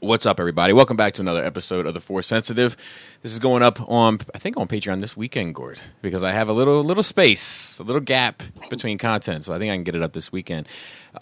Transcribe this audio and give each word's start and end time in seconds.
What's 0.00 0.26
up, 0.26 0.38
everybody? 0.38 0.74
Welcome 0.74 0.98
back 0.98 1.14
to 1.14 1.22
another 1.22 1.42
episode 1.42 1.86
of 1.86 1.94
the 1.94 2.00
Force 2.00 2.26
Sensitive. 2.26 2.76
This 3.22 3.32
is 3.32 3.38
going 3.38 3.62
up 3.62 3.80
on, 3.88 4.18
I 4.34 4.38
think, 4.38 4.58
on 4.58 4.68
Patreon 4.68 5.00
this 5.00 5.16
weekend, 5.16 5.54
Gord, 5.54 5.80
because 6.02 6.22
I 6.22 6.32
have 6.32 6.50
a 6.50 6.52
little 6.52 6.84
little 6.84 7.02
space, 7.02 7.78
a 7.78 7.82
little 7.82 8.02
gap 8.02 8.42
between 8.68 8.98
content, 8.98 9.44
so 9.44 9.54
I 9.54 9.58
think 9.58 9.72
I 9.72 9.74
can 9.74 9.84
get 9.84 9.94
it 9.94 10.02
up 10.02 10.12
this 10.12 10.30
weekend. 10.30 10.68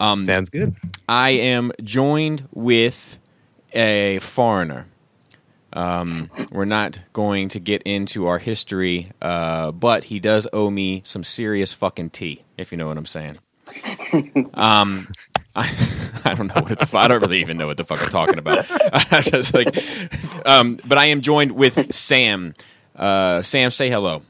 Um, 0.01 0.25
Sounds 0.25 0.49
good. 0.49 0.75
I 1.07 1.29
am 1.29 1.71
joined 1.83 2.49
with 2.51 3.17
a 3.73 4.19
foreigner. 4.19 4.87
Um, 5.71 6.29
we're 6.51 6.65
not 6.65 6.99
going 7.13 7.47
to 7.49 7.59
get 7.61 7.81
into 7.83 8.27
our 8.27 8.39
history, 8.39 9.11
uh, 9.21 9.71
but 9.71 10.05
he 10.05 10.19
does 10.19 10.47
owe 10.51 10.69
me 10.69 11.01
some 11.05 11.23
serious 11.23 11.71
fucking 11.73 12.09
tea, 12.09 12.43
if 12.57 12.73
you 12.73 12.77
know 12.77 12.87
what 12.87 12.97
I'm 12.97 13.05
saying. 13.05 13.39
Um, 14.53 15.09
I, 15.57 15.71
I 16.25 16.33
don't 16.35 16.47
know 16.53 16.61
what 16.61 16.77
the 16.79 16.85
fuck. 16.85 17.01
I 17.03 17.07
don't 17.07 17.21
really 17.21 17.39
even 17.39 17.57
know 17.57 17.67
what 17.67 17.77
the 17.77 17.85
fuck 17.85 18.01
I'm 18.01 18.09
talking 18.09 18.37
about. 18.37 18.65
I 18.71 19.21
just 19.21 19.53
like, 19.53 19.75
um, 20.45 20.77
but 20.85 20.97
I 20.97 21.05
am 21.05 21.21
joined 21.21 21.51
with 21.53 21.93
Sam. 21.93 22.53
Uh, 22.95 23.41
Sam, 23.41 23.71
say 23.71 23.89
hello. 23.89 24.23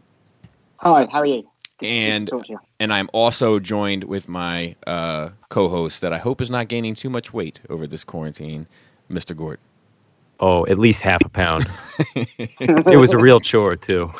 Hi, 0.80 1.08
how 1.12 1.20
are 1.20 1.26
you? 1.26 1.44
Good- 1.80 1.86
And 1.88 2.30
good 2.30 2.32
to 2.32 2.38
talk 2.38 2.46
to 2.48 2.52
you. 2.54 2.60
and 2.80 2.94
I'm 2.94 3.10
also 3.14 3.60
joined 3.60 4.04
with 4.06 4.30
my 4.30 4.76
uh, 4.88 5.30
co-host 5.50 6.02
that 6.02 6.14
I 6.14 6.18
hope 6.20 6.42
is 6.42 6.50
not 6.52 6.68
gaining 6.68 6.96
too 6.96 7.10
much 7.10 7.34
weight 7.34 7.60
over 7.70 7.86
this 7.88 8.04
quarantine, 8.04 8.68
Mr. 9.12 9.36
Gord. 9.36 9.60
Oh, 10.40 10.66
at 10.68 10.78
least 10.78 11.02
half 11.02 11.22
a 11.26 11.30
pound. 11.30 11.66
it 12.16 13.00
was 13.00 13.12
a 13.14 13.18
real 13.18 13.40
chore 13.40 13.76
too. 13.78 14.12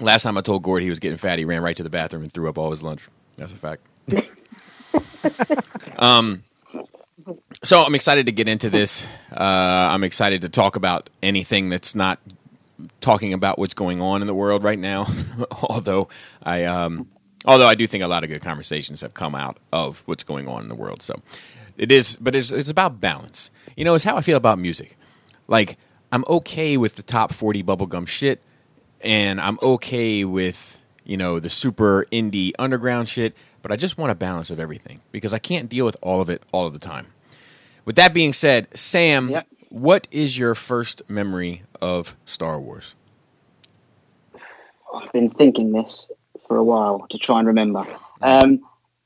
Last 0.00 0.22
time 0.24 0.36
I 0.38 0.40
told 0.40 0.62
Gord 0.62 0.82
he 0.82 0.88
was 0.88 0.98
getting 1.00 1.18
fat, 1.18 1.38
he 1.38 1.44
ran 1.44 1.62
right 1.62 1.76
to 1.76 1.82
the 1.82 1.90
bathroom 1.90 2.22
and 2.22 2.32
threw 2.32 2.48
up 2.48 2.58
all 2.58 2.70
his 2.70 2.82
lunch. 2.82 3.02
That's 3.36 3.52
a 3.52 3.56
fact. 3.56 3.82
Um, 5.98 6.42
so 7.62 7.82
I'm 7.82 7.94
excited 7.94 8.26
to 8.26 8.32
get 8.32 8.48
into 8.48 8.70
this. 8.70 9.04
Uh, 9.32 9.88
I'm 9.90 10.04
excited 10.04 10.42
to 10.42 10.48
talk 10.48 10.76
about 10.76 11.10
anything 11.22 11.68
that's 11.68 11.94
not 11.94 12.20
talking 13.00 13.32
about 13.32 13.58
what's 13.58 13.74
going 13.74 14.00
on 14.00 14.20
in 14.20 14.26
the 14.26 14.34
world 14.34 14.62
right 14.62 14.78
now. 14.78 15.06
although 15.62 16.08
I, 16.42 16.64
um, 16.64 17.08
although 17.44 17.66
I 17.66 17.74
do 17.74 17.86
think 17.86 18.04
a 18.04 18.08
lot 18.08 18.24
of 18.24 18.30
good 18.30 18.42
conversations 18.42 19.00
have 19.00 19.14
come 19.14 19.34
out 19.34 19.58
of 19.72 20.02
what's 20.06 20.24
going 20.24 20.48
on 20.48 20.62
in 20.62 20.68
the 20.68 20.74
world. 20.74 21.02
So 21.02 21.14
it 21.76 21.90
is, 21.90 22.16
but 22.20 22.34
it's, 22.34 22.52
it's 22.52 22.70
about 22.70 23.00
balance. 23.00 23.50
You 23.76 23.84
know, 23.84 23.94
it's 23.94 24.04
how 24.04 24.16
I 24.16 24.20
feel 24.20 24.36
about 24.36 24.58
music. 24.58 24.96
Like 25.48 25.78
I'm 26.12 26.24
okay 26.28 26.76
with 26.76 26.96
the 26.96 27.02
top 27.02 27.32
40 27.32 27.62
bubblegum 27.62 28.06
shit 28.06 28.42
and 29.00 29.40
I'm 29.40 29.58
okay 29.62 30.24
with 30.24 30.80
you 31.04 31.16
know 31.16 31.38
the 31.38 31.50
super 31.50 32.06
indie 32.10 32.52
underground 32.58 33.08
shit, 33.08 33.34
but 33.66 33.72
I 33.72 33.76
just 33.76 33.98
want 33.98 34.12
a 34.12 34.14
balance 34.14 34.52
of 34.52 34.60
everything 34.60 35.00
because 35.10 35.32
I 35.34 35.40
can't 35.40 35.68
deal 35.68 35.84
with 35.84 35.96
all 36.00 36.20
of 36.20 36.30
it 36.30 36.40
all 36.52 36.66
of 36.66 36.72
the 36.72 36.78
time. 36.78 37.08
With 37.84 37.96
that 37.96 38.14
being 38.14 38.32
said, 38.32 38.68
Sam, 38.78 39.28
Yep. 39.28 39.46
what 39.70 40.06
is 40.12 40.38
your 40.38 40.54
first 40.54 41.02
memory 41.10 41.64
of 41.82 42.16
Star 42.24 42.60
Wars? 42.60 42.94
I've 44.94 45.10
been 45.10 45.30
thinking 45.30 45.72
this 45.72 46.06
for 46.46 46.56
a 46.58 46.62
while 46.62 47.08
to 47.10 47.18
try 47.18 47.40
and 47.40 47.48
remember. 47.48 47.84
Um, 48.22 48.60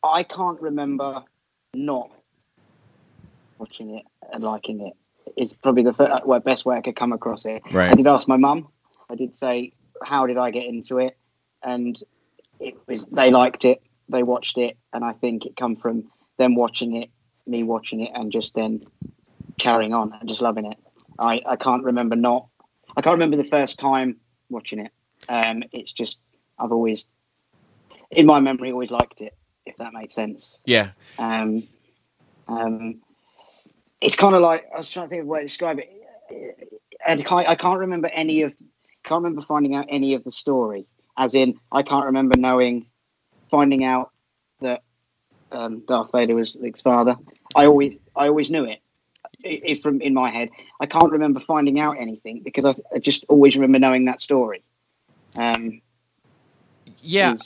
I 0.05 0.25
can't 0.25 0.61
remember 0.61 1.25
not 1.73 2.11
watching 3.57 3.95
it 3.97 4.05
and 4.31 4.45
liking 4.45 4.87
it. 4.87 4.93
It's 5.39 5.55
probably 5.55 5.85
the 5.85 5.95
fir- 5.95 6.21
well, 6.27 6.41
best 6.41 6.67
way 6.67 6.77
I 6.77 6.83
could 6.83 6.97
come 6.97 7.15
across 7.15 7.47
it. 7.47 7.63
Right. 7.73 7.91
I 7.91 7.95
did 7.95 8.07
ask 8.07 8.29
my 8.29 8.37
mum. 8.37 8.69
I 9.09 9.15
did 9.15 9.35
say, 9.35 9.73
"How 10.05 10.27
did 10.27 10.37
I 10.37 10.51
get 10.51 10.67
into 10.67 10.99
it?" 10.99 11.17
And 11.63 11.99
it 12.59 12.77
was 12.87 13.07
they 13.07 13.31
liked 13.31 13.65
it, 13.65 13.81
they 14.11 14.23
watched 14.23 14.59
it, 14.59 14.77
and 14.93 15.05
I 15.05 15.13
think 15.13 15.47
it 15.47 15.57
come 15.57 15.77
from 15.77 16.11
them 16.39 16.55
watching 16.55 16.97
it, 16.97 17.11
me 17.47 17.63
watching 17.63 18.01
it, 18.01 18.13
and 18.15 18.33
just 18.33 18.55
then 18.55 18.85
carrying 19.59 19.95
on 19.95 20.13
and 20.19 20.29
just 20.29 20.41
loving 20.41 20.67
it. 20.67 20.79
I, 21.19 21.43
I 21.47 21.57
can't 21.57 21.85
remember 21.85 22.17
not. 22.17 22.47
I 22.97 23.03
can't 23.03 23.15
remember 23.15 23.37
the 23.37 23.49
first 23.49 23.79
time 23.79 24.17
watching 24.49 24.81
it. 24.81 24.93
Um, 25.29 25.63
it's 25.73 25.93
just 25.93 26.19
I've 26.59 26.73
always, 26.73 27.05
in 28.11 28.27
my 28.27 28.41
memory, 28.41 28.73
always 28.73 28.91
liked 28.91 29.21
it. 29.21 29.35
If 29.67 29.77
that 29.77 29.93
makes 29.93 30.15
sense. 30.15 30.59
Yeah, 30.65 30.91
Um, 31.19 31.65
um, 32.49 33.01
it's 34.01 34.17
kind 34.17 34.35
of 34.35 34.41
like 34.43 34.67
I 34.75 34.79
was 34.79 34.91
trying 34.91 35.07
to 35.07 35.11
think 35.11 35.21
of 35.23 35.29
a 35.29 35.31
way 35.31 35.41
to 35.41 35.47
describe 35.47 35.79
it. 35.79 35.91
And 37.07 37.21
I 37.21 37.23
can't, 37.23 37.49
I 37.49 37.55
can't 37.55 37.79
remember 37.79 38.09
any 38.09 38.43
of, 38.43 38.53
can't 39.05 39.23
remember 39.23 39.43
finding 39.43 39.75
out 39.75 39.87
any 39.89 40.15
of 40.15 40.25
the 40.25 40.31
story. 40.31 40.87
As 41.17 41.35
in, 41.35 41.61
I 41.71 41.83
can't 41.83 42.07
remember 42.07 42.37
knowing, 42.37 42.87
finding 43.51 43.85
out 43.85 44.11
that 44.61 44.83
um, 45.53 45.83
Darth 45.87 46.13
Vader 46.13 46.35
was 46.35 46.55
Luke's 46.55 46.81
father. 46.81 47.17
I 47.55 47.67
always, 47.67 47.99
I 48.15 48.29
always 48.29 48.51
knew 48.51 48.65
it. 48.65 48.81
If 49.43 49.81
from 49.81 50.01
in 50.01 50.15
my 50.15 50.31
head, 50.31 50.51
I 50.81 50.87
can't 50.87 51.11
remember 51.13 51.41
finding 51.41 51.81
out 51.81 51.97
anything 51.99 52.43
because 52.43 52.65
I, 52.67 52.75
I 52.95 52.99
just 52.99 53.25
always 53.29 53.55
remember 53.57 53.79
knowing 53.79 54.05
that 54.05 54.21
story. 54.21 54.63
Um, 55.37 55.81
yeah. 57.01 57.37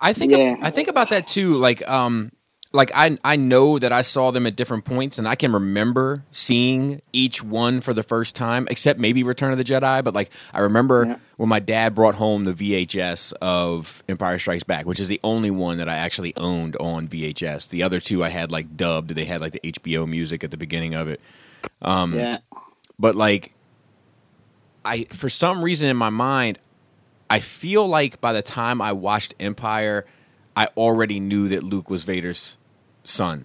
I 0.00 0.12
think 0.12 0.32
Yeah. 0.32 0.56
I 0.62 0.70
think 0.70 0.88
about 0.88 1.10
that 1.10 1.26
too. 1.26 1.56
Like, 1.56 1.86
um, 1.88 2.32
like 2.72 2.90
I 2.94 3.18
I 3.24 3.36
know 3.36 3.78
that 3.78 3.92
I 3.92 4.02
saw 4.02 4.30
them 4.30 4.46
at 4.46 4.54
different 4.54 4.84
points, 4.84 5.18
and 5.18 5.26
I 5.26 5.34
can 5.34 5.52
remember 5.52 6.24
seeing 6.30 7.02
each 7.12 7.42
one 7.42 7.80
for 7.80 7.92
the 7.92 8.02
first 8.04 8.36
time, 8.36 8.68
except 8.70 9.00
maybe 9.00 9.22
Return 9.22 9.50
of 9.52 9.58
the 9.58 9.64
Jedi. 9.64 10.04
But 10.04 10.14
like, 10.14 10.30
I 10.54 10.60
remember 10.60 11.04
Yeah. 11.06 11.16
when 11.36 11.48
my 11.48 11.58
dad 11.58 11.94
brought 11.94 12.14
home 12.14 12.44
the 12.44 12.52
VHS 12.52 13.32
of 13.42 14.04
Empire 14.08 14.38
Strikes 14.38 14.62
Back, 14.62 14.86
which 14.86 15.00
is 15.00 15.08
the 15.08 15.18
only 15.24 15.50
one 15.50 15.78
that 15.78 15.88
I 15.88 15.96
actually 15.96 16.32
owned 16.36 16.76
on 16.76 17.08
VHS. 17.08 17.68
The 17.70 17.82
other 17.82 17.98
two 17.98 18.22
I 18.22 18.28
had 18.28 18.52
like 18.52 18.76
dubbed. 18.76 19.10
They 19.16 19.24
had 19.24 19.40
like 19.40 19.52
the 19.52 19.60
HBO 19.64 20.06
music 20.08 20.44
at 20.44 20.50
the 20.52 20.56
beginning 20.56 20.94
of 20.94 21.08
it. 21.08 21.20
Um, 21.82 22.14
yeah, 22.16 22.38
but 22.98 23.14
like 23.16 23.52
i 24.82 25.04
for 25.10 25.28
some 25.28 25.62
reason 25.62 25.90
in 25.90 25.96
my 25.98 26.08
mind 26.08 26.58
i 27.28 27.38
feel 27.38 27.86
like 27.86 28.18
by 28.22 28.32
the 28.32 28.40
time 28.40 28.80
i 28.80 28.90
watched 28.92 29.34
empire 29.38 30.06
i 30.56 30.66
already 30.74 31.20
knew 31.20 31.48
that 31.48 31.62
luke 31.62 31.90
was 31.90 32.02
vader's 32.04 32.56
son 33.10 33.44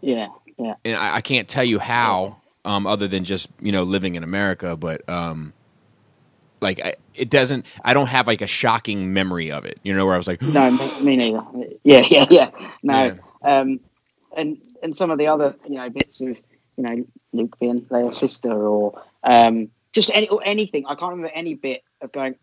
yeah, 0.00 0.28
yeah. 0.58 0.74
and 0.84 0.96
i, 0.96 1.16
I 1.16 1.20
can't 1.20 1.48
tell 1.48 1.64
you 1.64 1.78
how 1.78 2.36
um, 2.66 2.86
other 2.86 3.06
than 3.06 3.24
just 3.24 3.48
you 3.60 3.72
know 3.72 3.82
living 3.82 4.14
in 4.14 4.22
america 4.22 4.76
but 4.76 5.06
um, 5.08 5.52
like 6.60 6.80
I, 6.80 6.94
it 7.14 7.30
doesn't 7.30 7.66
i 7.84 7.92
don't 7.94 8.08
have 8.08 8.26
like 8.26 8.40
a 8.40 8.46
shocking 8.46 9.12
memory 9.12 9.50
of 9.50 9.64
it 9.64 9.78
you 9.82 9.94
know 9.94 10.06
where 10.06 10.14
i 10.14 10.16
was 10.16 10.26
like 10.26 10.40
No, 10.42 10.70
me, 10.70 11.00
me 11.02 11.16
neither. 11.16 11.42
Yeah, 11.84 12.00
yeah, 12.10 12.26
yeah. 12.30 12.50
No, 12.82 13.16
um, 13.42 13.80
and 14.36 14.58
and 14.82 14.96
some 14.96 15.10
of 15.10 15.18
the 15.18 15.26
other 15.26 15.54
you 15.68 15.76
know 15.76 15.88
bits 15.90 16.20
of 16.20 16.28
you 16.28 16.38
know 16.78 17.04
Luke 17.32 17.58
being 17.58 17.82
Leia's 17.82 18.16
sister 18.18 18.52
or 18.52 19.02
um, 19.22 19.70
just 19.92 20.10
any 20.14 20.28
or 20.28 20.40
anything. 20.44 20.86
I 20.86 20.94
can't 20.94 21.10
remember 21.10 21.32
any 21.34 21.54
bit 21.54 21.82
of 22.00 22.12
going, 22.12 22.36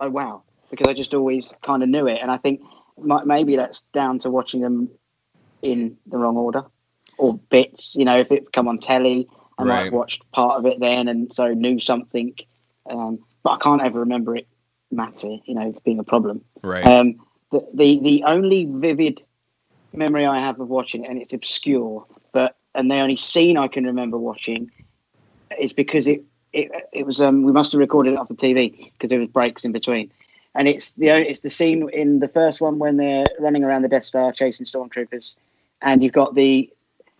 oh 0.00 0.10
wow, 0.10 0.42
because 0.70 0.86
I 0.88 0.94
just 0.94 1.14
always 1.14 1.52
kind 1.62 1.82
of 1.82 1.88
knew 1.88 2.06
it, 2.06 2.18
and 2.20 2.30
I 2.30 2.36
think 2.36 2.60
maybe 3.24 3.56
that's 3.56 3.82
down 3.92 4.18
to 4.20 4.30
watching 4.30 4.60
them 4.60 4.88
in 5.62 5.96
the 6.06 6.18
wrong 6.18 6.36
order 6.36 6.62
or 7.18 7.34
bits. 7.50 7.94
You 7.94 8.04
know, 8.04 8.18
if 8.18 8.30
it 8.30 8.52
come 8.52 8.68
on 8.68 8.78
telly, 8.78 9.28
I 9.58 9.64
might 9.64 9.76
Right. 9.76 9.84
have 9.84 9.92
watched 9.92 10.30
part 10.32 10.58
of 10.58 10.66
it 10.66 10.80
then, 10.80 11.08
and 11.08 11.32
so 11.32 11.52
knew 11.54 11.78
something. 11.78 12.34
Um, 12.90 13.18
but 13.42 13.52
I 13.52 13.58
can't 13.58 13.82
ever 13.82 14.00
remember 14.00 14.36
it 14.36 14.46
matter. 14.90 15.36
You 15.44 15.54
know, 15.54 15.74
being 15.84 15.98
a 15.98 16.04
problem. 16.04 16.42
right 16.62 16.84
Um, 16.84 17.16
the, 17.50 17.66
the 17.74 18.00
the 18.02 18.24
only 18.24 18.64
vivid 18.66 19.22
memory 19.92 20.26
I 20.26 20.38
have 20.40 20.60
of 20.60 20.68
watching 20.68 21.04
it, 21.04 21.10
and 21.10 21.20
it's 21.20 21.32
obscure, 21.32 22.06
but 22.32 22.56
and 22.74 22.90
the 22.90 22.98
only 22.98 23.16
scene 23.16 23.56
I 23.56 23.68
can 23.68 23.84
remember 23.84 24.18
watching 24.18 24.70
is 25.58 25.72
because 25.72 26.06
it 26.06 26.22
it, 26.52 26.70
it 26.92 27.06
was 27.06 27.20
um 27.20 27.42
we 27.42 27.52
must 27.52 27.72
have 27.72 27.78
recorded 27.80 28.12
it 28.12 28.18
off 28.18 28.28
the 28.28 28.34
TV 28.34 28.90
because 28.92 29.10
there 29.10 29.18
was 29.18 29.28
breaks 29.28 29.64
in 29.64 29.72
between, 29.72 30.10
and 30.54 30.68
it's 30.68 30.92
the 30.92 31.08
it's 31.08 31.40
the 31.40 31.50
scene 31.50 31.88
in 31.92 32.20
the 32.20 32.28
first 32.28 32.60
one 32.60 32.78
when 32.78 32.96
they're 32.96 33.28
running 33.38 33.64
around 33.64 33.82
the 33.82 33.88
Death 33.88 34.04
Star 34.04 34.32
chasing 34.32 34.66
stormtroopers, 34.66 35.34
and 35.82 36.02
you've 36.02 36.12
got 36.12 36.34
the 36.34 36.70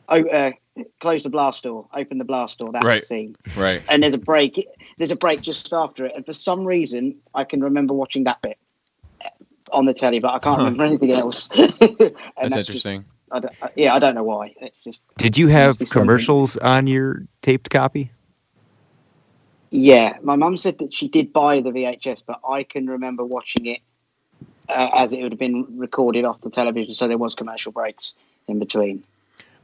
oh, 0.09 0.25
uh, 0.29 0.53
close 1.01 1.23
the 1.23 1.29
blast 1.31 1.63
door, 1.63 1.87
open 1.95 2.19
the 2.19 2.25
blast 2.25 2.59
door. 2.59 2.73
That 2.73 2.85
Right. 2.85 3.05
scene 3.05 3.37
right 3.57 3.83
and 3.89 4.03
there's 4.03 4.15
a 4.15 4.19
break. 4.19 4.67
There's 4.99 5.11
a 5.11 5.17
break 5.17 5.43
just 5.43 5.73
after 5.73 6.07
it, 6.07 6.13
and 6.17 6.25
for 6.27 6.33
some 6.33 6.65
reason, 6.65 7.17
I 7.35 7.45
can 7.45 7.63
remember 7.63 7.95
watching 7.95 8.25
that 8.25 8.41
bit 8.43 8.59
on 9.73 9.85
the 9.85 9.95
telly, 9.95 10.19
but 10.19 10.33
I 10.35 10.39
can't 10.39 10.57
Huh. 10.59 10.65
remember 10.65 10.85
anything 10.85 11.13
else. 11.13 11.49
that's, 11.49 11.81
And 11.81 12.53
just- 12.53 12.57
interesting 12.57 13.05
I 13.31 13.41
don't, 13.41 13.55
I- 13.61 13.71
yeah, 13.77 13.95
I 13.95 13.99
don't 13.99 14.15
know 14.15 14.23
why. 14.25 14.55
It's 14.63 14.83
just 14.83 15.01
Did 15.19 15.37
you 15.37 15.49
have 15.49 15.69
Must 15.71 15.79
be 15.81 15.85
something. 15.87 16.01
commercials 16.07 16.57
on 16.57 16.87
your 16.87 17.25
taped 17.43 17.69
copy? 17.69 18.11
yeah. 19.71 20.17
My 20.23 20.35
mum 20.37 20.57
said 20.57 20.79
that 20.79 20.95
she 20.95 21.09
did 21.09 21.33
buy 21.33 21.61
the 21.61 21.71
VHS, 21.71 22.23
but 22.27 22.41
I 22.49 22.63
can 22.63 22.87
remember 22.87 23.25
watching 23.25 23.67
it 23.67 23.81
uh, 24.71 24.89
as 24.95 25.13
it 25.13 25.23
would 25.23 25.33
have 25.33 25.39
been 25.39 25.67
recorded 25.77 26.25
off 26.25 26.41
the 26.41 26.49
television, 26.51 26.95
so 26.95 27.07
there 27.09 27.19
was 27.19 27.35
commercial 27.35 27.73
breaks 27.73 28.15
in 28.49 28.59
between. 28.59 29.03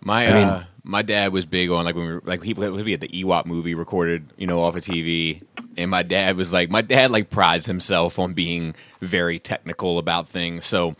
My 0.00 0.26
I 0.28 0.32
mean- 0.34 0.44
uh, 0.48 0.64
my 0.86 1.00
dad 1.02 1.32
was 1.32 1.46
big 1.46 1.70
on 1.70 1.84
like 1.86 1.94
when 1.94 2.06
we 2.06 2.12
were 2.14 2.22
like 2.24 2.42
he 2.42 2.52
we 2.52 2.90
had 2.90 3.00
the 3.00 3.08
Ewok 3.08 3.46
movie 3.46 3.74
recorded, 3.74 4.26
you 4.36 4.46
know, 4.46 4.62
off 4.62 4.76
of 4.76 4.82
TV, 4.84 5.40
and 5.78 5.90
my 5.90 6.02
dad 6.02 6.36
was 6.36 6.52
like 6.52 6.68
my 6.70 6.82
dad 6.82 7.10
like 7.10 7.30
prides 7.30 7.64
himself 7.66 8.18
on 8.18 8.34
being 8.34 8.74
very 9.00 9.38
technical 9.38 9.98
about 9.98 10.28
things. 10.28 10.66
So, 10.66 10.94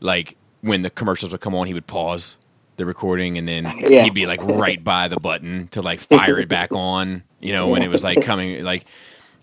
like 0.00 0.36
when 0.62 0.80
the 0.82 0.88
commercials 0.90 1.32
would 1.32 1.42
come 1.42 1.54
on, 1.54 1.66
he 1.66 1.74
would 1.74 1.86
pause 1.86 2.38
the 2.76 2.86
recording, 2.86 3.36
and 3.36 3.46
then 3.46 3.64
Yeah. 3.80 4.04
he'd 4.04 4.14
be 4.14 4.24
like 4.26 4.42
right 4.42 4.82
by 4.82 5.08
the 5.08 5.20
button 5.20 5.68
to 5.68 5.82
like 5.82 6.00
fire 6.00 6.38
it 6.38 6.48
back 6.48 6.72
on. 6.72 7.22
You 7.40 7.52
know, 7.52 7.68
when 7.68 7.82
it 7.82 7.88
was 7.90 8.02
like 8.02 8.22
coming 8.22 8.64
like. 8.64 8.86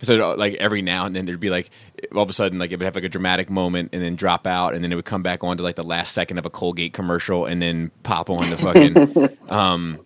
So 0.04 0.36
like 0.36 0.56
every 0.56 0.82
now 0.82 1.06
and 1.06 1.16
then 1.16 1.26
there'd 1.26 1.40
be 1.40 1.50
like 1.50 1.70
all 2.14 2.22
of 2.24 2.30
a 2.30 2.34
sudden 2.34 2.60
like 2.60 2.72
it 2.72 2.78
would 2.80 2.86
have 2.86 2.96
like 2.96 3.04
a 3.04 3.10
dramatic 3.10 3.50
moment 3.50 3.90
and 3.94 4.02
then 4.02 4.16
drop 4.16 4.46
out 4.46 4.74
and 4.76 4.84
then 4.84 4.92
it 4.92 4.96
would 4.96 5.06
come 5.06 5.24
back 5.24 5.44
on 5.44 5.58
to 5.58 5.64
like 5.64 5.76
the 5.76 5.84
last 5.84 6.12
second 6.14 6.38
of 6.38 6.46
a 6.46 6.50
Colgate 6.50 6.94
commercial 6.94 7.46
and 7.46 7.62
then 7.62 7.92
pop 8.04 8.30
on 8.30 8.50
the 8.50 8.58
fucking 8.58 9.38
um 9.50 10.00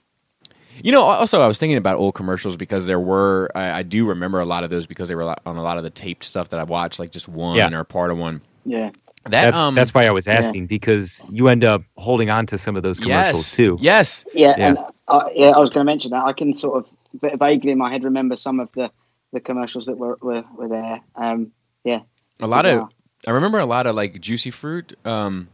you 0.83 0.91
know 0.91 1.03
also 1.03 1.41
I 1.41 1.47
was 1.47 1.57
thinking 1.57 1.77
about 1.77 1.97
old 1.97 2.15
commercials 2.15 2.55
because 2.57 2.85
there 2.85 2.99
were 2.99 3.49
I, 3.55 3.79
I 3.79 3.83
do 3.83 4.05
remember 4.07 4.39
a 4.39 4.45
lot 4.45 4.63
of 4.63 4.69
those 4.69 4.85
because 4.87 5.09
they 5.09 5.15
were 5.15 5.35
on 5.45 5.55
a 5.57 5.63
lot 5.63 5.77
of 5.77 5.83
the 5.83 5.89
taped 5.89 6.23
stuff 6.23 6.49
that 6.49 6.59
I 6.59 6.63
watched 6.63 6.99
like 6.99 7.11
just 7.11 7.27
one 7.27 7.57
Yeah. 7.57 7.73
or 7.73 7.83
part 7.83 8.11
of 8.11 8.17
one 8.17 8.41
Yeah. 8.65 8.91
that 9.23 9.31
That's 9.31 9.57
um 9.57 9.73
that's 9.75 9.93
why 9.93 10.05
I 10.05 10.11
was 10.11 10.27
asking 10.27 10.67
because 10.67 11.21
you 11.31 11.47
end 11.47 11.63
up 11.65 11.83
holding 11.97 12.29
on 12.29 12.45
to 12.47 12.57
some 12.57 12.75
of 12.75 12.83
those 12.83 12.99
commercials 12.99 13.41
yes 13.47 13.55
too. 13.55 13.77
yes 13.81 14.25
Yeah, 14.33 14.53
Yeah. 14.57 14.67
and 14.67 14.77
uh, 15.07 15.29
yeah, 15.33 15.49
I 15.51 15.57
was 15.59 15.69
going 15.69 15.85
to 15.85 15.89
mention 15.91 16.11
that. 16.11 16.25
I 16.25 16.33
can 16.33 16.53
sort 16.53 16.85
of 16.85 17.39
vaguely 17.39 17.71
in 17.71 17.77
my 17.77 17.89
head 17.89 18.03
remember 18.03 18.35
some 18.35 18.59
of 18.59 18.69
the, 18.73 18.91
the 19.33 19.39
commercials 19.39 19.85
that 19.87 19.97
were 19.97 20.17
were, 20.21 20.43
were 20.55 20.67
there. 20.67 21.01
Um, 21.15 21.51
yeah, 21.83 22.01
a 22.39 22.47
lot 22.47 22.65
Yeah. 22.65 22.81
of 22.83 22.89
I 23.27 23.31
remember 23.31 23.59
a 23.59 23.65
lot 23.65 23.87
of 23.87 23.95
like 23.95 24.19
juicy 24.21 24.51
fruit 24.51 24.93
um 25.05 25.49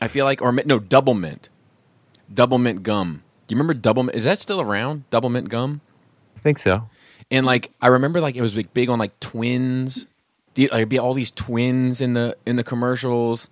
I 0.00 0.08
feel 0.08 0.24
like 0.24 0.40
or 0.42 0.50
no 0.52 0.78
double 0.78 1.14
mint 1.14 1.48
double 2.32 2.58
mint 2.58 2.82
gum 2.82 3.22
do 3.46 3.54
you 3.54 3.58
remember 3.58 3.74
double 3.74 4.08
is 4.10 4.24
that 4.24 4.38
still 4.38 4.60
around 4.60 5.04
double 5.10 5.28
mint 5.28 5.48
gum 5.50 5.80
I 6.36 6.40
think 6.40 6.58
so. 6.58 6.88
and 7.30 7.44
like 7.46 7.70
I 7.82 7.88
remember 7.88 8.20
like 8.20 8.34
it 8.36 8.40
was 8.42 8.56
like 8.56 8.72
big 8.74 8.88
on 8.88 8.98
like 8.98 9.18
twins. 9.20 10.06
Do 10.54 10.62
you- 10.62 10.68
Like 10.68 10.78
it'd 10.78 10.88
be 10.88 10.98
all 10.98 11.14
these 11.14 11.30
twins 11.30 12.00
in 12.00 12.14
the 12.14 12.36
in 12.46 12.56
the 12.56 12.64
commercials. 12.64 13.50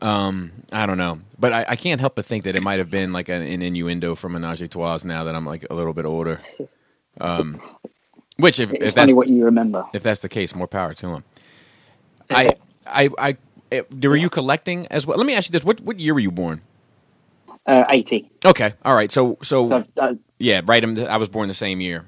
Um, 0.00 0.52
I 0.70 0.86
don't 0.86 0.98
know, 0.98 1.20
but 1.38 1.52
I, 1.52 1.64
I 1.70 1.76
can't 1.76 2.00
help 2.00 2.14
but 2.14 2.24
think 2.26 2.44
that 2.44 2.54
it 2.54 2.62
might 2.62 2.78
have 2.78 2.90
been 2.90 3.12
like 3.12 3.28
an, 3.28 3.42
an 3.42 3.62
innuendo 3.62 4.14
from 4.14 4.32
Menage 4.34 4.62
a 4.62 4.68
Trois. 4.68 4.98
Now 5.04 5.24
that 5.24 5.34
I'm 5.34 5.44
like 5.46 5.64
a 5.70 5.74
little 5.74 5.92
bit 5.94 6.04
older, 6.04 6.40
um, 7.20 7.60
which 8.38 8.60
if, 8.60 8.72
it's 8.72 8.84
if 8.86 8.94
that's 8.94 9.12
what 9.14 9.28
you 9.28 9.44
remember. 9.44 9.84
if 9.92 10.02
that's 10.02 10.20
the 10.20 10.28
case, 10.30 10.54
more 10.54 10.68
power 10.68 10.94
to 10.94 11.08
him. 11.08 11.24
I 12.30 12.54
I 12.86 13.10
I. 13.18 13.36
eh, 13.72 13.82
Were 14.02 14.16
you 14.16 14.30
collecting 14.30 14.86
as 14.88 15.06
well? 15.06 15.18
Let 15.18 15.26
me 15.26 15.34
ask 15.34 15.48
you 15.48 15.52
this: 15.52 15.64
What 15.64 15.80
what 15.82 16.00
year 16.00 16.14
were 16.14 16.20
you 16.20 16.32
born? 16.32 16.62
Uh, 17.66 17.84
Eighty. 17.90 18.30
Okay, 18.46 18.74
all 18.84 18.94
right. 18.94 19.12
So 19.12 19.38
so, 19.42 19.68
So 19.68 19.84
I've, 20.00 20.18
yeah, 20.38 20.62
right. 20.66 20.82
I'm, 20.84 20.98
I 21.06 21.16
was 21.18 21.28
born 21.28 21.48
the 21.48 21.54
same 21.54 21.80
year. 21.80 22.06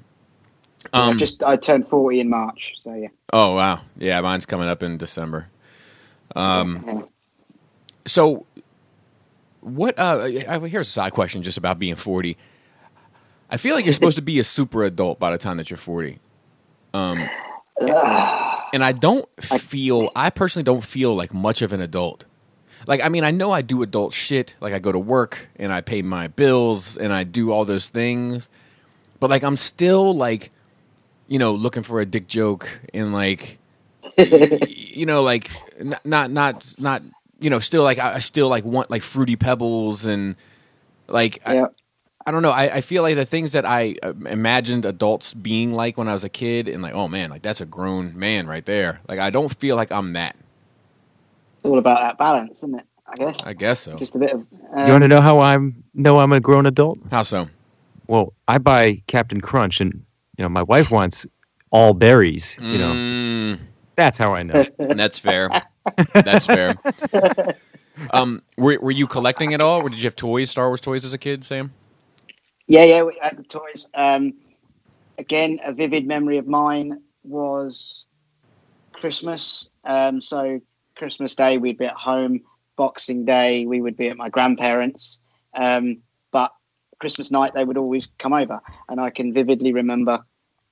I 0.93 1.11
Um, 1.11 1.17
just 1.17 1.43
I 1.43 1.57
turned 1.57 1.87
forty 1.89 2.19
in 2.21 2.29
March. 2.29 2.73
So 2.81 2.93
yeah. 2.93 3.09
Oh 3.33 3.55
wow, 3.55 3.81
yeah, 3.97 4.21
mine's 4.21 4.45
coming 4.45 4.67
up 4.69 4.83
in 4.83 4.97
December. 4.97 5.49
Um, 6.35 6.83
yeah. 6.87 7.01
so 8.05 8.45
what? 9.61 9.99
Uh, 9.99 10.25
here's 10.67 10.87
a 10.89 10.91
side 10.91 11.13
question, 11.13 11.43
just 11.43 11.57
about 11.57 11.79
being 11.79 11.95
forty. 11.95 12.37
I 13.51 13.57
feel 13.57 13.75
like 13.75 13.85
you're 13.85 13.93
supposed 13.95 14.17
to 14.17 14.23
be 14.23 14.39
a 14.39 14.45
super 14.45 14.83
adult 14.85 15.19
by 15.19 15.31
the 15.31 15.39
time 15.39 15.57
that 15.57 15.69
you're 15.69 15.77
forty. 15.77 16.19
Um, 16.93 17.29
and 18.73 18.83
I 18.83 18.91
don't 18.91 19.27
feel. 19.43 20.09
I 20.15 20.29
personally 20.29 20.63
don't 20.63 20.83
feel 20.83 21.15
like 21.15 21.33
much 21.33 21.61
of 21.61 21.73
an 21.73 21.81
adult. 21.81 22.25
Like, 22.87 23.01
I 23.03 23.09
mean, 23.09 23.23
I 23.23 23.31
know 23.31 23.51
I 23.51 23.61
do 23.61 23.83
adult 23.83 24.13
shit. 24.13 24.55
Like, 24.59 24.73
I 24.73 24.79
go 24.79 24.91
to 24.91 24.99
work 24.99 25.49
and 25.55 25.71
I 25.71 25.81
pay 25.81 26.01
my 26.01 26.27
bills 26.27 26.97
and 26.97 27.13
I 27.13 27.23
do 27.23 27.51
all 27.51 27.63
those 27.63 27.89
things. 27.89 28.49
But 29.19 29.29
like, 29.29 29.43
I'm 29.43 29.57
still 29.57 30.15
like, 30.15 30.51
you 31.27 31.37
know, 31.37 31.53
looking 31.53 31.83
for 31.83 32.01
a 32.01 32.05
dick 32.05 32.27
joke 32.27 32.81
and 32.93 33.13
like, 33.13 33.59
you 34.17 35.05
know, 35.05 35.21
like 35.21 35.51
not 36.03 36.31
not 36.31 36.75
not 36.79 37.03
you 37.39 37.49
know, 37.49 37.59
still 37.59 37.83
like 37.83 37.99
I 37.99 38.15
I 38.15 38.19
still 38.19 38.49
like 38.49 38.65
want 38.65 38.89
like 38.89 39.01
fruity 39.01 39.35
pebbles 39.35 40.05
and 40.05 40.35
like 41.07 41.41
yeah. 41.45 41.65
I 41.65 41.67
don't 42.29 42.43
know. 42.43 42.51
I, 42.51 42.75
I 42.75 42.81
feel 42.81 43.01
like 43.01 43.15
the 43.15 43.25
things 43.25 43.53
that 43.53 43.65
I 43.65 43.95
uh, 44.03 44.13
imagined 44.29 44.85
adults 44.85 45.33
being 45.33 45.73
like 45.73 45.97
when 45.97 46.07
I 46.07 46.13
was 46.13 46.23
a 46.23 46.29
kid, 46.29 46.67
and 46.67 46.83
like, 46.83 46.93
oh 46.93 47.07
man, 47.07 47.31
like 47.31 47.41
that's 47.41 47.61
a 47.61 47.65
grown 47.65 48.15
man 48.17 48.45
right 48.45 48.63
there. 48.65 49.01
Like 49.07 49.17
I 49.17 49.31
don't 49.31 49.51
feel 49.55 49.75
like 49.75 49.91
I'm 49.91 50.13
that. 50.13 50.35
It's 50.35 51.65
all 51.65 51.79
about 51.79 51.99
that 52.01 52.17
balance, 52.19 52.57
isn't 52.59 52.75
it? 52.79 52.85
I 53.07 53.15
guess. 53.15 53.43
I 53.45 53.53
guess 53.53 53.79
so. 53.79 53.97
Just 53.97 54.13
a 54.13 54.19
bit 54.19 54.31
of. 54.31 54.45
Um, 54.73 54.85
You 54.85 54.91
want 54.91 55.01
to 55.03 55.07
know 55.07 55.21
how 55.21 55.39
I'm 55.39 55.83
know 55.95 56.19
I'm 56.19 56.31
a 56.31 56.39
grown 56.39 56.65
adult? 56.67 56.99
How 57.09 57.23
so? 57.23 57.47
Well, 58.07 58.33
I 58.47 58.57
buy 58.59 59.01
Captain 59.07 59.41
Crunch, 59.41 59.81
and 59.81 59.93
you 60.37 60.43
know 60.43 60.49
my 60.49 60.63
wife 60.63 60.91
wants 60.91 61.25
all 61.71 61.93
berries. 61.93 62.57
You 62.61 62.77
know 62.77 62.93
Mm, 62.93 63.59
that's 63.95 64.17
how 64.17 64.33
I 64.35 64.43
know. 64.43 64.63
that's 64.77 65.17
fair. 65.17 65.49
that's 66.13 66.45
fair. 66.45 66.75
Um, 68.11 68.41
were 68.57 68.79
were 68.81 68.91
you 68.91 69.05
collecting 69.05 69.53
at 69.53 69.61
all? 69.61 69.81
Or 69.81 69.89
did 69.89 69.99
you 69.99 70.05
have 70.05 70.15
toys, 70.15 70.49
Star 70.49 70.67
Wars 70.69 70.81
toys, 70.81 71.05
as 71.05 71.13
a 71.13 71.17
kid, 71.19 71.43
Sam? 71.43 71.71
Yeah, 72.71 72.85
yeah, 72.85 73.03
we 73.03 73.19
had 73.21 73.37
the 73.37 73.43
toys. 73.43 73.85
Um, 73.93 74.33
again, 75.17 75.59
a 75.65 75.73
vivid 75.73 76.07
memory 76.07 76.37
of 76.37 76.47
mine 76.47 77.01
was 77.21 78.05
Christmas. 78.93 79.67
Um, 79.83 80.21
so 80.21 80.61
Christmas 80.95 81.35
Day, 81.35 81.57
we'd 81.57 81.77
be 81.77 81.85
at 81.85 81.95
home. 81.95 82.39
Boxing 82.77 83.25
Day, 83.25 83.65
we 83.65 83.81
would 83.81 83.97
be 83.97 84.07
at 84.07 84.15
my 84.15 84.29
grandparents. 84.29 85.19
Um, 85.53 85.97
but 86.31 86.53
Christmas 86.99 87.29
night, 87.29 87.53
they 87.53 87.65
would 87.65 87.77
always 87.77 88.07
come 88.17 88.31
over, 88.31 88.61
and 88.87 89.01
I 89.01 89.09
can 89.09 89.33
vividly 89.33 89.73
remember 89.73 90.23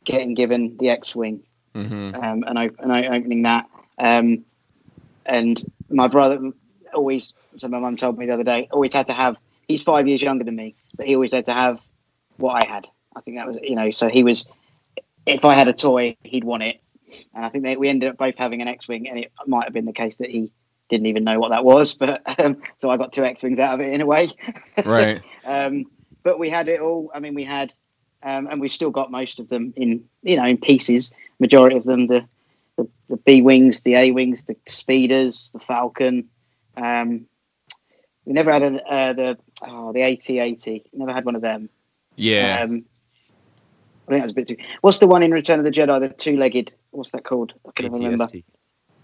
getting 0.06 0.36
given 0.36 0.78
the 0.80 0.90
X-wing 0.90 1.44
Mm-hmm. 1.75 2.16
um, 2.16 2.44
and, 2.48 2.57
I, 2.57 2.69
and 2.80 2.94
I 2.94 3.07
opening 3.07 3.42
that. 3.44 3.66
Um, 3.98 4.45
and 5.25 5.62
my 5.90 6.07
brother 6.07 6.40
always, 6.94 7.34
so 7.57 7.68
my 7.68 7.80
mum 7.80 7.98
told 7.98 8.18
me 8.18 8.25
the 8.25 8.34
other 8.36 8.44
day, 8.44 8.69
always 8.72 8.94
had 8.94 9.07
to 9.07 9.13
have. 9.13 9.36
He's 9.68 9.84
five 9.84 10.07
years 10.07 10.22
younger 10.22 10.45
than 10.45 10.56
me, 10.56 10.75
but 10.95 11.06
he 11.06 11.16
always 11.16 11.34
had 11.34 11.45
to 11.48 11.54
have 11.54 11.80
what 12.39 12.63
I 12.63 12.68
had. 12.68 12.88
I 13.15 13.21
think 13.21 13.38
that 13.38 13.47
was, 13.47 13.57
you 13.62 13.75
know, 13.75 13.91
so 13.91 14.09
he 14.09 14.24
was. 14.24 14.45
If 15.25 15.45
I 15.45 15.53
had 15.53 15.68
a 15.68 15.74
toy, 15.74 16.18
he'd 16.24 16.44
want 16.44 16.63
it, 16.63 16.81
and 17.33 17.45
I 17.45 17.50
think 17.50 17.65
that 17.65 17.80
we 17.80 17.89
ended 17.89 18.09
up 18.09 18.18
both 18.18 18.36
having 18.38 18.62
an 18.62 18.68
X-wing, 18.68 19.07
and 19.07 19.19
it 19.19 19.31
might 19.45 19.65
have 19.65 19.74
been 19.74 19.86
the 19.86 19.94
case 19.94 20.15
that 20.18 20.30
he 20.30 20.51
didn't 20.89 21.06
even 21.06 21.24
know 21.24 21.39
what 21.39 21.50
that 21.50 21.63
was, 21.63 21.94
but 21.94 22.21
um, 22.39 22.57
so 22.80 22.89
I 22.89 22.97
got 22.97 23.13
two 23.13 23.24
X-wings 23.24 23.59
out 23.59 23.75
of 23.75 23.81
it 23.81 23.94
in 23.94 24.01
a 24.01 24.06
way. 24.06 24.30
Right. 24.86 25.21
Um, 25.45 25.86
but 26.24 26.39
we 26.39 26.50
had 26.50 26.68
it 26.68 26.80
all. 26.80 27.12
I 27.13 27.19
mean, 27.19 27.33
we 27.33 27.44
had, 27.44 27.74
um, 28.24 28.47
and 28.47 28.59
we've 28.59 28.71
still 28.71 28.92
got 28.92 29.12
most 29.12 29.39
of 29.39 29.50
them 29.50 29.74
in, 29.75 30.03
you 30.24 30.38
know, 30.38 30.45
in 30.45 30.57
pieces. 30.57 31.12
Majority 31.39 31.77
of 31.77 31.83
them, 31.83 32.07
the 32.07 32.25
the, 32.77 32.89
the 33.09 33.18
B 33.18 33.42
wings, 33.42 33.81
the 33.81 33.95
A 33.95 34.12
wings, 34.12 34.44
the 34.44 34.56
speeders, 34.68 35.51
the 35.53 35.59
Falcon. 35.59 36.30
Um, 36.77 37.25
we 38.25 38.33
never 38.33 38.51
had 38.51 38.63
a, 38.63 38.92
uh, 38.92 39.13
the 39.13 39.38
oh, 39.63 39.92
the 39.92 40.01
AT-AT. 40.01 40.81
Never 40.94 41.13
had 41.13 41.25
one 41.25 41.35
of 41.35 41.42
them. 41.42 41.69
Yeah. 42.19 42.63
Um, 42.63 42.86
I 44.07 44.12
think 44.12 44.21
that 44.21 44.23
was 44.23 44.31
a 44.31 44.35
bit 44.35 44.47
too. 44.47 44.57
What's 44.81 44.99
the 44.99 45.07
one 45.07 45.23
in 45.23 45.31
Return 45.31 45.59
of 45.59 45.66
the 45.66 45.71
Jedi? 45.71 45.99
The 45.99 46.09
two-legged. 46.09 46.71
What's 46.92 47.11
that 47.11 47.23
called? 47.23 47.54
I 47.68 47.71
can't 47.71 47.94
remember. 47.94 48.28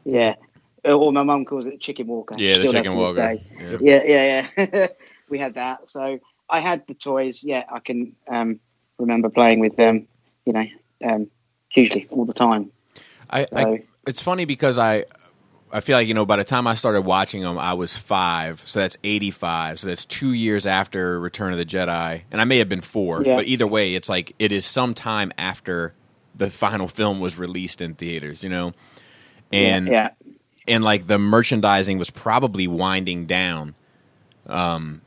Yeah. 0.03 0.35
Or 0.83 1.11
my 1.11 1.23
mum 1.23 1.45
calls 1.45 1.65
it 1.65 1.79
chicken 1.79 2.07
walker. 2.07 2.35
yeah, 2.37 2.57
the 2.57 2.67
chicken 2.67 2.73
does 2.73 2.83
to 2.83 2.89
this 2.89 2.97
walker. 2.97 3.39
Yeah. 3.59 3.77
Yeah, 3.81 4.03
yeah, 4.05 4.47
yeah. 4.57 4.87
we 5.29 5.39
had 5.39 5.55
that. 5.55 5.89
So 5.89 6.19
I 6.49 6.59
had 6.59 6.85
the 6.87 6.93
toys. 6.93 7.43
Yeah, 7.43 7.63
I 7.71 7.79
can 7.79 8.15
um, 8.27 8.59
remember 8.97 9.29
playing 9.29 9.59
with 9.59 9.75
them. 9.75 10.07
You 10.45 10.53
know, 10.53 10.65
um, 11.03 11.27
hugely 11.69 12.07
all 12.11 12.25
the 12.25 12.33
time. 12.33 12.71
I, 13.29 13.45
So 13.45 13.47
I 13.55 13.83
it's 14.07 14.21
funny 14.21 14.45
because 14.45 14.77
I 14.77 15.05
I 15.71 15.81
feel 15.81 15.97
like 15.97 16.07
you 16.07 16.13
know 16.13 16.25
by 16.25 16.37
the 16.37 16.43
time 16.43 16.67
I 16.67 16.73
started 16.75 17.01
watching 17.01 17.41
them, 17.41 17.57
I 17.57 17.73
was 17.73 17.97
five, 17.97 18.61
so 18.65 18.79
that's 18.79 18.97
eighty 19.03 19.31
five, 19.31 19.79
so 19.79 19.87
that's 19.87 20.05
two 20.05 20.31
years 20.33 20.65
after 20.65 21.19
Return 21.19 21.51
of 21.51 21.57
the 21.57 21.65
Jedi, 21.65 22.21
and 22.31 22.39
I 22.39 22.43
may 22.45 22.57
have 22.59 22.69
been 22.69 22.81
four, 22.81 23.23
Yeah. 23.25 23.35
but 23.35 23.45
either 23.47 23.67
way, 23.67 23.95
it's 23.95 24.07
like 24.07 24.33
it 24.39 24.51
is 24.51 24.65
some 24.65 24.93
time 24.93 25.31
after 25.37 25.93
the 26.35 26.49
final 26.49 26.87
film 26.87 27.19
was 27.19 27.37
released 27.37 27.81
in 27.81 27.95
theaters, 27.95 28.43
you 28.43 28.49
know, 28.49 28.73
and 29.51 29.87
yeah, 29.87 30.09
and 30.67 30.83
like 30.83 31.07
the 31.07 31.17
merchandising 31.19 31.97
was 31.97 32.09
probably 32.09 32.67
winding 32.67 33.25
down. 33.25 33.75
Um, 34.47 35.01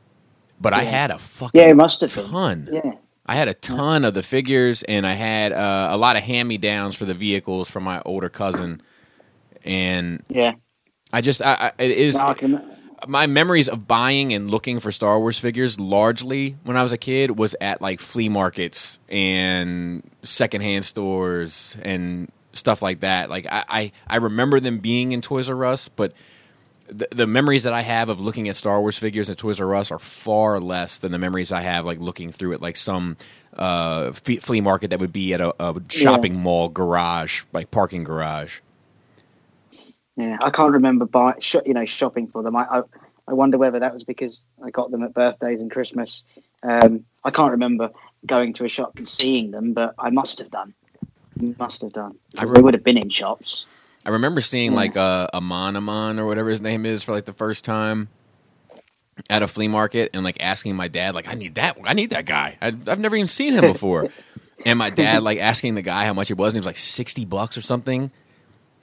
but 0.59 0.73
I 0.73 0.83
had 0.83 1.09
a 1.11 1.19
fucking 1.19 1.59
yeah, 1.59 1.67
it 1.69 1.75
must 1.75 2.01
have 2.01 2.13
been. 2.13 2.25
ton. 2.27 2.69
Yeah, 2.71 2.91
I 3.25 3.35
had 3.35 3.47
a 3.47 3.53
ton 3.53 4.03
of 4.03 4.13
the 4.13 4.23
figures, 4.23 4.83
and 4.83 5.07
I 5.07 5.13
had 5.13 5.51
uh, 5.53 5.87
a 5.91 5.97
lot 5.97 6.17
of 6.17 6.23
hand 6.23 6.49
me 6.49 6.57
downs 6.57 6.95
for 6.95 7.05
the 7.05 7.13
vehicles 7.13 7.69
from 7.69 7.83
my 7.85 8.01
older 8.05 8.27
cousin, 8.29 8.81
and 9.63 10.23
yeah. 10.29 10.53
I 11.11 11.21
just 11.21 11.41
I, 11.41 11.71
I, 11.77 11.83
it 11.83 11.91
is 11.91 12.17
No, 12.17 12.25
I 12.25 12.33
my 13.07 13.27
memories 13.27 13.69
of 13.69 13.87
buying 13.87 14.33
and 14.33 14.49
looking 14.49 14.79
for 14.79 14.91
Star 14.91 15.19
Wars 15.19 15.39
figures 15.39 15.79
largely 15.79 16.57
when 16.63 16.75
I 16.75 16.83
was 16.83 16.91
a 16.91 16.97
kid 16.97 17.37
was 17.37 17.55
at 17.61 17.81
like 17.81 17.99
flea 17.99 18.29
markets 18.29 18.99
and 19.07 20.03
secondhand 20.23 20.85
stores 20.85 21.77
and 21.81 22.31
stuff 22.53 22.81
like 22.81 23.01
that. 23.01 23.29
Like 23.29 23.45
I 23.49 23.63
I, 23.67 23.91
I 24.07 24.17
remember 24.17 24.59
them 24.59 24.79
being 24.79 25.11
in 25.11 25.21
Toys 25.21 25.49
R 25.49 25.65
Us, 25.65 25.87
but 25.87 26.13
the, 26.87 27.07
the 27.11 27.27
memories 27.27 27.63
that 27.63 27.73
I 27.73 27.81
have 27.81 28.09
of 28.09 28.19
looking 28.19 28.49
at 28.49 28.55
Star 28.55 28.81
Wars 28.81 28.97
figures 28.97 29.29
at 29.29 29.37
Toys 29.37 29.59
R 29.59 29.75
Us 29.75 29.91
are 29.91 29.99
far 29.99 30.59
less 30.59 30.97
than 30.97 31.11
the 31.11 31.19
memories 31.19 31.51
I 31.51 31.61
have 31.61 31.85
like 31.85 31.99
looking 31.99 32.31
through 32.31 32.53
it 32.53 32.61
like 32.61 32.75
some 32.75 33.17
uh, 33.55 34.11
flea 34.11 34.61
market 34.61 34.89
that 34.89 34.99
would 34.99 35.13
be 35.13 35.33
at 35.33 35.41
a, 35.41 35.53
a 35.59 35.81
shopping 35.89 36.35
mall 36.35 36.69
garage, 36.69 37.43
like 37.53 37.71
parking 37.71 38.03
garage. 38.03 38.59
Yeah, 40.19 40.37
I 40.41 40.49
can't 40.49 40.73
remember 40.73 41.05
buy, 41.05 41.35
sh- 41.39 41.55
you 41.65 41.73
know, 41.73 41.85
shopping 41.85 42.27
for 42.27 42.43
them. 42.43 42.53
I, 42.55 42.65
I, 42.69 42.81
I 43.29 43.33
wonder 43.33 43.57
whether 43.57 43.79
that 43.79 43.93
was 43.93 44.03
because 44.03 44.43
I 44.61 44.69
got 44.69 44.91
them 44.91 45.01
at 45.03 45.13
birthdays 45.13 45.61
and 45.61 45.71
Christmas. 45.71 46.23
Um, 46.61 47.05
I 47.23 47.31
can't 47.31 47.51
remember 47.51 47.89
going 48.25 48.51
to 48.55 48.65
a 48.65 48.67
shop 48.67 48.91
and 48.97 49.07
seeing 49.07 49.51
them, 49.51 49.71
but 49.71 49.95
I 49.97 50.09
must 50.09 50.39
have 50.39 50.51
done. 50.51 50.73
Must 51.57 51.81
have 51.81 51.93
done. 51.93 52.17
I 52.37 52.45
they 52.45 52.59
would 52.61 52.73
have 52.73 52.83
been 52.83 52.97
in 52.97 53.09
shops. 53.09 53.65
I 54.05 54.09
remember 54.09 54.41
seeing 54.41 54.71
Yeah. 54.71 54.77
like 54.77 54.95
a 54.97 55.29
Amanaman 55.33 56.19
or 56.19 56.25
whatever 56.25 56.49
his 56.49 56.59
name 56.59 56.85
is 56.85 57.03
for 57.03 57.13
like 57.13 57.23
the 57.25 57.33
first 57.33 57.63
time 57.63 58.09
at 59.29 59.41
a 59.41 59.47
flea 59.47 59.69
market 59.69 60.09
and 60.13 60.23
like 60.25 60.37
asking 60.41 60.75
my 60.75 60.89
dad 60.89 61.15
like 61.15 61.27
I 61.27 61.33
need 61.35 61.55
that 61.55 61.77
I 61.85 61.93
need 61.93 62.09
that 62.09 62.25
guy. 62.25 62.57
I, 62.61 62.67
I've 62.67 62.99
never 62.99 63.15
even 63.15 63.27
seen 63.27 63.53
him 63.53 63.61
before. 63.71 64.09
and 64.65 64.77
my 64.77 64.89
dad 64.89 65.23
like 65.23 65.39
asking 65.39 65.75
the 65.75 65.81
guy 65.81 66.05
how 66.05 66.13
much 66.13 66.29
it 66.29 66.37
was 66.37 66.49
and 66.49 66.55
he 66.55 66.59
was 66.59 66.65
like 66.65 66.77
60 66.77 67.23
bucks 67.25 67.57
or 67.57 67.61
something. 67.61 68.11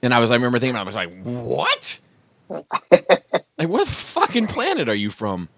And 0.01 0.13
I 0.13 0.19
was 0.19 0.31
I 0.31 0.35
remember 0.35 0.59
thinking 0.59 0.75
I 0.75 0.83
was 0.83 0.95
like 0.95 1.11
what? 1.23 1.99
like 2.49 3.67
what 3.67 3.87
fucking 3.87 4.47
planet 4.47 4.87
are 4.89 4.95
you 4.95 5.09
from? 5.09 5.49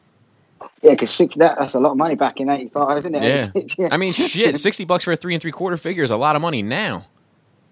Yeah, 0.82 0.92
because 0.92 1.12
six 1.12 1.36
that, 1.36 1.58
that's 1.60 1.76
a 1.76 1.80
lot 1.80 1.92
of 1.92 1.98
money 1.98 2.16
back 2.16 2.40
in 2.40 2.50
'85, 2.50 2.98
isn't 3.00 3.16
it? 3.16 3.24
Yeah. 3.56 3.62
yeah. 3.78 3.88
I 3.92 3.98
mean 3.98 4.14
shit, 4.14 4.58
60 4.58 4.86
bucks 4.86 5.04
for 5.04 5.12
a 5.12 5.16
3 5.18 5.34
and 5.36 5.42
3 5.42 5.52
quarter 5.52 5.78
figure 5.78 6.04
is 6.04 6.12
a 6.12 6.18
lot 6.18 6.36
of 6.36 6.42
money 6.42 6.62
now. 6.62 7.06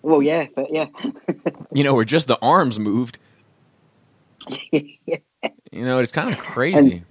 well, 0.01 0.21
yeah, 0.21 0.45
but 0.55 0.71
yeah, 0.71 0.87
You 1.71 1.83
know, 1.83 1.95
where 1.95 2.03
just 2.05 2.27
the 2.27 2.37
arms 2.41 2.79
moved. 2.79 3.17
yeah. 4.71 5.17
You 5.71 5.85
know, 5.85 5.99
it's 5.99 6.11
kind 6.11 6.33
of 6.33 6.39
crazy. 6.39 7.03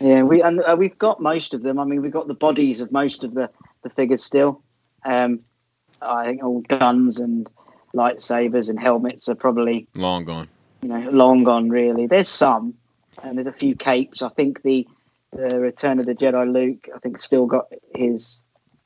yeah. 0.00 0.22
We 0.22 0.42
and 0.42 0.60
uh, 0.62 0.76
we've 0.78 0.98
got 0.98 1.20
most 1.20 1.54
of 1.54 1.62
them. 1.62 1.78
I 1.78 1.84
mean, 1.84 2.02
we've 2.02 2.12
got 2.12 2.28
the 2.28 2.34
bodies 2.34 2.80
of 2.80 2.90
most 2.92 3.24
of 3.24 3.34
the 3.34 3.50
the 3.82 3.90
figures 3.90 4.22
still. 4.24 4.62
Um, 5.04 5.40
I 6.02 6.26
think 6.26 6.42
all 6.42 6.60
guns 6.62 7.18
and 7.18 7.48
lightsabers 7.94 8.68
and 8.68 8.78
helmets 8.78 9.28
are 9.28 9.34
probably 9.34 9.86
Long 9.94 10.24
gone. 10.24 10.48
you 10.82 10.88
know 10.88 11.10
long 11.10 11.44
gone. 11.44 11.68
Really, 11.70 12.06
there's 12.06 12.28
some, 12.28 12.74
and 13.22 13.36
there's 13.38 13.46
a 13.46 13.52
few 13.52 13.74
capes. 13.74 14.22
I 14.22 14.28
think 14.30 14.62
the 14.62 14.86
the 15.32 15.58
Return 15.58 15.98
of 15.98 16.06
the 16.06 16.14
Jedi 16.14 16.52
Luke, 16.52 16.88
I 16.94 16.98
think, 16.98 17.20
still 17.20 17.46
got 17.46 17.66
his 17.94 18.40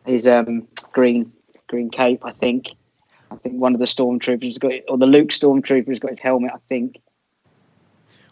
his 0.05 0.27
um 0.27 0.67
green 0.93 1.33
green 1.69 1.91
cape. 1.91 2.25
I 2.25 2.33
think. 2.33 2.69
I 3.31 3.37
think 3.37 3.61
one 3.61 3.75
of 3.75 3.81
the 3.81 3.85
stormtroopers 3.87 4.45
has 4.45 4.57
got, 4.59 4.73
or 4.89 4.97
the 4.97 5.05
Luke 5.07 5.29
stormtrooper 5.29 5.89
has 5.89 5.99
got 5.99 6.11
his 6.13 6.19
helmet. 6.19 6.51
I 6.55 6.59
think. 6.71 6.99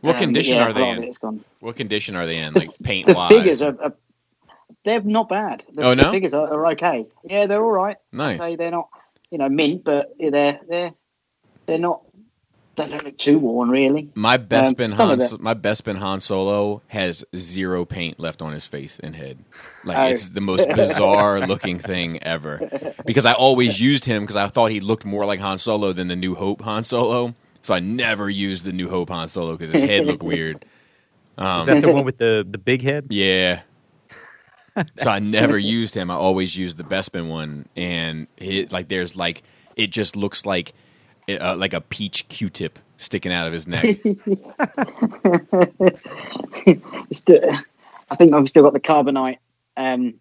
What 0.00 0.14
Um, 0.16 0.20
condition 0.20 0.56
yeah, 0.56 0.68
are 0.68 0.72
they 0.72 0.88
in? 0.90 1.14
What 1.60 1.76
condition 1.76 2.16
are 2.16 2.26
they 2.26 2.38
in? 2.38 2.54
Like 2.54 2.70
paint 2.82 3.06
The 3.06 3.14
wise? 3.14 3.28
figures 3.28 3.60
are, 3.62 3.76
are 3.82 3.92
they're 4.84 5.02
not 5.02 5.28
bad. 5.28 5.64
The, 5.74 5.82
Oh, 5.84 5.94
no? 5.94 6.04
the 6.04 6.10
figures 6.12 6.32
are, 6.32 6.46
are 6.52 6.66
okay. 6.72 7.06
Yeah, 7.24 7.46
they're 7.46 7.62
all 7.64 7.70
right. 7.72 7.96
nice. 8.12 8.40
Say 8.40 8.56
they're 8.56 8.70
not, 8.70 8.88
you 9.30 9.38
know, 9.38 9.48
mint, 9.48 9.84
but 9.84 10.14
they're 10.18 10.60
they're 10.68 10.92
they're 11.66 11.78
not. 11.78 12.02
They 12.76 12.88
don't 12.88 13.04
look 13.04 13.16
too 13.16 13.38
worn, 13.38 13.70
really. 13.70 14.10
My 14.14 14.36
best 14.36 14.68
Um, 14.68 14.74
spin 14.74 14.96
some 14.98 15.08
Han, 15.08 15.18
the- 15.18 15.38
my 15.40 15.54
Bespin 15.54 15.96
Han 15.96 16.20
Solo 16.20 16.82
has 16.88 17.24
zero 17.34 17.86
paint 17.86 18.20
left 18.20 18.42
on 18.42 18.52
his 18.52 18.66
face 18.66 18.98
and 19.02 19.16
head. 19.16 19.38
Like 19.82 19.96
Oh. 19.96 20.04
it's 20.08 20.28
the 20.28 20.42
most 20.42 20.68
bizarre 20.74 21.40
looking 21.46 21.78
thing 21.78 22.22
ever. 22.22 22.94
Because 23.06 23.24
I 23.24 23.32
always 23.32 23.80
used 23.80 24.04
him 24.04 24.24
because 24.24 24.36
I 24.36 24.48
thought 24.48 24.72
he 24.72 24.80
looked 24.80 25.06
more 25.06 25.24
like 25.24 25.40
Han 25.40 25.56
Solo 25.56 25.94
than 25.94 26.08
the 26.08 26.16
New 26.16 26.34
Hope 26.34 26.60
Han 26.62 26.84
Solo. 26.84 27.34
So 27.62 27.72
I 27.72 27.80
never 27.80 28.28
used 28.28 28.66
the 28.66 28.72
New 28.72 28.90
Hope 28.90 29.08
Han 29.08 29.28
Solo 29.28 29.56
because 29.56 29.72
his 29.72 29.80
head 29.82 30.04
looked 30.04 30.22
weird. 30.22 30.56
Is 31.38 31.44
Um, 31.46 31.66
that 31.66 31.80
the 31.80 31.90
one 31.92 32.04
with 32.04 32.18
the, 32.18 32.46
the 32.46 32.58
big 32.58 32.82
head? 32.82 33.06
yeah. 33.08 33.62
So 34.98 35.10
I 35.10 35.18
never 35.20 35.56
used 35.58 35.94
him. 35.94 36.10
I 36.10 36.14
always 36.14 36.56
used 36.56 36.76
the 36.76 36.84
Bespin 36.84 37.28
one, 37.28 37.66
and 37.76 38.26
it, 38.36 38.72
like 38.72 38.88
there's 38.88 39.16
like 39.16 39.42
it 39.74 39.90
just 39.90 40.16
looks 40.16 40.44
like 40.44 40.74
uh, 41.28 41.56
like 41.56 41.72
a 41.72 41.80
peach 41.80 42.28
Q-tip 42.28 42.78
sticking 42.96 43.32
out 43.32 43.46
of 43.46 43.52
his 43.52 43.66
neck. 43.66 43.84
I 48.10 48.16
think 48.16 48.32
I've 48.32 48.48
still 48.48 48.62
got 48.62 48.72
the 48.72 48.80
carbonite, 48.80 49.38
um, 49.76 50.14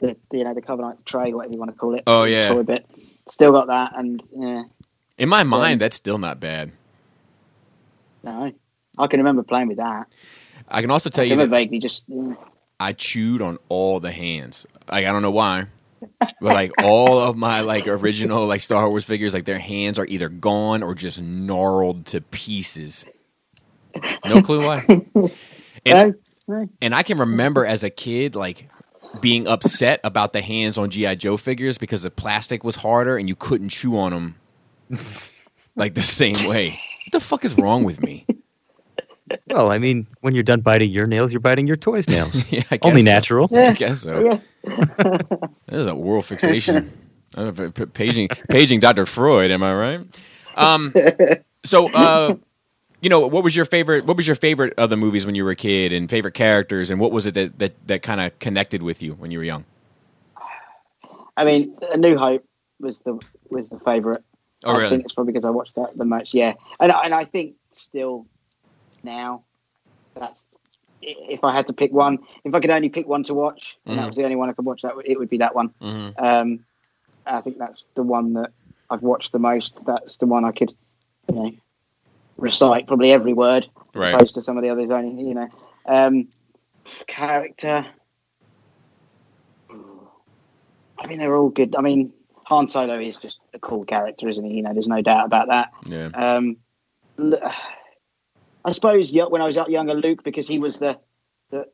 the, 0.00 0.16
the 0.30 0.38
you 0.38 0.44
know 0.44 0.54
the 0.54 0.62
carbonite 0.62 1.04
tray, 1.04 1.32
whatever 1.32 1.52
you 1.52 1.58
want 1.58 1.70
to 1.70 1.76
call 1.76 1.94
it. 1.94 2.02
Oh, 2.06 2.24
yeah. 2.24 2.48
toy 2.48 2.62
bit. 2.62 2.86
Still 3.28 3.52
got 3.52 3.68
that, 3.68 3.92
and 3.96 4.22
yeah, 4.32 4.64
In 5.18 5.28
my 5.28 5.42
mind, 5.44 5.80
that's 5.80 5.96
still 5.96 6.18
not 6.18 6.40
bad. 6.40 6.72
no, 8.22 8.52
I 8.98 9.06
can 9.06 9.20
remember 9.20 9.42
playing 9.42 9.68
with 9.68 9.76
that. 9.76 10.08
I 10.68 10.80
can 10.80 10.90
also 10.90 11.10
tell 11.10 11.22
I 11.22 11.26
you 11.26 11.32
remember 11.32 11.54
that 11.54 11.60
vaguely 11.60 11.78
just. 11.78 12.04
Yeah. 12.08 12.34
I 12.82 12.92
chewed 12.94 13.40
on 13.42 13.58
all 13.68 14.00
the 14.00 14.10
hands. 14.12 14.66
Like 14.90 15.06
I 15.06 15.12
don't 15.12 15.22
know 15.22 15.30
why, 15.30 15.66
but 16.18 16.32
like 16.40 16.72
all 16.82 17.20
of 17.20 17.36
my 17.36 17.60
like 17.60 17.86
original 17.86 18.46
like 18.46 18.60
Star 18.60 18.88
Wars 18.90 19.04
figures, 19.04 19.34
like 19.34 19.44
their 19.44 19.60
hands 19.60 20.00
are 20.00 20.06
either 20.06 20.28
gone 20.28 20.82
or 20.82 20.94
just 20.94 21.20
gnarled 21.22 22.06
to 22.06 22.20
pieces. 22.20 23.04
No 24.26 24.42
clue 24.42 24.66
why. 24.66 24.84
And, 25.84 26.14
and 26.80 26.94
I 26.94 27.02
can 27.02 27.18
remember 27.18 27.66
as 27.66 27.82
a 27.84 27.90
kid 27.90 28.36
like 28.36 28.68
being 29.20 29.48
upset 29.48 30.00
about 30.04 30.32
the 30.32 30.40
hands 30.42 30.78
on 30.78 30.90
GI 30.90 31.16
Joe 31.16 31.36
figures 31.36 31.78
because 31.78 32.02
the 32.02 32.10
plastic 32.10 32.64
was 32.64 32.76
harder 32.76 33.16
and 33.16 33.28
you 33.28 33.36
couldn't 33.36 33.70
chew 33.70 33.98
on 33.98 34.12
them 34.12 34.36
like 35.76 35.94
the 35.94 36.02
same 36.02 36.48
way. 36.48 36.68
What 36.68 37.12
the 37.12 37.20
fuck 37.20 37.44
is 37.44 37.56
wrong 37.58 37.84
with 37.84 38.02
me? 38.02 38.26
Well, 39.48 39.70
I 39.70 39.78
mean, 39.78 40.06
when 40.20 40.34
you're 40.34 40.42
done 40.42 40.60
biting 40.60 40.90
your 40.90 41.06
nails, 41.06 41.32
you're 41.32 41.40
biting 41.40 41.66
your 41.66 41.76
toys' 41.76 42.08
nails. 42.08 42.44
Yeah, 42.52 42.62
I 42.70 42.76
guess 42.76 42.88
Only 42.88 43.02
so. 43.02 43.10
natural. 43.12 43.56
I 43.56 43.72
guess 43.72 44.00
so. 44.02 44.40
Yeah. 44.64 44.86
That 45.66 45.80
is 45.80 45.86
a 45.86 45.94
world 45.94 46.24
fixation. 46.26 46.92
I 47.36 47.42
don't 47.42 47.58
know 47.58 47.64
if 47.66 47.80
it- 47.80 47.94
paging, 47.94 48.28
paging 48.50 48.80
Dr. 48.80 49.06
Freud, 49.06 49.50
am 49.50 49.62
I 49.62 49.74
right? 49.74 50.00
Um, 50.56 50.92
so, 51.64 51.90
uh, 51.92 52.34
you 53.00 53.08
know, 53.08 53.26
what 53.26 53.42
was 53.42 53.56
your 53.56 53.64
favorite? 53.64 54.04
What 54.06 54.16
was 54.18 54.26
your 54.26 54.36
favorite 54.36 54.74
of 54.76 54.90
the 54.90 54.96
movies 54.98 55.24
when 55.24 55.34
you 55.34 55.44
were 55.44 55.50
a 55.52 55.56
kid, 55.56 55.92
and 55.92 56.10
favorite 56.10 56.34
characters, 56.34 56.90
and 56.90 57.00
what 57.00 57.10
was 57.10 57.24
it 57.26 57.34
that 57.34 57.58
that, 57.58 57.86
that 57.88 58.02
kind 58.02 58.20
of 58.20 58.38
connected 58.38 58.82
with 58.82 59.02
you 59.02 59.14
when 59.14 59.30
you 59.30 59.38
were 59.38 59.44
young? 59.44 59.64
I 61.36 61.44
mean, 61.44 61.74
A 61.90 61.96
New 61.96 62.16
Hope 62.18 62.44
was 62.80 62.98
the 63.00 63.18
was 63.50 63.68
the 63.70 63.80
favourite. 63.80 64.20
Oh, 64.64 64.74
I 64.74 64.76
really? 64.76 64.90
think 64.90 65.04
it's 65.06 65.14
probably 65.14 65.32
because 65.32 65.46
I 65.46 65.50
watched 65.50 65.74
that 65.76 65.96
the 65.96 66.04
most. 66.04 66.34
Yeah, 66.34 66.52
and 66.78 66.92
and 66.92 67.14
I 67.14 67.24
think 67.24 67.54
still 67.70 68.26
now 69.04 69.44
that's 70.14 70.44
if 71.04 71.42
I 71.42 71.52
had 71.54 71.66
to 71.66 71.72
pick 71.72 71.92
one, 71.92 72.18
if 72.44 72.54
I 72.54 72.60
could 72.60 72.70
only 72.70 72.88
pick 72.88 73.08
one 73.08 73.24
to 73.24 73.34
watch, 73.34 73.76
and 73.86 73.94
Mhm. 73.94 74.00
that 74.00 74.06
was 74.06 74.16
the 74.16 74.22
only 74.24 74.36
one 74.36 74.48
I 74.48 74.52
could 74.52 74.64
watch, 74.64 74.82
that 74.82 74.94
it 75.04 75.18
would 75.18 75.28
be 75.30 75.38
that 75.38 75.54
one. 75.54 75.70
Mm-hmm. 75.80 76.24
Um, 76.24 76.64
I 77.26 77.40
think 77.40 77.58
that's 77.58 77.82
the 77.96 78.04
one 78.04 78.34
that 78.34 78.52
I've 78.88 79.02
watched 79.02 79.32
the 79.32 79.38
most. 79.40 79.74
That's 79.84 80.18
the 80.18 80.26
one 80.26 80.44
I 80.44 80.52
could, 80.52 80.72
you 81.28 81.34
know, 81.34 81.50
recite 82.36 82.86
probably 82.86 83.10
every 83.10 83.32
word, 83.32 83.68
as 83.94 84.00
Right. 84.00 84.14
opposed 84.14 84.34
to 84.34 84.42
some 84.44 84.56
of 84.56 84.62
the 84.62 84.70
others 84.70 84.90
only. 84.90 85.24
You 85.24 85.34
know, 85.34 85.48
um, 85.86 86.28
character. 87.08 87.86
I 90.98 91.06
mean, 91.08 91.18
they're 91.18 91.34
all 91.36 91.48
good. 91.48 91.74
I 91.74 91.80
mean, 91.80 92.12
Han 92.44 92.68
Solo 92.68 93.00
is 93.00 93.16
just 93.16 93.38
a 93.54 93.58
cool 93.58 93.84
character, 93.84 94.28
isn't 94.28 94.44
he? 94.44 94.54
You 94.54 94.62
know, 94.62 94.72
there's 94.72 94.86
no 94.86 95.02
doubt 95.02 95.26
about 95.26 95.48
that. 95.48 95.72
Yeah. 95.86 96.10
Um, 96.14 96.58
I 98.64 98.72
suppose 98.72 99.12
yeah, 99.12 99.24
when 99.24 99.42
I 99.42 99.46
was 99.46 99.56
younger, 99.56 99.94
Luke, 99.94 100.22
because 100.24 100.46
he 100.48 100.58
was 100.58 100.78
the 100.78 100.98
the, 101.50 101.66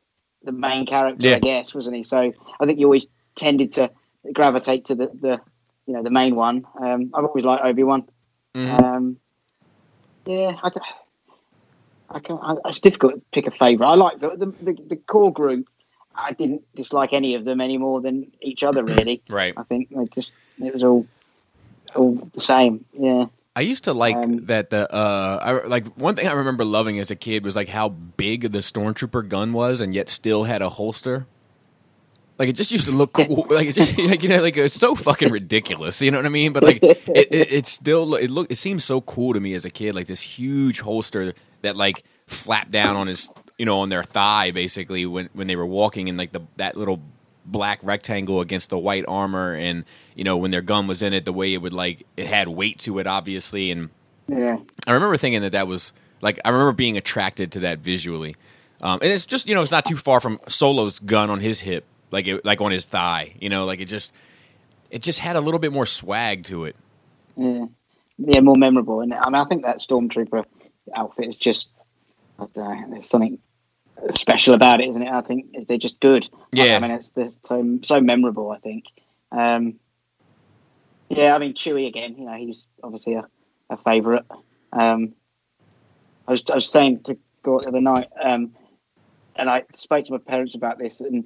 the 0.43 0.51
main 0.51 0.85
character, 0.85 1.27
Yeah. 1.27 1.35
I 1.35 1.39
guess, 1.39 1.73
wasn't 1.73 1.95
he? 1.95 2.03
So 2.03 2.33
I 2.59 2.65
think 2.65 2.79
you 2.79 2.85
always 2.85 3.05
tended 3.35 3.73
to 3.73 3.89
gravitate 4.33 4.85
to 4.85 4.95
the, 4.95 5.07
the 5.07 5.41
you 5.85 5.93
know 5.93 6.03
the 6.03 6.09
main 6.09 6.35
one. 6.35 6.65
Um, 6.79 7.11
I've 7.13 7.25
always 7.25 7.45
liked 7.45 7.63
Obi 7.63 7.83
Wan. 7.83 8.07
Mhm. 8.55 8.81
Um, 8.81 9.17
yeah, 10.25 10.57
I 10.63 12.19
can. 12.19 12.37
I, 12.41 12.55
it's 12.65 12.79
difficult 12.79 13.15
to 13.15 13.21
pick 13.31 13.47
a 13.47 13.51
favourite. 13.51 13.89
I 13.89 13.95
like 13.95 14.19
the, 14.19 14.29
the 14.29 14.45
the 14.61 14.81
the 14.89 14.95
core 14.95 15.31
group. 15.31 15.67
I 16.15 16.33
didn't 16.33 16.63
dislike 16.75 17.13
any 17.13 17.35
of 17.35 17.45
them 17.45 17.61
any 17.61 17.77
more 17.77 18.01
than 18.01 18.31
each 18.41 18.63
other. 18.63 18.83
Really, 18.95 19.21
Right. 19.29 19.53
I 19.55 19.63
think 19.63 19.89
they 19.89 20.05
just 20.07 20.31
it 20.61 20.73
was 20.73 20.83
all 20.83 21.05
all 21.95 22.15
the 22.33 22.41
same. 22.41 22.85
Yeah. 22.93 23.25
I 23.55 23.61
used 23.61 23.83
to 23.85 23.93
like 23.93 24.15
Um, 24.15 24.45
that 24.45 24.69
the 24.69 24.91
uh 24.93 25.39
I, 25.41 25.67
like 25.67 25.87
one 25.97 26.15
thing 26.15 26.27
I 26.27 26.33
remember 26.33 26.63
loving 26.63 26.99
as 26.99 27.11
a 27.11 27.15
kid 27.15 27.43
was 27.43 27.55
like 27.55 27.69
how 27.69 27.89
big 27.89 28.51
the 28.51 28.59
stormtrooper 28.59 29.27
gun 29.27 29.53
was 29.53 29.81
and 29.81 29.93
yet 29.93 30.07
still 30.09 30.43
had 30.45 30.61
a 30.61 30.69
holster. 30.69 31.25
Like 32.37 32.47
it 32.47 32.53
just 32.53 32.71
used 32.71 32.85
to 32.85 32.91
look 32.93 33.11
cool. 33.19 33.47
like 33.49 33.67
it 33.67 33.73
just 33.75 33.97
like 33.99 34.23
you 34.23 34.29
know 34.29 34.41
like 34.41 34.55
it's 34.55 34.75
so 34.75 34.95
fucking 34.95 35.31
ridiculous. 35.31 36.01
You 36.01 36.11
know 36.11 36.17
what 36.19 36.25
I 36.25 36.29
mean? 36.29 36.53
But 36.53 36.63
like 36.63 36.79
it, 36.83 37.01
it 37.07 37.51
it 37.51 37.65
still 37.65 38.15
it 38.15 38.29
look 38.29 38.49
it 38.51 38.55
seems 38.57 38.83
so 38.85 39.01
cool 39.01 39.33
to 39.33 39.39
me 39.39 39.53
as 39.55 39.65
a 39.65 39.69
kid. 39.69 39.93
Like 39.95 40.07
this 40.07 40.21
huge 40.21 40.79
holster 40.81 41.33
that 41.63 41.75
like 41.75 42.03
flapped 42.27 42.71
down 42.71 42.95
on 42.95 43.07
his 43.07 43.29
you 43.57 43.65
know 43.65 43.79
on 43.81 43.89
their 43.89 44.03
thigh 44.03 44.51
basically 44.51 45.05
when 45.05 45.29
when 45.33 45.47
they 45.47 45.55
were 45.57 45.65
walking 45.65 46.07
in 46.07 46.15
like 46.15 46.31
the 46.31 46.41
that 46.57 46.77
little 46.77 47.01
black 47.45 47.79
rectangle 47.83 48.41
against 48.41 48.69
the 48.69 48.77
white 48.77 49.03
armor 49.07 49.53
and 49.55 49.83
you 50.19 50.25
know 50.25 50.35
when 50.35 50.51
their 50.51 50.61
gun 50.61 50.85
was 50.85 51.01
in 51.01 51.13
it 51.13 51.23
the 51.23 51.31
way 51.31 51.53
it 51.53 51.61
would 51.61 51.71
like 51.71 52.05
it 52.17 52.27
had 52.27 52.49
weight 52.49 52.77
to 52.79 52.99
it 52.99 53.07
obviously 53.07 53.71
and 53.71 53.89
Yeah. 54.27 54.57
I 54.85 54.91
remember 54.91 55.15
thinking 55.15 55.41
that 55.43 55.53
that 55.53 55.65
was 55.65 55.93
like 56.21 56.41
I 56.43 56.49
remember 56.49 56.73
being 56.73 56.97
attracted 56.97 57.53
to 57.53 57.61
that 57.61 57.79
visually, 57.79 58.35
um, 58.81 58.99
and 59.01 59.09
it's 59.11 59.25
just 59.25 59.47
you 59.47 59.55
know 59.55 59.61
it's 59.61 59.71
not 59.71 59.85
too 59.85 59.95
far 59.95 60.19
from 60.19 60.39
Solo's 60.47 60.99
gun 60.99 61.29
on 61.29 61.39
his 61.39 61.61
hip, 61.61 61.85
like 62.11 62.27
it, 62.27 62.43
like 62.43 62.59
on 62.59 62.71
his 62.71 62.85
thigh. 62.85 63.33
You 63.39 63.47
know, 63.47 63.63
like 63.65 63.79
it 63.79 63.85
just 63.87 64.11
it 64.91 65.01
just 65.01 65.19
had 65.19 65.37
a 65.37 65.39
little 65.41 65.59
bit 65.59 65.71
more 65.71 65.85
swag 65.85 66.43
to 66.45 66.65
it. 66.65 66.75
Yeah, 67.37 67.67
yeah, 68.17 68.41
more 68.41 68.57
memorable. 68.57 68.99
And 68.99 69.13
I 69.13 69.25
mean, 69.29 69.35
I 69.35 69.45
think 69.45 69.63
that 69.63 69.79
stormtrooper 69.79 70.43
outfit 70.93 71.29
is 71.29 71.37
just 71.37 71.69
I 72.37 72.47
there's 72.89 73.07
something 73.09 73.39
special 74.13 74.53
about 74.53 74.81
it, 74.81 74.89
isn't 74.89 75.01
it? 75.01 75.09
I 75.09 75.21
think 75.21 75.67
they're 75.67 75.77
just 75.77 76.01
good. 76.01 76.27
Yeah. 76.51 76.75
I 76.75 76.79
mean, 76.79 76.91
it's, 76.91 77.09
they're 77.09 77.31
so 77.45 77.79
so 77.83 78.01
memorable. 78.01 78.51
I 78.51 78.57
think. 78.59 78.85
Um, 79.31 79.79
yeah, 81.09 81.35
I 81.35 81.39
mean 81.39 81.53
Chewy 81.53 81.87
again. 81.87 82.15
You 82.17 82.25
know, 82.25 82.33
he's 82.33 82.67
obviously 82.83 83.15
a, 83.15 83.27
a 83.69 83.77
favourite. 83.77 84.25
Um, 84.71 85.13
I 86.27 86.31
was 86.31 86.43
I 86.49 86.55
was 86.55 86.69
saying 86.69 87.03
to 87.03 87.17
go 87.43 87.59
the 87.59 87.67
other 87.67 87.81
night, 87.81 88.09
um, 88.23 88.55
and 89.35 89.49
I 89.49 89.63
spoke 89.73 90.05
to 90.05 90.11
my 90.11 90.17
parents 90.19 90.55
about 90.55 90.77
this, 90.77 90.99
and 90.99 91.25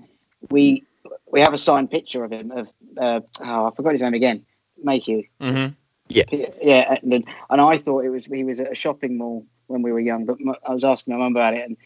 we 0.49 0.83
we 1.31 1.41
have 1.41 1.53
a 1.53 1.57
signed 1.57 1.91
picture 1.91 2.23
of 2.23 2.31
him 2.31 2.51
of 2.51 2.67
uh, 2.97 3.19
oh 3.41 3.67
I 3.67 3.75
forgot 3.75 3.93
his 3.93 4.01
name 4.01 4.13
again, 4.13 4.45
Mayhew. 4.81 5.23
Mm-hmm. 5.41 5.73
Yeah, 6.09 6.97
and, 7.01 7.25
and 7.49 7.61
I 7.61 7.77
thought 7.77 8.05
it 8.05 8.09
was 8.09 8.25
he 8.25 8.43
was 8.43 8.59
at 8.59 8.71
a 8.71 8.75
shopping 8.75 9.17
mall 9.17 9.45
when 9.67 9.81
we 9.81 9.91
were 9.91 9.99
young, 9.99 10.25
but 10.25 10.37
I 10.67 10.73
was 10.73 10.83
asking 10.83 11.13
my 11.13 11.19
mum 11.19 11.35
about 11.35 11.53
it, 11.53 11.65
and 11.65 11.77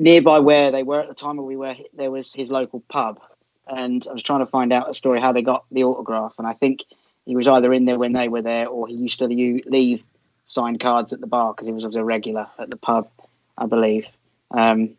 nearby 0.00 0.38
where 0.38 0.70
they 0.70 0.82
were 0.82 1.00
at 1.00 1.08
the 1.08 1.14
time 1.14 1.36
where 1.36 1.46
we 1.46 1.56
were, 1.56 1.74
there 1.94 2.10
was 2.10 2.32
his 2.32 2.50
local 2.50 2.82
pub, 2.88 3.20
and 3.68 4.06
I 4.08 4.12
was 4.12 4.22
trying 4.22 4.40
to 4.40 4.46
find 4.46 4.72
out 4.72 4.90
a 4.90 4.94
story 4.94 5.20
how 5.20 5.32
they 5.32 5.42
got 5.42 5.64
the 5.70 5.84
autograph, 5.84 6.34
and 6.38 6.46
I 6.46 6.54
think 6.54 6.84
he 7.26 7.36
was 7.36 7.46
either 7.46 7.72
in 7.72 7.84
there 7.84 7.98
when 7.98 8.12
they 8.12 8.28
were 8.28 8.42
there, 8.42 8.68
or 8.68 8.86
he 8.86 8.94
used 8.94 9.18
to 9.18 9.26
leave 9.26 10.02
signed 10.46 10.80
cards 10.80 11.12
at 11.12 11.20
the 11.20 11.26
bar 11.26 11.52
because 11.52 11.66
he 11.66 11.72
was 11.72 11.94
a 11.94 12.02
regular 12.02 12.46
at 12.58 12.70
the 12.70 12.76
pub, 12.76 13.08
I 13.56 13.66
believe. 13.66 14.06
Um, 14.50 14.90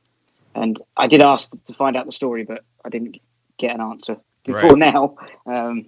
and 0.53 0.79
I 0.95 1.07
did 1.07 1.21
ask 1.21 1.49
to 1.67 1.73
find 1.73 1.97
out 1.97 2.05
the 2.05 2.11
story, 2.11 2.43
but 2.43 2.63
I 2.85 2.89
didn't 2.89 3.17
get 3.57 3.73
an 3.73 3.81
answer 3.81 4.17
before 4.45 4.71
Right. 4.75 4.93
now. 4.93 5.15
Um, 5.45 5.87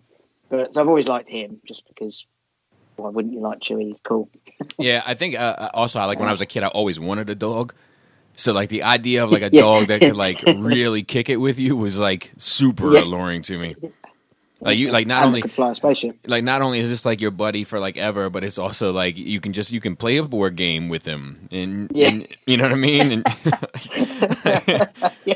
but 0.50 0.74
so 0.74 0.82
I've 0.82 0.88
always 0.88 1.08
liked 1.08 1.30
him 1.30 1.62
just 1.68 1.84
because. 1.88 2.26
Why 2.98 3.10
wouldn't 3.10 3.34
you 3.34 3.40
like 3.40 3.62
Chewy? 3.62 3.96
Cool. 4.04 4.30
Yeah, 4.78 5.02
I 5.06 5.16
think 5.16 5.36
uh, 5.36 5.70
also 5.74 6.00
I 6.00 6.06
like 6.06 6.20
when 6.20 6.28
I 6.28 6.32
was 6.32 6.42
a 6.42 6.46
kid, 6.46 6.62
I 6.62 6.68
always 6.68 7.00
wanted 7.00 7.30
a 7.30 7.36
dog. 7.36 7.74
So 8.36 8.54
like 8.54 8.70
the 8.70 8.84
idea 8.84 9.24
of 9.24 9.32
like 9.32 9.42
a 9.44 9.50
dog 9.66 9.88
that 9.88 10.02
could 10.02 10.16
like 10.16 10.42
really 10.58 11.04
kick 11.04 11.30
it 11.30 11.38
with 11.38 11.60
you 11.60 11.76
was 11.76 11.98
like 12.00 12.32
super 12.38 12.94
Yeah. 12.94 13.02
alluring 13.04 13.42
to 13.44 13.58
me. 13.58 13.76
Like 14.64 14.78
you 14.78 14.92
like 14.92 15.08
not 15.08 15.24
And 15.24 15.28
only 15.36 15.42
fly 15.42 15.72
a 15.72 15.76
spaceship. 15.76 16.20
like 16.28 16.44
not 16.44 16.62
only 16.62 16.78
is 16.80 16.88
this 16.88 17.04
like 17.04 17.20
your 17.20 17.32
buddy 17.32 17.64
for 17.64 17.80
like 17.80 17.98
ever, 17.98 18.30
but 18.30 18.44
it's 18.44 18.60
also 18.60 18.92
like 18.92 19.18
you 19.18 19.40
can 19.40 19.54
just 19.54 19.72
you 19.72 19.82
can 19.82 19.96
play 19.96 20.18
a 20.18 20.24
board 20.24 20.56
game 20.56 20.88
with 20.88 21.04
him, 21.06 21.48
and, 21.52 21.90
Yeah. 21.94 22.10
and 22.10 22.28
you 22.46 22.58
know 22.58 22.66
what 22.66 22.74
I 22.74 22.76
mean. 22.76 23.12
And 23.12 23.26
Yeah. 25.26 25.36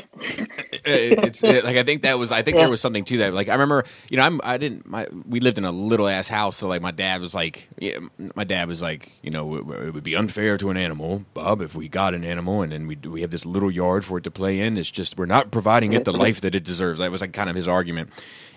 it's 0.84 1.42
it, 1.42 1.64
like 1.64 1.76
I 1.76 1.82
think 1.82 2.02
that 2.02 2.18
was 2.18 2.30
I 2.32 2.42
think 2.42 2.56
Yeah. 2.56 2.62
there 2.64 2.70
was 2.70 2.80
something 2.80 3.04
to 3.04 3.16
that. 3.18 3.34
Like 3.34 3.48
I 3.48 3.52
remember, 3.52 3.84
you 4.10 4.16
know, 4.16 4.22
I'm 4.24 4.40
I 4.44 4.58
didn't 4.58 4.86
my 4.86 5.06
we 5.28 5.40
lived 5.40 5.58
in 5.58 5.64
a 5.64 5.70
little 5.70 6.08
ass 6.08 6.28
house, 6.28 6.56
so 6.56 6.68
like 6.68 6.80
my 6.82 6.90
dad 6.92 7.20
was 7.20 7.34
like, 7.34 7.68
yeah, 7.78 7.98
my 8.36 8.44
dad 8.44 8.68
was 8.68 8.80
like, 8.80 9.12
you 9.22 9.30
know, 9.30 9.56
it, 9.56 9.86
it 9.88 9.94
would 9.94 10.04
be 10.04 10.14
unfair 10.14 10.56
to 10.58 10.70
an 10.70 10.76
animal, 10.76 11.24
Bob, 11.34 11.60
if 11.62 11.74
we 11.74 11.88
got 11.88 12.14
an 12.14 12.24
animal 12.24 12.62
and 12.62 12.72
then 12.72 12.86
we 12.86 12.96
we 12.96 13.20
have 13.22 13.30
this 13.30 13.44
little 13.44 13.70
yard 13.70 14.04
for 14.04 14.18
it 14.18 14.24
to 14.24 14.30
play 14.30 14.60
in. 14.60 14.76
It's 14.76 14.90
just 14.90 15.18
we're 15.18 15.26
not 15.26 15.50
providing 15.50 15.92
it 15.94 16.04
the 16.04 16.12
life 16.12 16.40
that 16.42 16.54
it 16.54 16.62
deserves. 16.64 17.00
That 17.00 17.10
was 17.10 17.20
like 17.20 17.32
kind 17.32 17.50
of 17.50 17.56
his 17.56 17.66
argument, 17.68 18.10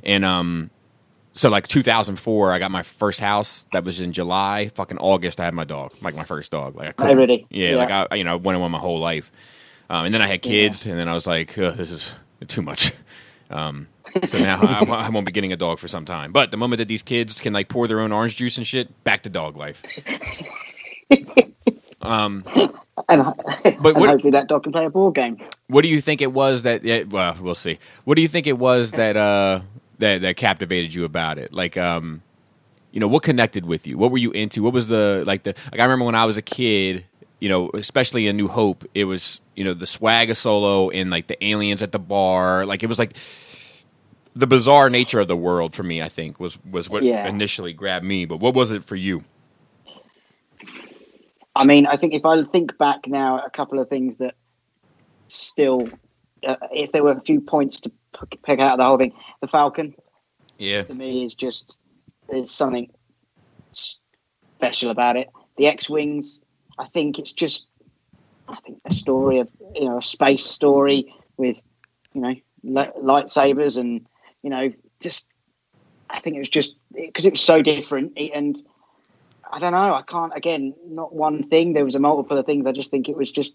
and 0.03 0.23
um. 0.25 0.69
So 1.33 1.47
like 1.49 1.67
2004, 1.67 2.51
I 2.51 2.59
got 2.59 2.69
my 2.71 2.83
first 2.83 3.19
house. 3.21 3.65
That 3.71 3.85
was 3.85 4.01
in 4.01 4.11
July. 4.11 4.69
Fucking 4.75 4.97
August, 4.97 5.39
I 5.39 5.45
had 5.45 5.53
my 5.53 5.63
dog, 5.63 5.93
like 6.01 6.13
my 6.15 6.23
first 6.25 6.51
dog. 6.51 6.75
Like 6.75 6.89
I 6.89 6.91
couldn't, 6.91 7.17
really? 7.17 7.45
yeah, 7.49 7.69
Yeah. 7.69 7.75
like 7.77 7.91
I, 7.91 8.15
you 8.15 8.23
know, 8.25 8.33
I 8.33 8.35
wanted 8.35 8.59
one 8.59 8.71
my 8.71 8.79
whole 8.79 8.99
life. 8.99 9.31
Um, 9.89 10.05
and 10.05 10.13
then 10.13 10.21
I 10.21 10.27
had 10.27 10.41
kids, 10.41 10.85
and 10.85 10.99
then 10.99 11.07
I 11.07 11.13
was 11.13 11.27
like, 11.27 11.57
Ugh, 11.57 11.73
this 11.75 11.91
is 11.91 12.15
too 12.47 12.61
much. 12.61 12.91
Um, 13.51 13.87
so 14.27 14.37
now 14.37 14.59
I, 14.61 14.85
I 14.85 15.09
won't 15.09 15.25
be 15.25 15.31
getting 15.31 15.51
a 15.51 15.57
dog 15.57 15.79
for 15.79 15.87
some 15.87 16.05
time. 16.05 16.31
But 16.31 16.51
the 16.51 16.57
moment 16.57 16.77
that 16.77 16.87
these 16.87 17.01
kids 17.01 17.39
can 17.41 17.51
like 17.51 17.67
pour 17.67 17.87
their 17.87 17.99
own 17.99 18.11
orange 18.11 18.35
juice 18.35 18.59
and 18.59 18.67
shit, 18.67 19.03
back 19.03 19.23
to 19.23 19.29
dog 19.31 19.57
life. 19.57 19.81
um, 22.01 22.43
And, 23.07 23.21
and 23.65 23.79
what- 23.83 23.95
hopefully 23.95 24.29
that 24.31 24.47
dog 24.47 24.63
can 24.63 24.71
play 24.71 24.85
a 24.85 24.89
board 24.91 25.15
game. 25.15 25.39
what 25.67 25.81
do 25.81 25.87
you 25.87 25.99
think 26.01 26.21
it 26.21 26.31
was 26.31 26.61
that? 26.63 26.83
Yeah, 26.83 27.03
well, 27.09 27.35
we'll 27.41 27.55
see. 27.55 27.79
What 28.03 28.15
do 28.15 28.21
you 28.21 28.27
think 28.27 28.45
it 28.45 28.57
was 28.59 28.91
that 28.91 29.17
uh, 29.17 29.61
that 29.99 30.21
that 30.21 30.37
captivated 30.37 30.93
you 30.95 31.05
about 31.05 31.37
it? 31.37 31.53
Like, 31.53 31.77
um, 31.77 32.23
you 32.91 32.99
know, 32.99 33.07
what 33.07 33.23
connected 33.23 33.65
with 33.65 33.87
you? 33.87 33.97
What 33.97 34.11
were 34.11 34.17
you 34.17 34.31
into? 34.31 34.63
What 34.63 34.73
was 34.73 34.87
the 34.89 35.23
like 35.27 35.43
the 35.43 35.55
like? 35.71 35.79
I 35.79 35.83
remember 35.83 36.05
when 36.05 36.15
I 36.15 36.25
was 36.25 36.37
a 36.37 36.43
kid. 36.43 37.05
You 37.41 37.49
know, 37.49 37.71
especially 37.73 38.27
in 38.27 38.37
New 38.37 38.49
Hope, 38.49 38.85
it 38.95 39.05
was 39.05 39.41
you 39.55 39.63
know 39.63 39.73
the 39.73 39.87
swag 39.87 40.29
of 40.29 40.37
Solo 40.37 40.89
and 40.89 41.09
like 41.11 41.27
the 41.27 41.43
aliens 41.45 41.81
at 41.81 41.91
the 41.93 41.99
bar. 41.99 42.65
Like 42.65 42.83
it 42.83 42.87
was 42.87 42.99
like 42.99 43.13
the 44.35 44.47
bizarre 44.47 44.89
nature 44.89 45.19
of 45.19 45.27
the 45.27 45.37
world 45.37 45.73
for 45.73 45.83
me. 45.83 46.01
I 46.01 46.09
think 46.09 46.39
was 46.39 46.57
was 46.65 46.89
what 46.89 47.05
Yeah. 47.05 47.23
initially 47.23 47.73
grabbed 47.73 48.05
me. 48.05 48.25
But 48.25 48.39
what 48.39 48.55
was 48.55 48.71
it 48.71 48.83
for 48.83 48.95
you? 48.95 49.23
I 51.55 51.65
mean, 51.65 51.87
I 51.87 51.97
think 51.97 52.13
if 52.13 52.25
I 52.25 52.43
think 52.45 52.77
back 52.77 53.07
now, 53.07 53.39
a 53.39 53.49
couple 53.49 53.79
of 53.79 53.89
things 53.89 54.17
that 54.19 54.35
still, 55.29 55.99
uh, 56.47 56.55
if 56.71 56.91
there 56.91 57.03
were 57.03 57.13
a 57.13 57.21
few 57.21 57.41
points 57.41 57.81
to 57.81 57.91
pick 58.43 58.59
out 58.59 58.73
of 58.73 58.77
the 58.77 58.85
whole 58.85 58.97
thing, 58.97 59.13
the 59.41 59.47
Falcon 59.47 59.95
Yeah, 60.57 60.83
to 60.83 60.93
me 60.93 61.25
is 61.25 61.35
just 61.35 61.75
there's 62.29 62.51
something 62.51 62.89
special 63.71 64.91
about 64.91 65.17
it. 65.17 65.29
The 65.57 65.67
X-wings, 65.67 66.41
I 66.77 66.87
think 66.87 67.19
it's 67.19 67.31
just, 67.31 67.65
I 68.47 68.55
think 68.65 68.79
a 68.85 68.93
story 68.93 69.39
of 69.39 69.49
you 69.75 69.85
know 69.85 69.97
a 69.97 70.01
space 70.01 70.45
story 70.45 71.13
with 71.37 71.57
you 72.13 72.21
know 72.21 72.35
lightsabers 72.65 73.77
and 73.77 74.05
you 74.41 74.49
know 74.49 74.71
just 74.99 75.25
I 76.09 76.19
think 76.19 76.35
it 76.35 76.39
was 76.39 76.49
just 76.49 76.75
because 76.93 77.25
it 77.25 77.33
was 77.33 77.41
so 77.41 77.61
different. 77.61 78.17
And 78.17 78.57
I 79.51 79.59
don't 79.59 79.71
know 79.71 79.93
I 79.93 80.01
can't 80.01 80.33
again 80.35 80.73
not 80.87 81.13
one 81.13 81.47
thing. 81.49 81.73
There 81.73 81.85
was 81.85 81.95
a 81.95 81.99
multiple 81.99 82.37
of 82.37 82.45
things. 82.45 82.65
I 82.65 82.71
just 82.71 82.91
think 82.91 83.07
it 83.07 83.17
was 83.17 83.31
just 83.31 83.53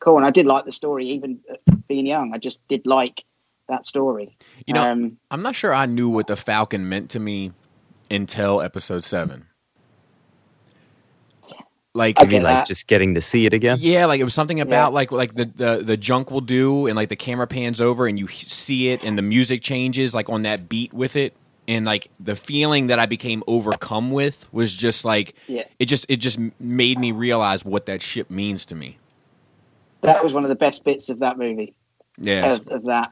cool. 0.00 0.16
And 0.16 0.26
I 0.26 0.30
did 0.30 0.46
like 0.46 0.64
the 0.64 0.72
story 0.72 1.06
even 1.08 1.40
uh, 1.50 1.74
being 1.88 2.06
young. 2.06 2.32
I 2.34 2.38
just 2.38 2.58
did 2.68 2.86
like 2.86 3.24
that 3.68 3.86
story 3.86 4.36
You 4.66 4.74
know, 4.74 4.82
um, 4.90 5.18
I'm 5.30 5.42
not 5.42 5.54
sure 5.54 5.74
I 5.74 5.86
knew 5.86 6.08
what 6.08 6.26
the 6.26 6.36
Falcon 6.36 6.88
meant 6.88 7.10
to 7.10 7.20
me 7.20 7.52
until 8.10 8.60
episode 8.62 9.04
seven. 9.04 9.46
Like 11.94 12.20
I 12.20 12.26
mean 12.26 12.42
like 12.42 12.58
that. 12.58 12.66
just 12.66 12.86
getting 12.88 13.14
to 13.14 13.22
see 13.22 13.46
it 13.46 13.54
again? 13.54 13.78
Yeah, 13.80 14.04
like 14.04 14.20
it 14.20 14.24
was 14.24 14.34
something 14.34 14.60
about 14.60 14.90
Yeah. 14.90 14.94
like 14.94 15.12
like 15.12 15.34
the, 15.34 15.46
the 15.46 15.80
the 15.82 15.96
junk 15.96 16.30
will 16.30 16.42
do, 16.42 16.86
and 16.86 16.94
like 16.94 17.08
the 17.08 17.16
camera 17.16 17.46
pans 17.46 17.80
over 17.80 18.06
and 18.06 18.18
you 18.20 18.28
see 18.28 18.88
it, 18.88 19.02
and 19.02 19.16
the 19.16 19.22
music 19.22 19.62
changes 19.62 20.14
like 20.14 20.28
on 20.28 20.42
that 20.42 20.68
beat 20.68 20.92
with 20.92 21.16
it, 21.16 21.32
and 21.66 21.86
like 21.86 22.10
the 22.20 22.36
feeling 22.36 22.88
that 22.88 22.98
I 22.98 23.06
became 23.06 23.42
overcome 23.46 24.10
with 24.10 24.46
was 24.52 24.74
just 24.74 25.06
like 25.06 25.34
Yeah. 25.48 25.62
it 25.78 25.86
just 25.86 26.04
it 26.10 26.16
just 26.16 26.38
made 26.60 26.98
me 26.98 27.12
realize 27.12 27.64
what 27.64 27.86
that 27.86 28.02
ship 28.02 28.28
means 28.30 28.66
to 28.66 28.74
me. 28.74 28.98
that 30.02 30.22
was 30.22 30.34
one 30.34 30.44
of 30.44 30.50
the 30.50 30.54
best 30.54 30.84
bits 30.84 31.08
of 31.08 31.20
that 31.20 31.38
movie 31.38 31.72
Yeah, 32.18 32.52
of, 32.52 32.68
of 32.68 32.84
that 32.84 33.10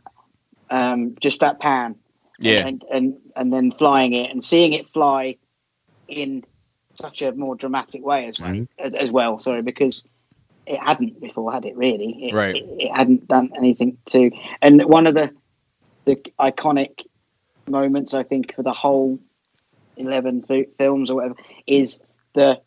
um, 0.71 1.15
just 1.21 1.41
that 1.41 1.61
pan 1.61 1.97
yeah, 2.39 2.67
and, 2.67 2.85
and 2.93 3.17
and 3.37 3.53
then 3.53 3.71
flying 3.71 4.13
it 4.13 4.31
and 4.31 4.43
seeing 4.43 4.73
it 4.73 4.89
fly 4.93 5.37
in 6.09 6.43
such 6.95 7.23
a 7.23 7.33
more 7.33 7.55
dramatic 7.57 8.05
way 8.05 8.27
as 8.27 8.39
well, 8.41 8.51
Mhm. 8.51 8.69
as, 8.79 8.95
as 8.95 9.11
well. 9.11 9.41
Sorry, 9.41 9.63
because 9.63 10.05
it 10.67 10.79
hadn't 10.81 11.21
before, 11.21 11.53
had 11.53 11.65
it? 11.65 11.77
Really, 11.77 12.25
it, 12.29 12.35
Right. 12.35 12.57
It, 12.57 12.65
it 12.79 12.93
hadn't 12.95 13.29
done 13.29 13.51
anything 13.57 13.99
to. 14.11 14.31
And 14.63 14.83
one 14.85 15.07
of 15.07 15.15
the 15.15 15.31
the 16.07 16.17
iconic 16.39 17.05
moments, 17.69 18.15
I 18.15 18.23
think, 18.25 18.55
for 18.55 18.63
the 18.63 18.73
whole 18.73 19.19
eleven 19.97 20.43
fi- 20.43 20.67
films 20.79 21.11
or 21.11 21.17
whatever, 21.17 21.37
is 21.67 22.01
the 22.35 22.61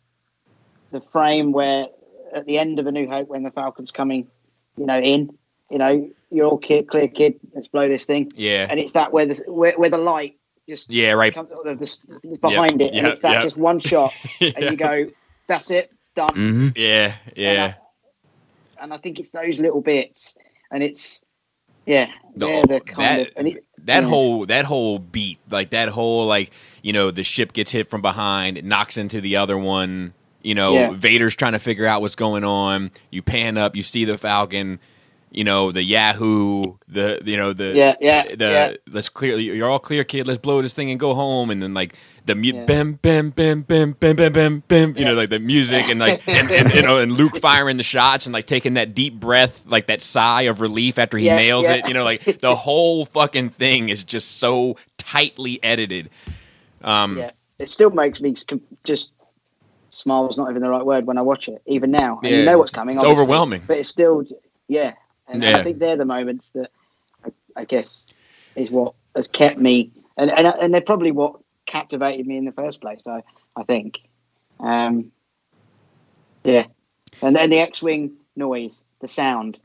the 0.90 1.00
frame 1.12 1.52
where 1.52 1.86
at 2.34 2.46
the 2.46 2.58
end 2.58 2.78
of 2.78 2.86
A 2.86 2.92
New 2.92 3.08
Hope, 3.08 3.28
when 3.28 3.42
the 3.42 3.50
Falcon's 3.50 3.90
coming, 3.90 4.28
you 4.76 4.86
know, 4.86 4.98
in, 4.98 5.30
you 5.70 5.78
know, 5.78 6.10
you're 6.30 6.46
all 6.46 6.58
kid, 6.58 6.88
clear, 6.88 7.08
kid. 7.08 7.38
Let's 7.54 7.68
blow 7.68 7.88
this 7.88 8.04
thing 8.04 8.30
yeah, 8.34 8.66
and 8.68 8.78
it's 8.80 8.92
that 8.92 9.12
where 9.12 9.26
the 9.26 9.42
where, 9.46 9.72
where 9.78 9.90
the 9.90 9.98
light 9.98 10.36
just 10.68 10.90
yeah. 10.90 11.12
Right. 11.12 11.32
comes 11.34 11.48
the, 11.48 11.74
the, 12.22 12.38
behind 12.38 12.80
it, 12.82 12.88
and 12.94 12.96
yep, 13.06 13.12
it's 13.12 13.20
that 13.22 13.32
yep. 13.32 13.42
just 13.44 13.56
one 13.56 13.80
shot, 13.80 14.12
and 14.40 14.54
yeah. 14.58 14.70
you 14.70 14.76
go, 14.76 15.06
"That's 15.46 15.70
it, 15.70 15.92
done." 16.14 16.34
hmm 16.34 16.68
yeah, 16.76 17.14
yeah. 17.36 17.74
And 18.80 18.92
I 18.94 18.98
think 18.98 19.18
it's 19.18 19.30
those 19.30 19.58
little 19.58 19.80
bits, 19.80 20.36
and 20.70 20.82
it's 20.82 21.22
yeah, 21.86 22.10
The- 22.36 22.46
they're 22.46 22.62
the 22.66 22.80
kind 22.80 23.20
that- 23.20 23.28
of 23.28 23.34
and 23.36 23.48
it, 23.48 23.64
that 23.84 24.02
Yeah. 24.02 24.08
whole 24.08 24.46
that 24.46 24.64
whole 24.66 24.98
beat 24.98 25.38
like 25.50 25.70
that 25.70 25.88
whole 25.88 26.26
like 26.26 26.50
you 26.82 26.92
know 26.92 27.10
the 27.10 27.24
ship 27.24 27.52
gets 27.52 27.70
hit 27.72 27.88
from 27.88 28.02
behind 28.02 28.58
it 28.58 28.64
knocks 28.64 28.98
into 28.98 29.20
the 29.20 29.36
other 29.36 29.56
one 29.56 30.12
you 30.42 30.54
know 30.54 30.74
Yeah. 30.74 30.90
vader's 30.90 31.34
trying 31.34 31.52
to 31.52 31.58
figure 31.58 31.86
out 31.86 32.02
what's 32.02 32.16
going 32.16 32.44
on 32.44 32.90
you 33.10 33.22
pan 33.22 33.56
up 33.56 33.74
you 33.76 33.82
see 33.82 34.04
the 34.04 34.18
falcon 34.18 34.78
you 35.30 35.44
know 35.44 35.70
the 35.72 35.82
yahoo 35.82 36.74
the 36.88 37.20
you 37.24 37.36
know 37.36 37.52
the 37.52 37.74
Yeah, 37.74 37.94
yeah, 38.00 38.22
the 38.34 38.36
yeah. 38.38 38.74
let's 38.90 39.08
clear 39.08 39.36
you're 39.38 39.68
all 39.68 39.78
clear 39.78 40.04
kid 40.04 40.26
let's 40.26 40.38
blow 40.38 40.62
this 40.62 40.72
thing 40.72 40.90
and 40.90 40.98
go 40.98 41.14
home 41.14 41.50
and 41.50 41.62
then 41.62 41.74
like 41.74 41.94
the 42.24 42.34
mu- 42.34 42.44
Yeah. 42.54 42.64
bim 42.64 42.94
bim 42.94 43.30
bim 43.30 43.62
bim 43.62 43.92
bim 43.92 44.16
bim 44.16 44.32
bim 44.32 44.62
bim 44.68 44.94
you 44.96 45.04
know 45.04 45.14
like 45.14 45.28
the 45.30 45.38
music 45.38 45.88
and 45.88 46.00
like 46.00 46.22
and, 46.28 46.50
and 46.50 46.72
you 46.72 46.82
know 46.82 46.98
and 46.98 47.12
Luke 47.12 47.36
firing 47.36 47.76
the 47.76 47.82
shots 47.82 48.26
and 48.26 48.32
like 48.32 48.46
taking 48.46 48.74
that 48.74 48.94
deep 48.94 49.18
breath 49.20 49.66
like 49.66 49.86
that 49.86 50.02
sigh 50.02 50.42
of 50.42 50.60
relief 50.60 50.98
after 50.98 51.18
he 51.18 51.26
Yeah, 51.26 51.36
nails 51.36 51.64
yeah. 51.64 51.74
it 51.76 51.88
you 51.88 51.94
know 51.94 52.04
like 52.04 52.22
the 52.40 52.54
whole 52.66 53.04
fucking 53.04 53.50
thing 53.50 53.88
is 53.90 54.04
just 54.04 54.38
so 54.38 54.76
tightly 54.96 55.62
edited 55.62 56.10
um 56.82 57.18
yeah, 57.18 57.30
it 57.58 57.68
still 57.68 57.90
makes 57.90 58.20
me 58.20 58.34
just 58.84 59.10
smile 59.90 60.28
is 60.28 60.36
not 60.36 60.48
even 60.50 60.62
the 60.62 60.68
right 60.68 60.84
word 60.84 61.06
when 61.06 61.18
I 61.18 61.22
watch 61.22 61.48
it, 61.48 61.60
even 61.66 61.90
now. 61.90 62.20
And 62.22 62.30
Yeah, 62.30 62.38
you 62.38 62.44
know 62.44 62.58
what's 62.58 62.70
coming. 62.70 62.94
it's 62.94 63.04
overwhelming. 63.04 63.62
but 63.66 63.78
it's 63.78 63.88
still, 63.88 64.22
yeah. 64.68 64.92
And 65.28 65.42
Yeah. 65.42 65.58
I 65.58 65.62
think 65.62 65.78
they're 65.78 65.96
the 65.96 66.04
moments 66.04 66.50
that 66.50 66.70
I, 67.24 67.30
I 67.56 67.64
guess 67.64 68.06
is 68.56 68.70
what 68.70 68.94
has 69.14 69.28
kept 69.28 69.58
me, 69.58 69.90
and, 70.16 70.30
and 70.30 70.46
and 70.46 70.74
they're 70.74 70.80
probably 70.80 71.10
what 71.12 71.36
captivated 71.66 72.26
me 72.26 72.36
in 72.36 72.44
the 72.44 72.52
first 72.52 72.80
place. 72.80 73.00
I 73.06 73.22
I 73.56 73.62
think, 73.64 74.00
um, 74.60 75.12
yeah. 76.44 76.66
And 77.20 77.34
then 77.34 77.50
the 77.50 77.58
X-wing 77.58 78.12
noise, 78.36 78.82
the 79.00 79.08
sound 79.08 79.58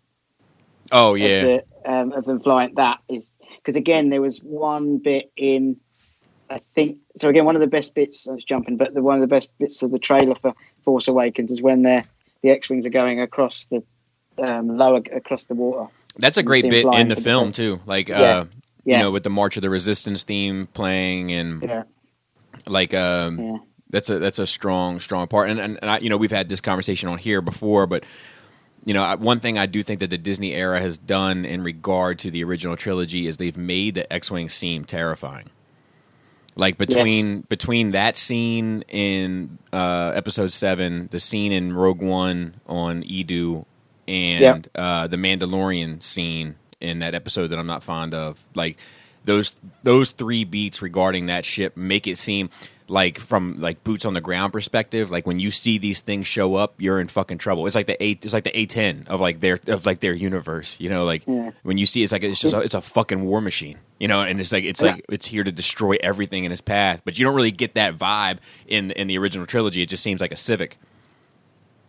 Oh 0.91 1.13
of, 1.13 1.19
yeah, 1.19 1.43
the, 1.43 1.63
um, 1.85 2.11
of 2.11 2.25
them 2.25 2.39
flying. 2.39 2.73
That 2.75 2.99
is 3.07 3.23
because 3.57 3.75
again, 3.75 4.09
there 4.09 4.21
was 4.21 4.39
one 4.39 4.97
bit 4.97 5.31
in, 5.37 5.77
I 6.49 6.61
think. 6.75 6.97
So 7.17 7.29
again, 7.29 7.45
one 7.45 7.55
of 7.55 7.61
the 7.61 7.67
best 7.67 7.93
bits. 7.93 8.27
I 8.27 8.33
was 8.33 8.43
jumping, 8.43 8.77
but 8.77 8.93
the 8.93 9.01
one 9.01 9.15
of 9.15 9.21
the 9.21 9.27
best 9.27 9.49
bits 9.59 9.81
of 9.81 9.91
the 9.91 9.99
trailer 9.99 10.35
for 10.35 10.53
Force 10.83 11.07
Awakens 11.07 11.51
is 11.51 11.61
when 11.61 11.83
they're 11.83 12.05
the 12.41 12.49
X-wings 12.49 12.85
are 12.85 12.91
going 12.91 13.21
across 13.21 13.65
the 13.65 13.83
um, 14.37 14.77
lower 14.77 15.01
across 15.11 15.43
the 15.45 15.53
water. 15.55 15.89
that's 16.17 16.37
a 16.37 16.43
great 16.43 16.69
bit 16.69 16.85
in 16.85 17.07
the 17.09 17.15
film 17.15 17.51
too. 17.51 17.81
Like 17.85 18.09
Yeah. 18.09 18.21
uh, 18.21 18.45
Yeah. 18.85 18.97
you 18.97 19.03
know, 19.03 19.11
with 19.11 19.23
the 19.23 19.29
March 19.29 19.55
of 19.57 19.61
the 19.61 19.69
Resistance 19.69 20.23
theme 20.23 20.67
playing 20.73 21.31
and 21.31 21.63
Yeah, 21.63 21.83
like 22.67 22.93
um, 22.93 23.39
yeah, 23.39 23.57
that's 23.89 24.09
a 24.09 24.19
that's 24.19 24.39
a 24.39 24.47
strong 24.47 24.99
strong 24.99 25.27
part 25.27 25.49
and 25.49 25.59
and, 25.59 25.77
and 25.81 25.89
I, 25.91 25.97
you 25.99 26.09
know 26.09 26.17
we've 26.17 26.31
had 26.31 26.49
this 26.49 26.61
conversation 26.61 27.09
on 27.09 27.17
here 27.17 27.41
before 27.41 27.85
but 27.87 28.03
you 28.85 28.93
know 28.93 29.15
one 29.17 29.39
thing 29.39 29.57
i 29.57 29.65
do 29.65 29.83
think 29.83 29.99
that 29.99 30.09
the 30.09 30.17
disney 30.17 30.53
era 30.53 30.79
has 30.81 30.97
done 30.97 31.45
in 31.45 31.63
regard 31.63 32.19
to 32.19 32.31
the 32.31 32.43
original 32.43 32.75
trilogy 32.75 33.27
is 33.27 33.37
they've 33.37 33.55
made 33.57 33.93
the 33.95 34.11
x-wing 34.11 34.49
seem 34.49 34.83
terrifying 34.83 35.49
like 36.55 36.77
between 36.77 37.41
between 37.41 37.91
that 37.91 38.15
scene 38.17 38.83
in 38.89 39.57
uh, 39.71 40.11
episode 40.15 40.51
7 40.51 41.07
the 41.11 41.19
scene 41.19 41.51
in 41.51 41.73
rogue 41.73 42.01
one 42.01 42.55
on 42.67 43.03
Eadu 43.03 43.65
and 44.07 44.67
uh, 44.75 45.07
the 45.07 45.17
mandalorian 45.17 46.01
scene 46.03 46.55
in 46.81 46.99
that 46.99 47.15
episode 47.15 47.47
that 47.47 47.57
i'm 47.59 47.67
not 47.67 47.81
fond 47.83 48.13
of. 48.13 48.43
Like 48.55 48.77
those 49.25 49.55
those 49.83 50.11
three 50.11 50.43
beats 50.43 50.81
regarding 50.81 51.27
that 51.27 51.45
ship 51.45 51.77
make 51.77 52.07
it 52.07 52.17
seem 52.17 52.49
like 52.89 53.17
from 53.17 53.61
like 53.61 53.81
boots 53.85 54.03
on 54.03 54.13
the 54.13 54.19
ground 54.19 54.51
perspective 54.51 55.09
like 55.09 55.25
when 55.25 55.39
you 55.39 55.49
see 55.49 55.77
these 55.77 56.01
things 56.01 56.27
show 56.27 56.55
up 56.55 56.73
you're 56.77 56.99
in 56.99 57.07
fucking 57.07 57.37
trouble. 57.37 57.65
It's 57.65 57.75
like 57.75 57.87
the 57.87 58.01
eight 58.03 58.25
it's 58.25 58.33
like 58.33 58.43
the 58.43 58.51
a10 58.51 59.07
of 59.07 59.21
like 59.21 59.39
their 59.39 59.57
of 59.67 59.85
like 59.85 60.01
their 60.01 60.13
universe 60.13 60.77
you 60.81 60.89
know? 60.89 61.05
Like 61.05 61.23
Yeah. 61.25 61.51
when 61.63 61.77
you 61.77 61.85
see 61.85 62.03
it's 62.03 62.11
like 62.11 62.23
it's 62.23 62.41
just 62.41 62.53
a, 62.53 62.59
it's 62.59 62.75
a 62.75 62.81
fucking 62.81 63.23
war 63.23 63.39
machine 63.39 63.77
you 63.99 64.09
know? 64.09 64.19
And 64.19 64.37
it's 64.41 64.51
like 64.51 64.65
it's 64.65 64.81
like 64.81 65.05
it's 65.07 65.25
here 65.25 65.45
to 65.45 65.51
destroy 65.53 65.95
everything 66.01 66.43
in 66.43 66.51
its 66.51 66.59
path 66.59 67.01
but 67.05 67.17
you 67.17 67.23
don't 67.25 67.35
really 67.35 67.51
get 67.51 67.75
that 67.75 67.97
vibe 67.97 68.39
in 68.67 68.91
in 68.91 69.07
the 69.07 69.17
original 69.17 69.47
trilogy. 69.47 69.81
It 69.81 69.87
just 69.87 70.03
seems 70.03 70.19
like 70.19 70.33
a 70.33 70.37
civic. 70.37 70.77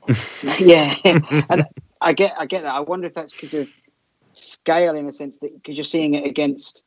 Yeah. 0.58 0.96
and 1.04 1.66
I 2.04 2.12
get, 2.12 2.34
I 2.38 2.46
get 2.46 2.62
that. 2.62 2.74
I 2.74 2.80
wonder 2.80 3.06
if 3.06 3.14
that's 3.14 3.32
because 3.32 3.54
of 3.54 3.68
scale, 4.34 4.94
in 4.94 5.08
a 5.08 5.12
sense 5.12 5.38
that 5.38 5.54
because 5.54 5.76
you're 5.76 5.84
seeing 5.84 6.14
it 6.14 6.26
against 6.26 6.82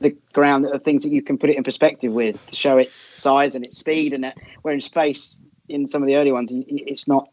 the 0.00 0.16
ground 0.32 0.66
of 0.66 0.82
things 0.82 1.04
that 1.04 1.12
you 1.12 1.22
can 1.22 1.38
put 1.38 1.50
it 1.50 1.56
in 1.56 1.62
perspective 1.62 2.12
with 2.12 2.44
to 2.46 2.56
show 2.56 2.78
its 2.78 2.96
size 2.96 3.54
and 3.54 3.64
its 3.64 3.78
speed, 3.78 4.12
and 4.12 4.24
that 4.24 4.38
where 4.62 4.74
in 4.74 4.80
space 4.80 5.36
in 5.68 5.86
some 5.86 6.02
of 6.02 6.06
the 6.06 6.16
early 6.16 6.32
ones, 6.32 6.50
it's 6.52 7.06
not 7.06 7.28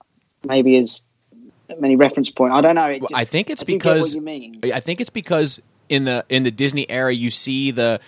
maybe 0.45 0.77
as 0.77 1.01
many 1.79 1.95
reference 1.95 2.29
point. 2.29 2.53
I 2.53 2.61
don't 2.61 2.75
know. 2.75 2.99
Just- 2.99 3.11
I 3.13 3.25
think 3.25 3.49
it's 3.49 3.61
what 3.61 3.67
because 3.67 4.15
you 4.15 4.21
mean. 4.21 4.59
I 4.73 4.79
think 4.79 4.99
it's 5.01 5.09
because 5.09 5.61
in 5.89 6.03
the 6.03 6.25
in 6.29 6.43
the 6.43 6.51
Disney 6.51 6.89
era, 6.89 7.13
you 7.13 7.29
see 7.29 7.71
the 7.71 7.99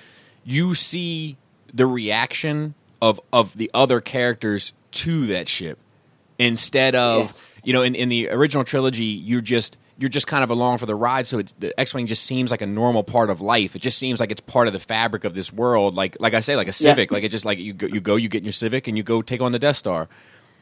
you 0.44 0.76
see 0.76 1.38
the 1.74 1.86
reaction 1.86 2.76
of 3.02 3.20
of 3.32 3.58
the 3.58 3.72
other 3.74 4.02
characters 4.02 4.74
to 4.92 5.26
that 5.28 5.48
ship 5.48 5.80
instead 6.40 6.96
of 6.96 7.28
Yes. 7.28 7.56
you 7.64 7.74
know 7.74 7.82
in, 7.84 7.96
in 7.96 8.10
the 8.10 8.30
original 8.30 8.64
trilogy 8.64 9.06
you're 9.06 9.42
just 9.42 9.78
you're 10.00 10.10
just 10.10 10.26
kind 10.26 10.44
of 10.44 10.50
along 10.50 10.80
for 10.80 10.88
the 10.88 10.96
ride. 10.96 11.28
So 11.28 11.38
it's 11.38 11.52
the 11.60 11.80
x-wing 11.80 12.08
just 12.08 12.24
seems 12.24 12.50
like 12.50 12.64
a 12.64 12.66
normal 12.66 13.04
part 13.04 13.30
of 13.30 13.42
life. 13.42 13.76
It 13.76 13.82
just 13.84 14.00
seems 14.00 14.20
like 14.20 14.32
it's 14.32 14.42
part 14.42 14.66
of 14.66 14.74
the 14.74 14.80
fabric 14.80 15.24
of 15.24 15.36
this 15.36 15.54
world. 15.54 15.94
Like 15.96 16.18
like 16.20 16.34
i 16.34 16.40
say 16.40 16.56
like 16.56 16.68
a 16.68 16.74
civic. 16.74 17.12
Like 17.12 17.24
it 17.24 17.30
just 17.30 17.46
like 17.46 17.60
you 17.60 17.74
go 17.74 17.86
you 17.88 18.02
go 18.02 18.16
you 18.16 18.28
get 18.28 18.40
in 18.40 18.46
your 18.46 18.54
civic 18.54 18.88
and 18.88 18.98
you 18.98 19.04
go 19.04 19.22
take 19.22 19.40
on 19.42 19.52
the 19.52 19.60
death 19.60 19.78
star. 19.78 20.10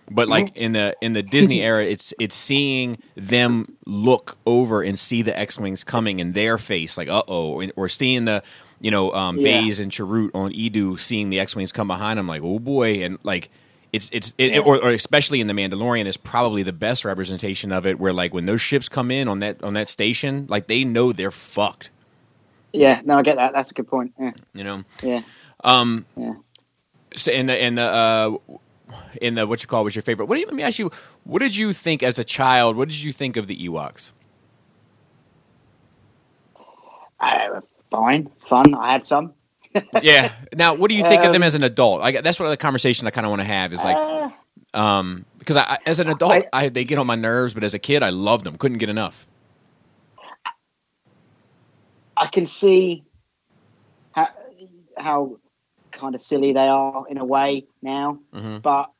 But 0.09 0.27
like 0.27 0.55
in 0.57 0.73
the 0.73 0.95
in 0.99 1.13
the 1.13 1.23
Disney 1.23 1.61
era, 1.61 1.85
it's 1.85 2.13
it's 2.19 2.35
seeing 2.35 2.97
them 3.15 3.77
look 3.85 4.37
over 4.45 4.81
and 4.83 4.99
see 4.99 5.21
the 5.21 5.37
X 5.37 5.57
wings 5.57 5.85
coming 5.85 6.19
in 6.19 6.33
their 6.33 6.57
face, 6.57 6.97
like 6.97 7.07
uh 7.07 7.23
oh, 7.29 7.63
or 7.77 7.87
seeing 7.87 8.25
the 8.25 8.43
you 8.81 8.91
know 8.91 9.13
um, 9.13 9.37
Yeah. 9.37 9.61
Baze 9.61 9.79
and 9.79 9.91
Chirrut 9.91 10.31
on 10.33 10.51
Eadu 10.51 10.99
seeing 10.99 11.29
the 11.29 11.39
X 11.39 11.55
wings 11.55 11.71
come 11.71 11.87
behind 11.87 12.19
them, 12.19 12.27
like 12.27 12.41
oh 12.43 12.59
boy, 12.59 13.01
and 13.05 13.17
like 13.23 13.49
it's 13.93 14.09
it's 14.13 14.33
it, 14.37 14.59
or, 14.59 14.77
or 14.83 14.91
especially 14.91 15.41
in 15.41 15.47
the 15.47 15.53
Mandalorian 15.53 16.05
is 16.05 16.17
probably 16.17 16.63
the 16.63 16.73
best 16.73 17.03
representation 17.05 17.71
of 17.71 17.85
it, 17.85 17.99
where 17.99 18.13
like 18.13 18.33
when 18.33 18.45
those 18.45 18.61
ships 18.61 18.89
come 18.89 19.11
in 19.11 19.27
on 19.27 19.39
that 19.39 19.63
on 19.63 19.73
that 19.73 19.87
station, 19.87 20.45
like 20.49 20.67
they 20.67 20.83
know 20.83 21.11
they're 21.11 21.31
fucked, 21.31 21.89
Yeah, 22.73 23.01
no, 23.03 23.17
I 23.17 23.21
get 23.23 23.35
that. 23.37 23.53
That's 23.53 23.71
a 23.71 23.73
good 23.73 23.87
point. 23.87 24.13
Yeah, 24.19 24.31
you 24.53 24.63
know. 24.63 24.83
yeah. 25.03 25.21
Um, 25.63 26.05
Yeah. 26.15 26.33
So 27.13 27.31
in 27.31 27.47
the 27.47 27.65
in 27.65 27.75
the 27.75 27.81
uh, 27.81 28.37
in 29.21 29.35
the 29.35 29.45
what 29.45 29.61
you 29.61 29.67
call 29.67 29.83
was 29.83 29.95
your 29.95 30.03
favorite? 30.03 30.27
What 30.27 30.35
do 30.35 30.41
you, 30.41 30.47
let 30.47 30.55
me 30.55 30.63
ask 30.63 30.79
you? 30.79 30.91
What 31.25 31.39
did 31.39 31.57
you 31.57 31.73
think 31.73 32.01
as 32.03 32.17
a 32.19 32.23
child? 32.23 32.77
What 32.77 32.87
did 32.89 33.01
you 33.03 33.11
think 33.11 33.35
of 33.35 33.47
the 33.47 33.57
Ewoks? 33.67 34.13
Uh, 37.19 37.61
fine, 37.91 38.29
fun. 38.47 38.73
I 38.73 38.93
had 38.93 39.05
some. 39.05 39.33
Yeah. 40.01 40.31
Now, 40.55 40.73
what 40.73 40.89
do 40.89 40.95
you 40.95 41.03
think 41.03 41.23
of 41.23 41.33
them 41.33 41.41
Um, 41.43 41.47
as 41.47 41.55
an 41.55 41.63
adult? 41.63 42.01
I, 42.01 42.21
that's 42.21 42.39
what 42.39 42.49
the 42.49 42.57
conversation 42.57 43.07
I 43.07 43.11
kind 43.11 43.25
of 43.25 43.29
want 43.31 43.41
to 43.41 43.47
have 43.47 43.73
is 43.73 43.83
like, 43.83 43.95
Uh, 43.97 44.29
um, 44.73 45.25
because 45.39 45.57
I, 45.57 45.79
as 45.85 45.99
an 45.99 46.09
adult, 46.09 46.31
I, 46.31 46.45
I- 46.53 46.69
they 46.69 46.83
get 46.83 46.97
on 46.97 47.07
my 47.07 47.15
nerves, 47.15 47.53
but 47.53 47.63
as 47.63 47.73
a 47.73 47.79
kid, 47.79 48.03
I 48.03 48.09
loved 48.09 48.45
them. 48.45 48.57
Couldn't 48.57 48.77
get 48.79 48.89
enough. 48.89 49.27
I 52.17 52.27
can 52.27 52.45
see 52.45 53.03
how, 54.13 54.27
how 54.97 55.37
kind 55.91 56.15
of 56.15 56.21
silly 56.21 56.53
they 56.53 56.67
are 56.67 57.05
in 57.09 57.17
a 57.17 57.25
way 57.25 57.65
now, 57.81 58.19
Mhm. 58.33 58.61
but 58.61 58.91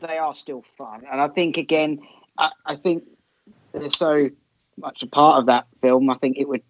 they 0.00 0.18
are 0.18 0.34
still 0.34 0.64
fun. 0.76 1.02
And 1.10 1.20
I 1.20 1.28
think 1.28 1.56
again, 1.56 2.00
I, 2.36 2.50
I 2.66 2.76
think 2.76 3.04
they're 3.72 3.90
so 3.92 4.28
much 4.76 5.02
a 5.02 5.06
part 5.06 5.38
of 5.40 5.46
that 5.46 5.66
film. 5.80 6.10
I 6.10 6.16
think 6.18 6.36
it 6.38 6.46
would. 6.48 6.62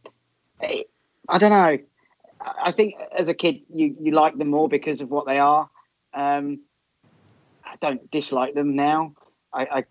It, 0.61 0.89
I 1.29 1.39
don't 1.39 1.51
know. 1.51 1.79
I 2.47 2.73
think 2.73 2.95
as 3.17 3.29
a 3.29 3.35
kid, 3.35 3.61
you 3.75 3.97
you 4.01 4.13
like 4.13 4.37
them 4.39 4.49
more 4.49 4.69
because 4.69 5.01
of 5.01 5.11
what 5.11 5.27
they 5.27 5.39
are. 5.39 5.69
Um, 6.15 6.61
I 7.65 7.77
don't 7.81 8.11
dislike 8.11 8.55
them 8.55 8.75
now. 8.77 9.15
I, 9.53 9.63
I 9.65 9.85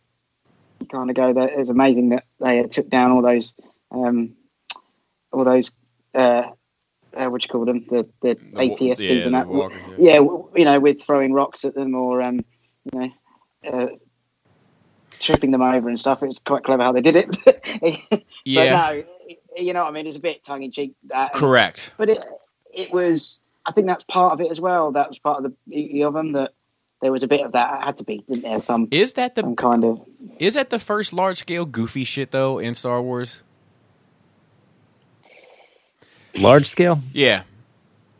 kind 0.91 1.09
of 1.09 1.15
go 1.15 1.33
that 1.33 1.49
it's 1.57 1.69
amazing 1.69 2.09
that 2.09 2.25
they 2.39 2.63
took 2.63 2.89
down 2.89 3.11
all 3.11 3.21
those 3.21 3.53
um, 3.91 4.35
all 5.31 5.43
those 5.43 5.71
uh, 6.13 6.43
uh, 7.15 7.27
what 7.27 7.41
do 7.41 7.45
you 7.45 7.49
call 7.51 7.65
them 7.65 7.85
the 7.89 8.07
the, 8.21 8.37
The 8.51 8.61
atheists 8.61 9.03
yeah, 9.03 9.25
and 9.25 9.35
that 9.35 9.47
walkers, 9.47 9.81
yeah. 9.97 10.15
w- 10.17 10.49
you 10.55 10.65
know 10.65 10.79
with 10.79 11.01
throwing 11.01 11.33
rocks 11.33 11.65
at 11.65 11.75
them 11.75 11.95
or 11.95 12.21
um, 12.21 12.45
you 12.93 12.99
know 12.99 13.11
uh, 13.71 13.87
tripping 15.19 15.51
them 15.51 15.61
over 15.61 15.89
and 15.89 15.99
stuff. 15.99 16.23
It's 16.23 16.39
quite 16.39 16.63
clever 16.63 16.83
how 16.83 16.91
they 16.91 17.01
did 17.01 17.15
it. 17.15 17.37
but 18.09 18.23
Yeah. 18.45 18.71
no, 18.73 19.03
you 19.57 19.73
know 19.73 19.83
what 19.83 19.89
I 19.89 19.91
mean. 19.91 20.07
It's 20.07 20.17
a 20.17 20.21
bit 20.21 20.43
tongue 20.43 20.63
in 20.63 20.71
cheek. 20.71 20.93
Correct. 21.33 21.93
but 21.97 22.09
it 22.09 22.25
it 22.75 22.91
was. 22.91 23.39
I 23.65 23.71
think 23.71 23.87
that's 23.87 24.03
part 24.03 24.33
of 24.33 24.41
it 24.41 24.51
as 24.51 24.61
well. 24.61 24.91
That 24.91 25.09
was 25.09 25.17
part 25.17 25.37
of 25.37 25.43
the 25.43 25.53
beauty 25.67 26.03
of 26.03 26.13
them. 26.13 26.33
That 26.33 26.53
there 27.01 27.11
was 27.11 27.23
a 27.23 27.27
bit 27.27 27.41
of 27.41 27.53
that. 27.53 27.81
It 27.81 27.85
had 27.85 27.97
to 27.97 28.03
be, 28.03 28.23
didn't 28.29 28.43
there? 28.43 28.61
Some 28.61 28.87
Is 28.91 29.13
that 29.13 29.35
the 29.35 29.41
some 29.41 29.55
kind 29.55 29.83
of 29.83 30.01
is 30.39 30.53
that 30.53 30.69
the 30.69 30.79
first 30.79 31.13
large 31.13 31.37
scale 31.37 31.65
goofy 31.65 32.03
shit 32.03 32.31
though 32.31 32.59
in 32.59 32.75
Star 32.75 33.01
Wars? 33.01 33.43
Large 36.37 36.67
scale? 36.67 36.99
Yeah. 37.13 37.43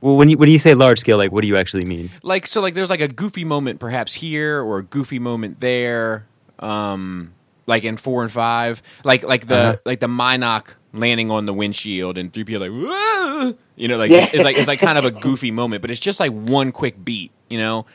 Well, 0.01 0.15
when 0.15 0.29
you 0.29 0.37
when 0.37 0.49
you 0.49 0.59
say 0.59 0.73
large 0.73 0.99
scale, 0.99 1.17
like 1.17 1.31
what 1.31 1.41
do 1.41 1.47
you 1.47 1.57
actually 1.57 1.85
mean? 1.85 2.09
like 2.23 2.47
so 2.47 2.61
like 2.61 2.73
there's 2.73 2.89
like 2.89 3.01
a 3.01 3.07
goofy 3.07 3.43
moment 3.43 3.79
perhaps 3.79 4.13
here 4.15 4.61
or 4.61 4.79
a 4.79 4.83
goofy 4.83 5.19
moment 5.19 5.59
there 5.59 6.25
um 6.59 7.33
like 7.67 7.84
in 7.84 7.97
four 7.97 8.23
and 8.23 8.32
five 8.32 8.82
like 9.04 9.23
like 9.23 9.47
the 9.47 9.56
Uh-huh. 9.56 9.75
like 9.86 9.99
the 9.99 10.08
mynock 10.08 10.73
landing 10.93 11.30
on 11.32 11.45
the 11.45 11.54
windshield 11.54 12.17
and 12.17 12.32
three 12.32 12.43
people 12.43 12.62
like 12.67 12.71
"Whoa!" 12.71 13.56
you 13.75 13.88
know 13.88 13.97
like 13.97 14.12
Yeah. 14.12 14.25
it's, 14.25 14.34
it's 14.36 14.43
like 14.43 14.58
it's 14.58 14.67
like 14.67 14.80
kind 14.80 14.97
of 14.97 15.06
a 15.06 15.12
goofy 15.25 15.51
moment 15.51 15.82
but 15.82 15.91
it's 15.91 15.99
just 15.99 16.19
like 16.19 16.32
one 16.32 16.71
quick 16.71 17.04
beat 17.04 17.32
you 17.49 17.58
know 17.58 17.86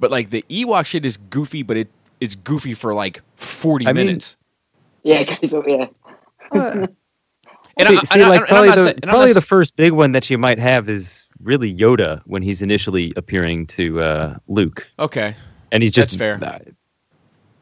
but 0.00 0.10
like 0.10 0.30
the 0.30 0.44
Ewok 0.48 0.86
shit 0.86 1.04
is 1.04 1.16
goofy 1.16 1.62
but 1.62 1.76
it 1.76 1.88
it's 2.20 2.34
goofy 2.34 2.72
for 2.74 2.94
like 2.94 3.20
40 3.36 3.86
I 3.86 3.92
mean- 3.92 4.06
minutes 4.06 4.36
yeah, 5.02 5.20
it 5.20 5.40
goes, 5.40 5.54
yeah. 5.68 5.86
and 6.52 6.88
see, 7.88 7.96
I- 7.96 8.02
see, 8.02 8.20
I- 8.22 8.28
like 8.28 8.40
and 8.40 8.40
I'm 8.40 8.46
probably 8.46 8.68
not 8.68 8.76
the 8.76 8.82
sa- 8.84 8.92
probably 9.04 9.26
not 9.26 9.34
the 9.34 9.40
first 9.42 9.76
big 9.76 9.92
one 9.92 10.12
that 10.12 10.28
you 10.30 10.38
might 10.38 10.58
have 10.58 10.88
is 10.88 11.22
really 11.42 11.72
Yoda 11.76 12.22
when 12.26 12.42
he's 12.42 12.62
initially 12.62 13.12
appearing 13.16 13.66
to 13.68 14.00
uh, 14.00 14.36
Luke, 14.48 14.86
okay 14.98 15.34
and 15.72 15.82
he's 15.82 15.92
just 15.92 16.16
That's 16.18 16.40
fair. 16.40 16.44
uh, 16.44 16.58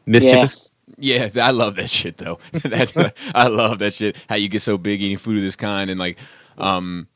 mischievous. 0.05 0.71
Yeah, 0.97 1.29
I 1.41 1.51
love 1.51 1.75
that 1.75 1.89
shit 1.89 2.17
though. 2.17 2.39
That's 2.51 2.93
I 3.33 3.47
love 3.47 3.79
that 3.79 3.93
shit. 3.93 4.17
How 4.29 4.35
you 4.35 4.47
get 4.49 4.61
so 4.61 4.77
big 4.77 5.01
eating 5.01 5.17
food 5.17 5.37
of 5.37 5.43
this 5.43 5.55
kind 5.55 5.89
and 5.89 5.99
like, 5.99 6.17
um, 6.57 7.07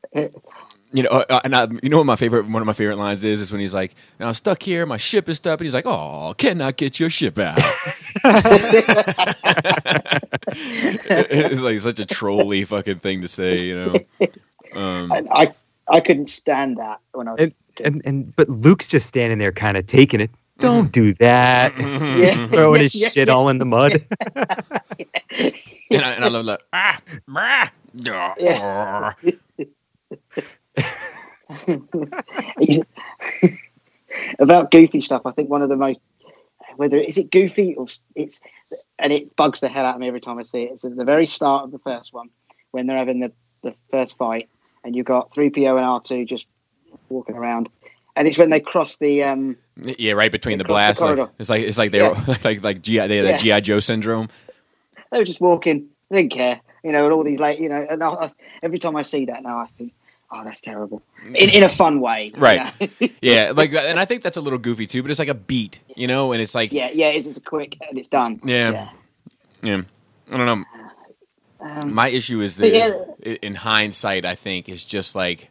you 0.92 1.04
know, 1.04 1.08
uh, 1.10 1.40
and 1.44 1.54
I, 1.54 1.68
you 1.82 1.88
know 1.88 1.98
what 1.98 2.06
my 2.06 2.16
favorite 2.16 2.46
one 2.46 2.62
of 2.62 2.66
my 2.66 2.72
favorite 2.72 2.96
lines 2.96 3.22
is 3.22 3.40
is 3.40 3.52
when 3.52 3.60
he's 3.60 3.74
like, 3.74 3.94
"I'm 4.18 4.34
stuck 4.34 4.62
here, 4.62 4.84
my 4.86 4.96
ship 4.96 5.28
is 5.28 5.36
stuck," 5.36 5.60
and 5.60 5.64
he's 5.64 5.74
like, 5.74 5.86
"Oh, 5.86 6.34
cannot 6.36 6.76
get 6.76 6.98
your 6.98 7.10
ship 7.10 7.38
out." 7.38 7.58
it's 11.04 11.60
like 11.60 11.78
such 11.80 12.00
a 12.00 12.06
trolly 12.06 12.64
fucking 12.64 12.98
thing 12.98 13.22
to 13.22 13.28
say, 13.28 13.62
you 13.62 13.76
know. 13.76 13.94
Um, 14.74 15.12
I, 15.12 15.22
I 15.30 15.54
I 15.88 16.00
couldn't 16.00 16.28
stand 16.28 16.78
that 16.78 16.98
when 17.12 17.28
I 17.28 17.32
was. 17.32 17.40
And, 17.40 17.54
and 17.84 18.02
and 18.04 18.36
but 18.36 18.48
Luke's 18.48 18.88
just 18.88 19.06
standing 19.06 19.38
there, 19.38 19.52
kind 19.52 19.76
of 19.76 19.86
taking 19.86 20.20
it. 20.20 20.30
Don't 20.60 20.92
do 20.92 21.14
that. 21.14 21.74
Yeah. 22.20 22.46
Throwing 22.48 22.82
his 22.82 22.92
shit 22.92 23.28
all 23.28 23.48
in 23.48 23.58
the 23.58 23.64
mud. 23.64 24.04
and, 24.36 24.44
I, 25.92 26.12
and 26.12 26.24
I 26.24 26.28
love 26.28 26.46
that. 26.46 26.62
Ah, 26.72 27.00
brah, 27.28 27.70
duh, 27.96 28.34
Yeah. 32.60 32.82
About 34.38 34.70
goofy 34.70 35.00
stuff. 35.00 35.22
I 35.24 35.30
think 35.30 35.48
one 35.48 35.62
of 35.62 35.68
the 35.68 35.76
most 35.76 36.00
whether 36.76 36.98
is 36.98 37.18
it 37.18 37.30
goofy 37.30 37.74
or 37.74 37.86
it's 38.14 38.40
and 38.98 39.12
it 39.12 39.34
bugs 39.36 39.60
the 39.60 39.68
hell 39.68 39.84
out 39.86 39.94
of 39.94 40.00
me 40.00 40.08
every 40.08 40.20
time 40.20 40.38
I 40.38 40.42
see 40.42 40.62
it. 40.62 40.72
It's 40.72 40.84
at 40.84 40.96
the 40.96 41.04
very 41.04 41.26
start 41.26 41.64
of 41.64 41.72
the 41.72 41.78
first 41.78 42.12
one 42.12 42.30
when 42.70 42.86
they're 42.86 42.98
having 42.98 43.20
the, 43.20 43.32
the 43.62 43.74
first 43.90 44.16
fight 44.16 44.48
and 44.84 44.94
you've 44.96 45.06
got 45.06 45.32
three 45.32 45.50
PO 45.50 45.76
and 45.76 45.84
R 45.86 46.00
two 46.00 46.24
just 46.24 46.46
walking 47.08 47.36
around. 47.36 47.68
And 48.16 48.26
it's 48.28 48.36
when 48.38 48.50
they 48.50 48.60
cross 48.60 48.96
the 48.96 49.22
um 49.24 49.56
Yeah, 49.76 50.12
right 50.12 50.32
between 50.32 50.58
the 50.58 50.64
Across 50.64 50.98
blast. 50.98 51.00
the 51.00 51.06
Like, 51.22 51.30
it's 51.38 51.50
like 51.50 51.62
it's 51.62 51.78
like 51.78 51.90
they 51.92 52.02
were 52.02 52.14
like 52.44 52.62
like 52.62 52.82
GI 52.82 53.06
they 53.06 53.18
had 53.18 53.42
Yeah. 53.44 53.58
GI 53.58 53.60
Joe 53.62 53.80
syndrome. 53.80 54.28
they 55.12 55.18
were 55.18 55.24
just 55.24 55.40
walking, 55.40 55.88
they 56.10 56.18
didn't 56.22 56.32
care, 56.32 56.60
you 56.84 56.92
know, 56.92 57.04
and 57.04 57.12
all 57.12 57.24
these 57.24 57.38
like 57.40 57.58
you 57.60 57.68
know, 57.68 57.86
and 57.88 58.02
I, 58.02 58.08
I- 58.10 58.32
every 58.62 58.78
time 58.78 58.96
I 58.96 59.02
see 59.04 59.26
that 59.26 59.42
now 59.42 59.58
I 59.58 59.66
think, 59.78 59.92
oh 60.30 60.42
that's 60.44 60.60
terrible. 60.60 61.02
In 61.24 61.34
in 61.50 61.62
a 61.62 61.68
fun 61.68 62.00
way. 62.00 62.32
you 62.34 62.40
Right. 62.40 62.80
know? 62.80 63.08
Yeah, 63.22 63.52
like 63.54 63.72
and 63.72 63.98
I 63.98 64.04
think 64.04 64.22
that's 64.22 64.36
a 64.36 64.40
little 64.40 64.58
goofy 64.58 64.86
too, 64.86 65.02
but 65.02 65.10
it's 65.10 65.20
like 65.20 65.28
a 65.28 65.34
beat, 65.34 65.80
you 65.96 66.06
know, 66.06 66.32
and 66.32 66.42
it's 66.42 66.54
like 66.54 66.72
yeah, 66.72 66.90
yeah, 66.92 67.08
it's, 67.08 67.26
it's 67.28 67.38
quick 67.38 67.76
and 67.88 67.98
it's 67.98 68.08
done. 68.08 68.40
Yeah. 68.44 68.90
yeah. 69.62 69.82
I 70.32 70.36
don't 70.36 70.46
know. 70.46 70.64
Um, 71.62 71.92
My 71.94 72.08
issue 72.08 72.40
is 72.40 72.56
that 72.56 72.72
yeah. 72.72 73.34
in 73.42 73.54
hindsight, 73.54 74.24
I 74.24 74.34
think 74.34 74.68
is 74.68 74.84
just 74.84 75.14
like, 75.14 75.50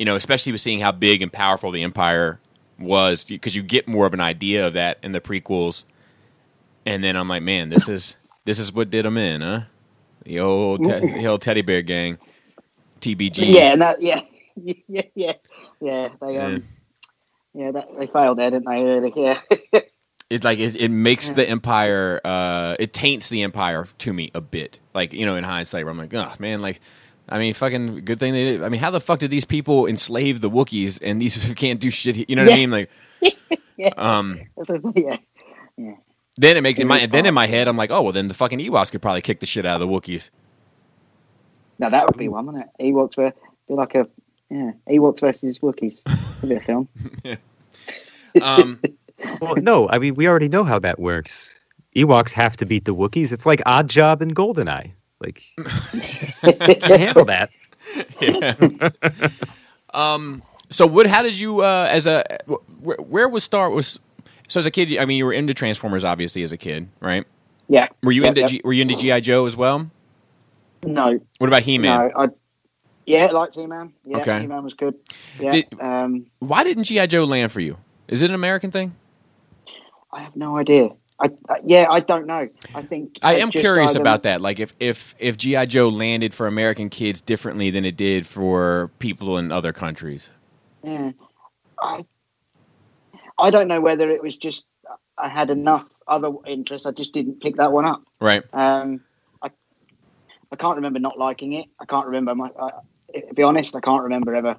you 0.00 0.06
know, 0.06 0.16
especially 0.16 0.52
with 0.52 0.62
seeing 0.62 0.80
how 0.80 0.92
big 0.92 1.20
and 1.20 1.30
powerful 1.30 1.70
the 1.70 1.84
Empire 1.84 2.40
was, 2.78 3.22
because 3.22 3.54
you 3.54 3.62
get 3.62 3.86
more 3.86 4.06
of 4.06 4.14
an 4.14 4.20
idea 4.22 4.66
of 4.66 4.72
that 4.72 4.98
in 5.02 5.12
the 5.12 5.20
prequels, 5.20 5.84
and 6.86 7.04
then 7.04 7.16
I'm 7.16 7.28
like, 7.28 7.42
man, 7.42 7.68
this 7.68 7.86
is 7.86 8.16
this 8.46 8.58
is 8.58 8.72
what 8.72 8.88
did 8.90 9.04
them 9.04 9.18
in, 9.18 9.42
huh? 9.42 9.62
The 10.24 10.40
old 10.40 10.84
te- 10.84 11.02
the 11.12 11.26
old 11.26 11.42
teddy 11.42 11.62
bear 11.62 11.82
gang, 11.82 12.18
TBG. 13.00 13.58
Yeah, 13.58 13.72
and 13.72 13.82
that 13.82 14.02
yeah, 14.02 14.22
yeah, 14.56 15.02
yeah, 15.14 15.34
yeah. 15.80 16.08
They 16.20 16.38
um, 16.38 16.64
yeah, 17.54 17.72
that, 17.72 17.88
they 18.00 18.06
failed 18.08 18.38
there, 18.38 18.50
didn't 18.50 18.66
they? 18.68 18.82
Really? 18.82 19.12
Yeah, 19.16 19.40
It 20.30 20.44
like 20.44 20.58
it, 20.60 20.76
it 20.76 20.90
makes 20.90 21.30
the 21.30 21.48
Empire, 21.48 22.20
uh, 22.24 22.76
it 22.80 22.92
taints 22.94 23.28
the 23.30 23.42
Empire 23.42 23.86
to 23.98 24.12
me 24.12 24.30
a 24.34 24.40
bit. 24.40 24.80
Like 24.94 25.12
you 25.12 25.26
know, 25.26 25.36
in 25.36 25.44
hindsight, 25.44 25.84
where 25.84 25.92
I'm 25.92 25.98
like, 25.98 26.14
oh 26.14 26.32
man, 26.40 26.62
like. 26.62 26.80
I 27.30 27.38
mean, 27.38 27.54
fucking 27.54 28.04
good 28.04 28.18
thing 28.18 28.32
they 28.32 28.44
did. 28.44 28.62
I 28.64 28.68
mean, 28.68 28.80
how 28.80 28.90
the 28.90 29.00
fuck 29.00 29.18
did 29.20 29.30
these 29.30 29.44
people 29.44 29.86
enslave 29.86 30.40
the 30.40 30.50
Wookiees 30.50 30.98
and 31.02 31.20
these 31.22 31.52
can't 31.56 31.80
do 31.80 31.90
shit? 31.90 32.28
You 32.28 32.36
know 32.36 32.44
what 32.44 32.52
I 32.52 32.56
mean? 32.56 32.70
Like, 32.70 32.90
Yeah. 33.76 33.92
um, 33.96 34.40
That's 34.56 34.70
a- 34.70 34.80
yeah. 34.94 35.16
then 36.36 36.56
it 36.56 36.62
makes 36.62 36.78
in 36.78 36.86
my 36.88 36.98
Very 36.98 37.06
then 37.08 37.26
in 37.26 37.32
my 37.34 37.46
head, 37.46 37.66
I'm 37.68 37.76
like, 37.78 37.90
oh 37.90 38.02
well, 38.02 38.12
then 38.12 38.28
the 38.28 38.34
fucking 38.34 38.58
Ewoks 38.58 38.90
could 38.90 39.00
probably 39.00 39.22
kick 39.22 39.40
the 39.40 39.46
shit 39.46 39.64
out 39.64 39.80
of 39.80 39.88
the 39.88 39.94
Wookiees. 39.94 40.30
Now 41.78 41.88
that 41.88 42.06
would 42.06 42.18
be 42.18 42.28
one, 42.28 42.44
wouldn't 42.46 42.66
it? 42.78 42.92
Ewoks 42.92 43.16
were 43.16 43.32
be 43.68 43.74
like 43.74 43.94
a 43.94 44.06
yeah, 44.50 44.72
Ewoks 44.88 45.20
versus 45.20 45.58
Wookiees. 45.60 45.98
Could 46.40 46.48
be 46.50 46.56
a 46.56 46.60
film. 46.60 46.88
Um, 48.42 48.80
well, 49.40 49.56
no, 49.56 49.88
I 49.88 49.98
mean 49.98 50.14
we 50.14 50.28
already 50.28 50.48
know 50.48 50.62
how 50.62 50.78
that 50.78 50.98
works. 51.00 51.58
Ewoks 51.96 52.30
have 52.30 52.56
to 52.58 52.64
beat 52.66 52.84
the 52.84 52.94
Wookiees. 52.94 53.32
It's 53.32 53.44
like 53.44 53.60
Oddjob 53.66 54.20
and 54.20 54.36
Goldeneye. 54.36 54.92
Like 55.20 55.42
can't 56.42 56.82
handle 56.82 57.24
that. 57.26 57.50
yeah. 58.20 58.88
um. 59.94 60.42
So, 60.72 60.86
what? 60.86 61.06
How 61.06 61.22
did 61.22 61.38
you, 61.38 61.62
uh, 61.64 61.88
as 61.90 62.06
a, 62.06 62.24
where, 62.80 62.96
where 62.98 63.28
was 63.28 63.42
Star 63.42 63.68
was? 63.70 63.98
So, 64.48 64.60
as 64.60 64.66
a 64.66 64.70
kid, 64.70 64.96
I 64.98 65.04
mean, 65.04 65.18
you 65.18 65.24
were 65.26 65.32
into 65.32 65.52
Transformers, 65.52 66.04
obviously, 66.04 66.42
as 66.44 66.52
a 66.52 66.56
kid, 66.56 66.88
right? 67.00 67.24
Yeah. 67.68 67.88
Were 68.02 68.12
you 68.12 68.22
Yep, 68.22 68.28
into 68.28 68.40
yep. 68.42 68.50
G, 68.50 68.60
Were 68.64 68.72
you 68.72 68.82
into 68.82 68.96
GI 68.96 69.20
Joe 69.22 69.46
as 69.46 69.56
well? 69.56 69.90
No, 70.84 71.18
What 71.38 71.46
about 71.48 71.62
He 71.62 71.76
Man? 71.78 72.08
no. 72.08 72.12
I 72.16 72.28
yeah, 73.06 73.26
I 73.26 73.30
liked 73.32 73.56
He-Man. 73.56 73.92
Yeah, 74.06 74.18
Okay. 74.18 74.40
He-Man 74.42 74.62
was 74.62 74.74
good. 74.74 74.94
Yeah. 75.40 75.50
Did- 75.50 75.80
um, 75.80 76.26
Why 76.38 76.62
didn't 76.62 76.84
GI 76.84 77.08
Joe 77.08 77.24
land 77.24 77.50
for 77.50 77.60
you? 77.60 77.76
Is 78.06 78.22
it 78.22 78.30
an 78.30 78.34
American 78.36 78.70
thing? 78.70 78.94
I 80.12 80.20
have 80.22 80.36
no 80.36 80.56
idea. 80.56 80.90
I, 81.20 81.30
I 81.48 81.60
yeah, 81.64 81.86
I 81.90 82.00
don't 82.00 82.26
know. 82.26 82.48
I 82.74 82.82
think 82.82 83.18
I 83.22 83.34
I 83.34 83.38
am 83.38 83.50
curious 83.50 83.94
about 83.94 84.22
that. 84.22 84.40
Like, 84.40 84.58
if 84.58 84.74
if 84.80 85.14
if 85.18 85.36
GI 85.36 85.66
Joe 85.66 85.88
landed 85.88 86.32
for 86.32 86.46
American 86.46 86.88
kids 86.88 87.20
differently 87.20 87.70
than 87.70 87.84
it 87.84 87.96
did 87.96 88.26
for 88.26 88.90
people 88.98 89.36
in 89.38 89.52
other 89.52 89.72
countries. 89.72 90.30
Yeah. 90.82 91.12
I 91.80 92.04
I 93.38 93.50
don't 93.50 93.68
know 93.68 93.80
whether 93.80 94.10
it 94.10 94.22
was 94.22 94.36
just 94.36 94.64
I 95.18 95.28
had 95.28 95.50
enough 95.50 95.86
other 96.08 96.32
interests. 96.46 96.86
I 96.86 96.92
just 96.92 97.12
didn't 97.12 97.40
pick 97.40 97.56
that 97.56 97.70
one 97.72 97.84
up. 97.84 98.02
Right. 98.20 98.42
Um, 98.52 99.00
I 99.42 99.50
I 100.50 100.56
can't 100.56 100.76
remember 100.76 100.98
not 101.00 101.18
liking 101.18 101.52
it. 101.54 101.66
I 101.78 101.84
can't 101.84 102.06
remember 102.06 102.34
my. 102.34 102.50
I, 102.60 102.70
to 103.28 103.34
be 103.34 103.42
honest, 103.42 103.74
I 103.76 103.80
can't 103.80 104.02
remember 104.04 104.34
ever. 104.34 104.56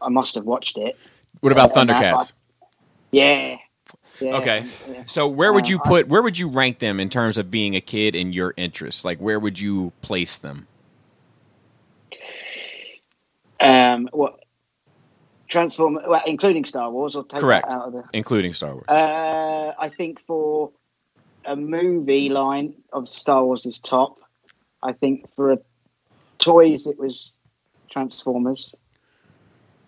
I 0.00 0.08
must 0.08 0.34
have 0.34 0.44
watched 0.44 0.76
it. 0.78 0.98
What 1.40 1.52
about 1.52 1.74
Uh, 1.76 1.80
and 1.80 1.88
that- 1.90 2.02
Thundercats? 2.14 2.32
Yeah. 3.12 3.56
Yeah 4.20 4.36
Okay. 4.36 4.64
yeah. 4.90 5.04
So 5.06 5.26
where 5.28 5.52
would 5.52 5.66
Um, 5.66 5.70
you 5.70 5.78
put 5.80 6.08
where 6.08 6.22
would 6.22 6.38
you 6.38 6.48
rank 6.48 6.78
them 6.78 7.00
in 7.00 7.08
terms 7.08 7.38
of 7.38 7.50
being 7.50 7.74
a 7.76 7.80
kid 7.80 8.14
and 8.14 8.34
your 8.34 8.54
interests? 8.56 9.04
Like 9.04 9.18
where 9.18 9.38
would 9.40 9.58
you 9.58 9.92
place 10.02 10.38
them? 10.38 10.66
Um, 13.60 14.08
what? 14.12 14.38
Transform, 15.48 15.98
well, 16.08 16.22
including 16.26 16.64
Star 16.64 16.90
Wars, 16.90 17.14
or 17.14 17.24
take 17.24 17.40
Correct. 17.40 17.68
that 17.68 17.76
out 17.76 17.86
of 17.88 17.92
the. 17.92 18.04
Including 18.14 18.54
Star 18.54 18.72
Wars. 18.72 18.88
Uh, 18.88 19.72
I 19.78 19.88
think 19.90 20.18
for 20.26 20.70
a 21.44 21.54
movie 21.54 22.28
line 22.30 22.74
of 22.92 23.08
Star 23.08 23.44
Wars 23.44 23.66
is 23.66 23.78
top. 23.78 24.16
I 24.82 24.92
think 24.92 25.28
for 25.36 25.52
a 25.52 25.58
toys 26.38 26.86
it 26.86 26.98
was 26.98 27.32
Transformers. 27.90 28.74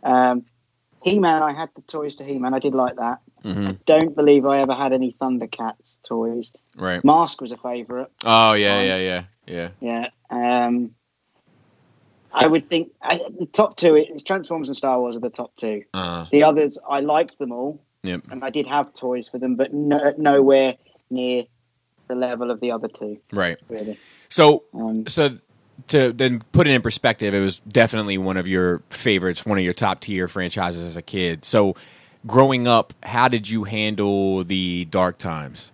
Um, 0.03 0.45
He 1.03 1.19
Man, 1.19 1.43
I 1.43 1.53
had 1.55 1.71
the 1.75 1.83
toys 1.83 2.15
to 2.17 2.25
He 2.25 2.39
Man. 2.39 2.53
I 2.53 2.59
did 2.59 2.75
like 2.75 2.97
that. 2.97 3.21
Hmm 3.45 3.71
Don't 3.87 4.17
believe 4.17 4.45
I 4.47 4.61
ever 4.61 4.75
had 4.75 4.93
any 4.93 5.15
Thundercats 5.21 5.99
toys. 6.03 6.51
Right. 6.77 7.05
Mask 7.05 7.41
was 7.41 7.53
a 7.53 7.57
favourite. 7.59 8.09
Oh 8.25 8.55
yeah, 8.55 8.79
Um, 8.79 8.85
yeah, 8.87 8.99
yeah, 8.99 9.23
yeah. 9.47 9.69
Yeah. 9.81 10.67
Um, 10.67 10.95
I 12.33 12.47
would 12.49 12.69
think 12.69 12.91
I, 13.01 13.19
the 13.39 13.47
top 13.47 13.77
two 13.77 13.95
is 13.97 14.25
Transformers 14.25 14.69
and 14.69 14.77
Star 14.77 14.99
Wars 14.99 15.15
are 15.15 15.21
the 15.21 15.31
top 15.31 15.55
two. 15.57 15.85
Uh, 15.95 16.27
The 16.33 16.43
others, 16.43 16.79
I 16.89 16.99
liked 17.01 17.39
them 17.39 17.53
all, 17.53 17.81
yep. 18.03 18.23
and 18.31 18.43
I 18.45 18.51
did 18.51 18.67
have 18.67 18.93
toys 18.95 19.29
for 19.29 19.39
them, 19.39 19.55
but 19.55 19.73
no, 19.73 20.13
nowhere 20.19 20.77
near 21.11 21.45
the 22.09 22.15
level 22.17 22.51
of 22.51 22.59
the 22.61 22.73
other 22.73 22.89
two. 22.89 23.19
Right. 23.33 23.57
Really. 23.69 23.99
So 24.29 24.65
Um, 24.75 25.07
so 25.07 25.37
to 25.89 26.13
then 26.13 26.41
put 26.53 26.67
it 26.67 26.71
in 26.71 26.83
perspective, 26.83 27.35
it 27.35 27.41
was 27.41 27.61
definitely 27.61 28.19
one 28.19 28.37
of 28.37 28.49
your 28.49 28.83
favorites, 28.91 29.47
one 29.47 29.59
of 29.59 29.65
your 29.65 29.73
top 29.75 30.01
tier 30.01 30.27
franchises 30.29 30.83
as 30.85 30.97
a 30.97 31.03
kid. 31.03 31.45
So 31.45 31.77
growing 32.27 32.67
up, 32.67 32.93
how 33.03 33.29
did 33.29 33.49
you 33.49 33.65
handle 33.65 34.45
the 34.45 34.85
dark 34.87 35.19
times? 35.19 35.73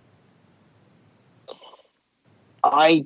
I 2.63 3.05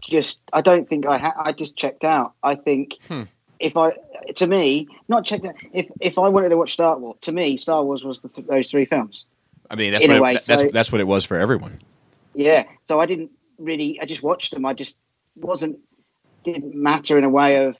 just, 0.00 0.38
I 0.52 0.60
don't 0.60 0.88
think 0.88 1.06
I 1.06 1.18
ha- 1.18 1.34
I 1.36 1.52
just 1.52 1.76
checked 1.76 2.04
out. 2.04 2.32
I 2.42 2.54
think 2.54 2.94
Hmm. 3.08 3.24
if 3.60 3.76
I, 3.76 3.92
to 4.36 4.46
me, 4.46 4.88
not 5.08 5.24
checked 5.24 5.44
out. 5.44 5.54
If 5.72 5.86
if 6.00 6.18
I 6.18 6.28
wanted 6.28 6.48
to 6.50 6.56
watch 6.56 6.72
Star 6.72 6.98
Wars, 6.98 7.16
to 7.22 7.32
me, 7.32 7.56
Star 7.56 7.84
Wars 7.84 8.04
was 8.04 8.20
the 8.20 8.28
th- 8.28 8.46
those 8.46 8.70
three 8.70 8.84
films. 8.86 9.26
I 9.70 9.74
mean, 9.74 9.92
that's 9.92 10.04
In 10.04 10.12
what 10.12 10.22
way, 10.22 10.30
it, 10.34 10.44
that's 10.46 10.62
so- 10.62 10.70
that's 10.72 10.90
what 10.92 11.00
it 11.00 11.06
was 11.06 11.24
for 11.24 11.36
everyone. 11.36 11.80
Yeah. 12.34 12.64
So 12.86 13.00
I 13.00 13.06
didn't 13.06 13.30
really. 13.58 13.98
I 14.00 14.06
just 14.06 14.22
watched 14.22 14.52
them. 14.54 14.64
I 14.64 14.72
just 14.72 14.96
wasn't. 15.36 15.78
Didn't 16.44 16.74
matter 16.74 17.18
in 17.18 17.24
a 17.24 17.28
way 17.28 17.66
of 17.66 17.76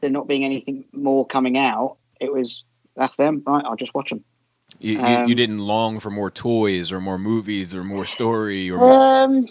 there 0.00 0.08
not 0.08 0.26
being 0.28 0.44
anything 0.44 0.84
more 0.92 1.26
coming 1.26 1.58
out. 1.58 1.96
It 2.20 2.32
was 2.32 2.62
that's 2.96 3.16
them. 3.16 3.42
Right. 3.46 3.64
I'll 3.64 3.76
just 3.76 3.94
watch 3.94 4.10
them. 4.10 4.24
You, 4.80 4.98
Um, 4.98 5.22
you 5.22 5.34
didn't 5.34 5.60
long 5.60 6.00
for 6.00 6.10
more 6.10 6.30
toys 6.30 6.92
or 6.92 7.00
more 7.00 7.18
movies 7.18 7.74
or 7.74 7.84
more 7.84 8.04
story 8.06 8.70
or 8.70 8.80
more, 8.80 9.00
Um, 9.24 9.46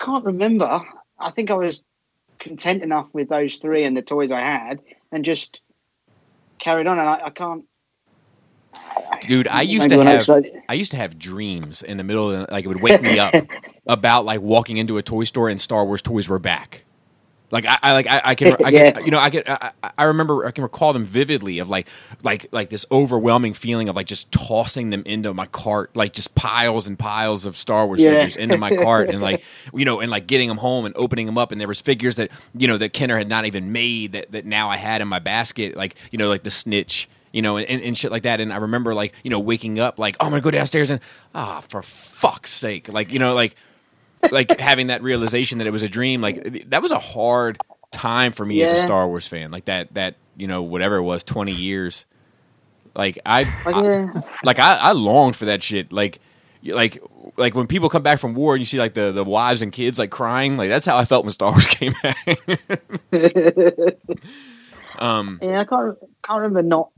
can't 0.00 0.24
remember. 0.24 0.82
I 1.18 1.30
think 1.32 1.50
I 1.50 1.54
was 1.54 1.82
content 2.40 2.82
enough 2.82 3.08
with 3.12 3.28
those 3.28 3.58
three 3.58 3.84
and 3.84 3.96
the 3.96 4.02
toys 4.02 4.30
I 4.32 4.40
had, 4.40 4.80
and 5.12 5.24
just 5.24 5.60
carried 6.60 6.86
on. 6.86 6.98
And 6.98 7.08
I, 7.08 7.26
I 7.26 7.30
can't. 7.30 7.64
dude. 9.20 9.48
I 9.48 9.62
used 9.62 9.88
Maybe 9.88 9.90
to 9.90 9.98
when 9.98 10.08
I 10.08 10.12
have 10.12 10.28
I 10.68 10.74
used 10.74 10.92
to 10.92 10.96
have 10.98 11.18
dreams 11.18 11.82
in 11.82 11.98
the 11.98 12.04
middle 12.04 12.30
of 12.32 12.46
the, 12.46 12.52
like 12.52 12.64
it 12.64 12.68
would 12.68 12.82
wake 12.82 13.00
me 13.02 13.18
up 13.18 13.34
about 13.86 14.24
like 14.24 14.40
walking 14.42 14.78
into 14.78 14.98
a 14.98 15.02
toy 15.02 15.24
store 15.24 15.48
and 15.48 15.60
Star 15.60 15.84
Wars 15.84 16.02
toys 16.02 16.28
were 16.28 16.38
back. 16.40 16.86
Like 17.50 17.66
I, 17.66 17.78
I 17.82 17.92
like 17.92 18.06
I, 18.06 18.20
I 18.24 18.34
can, 18.34 18.54
I 18.64 18.70
can, 18.70 19.04
you 19.04 19.10
know, 19.10 19.18
I 19.18 19.30
can, 19.30 19.42
I, 19.46 19.72
I- 19.98 20.04
remember, 20.04 20.46
I 20.46 20.50
can 20.50 20.62
recall 20.62 20.92
them 20.92 21.04
vividly 21.04 21.58
of 21.58 21.68
like, 21.68 21.88
like, 22.22 22.46
like 22.52 22.70
this 22.70 22.86
overwhelming 22.92 23.54
feeling 23.54 23.88
of 23.88 23.96
like 23.96 24.06
just 24.06 24.30
tossing 24.32 24.90
them 24.90 25.02
into 25.04 25.34
my 25.34 25.46
cart, 25.46 25.90
like 25.96 26.12
just 26.12 26.34
piles 26.34 26.86
and 26.86 26.98
piles 26.98 27.46
of 27.46 27.56
Star 27.56 27.86
Wars 27.86 28.00
Yeah. 28.00 28.10
figures 28.14 28.36
into 28.36 28.56
my 28.56 28.74
cart, 28.76 29.10
and 29.10 29.20
like, 29.20 29.42
you 29.74 29.84
know, 29.84 30.00
and 30.00 30.10
like 30.10 30.26
getting 30.26 30.48
them 30.48 30.58
home 30.58 30.84
and 30.86 30.94
opening 30.96 31.26
them 31.26 31.38
up, 31.38 31.52
and 31.52 31.60
there 31.60 31.68
was 31.68 31.80
figures 31.80 32.16
that 32.16 32.30
you 32.56 32.68
know 32.68 32.76
that 32.78 32.92
Kenner 32.92 33.16
had 33.18 33.28
not 33.28 33.44
even 33.46 33.72
made 33.72 34.12
that 34.12 34.30
that 34.32 34.44
now 34.46 34.68
I 34.68 34.76
had 34.76 35.00
in 35.00 35.08
my 35.08 35.18
basket, 35.18 35.76
like 35.76 35.94
you 36.10 36.18
know, 36.18 36.28
like 36.28 36.42
the 36.44 36.50
Snitch. 36.50 37.08
You 37.32 37.42
know, 37.42 37.58
and, 37.58 37.68
and, 37.70 37.80
and 37.82 37.96
shit 37.96 38.10
like 38.10 38.24
that. 38.24 38.40
And 38.40 38.52
I 38.52 38.56
remember, 38.56 38.92
like, 38.92 39.14
you 39.22 39.30
know, 39.30 39.38
waking 39.38 39.78
up, 39.78 40.00
like, 40.00 40.16
oh, 40.18 40.24
I'm 40.24 40.32
gonna 40.32 40.42
go 40.42 40.50
downstairs 40.50 40.90
and, 40.90 41.00
ah, 41.32 41.60
for 41.68 41.80
fuck's 41.80 42.50
sake, 42.50 42.92
like, 42.92 43.12
you 43.12 43.20
know, 43.20 43.34
like, 43.34 43.54
like 44.30 44.58
having 44.60 44.88
that 44.88 45.02
realization 45.02 45.58
that 45.58 45.66
it 45.66 45.70
was 45.72 45.82
a 45.82 45.88
dream 45.88 46.20
like 46.20 46.68
that 46.70 46.82
was 46.82 46.92
a 46.92 46.98
hard 46.98 47.58
time 47.92 48.32
for 48.32 48.44
me 48.44 48.62
as 48.62 48.70
a 48.72 48.76
star 48.84 49.06
wars 49.08 49.26
fan 49.26 49.50
like 49.50 49.64
that 49.64 49.92
that 49.94 50.14
you 50.36 50.46
know 50.46 50.62
whatever 50.62 50.96
it 50.96 51.02
was 51.02 51.22
20 51.24 51.52
years. 51.52 52.04
Like 52.94 53.18
i, 53.24 53.44
But 53.64 53.74
I- 53.76 54.22
like 54.44 54.58
I, 54.58 54.76
I 54.76 54.92
longed 54.92 55.36
for 55.36 55.44
that 55.46 55.62
shit 55.62 55.92
like 55.92 56.20
like 56.64 57.02
like 57.36 57.54
when 57.54 57.66
people 57.66 57.88
come 57.88 58.02
back 58.02 58.18
from 58.18 58.34
war 58.34 58.54
and 58.54 58.60
you 58.60 58.66
see 58.66 58.78
like 58.78 58.94
the 58.94 59.12
the 59.12 59.24
wives 59.24 59.62
and 59.62 59.72
kids 59.72 59.98
like 59.98 60.10
crying 60.10 60.56
like 60.58 60.68
that's 60.68 60.84
how 60.84 60.98
i 60.98 61.04
felt 61.06 61.24
when 61.24 61.32
star 61.32 61.52
wars 61.52 61.66
came 61.68 61.94
back. 62.02 62.40
Um 64.98 65.38
yeah, 65.40 65.60
I 65.60 65.64
can't 65.64 65.96
can't 66.24 66.40
remember 66.40 66.62
not 66.62 66.90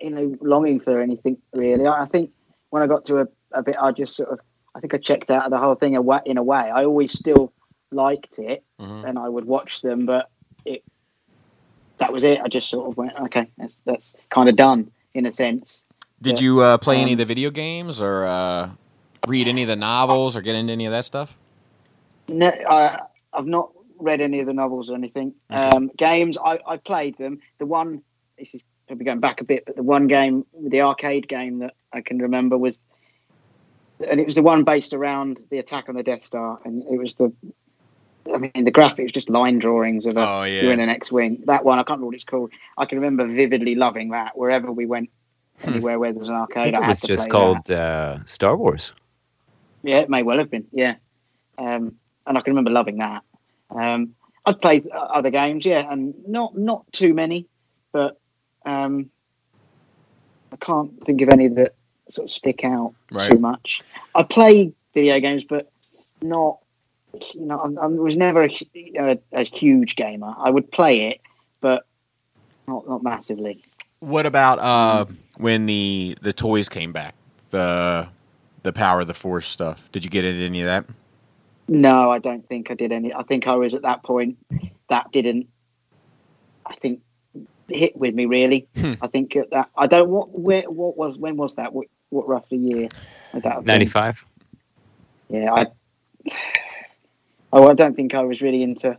you 0.00 0.10
know 0.10 0.36
longing 0.40 0.80
for 0.80 1.00
anything 1.00 1.36
really. 1.52 1.86
I 1.86 2.02
I 2.02 2.06
think 2.06 2.30
when 2.70 2.82
I 2.82 2.86
got 2.86 3.04
to 3.06 3.20
a, 3.20 3.26
a 3.52 3.62
bit, 3.62 3.76
I 3.80 3.92
just 3.92 4.16
sort 4.16 4.30
of 4.30 4.40
I 4.76 4.80
think 4.80 4.92
I 4.92 4.98
checked 4.98 5.30
out 5.30 5.46
of 5.46 5.50
the 5.50 5.58
whole 5.58 5.74
thing 5.74 5.94
in 5.94 6.36
a 6.36 6.42
way. 6.42 6.58
I 6.70 6.84
always 6.84 7.18
still 7.18 7.50
liked 7.90 8.38
it, 8.38 8.62
Mhm. 8.78 9.04
and 9.08 9.18
I 9.18 9.26
would 9.26 9.46
watch 9.46 9.80
them, 9.80 10.04
but 10.04 10.28
it 10.66 10.84
that 11.98 12.12
was 12.12 12.22
it. 12.24 12.40
I 12.42 12.48
just 12.48 12.68
sort 12.68 12.90
of 12.90 12.96
went, 12.98 13.12
okay, 13.18 13.48
that's 13.56 13.76
that's 13.86 14.14
kind 14.28 14.50
of 14.50 14.56
done 14.56 14.90
in 15.14 15.24
a 15.24 15.32
sense. 15.32 15.82
did 16.20 16.40
Yeah. 16.40 16.44
you 16.46 16.60
uh, 16.60 16.78
play 16.78 16.96
any 16.96 17.12
of 17.12 17.16
Um, 17.16 17.18
the 17.18 17.24
video 17.26 17.50
games 17.50 18.00
or 18.02 18.24
uh, 18.26 18.70
read 19.26 19.48
any 19.48 19.62
of 19.62 19.68
the 19.68 19.76
novels 19.76 20.36
or 20.36 20.40
get 20.42 20.54
into 20.54 20.72
any 20.72 20.84
of 20.86 20.92
that 20.92 21.04
stuff 21.04 21.36
No, 22.28 22.48
I, 22.48 23.00
I've 23.34 23.46
not 23.46 23.70
read 23.98 24.20
any 24.20 24.40
of 24.40 24.46
the 24.46 24.52
novels 24.54 24.90
or 24.90 24.94
anything. 24.94 25.34
Okay. 25.50 25.62
Um, 25.62 25.90
games, 25.96 26.36
I, 26.42 26.58
I 26.66 26.76
played 26.78 27.16
them. 27.18 27.38
The 27.58 27.66
one, 27.66 28.02
this 28.38 28.54
is 28.54 28.62
probably 28.86 29.04
going 29.04 29.20
back 29.20 29.40
a 29.40 29.44
bit, 29.44 29.64
but 29.66 29.76
the 29.76 29.82
one 29.82 30.06
game, 30.06 30.44
the 30.58 30.80
arcade 30.82 31.28
game 31.28 31.58
that 31.60 31.74
I 31.92 32.00
can 32.02 32.18
remember 32.18 32.56
was, 32.58 32.78
and 34.00 34.20
it 34.20 34.26
was 34.26 34.34
the 34.34 34.42
one 34.42 34.64
based 34.64 34.92
around 34.92 35.38
the 35.50 35.58
attack 35.58 35.88
on 35.88 35.94
the 35.94 36.02
Death 36.02 36.22
Star, 36.22 36.58
and 36.64 36.82
it 36.90 36.98
was 36.98 37.14
the, 37.14 37.32
I 38.32 38.38
mean, 38.38 38.64
the 38.64 38.72
graphics 38.72 39.12
just 39.12 39.30
line 39.30 39.58
drawings 39.58 40.06
of 40.06 40.16
a, 40.16 40.28
oh 40.28 40.42
yeah 40.44 40.62
you're 40.62 40.72
in 40.72 40.80
an 40.80 40.88
X-wing. 40.88 41.42
That 41.46 41.64
one, 41.64 41.78
I 41.78 41.82
can't 41.82 41.98
remember 41.98 42.06
what 42.06 42.14
it's 42.16 42.24
called. 42.24 42.52
I 42.76 42.84
can 42.86 42.98
remember 42.98 43.26
vividly 43.26 43.74
loving 43.74 44.10
that. 44.10 44.36
Wherever 44.36 44.70
we 44.72 44.86
went, 44.86 45.10
Hmm. 45.62 45.70
anywhere 45.70 45.98
where 45.98 46.12
there's 46.12 46.28
an 46.28 46.34
I 46.34 46.40
arcade, 46.40 46.74
think 46.74 46.76
I, 46.76 46.84
it 46.84 46.88
was 46.88 47.00
just 47.00 47.30
called 47.30 47.70
uh, 47.70 48.18
Star 48.26 48.56
Wars. 48.56 48.92
Yeah, 49.82 50.00
it 50.00 50.10
may 50.10 50.22
well 50.22 50.36
have 50.38 50.50
been. 50.50 50.66
Yeah, 50.70 50.96
um, 51.56 51.94
and 52.26 52.36
I 52.36 52.40
can 52.42 52.52
remember 52.52 52.70
loving 52.70 52.98
that. 52.98 53.22
Um, 53.70 54.14
I've 54.44 54.60
played 54.60 54.86
other 54.88 55.30
games, 55.30 55.64
yeah, 55.64 55.90
and 55.90 56.14
not 56.26 56.58
not 56.58 56.84
too 56.92 57.14
many, 57.14 57.46
but 57.92 58.20
um, 58.66 59.10
I 60.52 60.56
can't 60.56 61.02
think 61.06 61.22
of 61.22 61.30
any 61.30 61.48
that 61.48 61.74
sort 62.10 62.26
of 62.26 62.30
stick 62.30 62.64
out 62.64 62.94
Right. 63.10 63.30
too 63.30 63.38
much. 63.38 63.80
I 64.14 64.22
play 64.22 64.72
video 64.94 65.18
games, 65.20 65.44
but 65.44 65.70
not. 66.22 66.58
You 67.34 67.46
know, 67.46 67.58
I, 67.80 67.84
I 67.84 67.86
was 67.86 68.14
never 68.14 68.44
a, 68.44 68.50
a, 68.98 69.18
a 69.32 69.42
huge 69.44 69.96
gamer. 69.96 70.34
I 70.38 70.50
would 70.50 70.70
play 70.70 71.08
it, 71.08 71.20
but 71.60 71.86
not 72.68 72.86
not 72.88 73.02
massively. 73.02 73.62
What 74.00 74.26
about 74.26 74.58
uh, 74.58 75.06
when 75.38 75.64
the 75.66 76.16
the 76.20 76.32
toys 76.34 76.68
came 76.68 76.92
back? 76.92 77.14
The 77.50 78.08
the 78.64 78.72
power 78.72 79.00
of 79.00 79.06
the 79.06 79.14
force 79.14 79.48
stuff. 79.48 79.88
Did 79.92 80.04
you 80.04 80.10
get 80.10 80.24
into 80.26 80.42
any 80.42 80.60
of 80.60 80.66
that? 80.66 80.84
No, 81.68 82.10
I 82.10 82.18
don't 82.18 82.46
think 82.46 82.70
I 82.70 82.74
did 82.74 82.92
any. 82.92 83.14
I 83.14 83.22
think 83.22 83.46
I 83.46 83.54
was 83.56 83.72
at 83.74 83.82
that 83.82 84.02
point 84.02 84.36
that 84.90 85.10
didn't. 85.10 85.48
I 86.66 86.74
think 86.76 87.00
hit 87.68 87.96
with 87.96 88.14
me 88.14 88.26
really. 88.26 88.68
Hmm. 88.76 88.94
I 89.00 89.06
think 89.06 89.36
that 89.50 89.70
I 89.76 89.86
don't 89.86 90.08
what 90.08 90.38
where 90.38 90.70
what 90.70 90.96
was 90.98 91.16
when 91.16 91.36
was 91.36 91.54
that 91.54 91.72
what 91.72 91.86
what 92.10 92.28
roughly 92.28 92.58
year? 92.58 92.88
would 93.32 93.42
that 93.42 93.52
have 93.54 93.64
been? 93.64 93.74
95. 93.74 94.24
Yeah, 95.28 95.52
I. 95.52 95.66
Oh, 97.52 97.68
I 97.68 97.74
don't 97.74 97.94
think 97.94 98.14
I 98.14 98.22
was 98.22 98.42
really 98.42 98.62
into. 98.62 98.96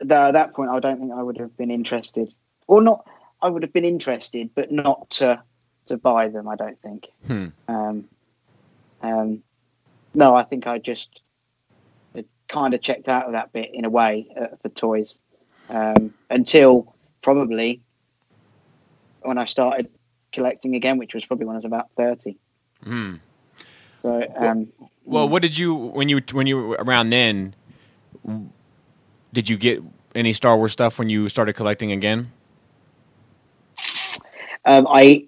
Though 0.00 0.28
at 0.28 0.32
that 0.32 0.54
point, 0.54 0.70
I 0.70 0.78
don't 0.80 0.98
think 0.98 1.12
I 1.12 1.22
would 1.22 1.38
have 1.38 1.56
been 1.56 1.70
interested, 1.70 2.32
or 2.66 2.80
not. 2.80 3.06
I 3.42 3.48
would 3.48 3.62
have 3.62 3.72
been 3.72 3.84
interested, 3.84 4.50
but 4.54 4.70
not 4.70 5.10
to 5.10 5.42
to 5.86 5.96
buy 5.96 6.28
them. 6.28 6.48
I 6.48 6.56
don't 6.56 6.80
think. 6.80 7.08
Hmm. 7.26 7.48
Um, 7.68 8.04
um, 9.02 9.42
no, 10.14 10.34
I 10.34 10.44
think 10.44 10.66
I 10.66 10.78
just 10.78 11.20
kind 12.50 12.74
of 12.74 12.82
checked 12.82 13.08
out 13.08 13.26
of 13.26 13.32
that 13.32 13.52
bit 13.52 13.70
in 13.72 13.84
a 13.84 13.90
way 13.90 14.26
uh, 14.38 14.56
for 14.60 14.68
toys 14.70 15.18
um, 15.68 16.12
until 16.30 16.94
probably 17.22 17.80
when 19.22 19.38
I 19.38 19.44
started 19.44 19.88
collecting 20.32 20.74
again, 20.74 20.98
which 20.98 21.14
was 21.14 21.24
probably 21.24 21.46
when 21.46 21.56
I 21.56 21.58
was 21.58 21.64
about 21.64 21.88
thirty. 21.96 22.36
Hmm. 22.84 23.16
So, 24.02 24.26
um, 24.36 24.68
Well, 25.04 25.28
what 25.28 25.42
did 25.42 25.58
you 25.58 25.74
when 25.74 26.08
you 26.08 26.20
when 26.32 26.46
you 26.46 26.56
were 26.56 26.76
around 26.80 27.10
then? 27.10 27.54
Did 29.32 29.48
you 29.48 29.56
get 29.56 29.82
any 30.14 30.32
Star 30.32 30.56
Wars 30.56 30.72
stuff 30.72 30.98
when 30.98 31.08
you 31.08 31.28
started 31.28 31.54
collecting 31.54 31.92
again? 31.92 32.32
Um, 34.64 34.86
I 34.88 35.26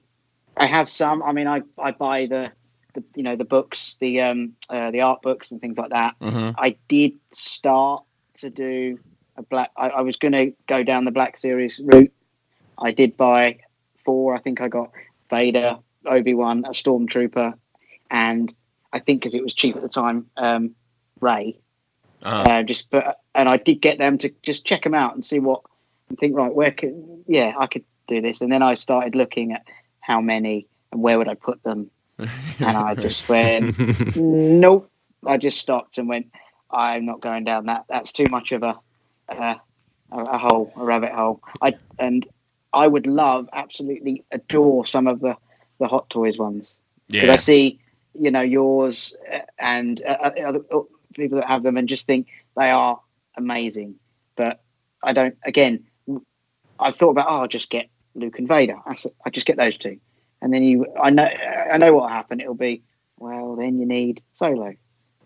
I 0.56 0.66
have 0.66 0.88
some. 0.88 1.22
I 1.22 1.32
mean, 1.32 1.46
I, 1.46 1.62
I 1.78 1.92
buy 1.92 2.26
the, 2.26 2.50
the 2.94 3.02
you 3.14 3.22
know 3.22 3.36
the 3.36 3.44
books, 3.44 3.96
the 4.00 4.20
um 4.20 4.54
uh, 4.68 4.90
the 4.90 5.00
art 5.00 5.22
books 5.22 5.50
and 5.50 5.60
things 5.60 5.78
like 5.78 5.90
that. 5.90 6.14
Mm-hmm. 6.20 6.50
I 6.58 6.76
did 6.88 7.12
start 7.32 8.04
to 8.40 8.50
do 8.50 8.98
a 9.36 9.42
black. 9.42 9.70
I, 9.76 9.88
I 9.88 10.00
was 10.02 10.16
going 10.16 10.32
to 10.32 10.52
go 10.66 10.82
down 10.82 11.04
the 11.04 11.10
Black 11.10 11.38
Series 11.38 11.80
route. 11.82 12.12
I 12.78 12.92
did 12.92 13.16
buy 13.16 13.58
four. 14.04 14.34
I 14.34 14.40
think 14.40 14.60
I 14.60 14.68
got 14.68 14.90
Vader, 15.30 15.78
Obi 16.06 16.34
Wan, 16.34 16.64
a 16.64 16.70
Stormtrooper, 16.70 17.54
and 18.10 18.54
I 18.92 18.98
think 18.98 19.22
because 19.22 19.34
it 19.34 19.42
was 19.42 19.54
cheap 19.54 19.76
at 19.76 19.82
the 19.82 19.88
time, 19.88 20.26
um, 20.36 20.74
Rey. 21.20 21.58
Uh, 22.24 22.44
Uh, 22.46 22.62
just 22.62 22.90
but 22.90 23.18
and 23.34 23.48
I 23.48 23.56
did 23.56 23.80
get 23.80 23.98
them 23.98 24.18
to 24.18 24.32
just 24.42 24.64
check 24.64 24.82
them 24.82 24.94
out 24.94 25.14
and 25.14 25.24
see 25.24 25.40
what 25.40 25.62
and 26.08 26.18
think 26.18 26.36
right 26.36 26.54
where 26.54 26.70
could 26.70 26.94
yeah 27.26 27.54
I 27.58 27.66
could 27.66 27.84
do 28.06 28.20
this 28.20 28.40
and 28.40 28.52
then 28.52 28.62
I 28.62 28.74
started 28.74 29.14
looking 29.14 29.52
at 29.52 29.64
how 30.00 30.20
many 30.20 30.66
and 30.92 31.02
where 31.02 31.18
would 31.18 31.28
I 31.28 31.34
put 31.34 31.62
them 31.62 31.90
and 32.18 32.76
I 32.76 32.94
just 32.94 33.28
went 33.28 34.16
nope 34.16 34.88
I 35.26 35.36
just 35.36 35.58
stopped 35.58 35.98
and 35.98 36.08
went 36.08 36.26
I'm 36.70 37.06
not 37.06 37.20
going 37.20 37.44
down 37.44 37.66
that 37.66 37.86
that's 37.88 38.12
too 38.12 38.26
much 38.30 38.52
of 38.52 38.62
a 38.62 38.78
uh, 39.28 39.54
a, 40.12 40.22
a 40.22 40.38
hole 40.38 40.72
a 40.76 40.84
rabbit 40.84 41.12
hole 41.12 41.40
I 41.60 41.74
and 41.98 42.26
I 42.72 42.86
would 42.86 43.06
love 43.06 43.48
absolutely 43.52 44.24
adore 44.30 44.86
some 44.86 45.06
of 45.06 45.20
the 45.20 45.36
the 45.78 45.88
Hot 45.88 46.08
Toys 46.10 46.38
ones 46.38 46.74
because 47.08 47.26
yeah. 47.26 47.32
I 47.32 47.36
see, 47.36 47.80
you 48.14 48.30
know, 48.30 48.40
yours 48.40 49.16
uh, 49.32 49.40
and 49.58 50.02
uh, 50.06 50.16
uh, 50.22 50.40
other 50.46 50.60
uh, 50.72 50.80
people 51.14 51.38
that 51.38 51.48
have 51.48 51.62
them 51.62 51.76
and 51.76 51.88
just 51.88 52.06
think 52.06 52.28
they 52.56 52.70
are 52.70 53.00
amazing. 53.36 53.96
But 54.36 54.62
I 55.02 55.12
don't. 55.12 55.36
Again, 55.44 55.84
I've 56.78 56.96
thought 56.96 57.10
about, 57.10 57.26
oh, 57.28 57.40
I'll 57.42 57.48
just 57.48 57.70
get 57.70 57.88
Luke 58.14 58.38
and 58.38 58.48
Vader. 58.48 58.76
I 58.86 59.30
just 59.30 59.46
get 59.46 59.56
those 59.56 59.76
two, 59.76 59.98
and 60.40 60.52
then 60.52 60.62
you, 60.62 60.86
I 61.00 61.10
know, 61.10 61.24
I 61.24 61.78
know 61.78 61.94
what 61.94 62.02
will 62.02 62.08
happen. 62.08 62.40
It'll 62.40 62.54
be, 62.54 62.82
well, 63.18 63.56
then 63.56 63.78
you 63.78 63.86
need 63.86 64.22
Solo, 64.34 64.74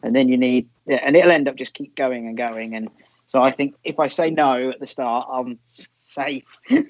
and 0.02 0.16
then 0.16 0.28
you 0.28 0.36
need, 0.36 0.68
yeah, 0.86 1.00
and 1.04 1.16
it'll 1.16 1.32
end 1.32 1.48
up 1.48 1.56
just 1.56 1.74
keep 1.74 1.94
going 1.94 2.26
and 2.26 2.36
going. 2.36 2.74
And 2.74 2.88
so 3.28 3.42
I 3.42 3.52
think 3.52 3.74
if 3.84 3.98
I 3.98 4.08
say 4.08 4.30
no 4.30 4.70
at 4.70 4.80
the 4.80 4.86
start, 4.86 5.26
I'm 5.30 5.58
safe. 6.06 6.58
Hmm. 6.68 6.80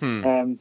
um, 0.26 0.60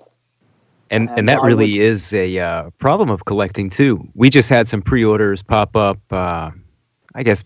And 0.92 1.10
Um, 1.10 1.16
and 1.18 1.30
that 1.30 1.40
I 1.40 1.46
really 1.46 1.80
is 1.80 2.14
a 2.14 2.40
uh, 2.40 2.70
problem 2.78 3.10
of 3.10 3.26
collecting 3.26 3.70
too. 3.70 4.08
We 4.14 4.30
just 4.30 4.50
had 4.50 4.68
some 4.68 4.82
pre-orders 4.82 5.42
pop 5.42 5.76
up. 5.76 6.00
Uh, 6.12 6.52
I 7.16 7.24
guess 7.24 7.44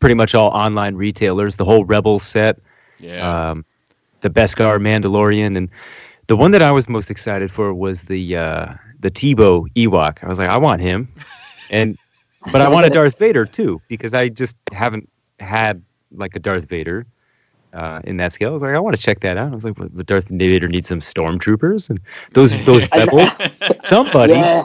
pretty 0.00 0.14
much 0.14 0.34
all 0.34 0.50
online 0.50 0.96
retailers. 0.96 1.56
The 1.56 1.64
whole 1.64 1.84
Rebel 1.84 2.18
set, 2.18 2.58
yeah. 2.98 3.50
um, 3.50 3.64
the 4.20 4.28
Beskar 4.28 4.78
Mandalorian, 4.78 5.56
and 5.56 5.68
the 6.26 6.36
one 6.36 6.50
that 6.50 6.62
I 6.62 6.70
was 6.72 6.88
most 6.88 7.10
excited 7.10 7.50
for 7.50 7.72
was 7.72 8.04
the 8.04 8.36
uh, 8.36 8.74
the 9.00 9.10
Teebo 9.10 9.68
Ewok. 9.74 10.22
I 10.22 10.28
was 10.28 10.38
like, 10.38 10.48
I 10.48 10.58
want 10.58 10.82
him, 10.82 11.08
and 11.70 11.96
but 12.50 12.60
I 12.60 12.68
wanted 12.68 12.92
Darth 12.92 13.18
Vader 13.18 13.46
too 13.46 13.80
because 13.88 14.12
I 14.12 14.28
just 14.28 14.56
haven't 14.72 15.08
had 15.38 15.82
like 16.12 16.36
a 16.36 16.40
Darth 16.40 16.68
Vader. 16.68 17.06
Uh, 17.72 18.00
in 18.04 18.18
that 18.18 18.32
scale, 18.32 18.50
I 18.50 18.52
was 18.52 18.62
like, 18.62 18.74
I 18.74 18.78
want 18.78 18.96
to 18.96 19.02
check 19.02 19.20
that 19.20 19.36
out. 19.36 19.50
I 19.50 19.54
was 19.54 19.64
like, 19.64 19.74
but 19.76 19.96
but 19.96 20.06
Darth 20.06 20.28
Vader 20.28 20.68
needs 20.68 20.88
some 20.88 21.00
stormtroopers 21.00 21.88
and 21.88 22.00
those 22.32 22.52
those 22.66 22.86
rebels. 22.92 23.34
Somebody, 23.82 24.34
yeah, 24.34 24.64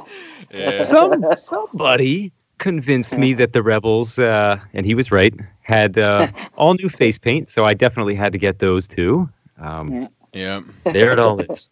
yeah. 0.51 0.81
some 0.81 1.23
somebody 1.35 2.31
convinced 2.57 3.15
me 3.17 3.33
that 3.33 3.53
the 3.53 3.63
rebels, 3.63 4.19
uh, 4.19 4.59
and 4.73 4.85
he 4.85 4.95
was 4.95 5.11
right, 5.11 5.33
had 5.61 5.97
uh, 5.97 6.27
all 6.57 6.73
new 6.73 6.89
face 6.89 7.17
paint, 7.17 7.49
so 7.49 7.65
I 7.65 7.73
definitely 7.73 8.15
had 8.15 8.31
to 8.33 8.37
get 8.37 8.59
those 8.59 8.87
too. 8.87 9.29
Um, 9.57 9.91
Yeah. 9.93 10.07
Yeah. 10.33 10.61
There 10.83 11.11
it 11.11 11.19
all 11.19 11.39
is. 11.39 11.69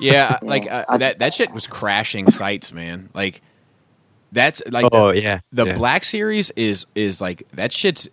Yeah, 0.00 0.38
like 0.42 0.70
uh, 0.70 0.96
that 0.98 1.18
that 1.18 1.34
shit 1.34 1.52
was 1.52 1.66
crashing 1.66 2.30
sites, 2.30 2.72
man. 2.72 3.10
Like 3.14 3.42
that's 4.32 4.62
like 4.70 4.86
Oh 4.92 5.12
the, 5.12 5.20
yeah, 5.20 5.40
the 5.52 5.66
yeah. 5.66 5.74
Black 5.74 6.04
Series 6.04 6.50
is 6.56 6.86
is 6.94 7.20
like 7.20 7.46
that 7.52 7.72
shit's 7.72 8.08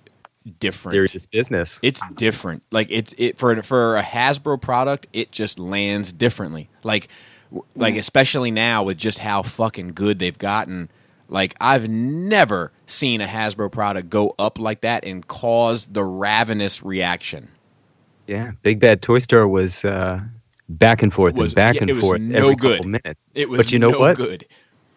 different. 0.49 0.95
serious 0.95 1.25
business. 1.25 1.79
It's 1.81 2.01
different. 2.15 2.63
Like 2.71 2.87
it's 2.89 3.13
it 3.17 3.37
for 3.37 3.61
for 3.63 3.95
a 3.97 4.01
Hasbro 4.03 4.61
product, 4.61 5.07
it 5.13 5.31
just 5.31 5.59
lands 5.59 6.11
differently. 6.11 6.69
Like 6.83 7.07
like 7.75 7.95
especially 7.95 8.51
now 8.51 8.83
with 8.83 8.97
just 8.97 9.19
how 9.19 9.41
fucking 9.41 9.93
good 9.93 10.19
they've 10.19 10.37
gotten. 10.37 10.89
Like 11.27 11.55
I've 11.61 11.87
never 11.89 12.71
seen 12.85 13.21
a 13.21 13.27
Hasbro 13.27 13.71
product 13.71 14.09
go 14.09 14.35
up 14.39 14.59
like 14.59 14.81
that 14.81 15.05
and 15.05 15.27
cause 15.27 15.85
the 15.87 16.03
ravenous 16.03 16.83
reaction. 16.83 17.49
Yeah, 18.27 18.51
Big 18.61 18.79
Bad 18.79 19.01
Toy 19.01 19.19
Store 19.19 19.47
was 19.47 19.83
uh, 19.85 20.19
back 20.69 21.01
and 21.01 21.13
forth 21.13 21.35
Was- 21.35 21.51
and 21.53 21.55
back 21.55 21.75
yeah, 21.75 21.81
and 21.81 21.89
it 21.89 21.93
was 21.93 22.03
forth 22.05 22.21
no 22.21 22.37
every 22.37 22.55
good. 22.55 22.77
couple 22.77 22.89
minutes. 22.91 23.25
It 23.33 23.49
was 23.49 23.65
but 23.65 23.71
you 23.71 23.79
know 23.79 23.89
no 23.89 23.99
what? 23.99 24.15
good. 24.17 24.45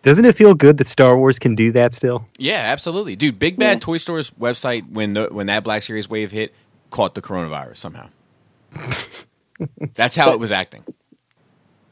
Doesn't 0.03 0.25
it 0.25 0.35
feel 0.35 0.55
good 0.55 0.79
that 0.79 0.89
Star 0.89 1.17
Wars 1.17 1.39
can 1.39 1.55
do 1.55 1.71
that 1.73 1.95
still? 1.95 2.27
Yeah, 2.37 2.57
absolutely, 2.57 3.15
dude. 3.17 3.39
Big 3.39 3.57
Bad 3.57 3.75
Yeah. 3.77 3.79
Toy 3.81 3.97
Store's 3.99 4.31
website 4.33 4.91
when 4.91 5.15
the, 5.15 5.29
when 5.31 5.47
that 5.47 5.63
Black 5.63 5.83
Series 5.83 6.09
wave 6.11 6.33
hit 6.33 6.55
caught 6.91 7.15
the 7.15 7.23
coronavirus 7.23 7.77
somehow. 7.77 8.09
That's 9.95 10.17
how 10.17 10.33
it 10.33 10.41
was 10.41 10.51
acting. 10.51 10.85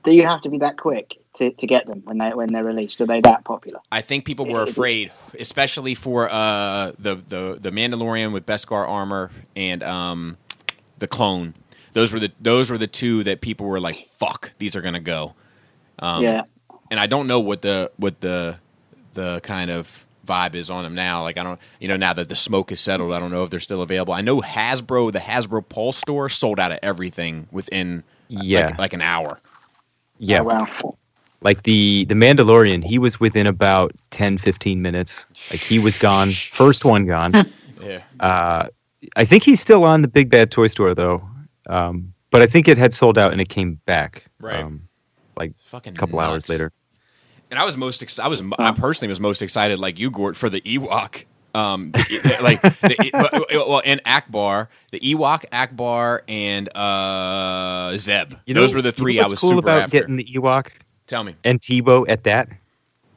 Do 0.05 0.13
you 0.13 0.27
have 0.27 0.43
to 0.43 0.49
be 0.49 0.59
that 0.59 0.77
quick 0.77 1.19
to, 1.35 1.53
to 1.53 1.67
get 1.67 1.87
them 1.87 2.03
when 2.05 2.19
they 2.19 2.31
when 2.31 2.53
they're 2.53 2.65
released? 2.65 3.01
Are 3.01 3.07
they 3.07 3.21
that 3.21 3.45
popular? 3.45 3.81
I 3.93 4.01
think 4.01 4.25
people 4.25 4.47
were 4.47 4.63
afraid, 4.63 5.13
especially 5.39 5.95
for 5.95 6.29
uh, 6.31 6.93
the 6.99 7.17
the 7.29 7.59
the 7.61 7.71
Mandalorian 7.71 8.33
with 8.33 8.47
Beskar 8.47 8.89
armor 8.89 9.31
and 9.55 9.83
um, 9.83 10.39
the 10.99 11.07
clone. 11.07 11.55
Those 11.93 12.13
were 12.13 12.19
the 12.19 12.33
those 12.41 12.71
were 12.71 12.79
the 12.79 12.87
two 12.87 13.23
that 13.25 13.41
people 13.43 13.67
were 13.67 13.79
like, 13.79 14.09
"Fuck, 14.09 14.53
these 14.59 14.75
are 14.75 14.81
gonna 14.81 15.01
go." 15.01 15.35
Um, 15.99 16.25
yeah. 16.25 16.43
And 16.91 16.99
I 17.01 17.07
don't 17.07 17.27
know 17.27 17.41
what 17.41 17.63
the 17.63 17.91
what 17.97 18.21
the 18.21 18.59
the 19.15 19.41
kind 19.43 19.71
of 19.71 20.07
vibe 20.27 20.55
is 20.55 20.71
on 20.71 20.85
them 20.85 20.95
now. 20.95 21.23
Like 21.23 21.39
I 21.39 21.43
don't, 21.43 21.59
you 21.81 21.89
know, 21.89 21.97
now 21.97 22.13
that 22.13 22.29
the 22.29 22.37
smoke 22.37 22.71
is 22.73 22.81
settled, 22.81 23.13
I 23.13 23.19
don't 23.19 23.31
know 23.31 23.43
if 23.45 23.51
they're 23.51 23.59
still 23.61 23.83
available. 23.83 24.15
I 24.15 24.21
know 24.21 24.41
Hasbro, 24.41 25.13
the 25.13 25.19
Hasbro 25.19 25.69
Pulse 25.69 25.97
store, 25.99 26.29
sold 26.29 26.61
out 26.61 26.71
of 26.73 26.79
everything 26.83 27.49
within 27.51 28.05
Yeah. 28.29 28.67
like, 28.67 28.79
like 28.79 28.93
an 28.93 29.03
hour. 29.03 29.41
Yeah, 30.19 30.41
Oh, 30.41 30.45
wow. 30.45 30.97
like 31.41 31.63
the 31.65 32.05
the 32.05 32.15
Mandalorian, 32.15 32.85
he 32.85 32.99
was 32.99 33.19
within 33.19 33.47
about 33.47 33.93
10, 34.11 34.39
15 34.39 34.83
minutes. 34.83 35.27
Like 35.51 35.61
he 35.61 35.79
was 35.79 35.99
gone, 35.99 36.31
first 36.53 36.85
one 36.85 37.07
gone. 37.07 37.33
Yeah, 37.83 38.03
Uh, 38.21 38.69
I 39.17 39.25
think 39.25 39.43
he's 39.43 39.59
still 39.59 39.85
on 39.85 40.03
the 40.03 40.09
Big 40.09 40.29
Bad 40.29 40.51
Toy 40.51 40.67
Store 40.67 40.95
though, 40.95 41.27
um, 41.71 42.13
but 42.31 42.43
I 42.43 42.47
think 42.47 42.69
it 42.69 42.77
had 42.77 42.93
sold 42.93 43.17
out 43.17 43.33
and 43.33 43.41
it 43.41 43.49
came 43.49 43.81
back. 43.87 44.25
Right. 44.39 44.63
Um, 44.63 44.83
like 45.35 45.55
fucking 45.57 45.95
a 45.95 45.97
couple 45.97 46.19
nuts. 46.19 46.31
hours 46.31 46.49
later. 46.51 46.73
And 47.51 47.59
I 47.59 47.65
was 47.65 47.77
most, 47.77 48.03
ex- 48.03 48.19
I 48.19 48.29
was, 48.29 48.43
I 48.59 48.73
personally 48.73 49.11
was 49.11 49.21
most 49.21 49.43
excited, 49.43 49.79
like 49.79 49.99
you, 49.99 50.11
Gord, 50.11 50.37
for 50.37 50.49
the 50.49 50.61
Ewok. 50.61 51.25
Um, 51.53 51.91
like, 52.41 52.63
the, 52.63 53.65
well, 53.69 53.83
and 53.85 54.03
Ackbar, 54.05 54.69
the 54.93 55.01
Ewok, 55.01 55.45
Ackbar, 55.51 56.21
and 56.29 56.69
uh, 56.77 57.97
Zeb. 57.97 58.35
You 58.47 58.55
know, 58.55 58.61
Those 58.61 58.75
were 58.75 58.83
the 58.83 58.89
you 58.89 58.93
know 58.93 58.97
three 58.97 59.21
I 59.21 59.27
was 59.27 59.41
cool 59.41 59.51
super 59.51 59.61
about 59.61 59.83
after. 59.83 59.99
getting 59.99 60.15
the 60.17 60.25
Ewok 60.25 60.69
Tell 61.09 61.25
me. 61.25 61.35
and 61.43 61.61
Teebo 61.61 62.09
at 62.09 62.23
that. 62.25 62.49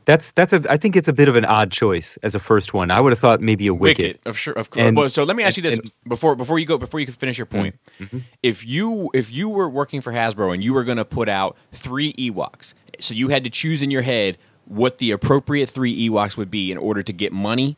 That's 0.05 0.31
that's 0.31 0.53
a. 0.53 0.61
I 0.69 0.77
think 0.77 0.95
it's 0.95 1.07
a 1.07 1.13
bit 1.13 1.29
of 1.29 1.35
an 1.35 1.45
odd 1.45 1.71
choice 1.71 2.17
as 2.23 2.35
a 2.35 2.39
first 2.39 2.73
one. 2.73 2.91
I 2.91 2.99
would 2.99 3.11
have 3.13 3.19
thought 3.19 3.41
maybe 3.41 3.67
a 3.67 3.73
Wicked, 3.73 4.03
Wicket. 4.03 4.21
of 4.25 4.37
sure, 4.37 4.53
of 4.53 4.69
course. 4.69 4.85
And- 4.85 4.97
well, 4.97 5.09
so 5.09 5.23
let 5.23 5.35
me 5.35 5.43
ask 5.43 5.57
you 5.57 5.63
this 5.63 5.79
and- 5.79 5.91
before 6.07 6.35
before 6.35 6.59
you 6.59 6.65
go 6.65 6.77
before 6.77 6.99
you 6.99 7.05
can 7.05 7.15
finish 7.15 7.37
your 7.37 7.45
point. 7.45 7.75
Mm-hmm. 7.99 8.19
If 8.41 8.65
you 8.65 9.09
if 9.13 9.31
you 9.31 9.49
were 9.49 9.69
working 9.69 10.01
for 10.01 10.11
Hasbro 10.13 10.53
and 10.53 10.63
you 10.63 10.73
were 10.73 10.83
going 10.83 10.97
to 10.97 11.05
put 11.05 11.29
out 11.29 11.55
three 11.71 12.13
Ewoks, 12.13 12.73
so 12.99 13.13
you 13.13 13.29
had 13.29 13.43
to 13.43 13.49
choose 13.49 13.81
in 13.81 13.91
your 13.91 14.01
head 14.03 14.37
what 14.65 14.97
the 14.97 15.11
appropriate 15.11 15.69
three 15.69 16.09
Ewoks 16.09 16.37
would 16.37 16.49
be 16.51 16.71
in 16.71 16.77
order 16.77 17.03
to 17.03 17.11
get 17.13 17.31
money, 17.33 17.75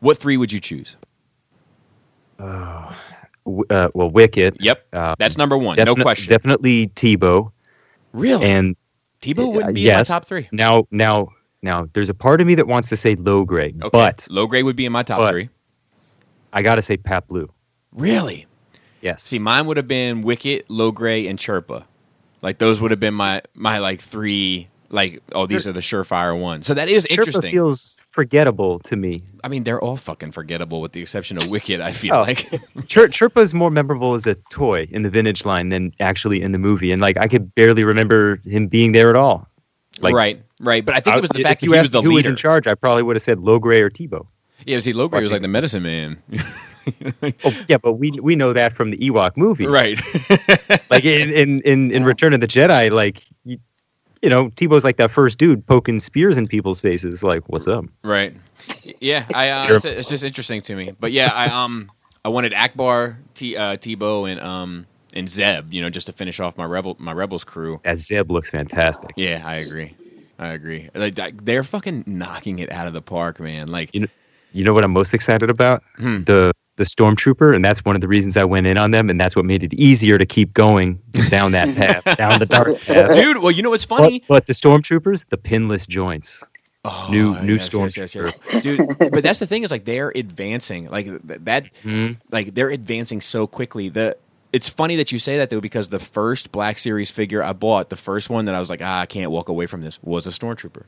what 0.00 0.18
three 0.18 0.36
would 0.36 0.52
you 0.52 0.60
choose? 0.60 0.96
W- 2.38 3.64
Uh, 3.70 3.88
well, 3.94 4.10
Wicket. 4.10 4.56
Yep, 4.60 4.86
Uh, 4.92 5.14
that's 5.18 5.36
number 5.38 5.56
one, 5.56 5.76
no 5.82 5.94
question. 5.94 6.28
Definitely 6.28 6.88
Teebo 6.88 7.52
really, 8.12 8.44
and 8.44 8.76
Teebo 9.22 9.52
wouldn't 9.52 9.74
be 9.74 9.82
yes. 9.82 10.08
in 10.08 10.12
my 10.12 10.18
top 10.18 10.24
three. 10.26 10.48
Now, 10.52 10.86
now, 10.90 11.28
now, 11.66 11.86
there's 11.92 12.08
a 12.08 12.14
part 12.14 12.40
of 12.40 12.46
me 12.46 12.54
that 12.54 12.66
wants 12.66 12.88
to 12.88 12.96
say 12.96 13.16
Logray, 13.16 13.74
Okay, 13.82 13.88
but 13.92 14.18
Logray 14.30 14.64
would 14.64 14.76
be 14.76 14.86
in 14.86 14.92
my 14.92 15.02
top 15.02 15.28
three. 15.30 15.50
I 16.52 16.62
got 16.62 16.76
to 16.76 16.82
say 16.82 16.96
Paploo. 16.96 17.48
Really? 17.92 18.46
Yes. 19.02 19.22
See, 19.22 19.38
mine 19.38 19.66
would 19.66 19.76
have 19.76 19.88
been 19.88 20.22
Wicket, 20.22 20.66
Logray, 20.68 21.28
and 21.28 21.38
Chirpa. 21.38 21.84
Like 22.42 22.58
those 22.58 22.80
would 22.80 22.90
have 22.92 23.00
been 23.00 23.14
my 23.14 23.42
my 23.54 23.78
like 23.78 24.00
three. 24.00 24.68
Like 24.88 25.20
oh, 25.32 25.46
these 25.46 25.66
are 25.66 25.72
the 25.72 25.80
surefire 25.80 26.38
ones. 26.40 26.66
So 26.66 26.74
that 26.74 26.88
is 26.88 27.04
interesting. 27.06 27.50
feels 27.50 27.98
forgettable 28.12 28.78
to 28.80 28.96
me. 28.96 29.20
I 29.42 29.48
mean, 29.48 29.64
they're 29.64 29.80
all 29.80 29.96
fucking 29.96 30.30
forgettable 30.32 30.80
with 30.80 30.92
the 30.92 31.00
exception 31.02 31.36
of 31.36 31.50
Wicket. 31.50 31.80
I 31.80 31.90
feel 31.92 32.14
Oh. 32.14 32.22
like. 32.22 32.38
Chir- 32.86 33.08
Chirpa 33.10 33.42
is 33.42 33.52
more 33.52 33.70
memorable 33.70 34.14
as 34.14 34.26
a 34.28 34.36
toy 34.50 34.86
in 34.92 35.02
the 35.02 35.10
vintage 35.10 35.44
line 35.44 35.70
than 35.70 35.92
actually 35.98 36.40
in 36.40 36.52
the 36.52 36.58
movie, 36.58 36.92
and 36.92 37.02
like 37.02 37.16
I 37.16 37.26
could 37.26 37.52
barely 37.56 37.82
remember 37.84 38.36
him 38.44 38.68
being 38.68 38.92
there 38.92 39.10
at 39.10 39.16
all. 39.16 39.48
Like, 40.00 40.14
right, 40.14 40.40
right. 40.60 40.84
But 40.84 40.94
I 40.94 41.00
think 41.00 41.16
it 41.16 41.20
was 41.20 41.30
the 41.30 41.42
fact 41.42 41.60
that 41.60 41.66
you 41.66 41.72
he 41.72 41.78
was 41.78 41.86
asked 41.86 41.92
the 41.92 42.02
who 42.02 42.14
was 42.14 42.26
in 42.26 42.36
charge. 42.36 42.66
I 42.66 42.74
probably 42.74 43.02
would 43.02 43.16
have 43.16 43.22
said 43.22 43.38
Logray 43.38 43.80
or 43.80 43.90
Teebo. 43.90 44.26
yeah, 44.64 44.78
see, 44.80 44.92
Logray 44.92 45.22
was 45.22 45.32
like 45.32 45.42
the 45.42 45.48
medicine 45.48 45.82
man. 45.82 46.22
Oh, 47.44 47.64
yeah, 47.66 47.78
but 47.78 47.94
we 47.94 48.12
we 48.22 48.36
know 48.36 48.52
that 48.52 48.72
from 48.72 48.92
the 48.92 48.96
Ewok 48.98 49.36
movie, 49.36 49.66
right. 49.66 50.00
Like 50.90 51.04
in 51.04 51.32
in 51.32 51.60
in, 51.62 51.90
in 51.90 52.04
Return 52.04 52.32
of 52.32 52.40
the 52.40 52.46
Jedi, 52.46 52.92
like 52.92 53.24
you, 53.44 53.58
you 54.22 54.30
know, 54.30 54.50
Teebo's 54.50 54.84
like 54.84 54.96
that 54.98 55.10
first 55.10 55.36
dude 55.38 55.66
poking 55.66 55.98
spears 55.98 56.38
in 56.38 56.46
people's 56.46 56.80
faces. 56.80 57.24
Like, 57.24 57.48
what's 57.48 57.66
up? 57.66 57.84
right. 58.04 58.36
Yeah, 59.00 59.26
I. 59.34 59.50
Uh, 59.50 59.74
it's, 59.74 59.84
it's 59.84 60.08
just 60.08 60.22
interesting 60.24 60.60
to 60.62 60.76
me. 60.76 60.92
But 60.98 61.10
yeah, 61.10 61.32
I 61.34 61.46
um 61.48 61.90
I 62.24 62.28
wanted 62.28 62.52
Ackbar, 62.52 63.16
T, 63.34 63.56
uh, 63.56 63.76
Teebo, 63.76 64.30
and 64.30 64.40
um 64.40 64.86
and 65.12 65.28
Zeb. 65.28 65.72
You 65.72 65.82
know, 65.82 65.90
just 65.90 66.06
to 66.06 66.12
finish 66.12 66.38
off 66.38 66.56
my 66.56 66.64
rebel 66.64 66.96
my 67.00 67.12
rebels 67.12 67.42
crew. 67.42 67.80
That 67.84 68.00
Zeb 68.00 68.30
looks 68.30 68.50
fantastic. 68.50 69.10
Yeah, 69.16 69.42
I 69.44 69.56
agree. 69.56 69.94
I 70.38 70.48
agree. 70.48 70.90
Like 70.94 71.44
they're 71.44 71.62
fucking 71.64 72.04
knocking 72.06 72.58
it 72.58 72.70
out 72.70 72.86
of 72.86 72.92
the 72.92 73.02
park, 73.02 73.40
man. 73.40 73.68
Like 73.68 73.90
You 73.94 74.00
know, 74.00 74.06
you 74.52 74.64
know 74.64 74.72
what 74.74 74.84
I'm 74.84 74.92
most 74.92 75.14
excited 75.14 75.50
about? 75.50 75.82
Hmm. 75.96 76.22
The 76.24 76.52
the 76.76 76.84
stormtrooper, 76.84 77.54
and 77.54 77.64
that's 77.64 77.86
one 77.86 77.94
of 77.94 78.02
the 78.02 78.08
reasons 78.08 78.36
I 78.36 78.44
went 78.44 78.66
in 78.66 78.76
on 78.76 78.90
them, 78.90 79.08
and 79.08 79.18
that's 79.18 79.34
what 79.34 79.46
made 79.46 79.62
it 79.62 79.72
easier 79.72 80.18
to 80.18 80.26
keep 80.26 80.52
going 80.52 81.00
down 81.30 81.52
that 81.52 81.74
path, 82.04 82.16
down 82.18 82.38
the 82.38 82.44
dark 82.44 82.78
path. 82.82 83.14
dude, 83.14 83.38
well, 83.38 83.50
you 83.50 83.62
know 83.62 83.70
what's 83.70 83.86
funny? 83.86 84.22
but 84.28 84.44
the 84.46 84.52
stormtroopers, 84.52 85.24
the 85.30 85.38
pinless 85.38 85.86
joints. 85.86 86.44
Oh, 86.84 87.08
new- 87.10 87.34
new 87.40 87.54
yes, 87.54 87.72
yes, 87.72 87.96
yes, 87.96 88.14
yes. 88.14 88.26
stormtrooper. 88.26 88.62
dude. 88.62 88.98
But 89.10 89.22
that's 89.22 89.38
the 89.38 89.46
thing 89.46 89.62
is 89.62 89.70
like 89.70 89.86
they're 89.86 90.12
advancing, 90.14 90.90
like 90.90 91.06
th- 91.06 91.20
that, 91.44 91.64
Mhm. 91.82 92.18
like 92.30 92.54
they're 92.54 92.68
advancing 92.70 93.22
so 93.22 93.46
quickly. 93.46 93.88
The 93.88 94.16
it's 94.52 94.68
funny 94.68 94.96
that 94.96 95.12
you 95.12 95.18
say 95.18 95.36
that 95.38 95.50
though 95.50 95.60
because 95.60 95.88
the 95.88 95.98
first 95.98 96.52
Black 96.52 96.78
Series 96.78 97.10
figure 97.10 97.42
I 97.42 97.52
bought, 97.52 97.90
the 97.90 97.96
first 97.96 98.30
one 98.30 98.44
that 98.46 98.54
I 98.54 98.60
was 98.60 98.70
like, 98.70 98.80
ah, 98.82 99.00
I 99.00 99.06
can't 99.06 99.30
walk 99.30 99.48
away 99.48 99.66
from 99.66 99.80
this, 99.82 99.98
was 100.02 100.26
a 100.26 100.30
stormtrooper. 100.30 100.84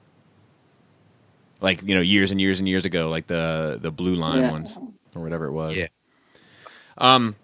Like 1.60 1.82
you 1.82 1.94
know, 1.94 2.00
years 2.00 2.30
and 2.30 2.40
years 2.40 2.60
and 2.60 2.68
years 2.68 2.84
ago, 2.84 3.08
like 3.08 3.26
the 3.26 3.78
the 3.80 3.90
blue 3.90 4.14
line 4.14 4.42
Yeah. 4.42 4.50
ones 4.52 4.78
or 5.14 5.22
whatever 5.22 5.46
it 5.46 5.52
was. 5.52 5.76
Yeah. 5.76 5.86
Um. 6.96 7.34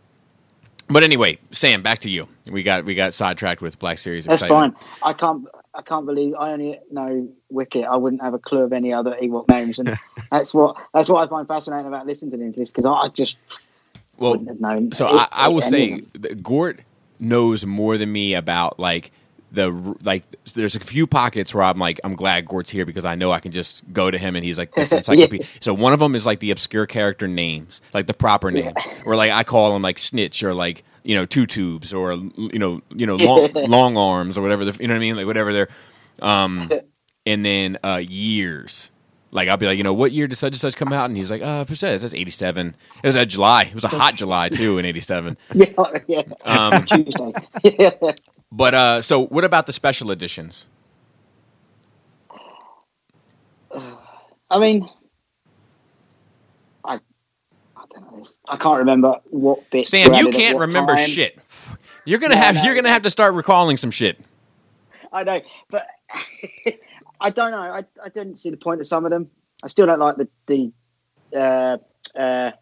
But 0.87 1.03
anyway, 1.03 1.39
Sam, 1.51 1.83
back 1.83 2.01
to 2.01 2.11
you. 2.11 2.29
We 2.51 2.63
got 2.63 2.85
we 2.85 2.95
got 2.95 3.15
sidetracked 3.15 3.61
with 3.63 3.79
Black 3.79 3.99
Series 3.99 4.27
That's 4.27 4.43
excitement. 4.43 4.79
fine. 4.79 4.89
I 5.03 5.13
can't. 5.15 5.47
I 5.77 5.83
can't 5.83 6.07
believe 6.07 6.35
I 6.35 6.53
only 6.53 6.79
know 6.93 7.29
Wicket. 7.51 7.85
I 7.85 7.97
wouldn't 7.97 8.23
have 8.23 8.35
a 8.35 8.39
clue 8.39 8.61
of 8.61 8.73
any 8.73 8.93
other 8.93 9.17
Ewok 9.21 9.49
names, 9.49 9.81
and 9.81 9.99
that's 10.31 10.55
what 10.55 10.77
that's 10.93 11.09
what 11.09 11.27
I 11.27 11.29
find 11.29 11.49
fascinating 11.49 11.87
about 11.89 12.07
listening 12.07 12.53
to 12.53 12.59
this 12.61 12.69
because 12.71 12.85
I 12.85 13.09
just 13.09 13.37
Well. 14.19 14.35
So 14.93 15.09
it- 15.09 15.15
I, 15.15 15.29
I 15.33 15.49
will 15.49 15.63
say, 15.63 16.03
that 16.15 16.43
Gord 16.43 16.85
knows 17.21 17.65
more 17.67 17.97
than 17.99 18.13
me 18.13 18.35
about 18.35 18.79
like 18.79 19.11
the 19.53 19.71
like. 20.03 20.25
There's 20.55 20.75
a 20.77 20.81
few 20.81 21.07
pockets 21.07 21.55
where 21.55 21.65
I'm 21.65 21.79
like, 21.79 22.01
I'm 22.05 22.15
glad 22.15 22.47
Gord's 22.47 22.71
here 22.71 22.85
because 22.85 23.05
I 23.05 23.15
know 23.15 23.31
I 23.33 23.41
can 23.41 23.53
just 23.53 23.83
go 23.93 24.11
to 24.11 24.19
him 24.19 24.37
and 24.37 24.45
he's 24.45 24.59
like 24.59 24.75
this 24.75 24.93
encyclopedia. 24.93 25.47
So 25.61 25.73
one 25.75 25.93
of 25.93 26.01
them 26.01 26.15
is 26.15 26.27
like 26.27 26.41
the 26.41 26.51
obscure 26.51 26.87
character 26.87 27.27
names, 27.29 27.81
like 27.93 28.07
the 28.07 28.15
proper 28.15 28.51
name, 28.51 28.75
or 29.05 29.17
like 29.17 29.31
I 29.31 29.45
call 29.45 29.73
them 29.73 29.83
like 29.83 29.99
Snitch 29.99 30.43
or 30.43 30.55
like 30.55 30.85
you 31.03 31.15
know 31.15 31.25
Two 31.27 31.47
Tubes 31.47 31.93
or 31.95 32.15
you 32.15 32.59
know 32.59 32.81
you 32.91 33.07
know 33.07 33.17
long, 33.17 33.51
long 33.55 33.97
arms 33.97 34.37
or 34.39 34.43
whatever. 34.43 34.65
The, 34.65 34.77
you 34.81 34.89
know 34.89 34.95
what 34.95 34.99
I 34.99 35.01
mean? 35.01 35.17
Like 35.17 35.27
whatever 35.27 35.53
they're. 35.53 35.69
Um, 36.21 36.71
and 37.27 37.45
then 37.45 37.79
uh, 37.83 38.03
years. 38.07 38.91
Like 39.35 39.49
I'll 39.51 39.59
be 39.59 39.67
like, 39.67 39.79
you 39.79 39.85
know, 39.85 39.95
what 39.95 40.13
year 40.13 40.29
did 40.29 40.37
such 40.37 40.55
and 40.55 40.61
such 40.61 40.77
come 40.77 40.95
out? 40.95 41.07
And 41.07 41.17
he's 41.19 41.31
like, 41.31 41.43
uh, 41.43 41.67
it 41.69 41.77
says 41.77 42.03
that's 42.03 42.15
eighty 42.15 42.33
seven. 42.33 42.77
It 43.03 43.09
was 43.09 43.17
a 43.17 43.27
July. 43.27 43.65
It 43.65 43.75
was 43.75 43.85
a 43.85 43.91
hot 43.91 44.17
July 44.17 44.51
too 44.51 44.79
in 44.79 44.87
eighty 44.87 45.01
seven. 45.01 45.39
yeah, 45.55 45.69
yeah. 46.09 46.23
Um, 46.45 46.87
yeah. 47.65 47.93
but 48.53 48.75
uh, 48.75 49.03
so 49.03 49.27
what 49.27 49.45
about 49.45 49.67
the 49.67 49.75
special 49.75 50.13
editions? 50.13 50.69
I 54.51 54.59
mean, 54.61 54.89
I, 56.85 56.97
I 57.77 57.85
don't 57.93 58.13
know, 58.13 58.25
I 58.49 58.57
can't 58.57 58.79
remember 58.79 59.17
what 59.31 59.71
bits. 59.71 59.91
Sam, 59.91 60.15
you 60.15 60.29
can't 60.31 60.59
remember 60.59 60.97
time. 60.97 61.09
shit. 61.09 61.39
You're 62.05 62.21
gonna 62.21 62.37
No, 62.37 62.43
have 62.43 62.57
no, 62.57 62.63
you're 62.63 62.75
gonna 62.75 62.91
have 62.93 63.03
to 63.03 63.11
start 63.11 63.35
recalling 63.35 63.77
some 63.79 63.91
shit. 63.91 64.21
I 65.13 65.25
know, 65.25 65.41
but 65.71 65.87
I 67.21 67.31
don't 67.31 67.51
know. 67.53 67.59
I, 67.59 67.85
I 68.03 68.09
didn't 68.09 68.37
see 68.37 68.51
the 68.51 68.57
point 68.57 68.81
of 68.81 68.87
some 68.87 69.05
of 69.05 69.11
them. 69.11 69.31
I 69.63 69.69
still 69.69 69.87
don't 69.87 69.99
like 69.99 70.17
the 70.17 70.29
the 70.47 70.73
uh, 71.35 71.79
uh, 72.19 72.53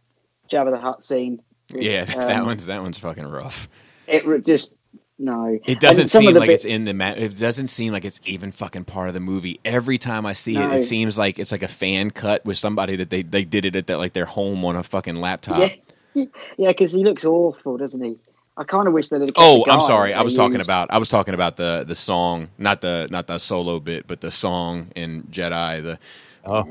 Jabba 0.50 0.70
the 0.70 0.78
Hutt 0.78 1.04
scene. 1.04 1.42
Yeah, 1.74 2.04
that 2.04 2.40
Um, 2.40 2.46
one's 2.46 2.66
that 2.66 2.82
one's 2.82 2.98
fucking 2.98 3.26
rough. 3.26 3.68
It 4.06 4.44
just 4.44 4.74
no. 5.18 5.58
It 5.66 5.80
doesn't 5.80 6.02
And 6.02 6.10
some 6.10 6.26
of 6.26 6.32
seem 6.32 6.36
like 6.40 6.50
it's 6.50 6.64
in 6.64 6.84
the. 6.84 6.94
Ma- 6.94 7.14
it 7.16 7.38
doesn't 7.38 7.68
seem 7.68 7.92
like 7.92 8.04
it's 8.04 8.20
even 8.24 8.52
fucking 8.52 8.84
part 8.84 9.08
of 9.08 9.14
the 9.14 9.20
movie. 9.20 9.60
Every 9.64 9.96
time 9.98 10.26
I 10.26 10.32
see 10.32 10.56
it, 10.56 10.60
No. 10.60 10.72
it 10.72 10.82
seems 10.84 11.16
like 11.16 11.38
it's 11.38 11.52
like 11.52 11.62
a 11.62 11.68
fan 11.68 12.10
cut 12.10 12.44
with 12.44 12.58
somebody 12.58 12.96
that 12.96 13.10
they 13.10 13.22
they 13.22 13.44
did 13.44 13.64
it 13.64 13.76
at 13.76 13.86
that 13.86 13.98
like 13.98 14.12
their 14.12 14.26
home 14.26 14.64
on 14.64 14.76
a 14.76 14.82
fucking 14.82 15.16
laptop. 15.16 15.70
Yeah, 16.14 16.24
yeah, 16.58 16.68
because 16.68 16.92
he 16.92 17.04
looks 17.04 17.24
awful, 17.24 17.76
doesn't 17.78 18.02
he? 18.02 18.16
I 18.56 18.64
kind 18.64 18.86
of 18.86 18.92
wish 18.94 19.08
that. 19.08 19.16
It 19.22 19.26
was. 19.26 19.32
Oh, 19.36 19.64
I'm 19.70 19.80
sorry. 19.80 20.12
I 20.12 20.22
was 20.22 20.34
talking 20.34 20.60
about 20.60 20.90
I 20.90 20.98
was 20.98 21.08
talking 21.08 21.34
about 21.34 21.56
the 21.56 21.84
the 21.86 21.94
song, 21.94 22.48
not 22.58 22.80
the 22.82 23.08
not 23.10 23.26
the 23.26 23.38
solo 23.38 23.80
bit, 23.80 24.06
but 24.06 24.20
the 24.20 24.30
song 24.30 24.88
in 24.94 25.22
Jedi. 25.24 25.82
The 25.82 25.98
Oh. 26.44 26.64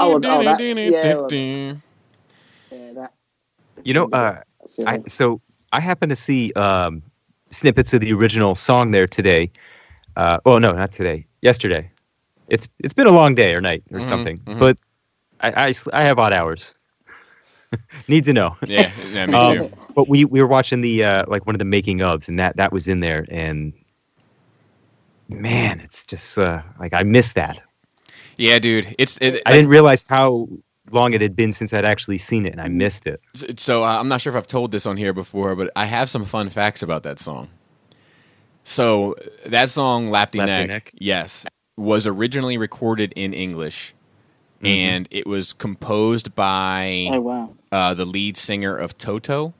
Oh, 0.00 0.14
oh, 0.14 0.18
that- 0.44 0.60
yeah, 0.92 1.14
well- 1.14 1.28
Yeah, 2.70 2.92
that, 2.94 3.12
You 3.84 3.94
know, 3.94 4.08
uh. 4.12 4.40
I, 4.86 5.00
so 5.08 5.40
I 5.72 5.80
happen 5.80 6.10
to 6.10 6.16
see 6.16 6.52
um, 6.52 7.02
snippets 7.50 7.94
of 7.94 8.00
the 8.00 8.12
original 8.12 8.54
song 8.54 8.90
there 8.90 9.06
today. 9.06 9.50
Uh, 10.16 10.38
well, 10.44 10.60
no, 10.60 10.72
not 10.72 10.92
today. 10.92 11.26
Yesterday. 11.40 11.90
It's 12.48 12.68
it's 12.80 12.92
been 12.94 13.06
a 13.06 13.12
long 13.12 13.34
day 13.34 13.54
or 13.54 13.60
night 13.62 13.82
or 13.92 14.00
Mhm, 14.00 14.04
something, 14.04 14.38
mhm. 14.40 14.58
but 14.58 14.76
I, 15.40 15.68
I 15.68 15.72
I 15.92 16.02
have 16.02 16.18
odd 16.18 16.32
hours. 16.34 16.74
Need 18.08 18.24
to 18.24 18.32
know. 18.34 18.56
Yeah, 18.66 18.90
yeah, 19.10 19.26
me 19.26 19.34
Um, 19.38 19.56
too. 19.56 19.70
But 19.98 20.08
we 20.08 20.24
we 20.24 20.40
were 20.40 20.46
watching 20.46 20.80
the 20.80 21.02
uh, 21.02 21.24
like 21.26 21.44
one 21.44 21.56
of 21.56 21.58
the 21.58 21.64
making 21.64 21.98
ofs, 21.98 22.28
and 22.28 22.38
that 22.38 22.56
that 22.56 22.72
was 22.72 22.86
in 22.86 23.00
there, 23.00 23.26
and 23.32 23.72
man, 25.28 25.80
it's 25.80 26.04
just 26.04 26.38
uh, 26.38 26.62
like 26.78 26.94
I 26.94 27.02
missed 27.02 27.34
that. 27.34 27.60
Yeah, 28.36 28.60
dude. 28.60 28.94
It's 28.96 29.18
it, 29.20 29.42
I 29.44 29.50
didn't 29.50 29.70
realize 29.70 30.04
how 30.08 30.48
long 30.92 31.14
it 31.14 31.20
had 31.20 31.34
been 31.34 31.50
since 31.50 31.72
I'd 31.72 31.84
actually 31.84 32.18
seen 32.18 32.46
it, 32.46 32.52
and 32.52 32.60
I 32.60 32.68
missed 32.68 33.08
it. 33.08 33.20
So 33.58 33.82
uh, 33.82 33.98
I'm 33.98 34.06
not 34.06 34.20
sure 34.20 34.32
if 34.32 34.36
I've 34.36 34.46
told 34.46 34.70
this 34.70 34.86
on 34.86 34.96
here 34.96 35.12
before, 35.12 35.56
but 35.56 35.68
I 35.74 35.86
have 35.86 36.08
some 36.08 36.24
fun 36.24 36.48
facts 36.48 36.80
about 36.80 37.02
that 37.02 37.18
song. 37.18 37.48
So 38.62 39.16
that 39.46 39.68
song, 39.68 40.06
Lapti 40.06 40.38
Lapti 40.40 40.46
Nek, 40.46 40.68
Nek? 40.68 40.90
yes, 40.94 41.44
was 41.76 42.06
originally 42.06 42.56
recorded 42.56 43.12
in 43.16 43.34
English, 43.34 43.96
Mm-hmm. 44.58 44.66
and 44.66 45.08
it 45.10 45.26
was 45.26 45.52
composed 45.52 46.34
by 46.36 47.08
oh 47.12 47.20
wow. 47.20 47.54
uh, 47.72 47.94
the 47.94 48.04
lead 48.04 48.36
singer 48.36 48.76
of 48.76 48.96
Toto, 48.98 49.54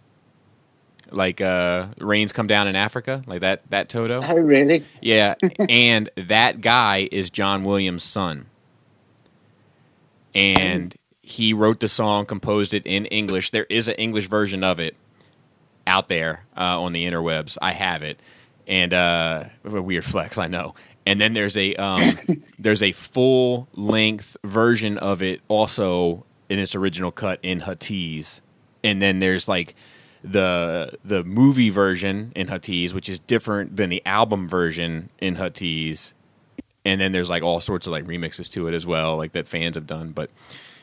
like 1.11 1.41
uh, 1.41 1.87
"Rains 1.99 2.33
Come 2.33 2.47
Down 2.47 2.69
in 2.69 2.77
Africa," 2.77 3.23
like 3.27 3.41
that 3.41 3.69
that 3.71 3.89
Toto. 3.89 4.23
Oh 4.23 4.37
really? 4.37 4.85
Yeah, 5.01 5.35
and 5.69 6.11
that 6.17 6.61
guy 6.61 7.09
is 7.11 7.31
John 7.31 7.65
Williams' 7.65 8.05
son. 8.05 8.47
And 10.35 10.95
he 11.21 11.53
wrote 11.53 11.81
the 11.81 11.89
song, 11.89 12.27
composed 12.27 12.73
it 12.73 12.87
in 12.87 13.07
English. 13.07 13.51
There 13.51 13.67
is 13.69 13.89
an 13.89 13.95
English 13.97 14.29
version 14.29 14.63
of 14.63 14.79
it 14.79 14.95
out 15.87 16.09
there 16.09 16.45
uh, 16.57 16.81
on 16.81 16.93
the 16.93 17.05
interwebs. 17.05 17.59
I 17.61 17.73
have 17.73 18.03
it, 18.03 18.21
and 18.67 18.95
uh, 18.95 19.45
a 19.65 19.83
weird 19.83 20.05
flex, 20.05 20.39
I 20.39 20.47
know. 20.47 20.75
And 21.07 21.21
then 21.21 21.33
there's 21.33 21.57
a 21.57 21.75
um, 21.77 22.19
there's 22.59 22.83
a 22.83 22.93
full 22.93 23.69
length 23.75 24.37
version 24.45 24.99
of 24.99 25.23
it 25.23 25.41
also 25.49 26.25
in 26.49 26.59
its 26.59 26.75
original 26.75 27.11
cut 27.11 27.41
in 27.43 27.61
Huttese, 27.61 28.41
and 28.85 29.03
then 29.03 29.19
there's 29.19 29.49
like 29.49 29.75
the 30.23 30.99
the 31.05 31.25
movie 31.25 31.71
version 31.71 32.33
in 32.35 32.49
Huttese, 32.49 32.93
which 32.93 33.09
is 33.09 33.19
different 33.19 33.77
than 33.77 33.91
the 33.91 34.03
album 34.05 34.49
version 34.49 35.11
in 35.19 35.37
Huttese, 35.37 36.13
and 36.85 37.01
then 37.01 37.13
there's 37.13 37.31
like 37.31 37.43
all 37.43 37.61
sorts 37.61 37.87
of 37.87 37.93
like 37.93 38.05
remixes 38.05 38.51
to 38.53 38.67
it 38.69 38.75
as 38.75 38.87
well, 38.87 39.17
like 39.17 39.33
that 39.33 39.47
fans 39.47 39.77
have 39.77 39.87
done. 39.87 40.11
But 40.11 40.31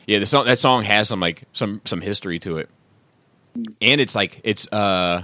yeah, 0.06 0.18
the 0.18 0.26
song 0.26 0.46
that 0.46 0.58
song 0.58 0.84
has 0.84 1.08
some 1.08 1.20
like 1.20 1.44
some 1.52 1.80
some 1.84 2.00
history 2.00 2.38
to 2.40 2.58
it, 2.58 2.70
and 3.80 4.00
it's 4.00 4.14
like 4.14 4.40
it's 4.44 4.70
uh, 4.72 5.22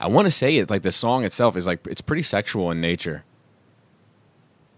I 0.00 0.08
want 0.08 0.26
to 0.26 0.30
say 0.30 0.56
it 0.56 0.68
like 0.70 0.82
the 0.82 0.92
song 0.92 1.24
itself 1.24 1.56
is 1.56 1.66
like 1.66 1.86
it's 1.86 2.00
pretty 2.00 2.22
sexual 2.22 2.70
in 2.70 2.80
nature, 2.80 3.24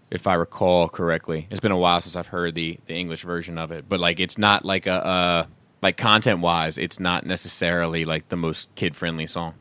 if 0.09 0.27
I 0.27 0.35
recall 0.35 0.87
correctly. 0.87 1.47
It's 1.49 1.59
been 1.59 1.71
a 1.71 1.77
while 1.77 1.99
since 1.99 2.15
I've 2.15 2.27
heard 2.27 2.53
the 2.53 2.79
the 2.85 2.93
English 2.93 3.23
version 3.23 3.57
of 3.57 3.71
it, 3.71 3.89
but 3.89 3.99
like 3.99 4.19
it's 4.19 4.37
not 4.37 4.63
like 4.63 4.87
a 4.87 5.05
uh 5.05 5.45
like 5.85 5.97
content 5.97 6.39
wise, 6.39 6.79
it's 6.79 6.99
not 6.99 7.27
necessarily 7.27 8.05
like 8.05 8.29
the 8.29 8.35
most 8.35 8.73
kid 8.73 8.95
friendly 8.95 9.27
song. 9.27 9.53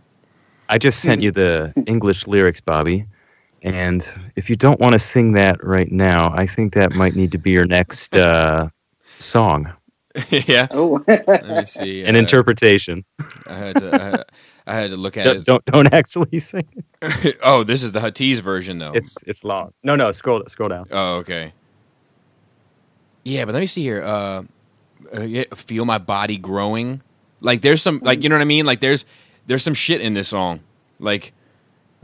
I 0.70 0.78
just 0.78 1.00
sent 1.00 1.20
you 1.20 1.30
the 1.30 1.70
English 1.86 2.26
lyrics, 2.26 2.62
Bobby. 2.62 3.04
And 3.60 4.08
if 4.34 4.48
you 4.48 4.56
don't 4.56 4.80
want 4.80 4.94
to 4.94 4.98
sing 4.98 5.32
that 5.32 5.62
right 5.62 5.92
now, 5.92 6.32
I 6.34 6.46
think 6.46 6.72
that 6.72 6.94
might 6.94 7.14
need 7.14 7.30
to 7.32 7.38
be 7.38 7.50
your 7.50 7.66
next 7.66 8.16
uh, 8.28 8.70
song, 9.18 9.70
yeah. 10.30 10.66
Oh, 10.70 11.02
Let 11.06 11.46
me 11.46 11.64
see. 11.66 12.04
an 12.04 12.14
uh, 12.16 12.20
interpretation. 12.20 13.04
I 13.46 13.56
had 13.56 13.76
to. 13.78 13.94
I 13.94 13.98
had, 13.98 14.24
I 14.66 14.74
had 14.76 14.90
to 14.90 14.96
look 14.96 15.16
at 15.18 15.24
Don't, 15.24 15.36
it. 15.36 15.44
don't 15.44 15.64
don't 15.66 15.92
actually 15.92 16.40
sing. 16.40 16.68
it. 17.02 17.36
oh, 17.42 17.64
this 17.64 17.82
is 17.82 17.92
the 17.92 18.00
Huttese 18.00 18.40
version, 18.40 18.78
though. 18.78 18.92
It's 18.92 19.16
it's 19.26 19.44
long. 19.44 19.72
No, 19.82 19.94
no, 19.96 20.10
scroll 20.12 20.42
scroll 20.46 20.68
down. 20.70 20.86
oh, 20.90 21.16
okay. 21.16 21.52
Yeah, 23.24 23.44
but 23.44 23.54
let 23.54 23.60
me 23.60 23.66
see 23.66 23.82
here. 23.82 24.02
Uh, 24.02 24.44
yeah, 24.44 24.44
feel 25.54 25.84
my 25.84 25.98
body 25.98 26.38
growing. 26.38 27.02
Like 27.40 27.60
there's 27.60 27.82
some, 27.82 28.00
like 28.02 28.22
you 28.22 28.28
know 28.28 28.36
what 28.36 28.42
I 28.42 28.46
mean. 28.46 28.66
Like 28.66 28.80
there's 28.80 29.04
there's 29.46 29.62
some 29.62 29.74
shit 29.74 30.00
in 30.00 30.14
this 30.14 30.28
song. 30.28 30.60
Like, 30.98 31.32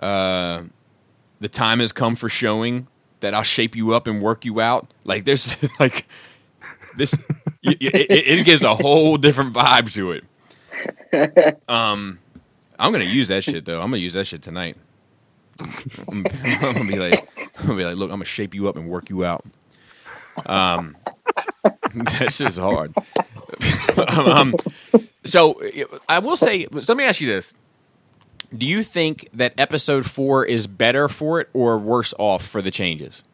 uh, 0.01 0.63
the 1.41 1.49
time 1.49 1.81
has 1.81 1.93
come 1.93 2.17
for 2.17 2.29
showing 2.29 2.87
that 3.21 3.35
I'll 3.35 3.43
shape 3.43 3.77
you 3.77 3.95
up 3.95 4.07
and 4.07 4.21
work 4.21 4.45
you 4.45 4.61
out. 4.61 4.93
Like 5.05 5.25
there's 5.25 5.57
like 5.81 6.07
this. 6.97 7.15
it, 7.63 7.79
it, 7.81 8.11
it 8.11 8.45
gives 8.45 8.65
a 8.65 8.75
whole 8.75 9.17
different 9.17 9.55
vibe 9.55 9.93
to 9.95 10.13
it. 10.13 10.25
Um, 11.69 12.19
I'm 12.79 12.93
gonna 12.93 13.05
use 13.05 13.29
that 13.29 13.45
shit 13.45 13.65
though. 13.65 13.81
I'm 13.81 13.91
gonna 13.91 13.99
use 13.99 14.15
that 14.15 14.27
shit 14.27 14.43
tonight. 14.43 14.77
I'm, 15.61 16.27
I'm 16.45 16.75
gonna 16.75 16.85
be 16.87 16.99
like, 16.99 17.29
I'm 17.59 17.67
gonna 17.67 17.79
be 17.79 17.85
like, 17.85 17.97
look, 17.97 18.11
I'm 18.11 18.17
gonna 18.17 18.25
shape 18.25 18.55
you 18.55 18.69
up 18.69 18.77
and 18.77 18.89
work 18.89 19.11
you 19.11 19.25
out. 19.25 19.45
Um, 20.47 20.97
that's 21.95 22.39
just 22.39 22.59
hard. 22.59 22.95
um, 24.17 24.55
so 25.25 25.61
I 26.09 26.19
will 26.19 26.37
say, 26.37 26.67
let 26.71 26.97
me 26.97 27.05
ask 27.05 27.21
you 27.21 27.27
this: 27.27 27.53
Do 28.57 28.67
you 28.67 28.83
think 28.83 29.29
that 29.35 29.55
episode 29.59 30.07
four 30.07 30.45
is 30.45 30.67
better 30.67 31.09
for 31.09 31.41
it 31.41 31.49
or 31.53 31.79
worse 31.79 32.15
off 32.19 32.47
for 32.47 32.63
the 32.63 32.71
changes? 32.71 33.25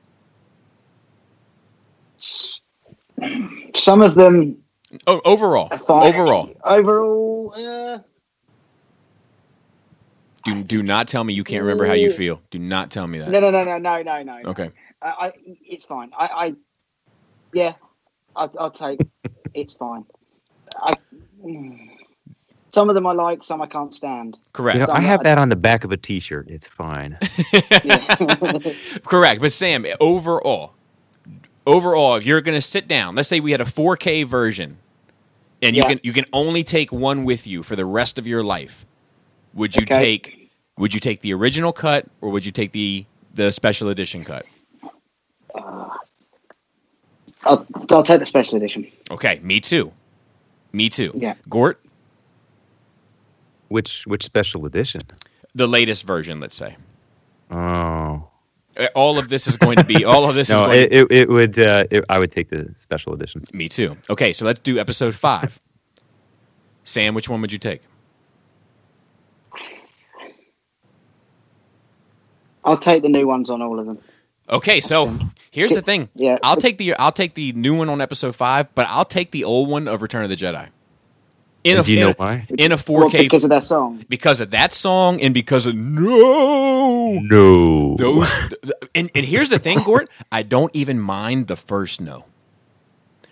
some 3.77 4.03
of 4.03 4.15
them 4.15 4.59
Oh, 5.07 5.21
overall, 5.25 5.69
overall, 5.89 6.55
Overall, 6.65 7.53
uh, 7.57 7.99
do 10.45 10.63
do 10.63 10.83
not 10.83 11.09
tell 11.09 11.25
me 11.25 11.35
you 11.35 11.43
can't 11.45 11.63
remember 11.63 11.87
how 11.87 11.93
you 11.95 12.11
feel. 12.11 12.41
Do 12.51 12.59
not 12.59 12.91
tell 12.91 13.07
me 13.07 13.19
that. 13.19 13.29
no, 13.29 13.41
no, 13.41 13.51
no, 13.51 13.65
no, 13.65 13.79
no, 13.79 14.03
no, 14.03 14.23
no. 14.23 14.51
Okay. 14.51 14.71
I, 15.03 15.09
I, 15.09 15.33
it's 15.65 15.85
fine. 15.85 16.11
I, 16.17 16.27
I 16.27 16.55
yeah, 17.53 17.75
I'll, 18.37 18.53
I'll 18.59 18.71
take. 18.71 19.01
it's 19.55 19.75
fine. 19.75 20.05
I, 20.81 20.95
some 22.69 22.89
of 22.91 22.95
them 22.95 23.07
I 23.07 23.13
like, 23.13 23.43
some 23.43 23.63
I 23.63 23.67
can't 23.67 23.95
stand. 23.95 24.37
Correct. 24.53 24.79
You 24.79 24.87
know, 24.87 24.93
I'm 24.93 25.03
have 25.03 25.21
not- 25.21 25.25
that 25.25 25.39
on 25.39 25.49
the 25.49 25.57
back 25.57 25.85
of 25.85 25.93
a 25.93 25.97
T-shirt. 25.97 26.49
It's 26.51 26.69
fine. 26.69 27.19
Correct. 29.05 29.41
But 29.41 29.53
Sam, 29.53 29.87
overall, 30.01 30.75
overall, 31.67 32.17
if 32.17 32.27
you're 32.27 32.41
going 32.41 32.57
to 32.57 32.61
sit 32.61 32.87
down, 32.89 33.15
let's 33.15 33.29
say 33.29 33.41
we 33.41 33.53
had 33.53 33.61
a 33.61 33.65
4K 33.65 34.25
version, 34.27 34.79
and 35.63 35.75
you 35.75 35.83
Yeah. 35.83 35.89
can 35.89 36.01
you 36.03 36.13
can 36.13 36.27
only 36.35 36.63
take 36.63 36.93
one 36.93 37.25
with 37.25 37.47
you 37.47 37.63
for 37.63 37.77
the 37.77 37.87
rest 37.87 38.19
of 38.19 38.27
your 38.27 38.43
life. 38.43 38.85
Would 39.55 39.75
you 39.75 39.83
Okay. 39.83 39.97
take 40.19 40.51
Would 40.77 40.93
you 40.93 41.01
take 41.01 41.23
the 41.23 41.33
original 41.33 41.73
cut 41.73 42.07
or 42.21 42.29
would 42.31 42.45
you 42.45 42.53
take 42.53 42.73
the 42.73 43.07
the 43.33 43.51
special 43.51 43.89
edition 43.89 44.23
cut? 44.23 44.45
Uh, 45.55 45.89
I'll, 47.47 47.67
I'll 47.91 48.03
take 48.03 48.19
the 48.21 48.27
special 48.27 48.57
edition. 48.57 48.87
Okay, 49.11 49.41
me 49.43 49.61
too. 49.61 49.93
Me 50.73 50.89
too. 50.89 51.13
Yeah. 51.15 51.35
Gord, 51.49 51.77
Which 53.69 54.07
which 54.07 54.25
special 54.25 54.67
edition? 54.67 55.03
the 55.55 55.67
latest 55.67 56.05
version, 56.07 56.39
let's 56.41 56.55
say. 56.57 56.77
Oh 57.51 58.29
Uh, 58.77 58.87
All 58.95 59.19
of 59.19 59.29
this 59.29 59.47
is 59.47 59.57
going 59.57 59.77
to 59.79 59.85
be 59.85 60.05
all 60.05 60.29
of 60.29 60.35
this 60.35 60.49
is 60.51 60.61
no, 60.61 60.67
going 60.67 60.83
it, 60.83 60.93
it, 60.93 61.07
it 61.13 61.29
would. 61.29 61.59
Uh, 61.59 61.85
it, 61.91 62.05
I 62.09 62.19
would 62.19 62.31
take 62.33 62.51
the 62.51 62.69
special 62.77 63.15
edition. 63.15 63.43
Me 63.55 63.69
too. 63.69 63.97
Okay, 64.11 64.33
so 64.35 64.45
let's 64.45 64.61
do 64.61 64.79
episode 64.79 65.15
5. 65.15 65.61
Sam, 66.85 67.15
which 67.15 67.29
one 67.29 67.41
would 67.41 67.53
you 67.53 67.59
take? 67.59 67.83
I'll 72.65 72.77
take 72.79 73.03
the 73.03 73.09
new 73.09 73.27
ones 73.27 73.49
on 73.51 73.63
all 73.63 73.79
of 73.79 73.87
them. 73.87 73.99
Okay, 74.49 74.81
so 74.81 75.19
here's 75.51 75.73
the 75.73 75.83
thing. 75.83 76.09
Yeah. 76.15 76.39
I'll 76.43 76.57
take 76.57 76.79
the 76.79 76.95
I'll 76.97 77.13
take 77.13 77.35
the 77.35 77.53
new 77.53 77.77
one 77.77 77.89
on 77.89 78.01
episode 78.01 78.37
five, 78.37 78.73
but 78.75 78.87
I'll 78.89 79.05
take 79.05 79.31
the 79.33 79.45
old 79.45 79.69
one 79.69 79.89
of 79.89 80.03
Return 80.03 80.23
of 80.23 80.29
the 80.31 80.37
Jedi. 80.37 80.69
in 81.65 81.79
a, 81.79 81.83
do 81.83 81.93
you 81.93 81.99
in 81.99 82.05
know 82.07 82.11
a- 82.13 82.15
why? 82.15 82.47
in 82.57 82.71
a 82.71 82.77
4K 82.77 83.19
because 83.23 83.43
of 83.43 83.51
that 83.51 83.65
song. 83.65 84.05
because 84.09 84.41
of 84.41 84.51
that 84.53 84.73
song 84.73 85.21
and 85.21 85.35
because 85.35 85.67
of 85.67 85.75
no 85.75 87.19
No. 87.23 87.97
those 87.97 88.33
and, 88.95 89.11
and 89.17 89.27
here's 89.27 89.49
the 89.49 89.59
thing 89.59 89.81
gord 89.83 90.09
i 90.31 90.43
don't 90.45 90.71
even 90.77 91.01
mind 91.01 91.49
the 91.49 91.57
first 91.57 92.01
no 92.01 92.25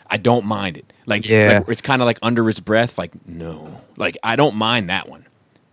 i 0.08 0.16
don't 0.16 0.44
mind 0.44 0.76
it 0.78 0.92
like, 1.06 1.24
Yeah. 1.28 1.58
like 1.60 1.68
it's 1.68 1.80
kind 1.82 2.02
of 2.02 2.06
like 2.06 2.18
under 2.22 2.44
his 2.46 2.58
breath 2.58 2.98
like 2.98 3.12
no 3.28 3.80
like 3.96 4.16
i 4.24 4.34
don't 4.34 4.56
mind 4.56 4.90
that 4.90 5.08
one 5.08 5.26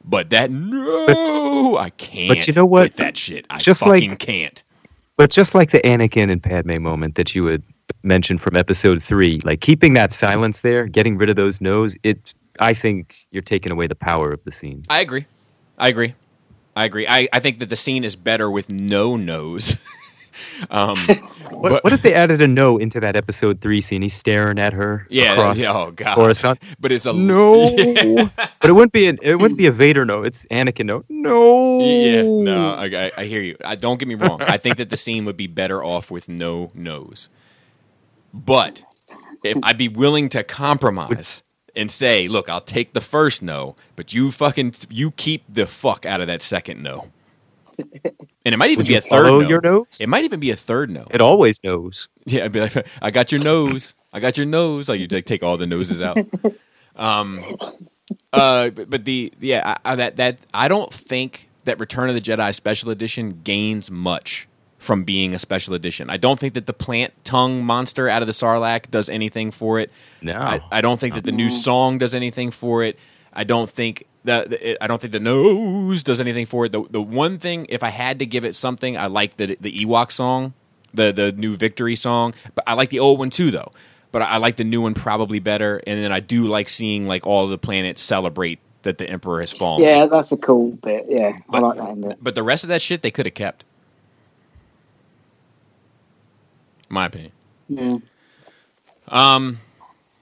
but 0.05 0.29
that 0.29 0.51
no 0.51 1.77
i 1.77 1.89
can't 1.89 2.29
But 2.37 2.47
you 2.47 2.53
know 2.53 2.65
what? 2.67 2.83
with 2.83 2.95
that 2.97 3.17
shit 3.17 3.45
i 3.49 3.57
Just 3.57 3.81
like- 3.83 4.19
can't 4.19 4.61
But 5.21 5.29
just 5.29 5.53
like 5.53 5.69
the 5.69 5.81
Anakin 5.81 6.31
and 6.31 6.41
Padme 6.41 6.81
moment 6.81 7.13
that 7.13 7.35
you 7.35 7.45
had 7.45 7.61
mentioned 8.01 8.41
from 8.41 8.57
episode 8.57 9.03
three, 9.03 9.39
like 9.43 9.61
keeping 9.61 9.93
that 9.93 10.11
silence 10.11 10.61
there, 10.61 10.87
getting 10.87 11.15
rid 11.15 11.29
of 11.29 11.35
those 11.35 11.61
no's, 11.61 11.95
it 12.01 12.33
I 12.57 12.73
think 12.73 13.27
you're 13.29 13.43
taking 13.43 13.71
away 13.71 13.85
the 13.85 13.93
power 13.93 14.31
of 14.33 14.43
the 14.45 14.51
scene. 14.51 14.83
i 14.89 14.99
agree. 14.99 15.27
I 15.77 15.89
agree. 15.89 16.15
I 16.75 16.85
agree. 16.85 17.05
I, 17.07 17.29
I 17.31 17.39
think 17.39 17.59
that 17.59 17.69
the 17.69 17.75
scene 17.75 18.03
is 18.03 18.15
better 18.15 18.49
with 18.49 18.71
no 18.71 19.15
no's 19.15 19.77
um 20.69 20.97
What, 21.49 21.69
but- 21.69 21.83
what 21.83 21.93
if 21.93 22.01
they 22.01 22.13
added 22.13 22.41
a 22.41 22.47
no 22.47 22.77
into 22.77 22.99
that 22.99 23.15
episode 23.15 23.61
three 23.61 23.81
scene? 23.81 24.01
He's 24.01 24.13
staring 24.13 24.59
at 24.59 24.73
her. 24.73 25.05
yeah, 25.09 25.33
across 25.33 25.59
yeah 25.59 25.73
oh 25.73 25.91
god 25.91 26.15
Coruscant. 26.15 26.61
but 26.79 26.91
it's 26.91 27.05
a 27.05 27.13
No, 27.13 27.71
but 27.75 28.69
it 28.69 28.73
wouldn't 28.73 28.93
be 28.93 29.07
an, 29.07 29.19
it 29.21 29.35
wouldn't 29.35 29.57
be 29.57 29.67
a 29.67 29.71
Vader 29.71 30.05
no. 30.05 30.23
It's 30.23 30.45
Anakin 30.51 30.85
no. 30.85 31.03
No. 31.09 31.79
Yeah, 31.81 32.23
no, 32.23 32.73
I, 32.75 32.85
I, 32.85 33.11
I 33.17 33.25
hear 33.25 33.41
you. 33.41 33.55
I, 33.63 33.75
don't 33.75 33.99
get 33.99 34.07
me 34.07 34.15
wrong. 34.15 34.41
I 34.41 34.57
think 34.57 34.77
that 34.77 34.89
the 34.89 34.97
scene 34.97 35.25
would 35.25 35.37
be 35.37 35.47
better 35.47 35.83
off 35.83 36.09
with 36.11 36.27
no 36.29 36.71
nose. 36.73 37.29
But 38.33 38.83
if 39.43 39.57
I'd 39.63 39.77
be 39.77 39.87
willing 39.87 40.29
to 40.29 40.43
compromise 40.43 41.43
and 41.75 41.91
say, 41.91 42.27
look, 42.27 42.49
I'll 42.49 42.61
take 42.61 42.93
the 42.93 43.01
first 43.01 43.41
no, 43.41 43.75
but 43.95 44.13
you 44.13 44.31
fucking 44.31 44.73
you 44.89 45.11
keep 45.11 45.43
the 45.47 45.65
fuck 45.67 46.05
out 46.05 46.21
of 46.21 46.27
that 46.27 46.41
second 46.41 46.81
no. 46.81 47.11
And 48.43 48.53
it 48.53 48.57
might 48.57 48.71
even 48.71 48.83
Would 48.83 48.87
be 48.87 48.93
you 48.93 48.99
a 48.99 49.01
third 49.01 49.27
follow 49.27 49.41
no. 49.41 49.47
your 49.47 49.61
nose? 49.61 49.97
It 49.99 50.09
might 50.09 50.23
even 50.23 50.39
be 50.39 50.49
a 50.51 50.55
third 50.55 50.89
no. 50.89 51.05
It 51.11 51.21
always 51.21 51.59
knows. 51.63 52.07
Yeah, 52.27 52.45
I'd 52.45 52.51
be 52.51 52.61
like, 52.61 52.87
I 53.01 53.09
got 53.09 53.31
your 53.31 53.41
nose. 53.41 53.95
I 54.13 54.19
got 54.19 54.37
your 54.37 54.45
nose. 54.45 54.87
Like 54.87 54.99
you 54.99 55.07
take 55.07 55.25
take 55.25 55.41
all 55.41 55.57
the 55.57 55.67
noses 55.67 56.01
out. 56.01 56.17
Um, 56.93 57.57
uh, 58.33 58.69
but, 58.69 58.89
but 58.89 59.05
the 59.05 59.33
yeah, 59.39 59.77
I, 59.85 59.93
I, 59.93 59.95
that 59.95 60.17
that 60.17 60.37
I 60.53 60.67
don't 60.67 60.93
think 60.93 61.47
that 61.63 61.79
Return 61.79 62.09
of 62.09 62.15
the 62.15 62.21
Jedi 62.21 62.53
Special 62.53 62.89
Edition 62.91 63.39
gains 63.43 63.89
much 63.89 64.47
from 64.77 65.03
being 65.03 65.33
a 65.33 65.39
special 65.39 65.75
edition. 65.75 66.09
I 66.09 66.17
don't 66.17 66.39
think 66.39 66.55
that 66.55 66.65
the 66.65 66.73
plant 66.73 67.13
tongue 67.23 67.63
monster 67.63 68.09
out 68.09 68.23
of 68.23 68.25
the 68.25 68.33
Sarlacc 68.33 68.89
does 68.89 69.09
anything 69.09 69.51
for 69.51 69.79
it. 69.79 69.91
No. 70.23 70.33
I, 70.33 70.61
I 70.71 70.81
don't 70.81 70.99
think 70.99 71.13
that 71.13 71.23
the 71.23 71.31
new 71.31 71.49
song 71.49 71.99
does 71.99 72.15
anything 72.15 72.49
for 72.49 72.83
it. 72.83 72.97
I 73.31 73.43
don't 73.43 73.69
think 73.69 74.07
that 74.23 74.51
it, 74.53 74.77
I 74.81 74.87
don't 74.87 75.01
think 75.01 75.11
the 75.13 75.19
nose 75.19 76.03
does 76.03 76.21
anything 76.21 76.45
for 76.45 76.65
it. 76.65 76.71
The 76.71 76.83
the 76.89 77.01
one 77.01 77.37
thing, 77.39 77.65
if 77.69 77.83
I 77.83 77.89
had 77.89 78.19
to 78.19 78.25
give 78.25 78.45
it 78.45 78.55
something, 78.55 78.97
I 78.97 79.07
like 79.07 79.37
the 79.37 79.57
the 79.59 79.71
Ewok 79.85 80.11
song, 80.11 80.53
the 80.93 81.11
the 81.11 81.31
new 81.31 81.55
Victory 81.55 81.95
song. 81.95 82.33
But 82.55 82.63
I 82.67 82.73
like 82.73 82.89
the 82.89 82.99
old 82.99 83.19
one 83.19 83.29
too, 83.29 83.51
though. 83.51 83.71
But 84.11 84.21
I, 84.23 84.25
I 84.31 84.37
like 84.37 84.57
the 84.57 84.63
new 84.63 84.81
one 84.81 84.93
probably 84.93 85.39
better. 85.39 85.81
And 85.87 86.03
then 86.03 86.11
I 86.11 86.19
do 86.19 86.45
like 86.47 86.67
seeing 86.69 87.07
like 87.07 87.25
all 87.25 87.47
the 87.47 87.57
planets 87.57 88.01
celebrate 88.01 88.59
that 88.81 88.97
the 88.97 89.09
Emperor 89.09 89.39
has 89.39 89.51
fallen. 89.53 89.83
Yeah, 89.83 90.05
that's 90.07 90.31
a 90.31 90.37
cool 90.37 90.71
bit. 90.71 91.05
Yeah, 91.07 91.37
But- 91.49 91.63
I 91.63 91.67
like 91.67 91.77
that 91.77 91.89
in. 91.89 92.15
But 92.21 92.35
the 92.35 92.43
rest 92.43 92.63
of 92.63 92.67
that 92.69 92.81
shit 92.81 93.01
they 93.03 93.11
could 93.11 93.25
have 93.25 93.35
kept. 93.35 93.63
My 96.89 97.05
opinion. 97.05 97.31
Yeah. 97.69 97.97
Um. 99.07 99.59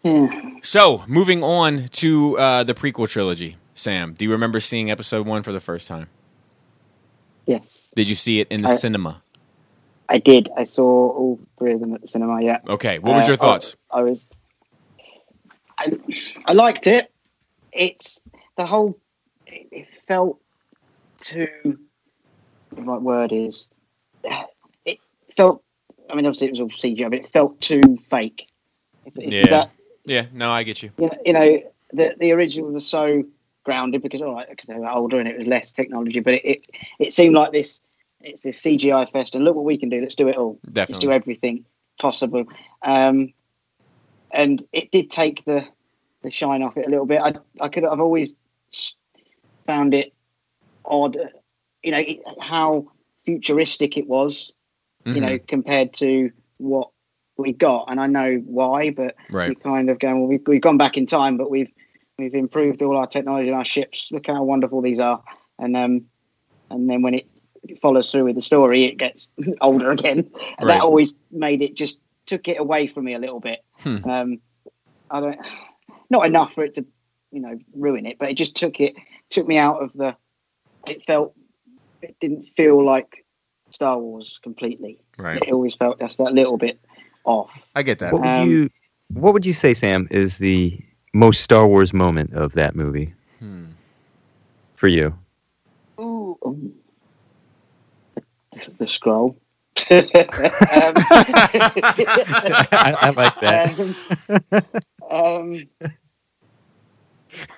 Yeah. 0.03 0.29
So 0.61 1.03
moving 1.07 1.43
on 1.43 1.87
to 1.93 2.37
uh, 2.37 2.63
the 2.63 2.73
prequel 2.73 3.09
trilogy. 3.09 3.57
Sam, 3.79 4.13
do 4.13 4.25
you 4.25 4.31
remember 4.31 4.59
seeing 4.59 4.91
episode 4.91 5.25
one 5.25 5.41
for 5.41 5.53
the 5.53 5.61
first 5.61 5.87
time? 5.87 6.07
Yes, 7.45 7.87
Did 7.95 8.09
you 8.09 8.15
see 8.15 8.41
it 8.41 8.49
in 8.49 8.61
the 8.61 8.67
I- 8.67 8.75
cinema? 8.75 9.21
I 10.09 10.17
did. 10.17 10.49
I 10.57 10.63
saw 10.65 10.83
all 10.83 11.39
three 11.57 11.71
of 11.73 11.79
them 11.79 11.93
at 11.93 12.01
the 12.01 12.07
cinema. 12.09 12.41
Yeah. 12.41 12.57
Okay. 12.67 12.97
What 12.99 13.15
was 13.15 13.25
Uh, 13.25 13.29
your 13.29 13.37
thoughts? 13.37 13.75
I, 13.91 13.99
I 13.99 14.01
was. 14.01 14.27
I, 15.77 15.93
I 16.45 16.53
liked 16.53 16.87
it. 16.87 17.09
It's 17.71 18.19
the 18.57 18.65
whole. 18.65 18.97
It, 19.47 19.67
it 19.71 19.87
felt 20.07 20.41
too. 21.21 21.47
The 22.73 22.81
right 22.81 23.01
word 23.01 23.31
is. 23.31 23.67
It 24.83 24.99
felt. 25.37 25.63
I 26.09 26.15
mean, 26.15 26.25
obviously 26.25 26.47
it 26.47 26.51
was 26.51 26.59
all 26.59 26.69
CGI, 26.69 27.09
but 27.09 27.19
it 27.19 27.31
felt 27.31 27.61
too 27.61 27.97
fake. 28.09 28.47
Is 29.15 29.31
Yeah. 29.31 29.45
that- 29.45 29.71
yeah. 30.05 30.25
No, 30.33 30.49
I 30.51 30.63
get 30.63 30.81
you. 30.83 30.89
you 30.97 31.07
know, 31.07 31.17
you 31.25 31.33
know 31.33 31.61
the 31.93 32.15
the 32.19 32.31
original 32.31 32.71
was 32.71 32.85
so 32.87 33.23
grounded 33.63 34.01
because 34.01 34.21
all 34.21 34.33
right 34.33 34.49
because 34.49 34.67
they 34.67 34.75
were 34.75 34.89
older 34.89 35.19
and 35.19 35.27
it 35.27 35.37
was 35.37 35.47
less 35.47 35.71
technology, 35.71 36.19
but 36.19 36.35
it, 36.35 36.45
it 36.45 36.65
it 36.99 37.13
seemed 37.13 37.35
like 37.35 37.51
this 37.51 37.81
it's 38.21 38.41
this 38.41 38.61
CGI 38.61 39.11
fest 39.11 39.35
and 39.35 39.45
look 39.45 39.55
what 39.55 39.65
we 39.65 39.77
can 39.77 39.89
do. 39.89 40.01
Let's 40.01 40.15
do 40.15 40.27
it 40.27 40.35
all. 40.35 40.59
Let's 40.91 40.91
do 40.99 41.11
everything 41.11 41.65
possible. 41.99 42.45
Um, 42.83 43.33
and 44.31 44.63
it 44.73 44.91
did 44.91 45.09
take 45.11 45.45
the 45.45 45.65
the 46.23 46.31
shine 46.31 46.63
off 46.63 46.77
it 46.77 46.85
a 46.85 46.89
little 46.89 47.05
bit. 47.05 47.21
I 47.21 47.33
I 47.61 47.69
could 47.69 47.85
I've 47.85 47.99
always 47.99 48.33
found 49.65 49.93
it 49.93 50.13
odd, 50.85 51.17
you 51.83 51.91
know, 51.91 51.99
it, 51.99 52.19
how 52.41 52.87
futuristic 53.25 53.97
it 53.97 54.07
was, 54.07 54.51
you 55.05 55.13
Mhm. 55.13 55.21
know, 55.21 55.39
compared 55.47 55.93
to 55.95 56.31
what 56.57 56.89
we 57.37 57.53
got. 57.53 57.85
And 57.89 57.99
I 57.99 58.07
know 58.07 58.37
why, 58.45 58.89
but 58.89 59.15
Right. 59.31 59.49
we 59.49 59.55
kind 59.55 59.89
of 59.89 59.99
going, 59.99 60.19
well, 60.19 60.27
we've, 60.27 60.45
we've 60.47 60.61
gone 60.61 60.77
back 60.77 60.97
in 60.97 61.05
time, 61.05 61.37
but 61.37 61.49
we've 61.49 61.71
we've 62.19 62.35
improved 62.35 62.81
all 62.81 62.97
our 62.97 63.07
technology 63.07 63.47
and 63.47 63.57
our 63.57 63.65
ships. 63.65 64.09
Look 64.11 64.27
how 64.27 64.43
wonderful 64.43 64.81
these 64.81 64.99
are. 64.99 65.23
And 65.57 65.75
um, 65.75 66.05
and 66.69 66.89
then 66.89 67.01
when 67.01 67.13
it 67.15 67.27
follows 67.81 68.11
through 68.11 68.25
with 68.25 68.35
the 68.35 68.41
story, 68.41 68.85
it 68.85 68.97
gets 68.97 69.29
older 69.61 69.91
again. 69.91 70.29
Right. 70.61 70.67
That 70.67 70.81
always 70.81 71.13
made 71.31 71.61
it 71.61 71.75
just 71.75 71.97
took 72.25 72.47
it 72.47 72.59
away 72.59 72.87
from 72.87 73.05
me 73.05 73.15
a 73.15 73.19
little 73.19 73.39
bit. 73.39 73.63
Hmm. 73.79 74.09
Um, 74.09 74.39
I 75.09 75.19
don't, 75.19 75.39
not 76.09 76.25
enough 76.25 76.53
for 76.53 76.63
it 76.63 76.75
to, 76.75 76.85
you 77.31 77.41
know, 77.41 77.57
ruin 77.75 78.05
it, 78.05 78.17
but 78.19 78.29
it 78.29 78.35
just 78.35 78.55
took 78.55 78.79
it 78.79 78.95
took 79.29 79.47
me 79.47 79.57
out 79.57 79.81
of 79.81 79.91
the. 79.93 80.15
It 80.87 81.03
felt, 81.05 81.35
it 82.01 82.15
didn't 82.21 82.47
feel 82.55 82.83
like 82.83 83.25
Star 83.69 83.99
Wars 83.99 84.39
completely. 84.41 85.01
Right. 85.17 85.41
It 85.41 85.51
always 85.51 85.75
felt 85.75 85.99
just 85.99 86.17
that 86.17 86.33
little 86.33 86.57
bit 86.57 86.79
off. 87.25 87.51
I 87.75 87.83
get 87.83 87.99
that. 87.99 88.13
What 88.13 88.21
would 88.21 88.29
Um, 88.29 88.49
you 88.49 88.69
What 89.13 89.33
would 89.33 89.45
you 89.45 89.53
say, 89.53 89.73
Sam, 89.73 90.07
is 90.09 90.37
the 90.37 90.79
most 91.13 91.41
Star 91.41 91.67
Wars 91.67 91.93
moment 91.93 92.33
of 92.33 92.53
that 92.53 92.75
movie 92.75 93.13
Hmm. 93.39 93.65
for 94.75 94.87
you? 94.87 95.13
Ooh, 95.99 96.37
ooh. 96.45 96.73
The, 98.53 98.71
the 98.79 98.87
scroll. 98.87 99.37
um, 99.91 100.95
I, 102.71 102.95
I 103.01 103.09
like 103.11 103.39
that. 103.41 103.63
Um, 105.09 105.09
um, 105.09 105.67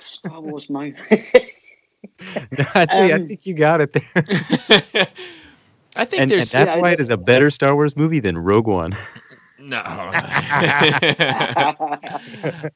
Star 0.04 0.42
Wars 0.42 0.70
moment. 0.70 0.98
I, 2.76 2.86
tell 2.86 3.04
you, 3.06 3.14
I 3.14 3.18
Um, 3.18 3.28
think 3.28 3.46
you 3.46 3.54
got 3.54 3.82
it 3.82 3.94
there, 3.94 4.04
I 5.96 6.06
think 6.06 6.22
and, 6.22 6.32
and 6.32 6.50
that's 6.52 6.74
Yeah, 6.74 6.80
why 6.80 6.92
it 6.92 7.00
is 7.00 7.10
a 7.10 7.18
better 7.18 7.50
Star 7.50 7.76
Wars 7.76 7.96
movie 7.96 8.20
than 8.20 8.38
Rogue 8.38 8.68
One. 8.68 8.96
No. 9.64 9.82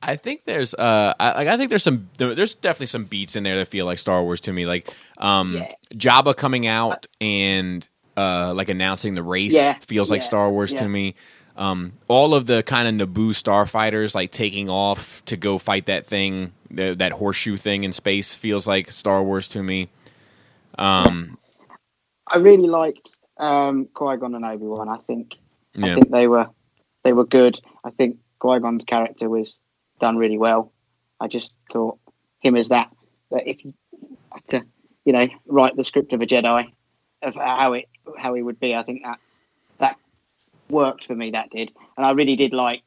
I 0.01 0.17
think 0.21 0.45
there's 0.45 0.73
uh, 0.73 1.13
I, 1.19 1.33
like 1.33 1.47
I 1.47 1.57
think 1.57 1.69
there's 1.69 1.83
some 1.83 2.09
there's 2.17 2.53
definitely 2.55 2.87
some 2.87 3.05
beats 3.05 3.35
in 3.35 3.43
there 3.43 3.57
that 3.57 3.67
feel 3.67 3.85
like 3.85 3.97
Star 3.97 4.23
Wars 4.23 4.41
to 4.41 4.53
me, 4.53 4.65
like 4.65 4.93
um, 5.17 5.53
Yeah. 5.53 5.71
Jabba 5.93 6.35
coming 6.35 6.67
out 6.67 7.07
and 7.21 7.87
uh, 8.17 8.53
like 8.55 8.69
announcing 8.69 9.15
the 9.15 9.23
race 9.23 9.53
Yeah, 9.53 9.73
feels 9.79 10.09
like 10.11 10.21
Star 10.21 10.49
Wars 10.49 10.71
yeah. 10.71 10.79
to 10.79 10.89
me. 10.89 11.15
Um, 11.57 11.93
all 12.09 12.33
of 12.33 12.47
the 12.47 12.63
kind 12.63 13.01
of 13.01 13.07
Naboo 13.07 13.29
starfighters 13.29 14.13
like 14.13 14.31
taking 14.31 14.69
off 14.69 15.23
to 15.25 15.37
go 15.37 15.57
fight 15.57 15.85
that 15.85 16.05
thing, 16.05 16.51
th- 16.75 16.97
that 16.97 17.13
horseshoe 17.13 17.55
thing 17.55 17.85
in 17.85 17.93
space 17.93 18.33
feels 18.33 18.67
like 18.67 18.91
Star 18.91 19.23
Wars 19.23 19.47
to 19.49 19.63
me. 19.63 19.87
Um, 20.77 21.37
I 22.27 22.39
really 22.39 22.67
liked 22.67 23.09
um, 23.37 23.87
Qui 23.93 24.17
Gon 24.17 24.35
and 24.35 24.43
Obi 24.43 24.65
Wan. 24.65 24.89
I 24.89 24.97
think 25.07 25.35
I 25.81 25.93
think 25.93 26.09
they 26.09 26.27
were 26.27 26.47
they 27.05 27.13
were 27.13 27.23
good. 27.23 27.57
I 27.85 27.91
think 27.91 28.17
Qui 28.39 28.59
Gon's 28.59 28.83
character 28.83 29.29
was 29.29 29.55
done 30.01 30.17
really 30.17 30.37
well. 30.37 30.73
I 31.21 31.27
just 31.27 31.53
thought 31.71 31.97
him 32.39 32.57
as 32.57 32.67
that 32.69 32.91
that 33.31 33.47
if 33.47 33.63
you 33.63 33.73
had 34.31 34.47
to, 34.49 34.65
you 35.05 35.13
know, 35.13 35.27
write 35.45 35.77
the 35.77 35.85
script 35.85 36.11
of 36.11 36.21
a 36.21 36.25
Jedi 36.25 36.69
of 37.21 37.35
how 37.35 37.73
it 37.73 37.85
how 38.17 38.33
he 38.33 38.41
would 38.41 38.59
be, 38.59 38.75
I 38.75 38.83
think 38.83 39.03
that 39.03 39.19
that 39.77 39.97
worked 40.67 41.05
for 41.05 41.15
me. 41.15 41.31
That 41.31 41.51
did, 41.51 41.71
and 41.95 42.05
I 42.05 42.11
really 42.11 42.35
did 42.35 42.51
like. 42.51 42.81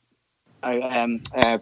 Oh, 0.61 0.83
um, 0.83 1.23
uh, 1.33 1.59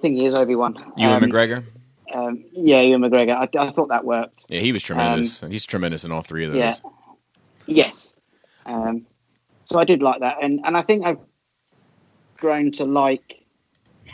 thing 0.00 0.16
is 0.16 0.32
Obi 0.32 0.56
Wan. 0.56 0.74
Ewan 0.96 1.22
um, 1.22 1.30
McGregor. 1.30 1.64
Um, 2.12 2.44
yeah, 2.52 2.80
Ewan 2.80 3.02
McGregor. 3.02 3.34
I, 3.36 3.66
I 3.66 3.70
thought 3.72 3.90
that 3.90 4.06
worked. 4.06 4.40
Yeah, 4.48 4.60
he 4.60 4.72
was 4.72 4.82
tremendous. 4.82 5.42
He's 5.42 5.66
tremendous 5.66 6.04
in 6.04 6.12
all 6.12 6.22
three 6.22 6.46
of 6.46 6.52
those. 6.52 6.58
Yeah. 6.58 6.74
Yes. 7.66 8.12
Um, 8.64 9.06
so 9.64 9.78
I 9.78 9.84
did 9.84 10.02
like 10.02 10.20
that, 10.20 10.36
and 10.42 10.60
and 10.64 10.76
I 10.76 10.82
think 10.82 11.04
I've 11.06 11.18
grown 12.38 12.72
to 12.72 12.84
like. 12.84 13.38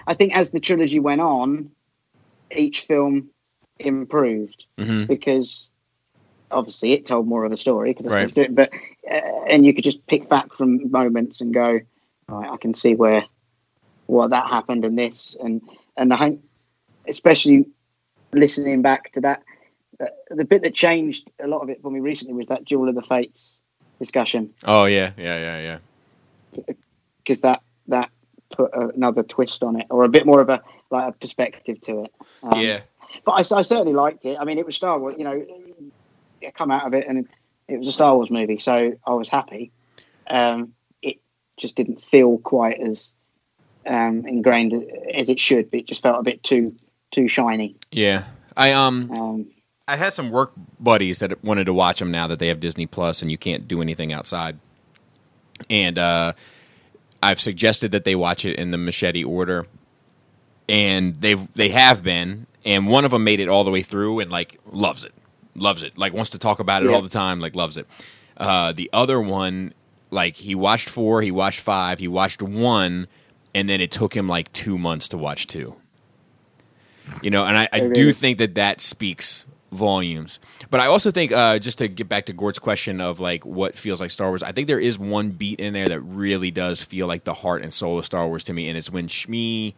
I 0.06 0.14
think 0.14 0.34
as 0.36 0.50
the 0.50 0.60
trilogy 0.60 1.00
went 1.00 1.20
on, 1.20 1.70
each 2.54 2.82
film 2.82 3.30
improved 3.78 4.64
hmm 4.78 5.04
because 5.06 5.68
obviously 6.50 6.92
it 6.92 7.06
told 7.06 7.26
more 7.26 7.44
of 7.44 7.52
a 7.52 7.56
story. 7.56 7.94
'cause 7.94 8.04
that's 8.04 8.14
Right. 8.14 8.34
doing, 8.34 8.54
but 8.54 8.72
uh, 9.10 9.44
and 9.48 9.64
you 9.66 9.74
could 9.74 9.84
just 9.84 10.04
pick 10.06 10.28
back 10.28 10.52
from 10.52 10.90
moments 10.90 11.40
and 11.40 11.52
go, 11.54 11.80
right, 12.28 12.50
I 12.50 12.56
can 12.56 12.74
see 12.74 12.94
where 12.94 13.24
what 14.06 14.30
that 14.30 14.48
happened 14.48 14.84
and 14.84 14.98
this 14.98 15.36
and 15.42 15.60
and 15.96 16.12
I 16.14 16.18
think 16.18 16.40
especially 17.06 17.66
listening 18.32 18.82
back 18.82 19.12
to 19.12 19.20
that, 19.22 19.42
uh, 20.00 20.06
the 20.30 20.44
bit 20.44 20.62
that 20.62 20.74
changed 20.74 21.30
a 21.40 21.46
lot 21.46 21.62
of 21.62 21.70
it 21.70 21.80
for 21.82 21.90
me 21.90 22.00
recently 22.00 22.34
was 22.34 22.46
that 22.46 22.64
Duel 22.64 22.88
of 22.88 22.94
the 22.94 23.02
Fates 23.02 23.57
discussion 23.98 24.52
Oh 24.64 24.84
yeah, 24.84 25.12
yeah, 25.16 25.38
yeah, 25.38 25.78
yeah. 26.56 26.74
because 27.18 27.40
that 27.42 27.62
that 27.88 28.10
put 28.50 28.70
another 28.74 29.22
twist 29.22 29.62
on 29.62 29.80
it 29.80 29.86
or 29.90 30.04
a 30.04 30.08
bit 30.08 30.26
more 30.26 30.40
of 30.40 30.48
a 30.48 30.62
like 30.90 31.08
a 31.08 31.12
perspective 31.12 31.80
to 31.82 32.04
it. 32.04 32.14
Um, 32.42 32.60
yeah. 32.60 32.80
but 33.24 33.32
I, 33.32 33.58
I 33.58 33.62
certainly 33.62 33.92
liked 33.92 34.24
it. 34.24 34.38
I 34.40 34.44
mean, 34.44 34.58
it 34.58 34.64
was 34.66 34.76
Star 34.76 34.98
Wars. 34.98 35.16
You 35.18 35.24
know, 35.24 35.44
I 36.46 36.50
come 36.50 36.70
out 36.70 36.86
of 36.86 36.94
it 36.94 37.06
and 37.06 37.28
it 37.68 37.78
was 37.78 37.88
a 37.88 37.92
Star 37.92 38.14
Wars 38.14 38.30
movie, 38.30 38.58
so 38.58 38.92
I 39.06 39.10
was 39.10 39.28
happy. 39.28 39.70
Um, 40.28 40.72
it 41.02 41.18
just 41.58 41.74
didn't 41.74 42.02
feel 42.02 42.38
quite 42.38 42.80
as 42.80 43.10
um, 43.86 44.26
ingrained 44.26 44.72
as 45.14 45.28
it 45.28 45.40
should. 45.40 45.68
It 45.72 45.86
just 45.86 46.02
felt 46.02 46.20
a 46.20 46.22
bit 46.22 46.42
too 46.42 46.74
too 47.10 47.28
shiny. 47.28 47.76
Yeah. 47.90 48.24
I 48.56 48.72
um 48.72 49.10
Um, 49.18 49.46
I 49.88 49.96
had 49.96 50.12
some 50.12 50.30
work 50.30 50.52
buddies 50.78 51.18
that 51.20 51.42
wanted 51.42 51.64
to 51.64 51.72
watch 51.72 51.98
them 51.98 52.10
now 52.10 52.26
that 52.26 52.38
they 52.38 52.48
have 52.48 52.60
Disney 52.60 52.86
Plus 52.86 53.22
and 53.22 53.30
you 53.30 53.38
can't 53.38 53.66
do 53.66 53.80
anything 53.82 54.12
outside. 54.12 54.58
And 55.70 55.98
uh, 55.98 56.34
I've 57.22 57.40
suggested 57.40 57.90
that 57.92 58.04
they 58.04 58.14
watch 58.14 58.44
it 58.44 58.56
in 58.56 58.70
the 58.70 58.76
machete 58.78 59.24
order, 59.24 59.66
and 60.68 61.20
they've 61.20 61.52
they 61.54 61.70
have 61.70 62.02
been. 62.02 62.46
And 62.64 62.86
one 62.86 63.04
of 63.04 63.12
them 63.12 63.24
made 63.24 63.40
it 63.40 63.48
all 63.48 63.64
the 63.64 63.70
way 63.70 63.82
through 63.82 64.20
and 64.20 64.30
like 64.30 64.60
loves 64.70 65.04
it, 65.04 65.14
loves 65.54 65.82
it, 65.82 65.96
like 65.96 66.12
wants 66.12 66.30
to 66.30 66.38
talk 66.38 66.58
about 66.60 66.82
it 66.82 66.90
Yeah. 66.90 66.96
all 66.96 67.02
the 67.02 67.08
time, 67.08 67.40
like 67.40 67.56
loves 67.56 67.76
it. 67.76 67.86
Uh, 68.36 68.72
the 68.72 68.90
other 68.92 69.20
one, 69.20 69.72
like 70.10 70.36
he 70.36 70.54
watched 70.54 70.88
four, 70.88 71.22
he 71.22 71.30
watched 71.30 71.60
five, 71.60 71.98
he 71.98 72.08
watched 72.08 72.42
one, 72.42 73.08
and 73.54 73.68
then 73.68 73.80
it 73.80 73.90
took 73.90 74.14
him 74.14 74.28
like 74.28 74.52
two 74.52 74.76
months 74.76 75.08
to 75.08 75.18
watch 75.18 75.46
two. 75.46 75.76
You 77.22 77.30
know, 77.30 77.46
and 77.46 77.56
I, 77.56 77.68
I 77.72 77.80
do 77.88 78.12
think 78.12 78.36
that 78.38 78.54
that 78.56 78.80
speaks 78.82 79.46
volumes. 79.70 80.40
But 80.70 80.80
I 80.80 80.86
also 80.86 81.10
think, 81.10 81.32
uh, 81.32 81.58
just 81.58 81.78
to 81.78 81.88
get 81.88 82.08
back 82.08 82.26
to 82.26 82.32
Gord's 82.32 82.58
question 82.58 83.00
of 83.00 83.20
like 83.20 83.44
what 83.44 83.76
feels 83.76 84.00
like 84.00 84.10
Star 84.10 84.28
Wars, 84.28 84.42
I 84.42 84.52
think 84.52 84.68
there 84.68 84.80
is 84.80 84.98
one 84.98 85.30
beat 85.30 85.60
in 85.60 85.72
there 85.72 85.88
that 85.88 86.00
really 86.00 86.50
does 86.50 86.82
feel 86.82 87.06
like 87.06 87.24
the 87.24 87.34
heart 87.34 87.62
and 87.62 87.72
soul 87.72 87.98
of 87.98 88.04
Star 88.04 88.26
Wars 88.26 88.44
to 88.44 88.52
me, 88.52 88.68
and 88.68 88.78
it's 88.78 88.90
when 88.90 89.08
Shmi 89.08 89.74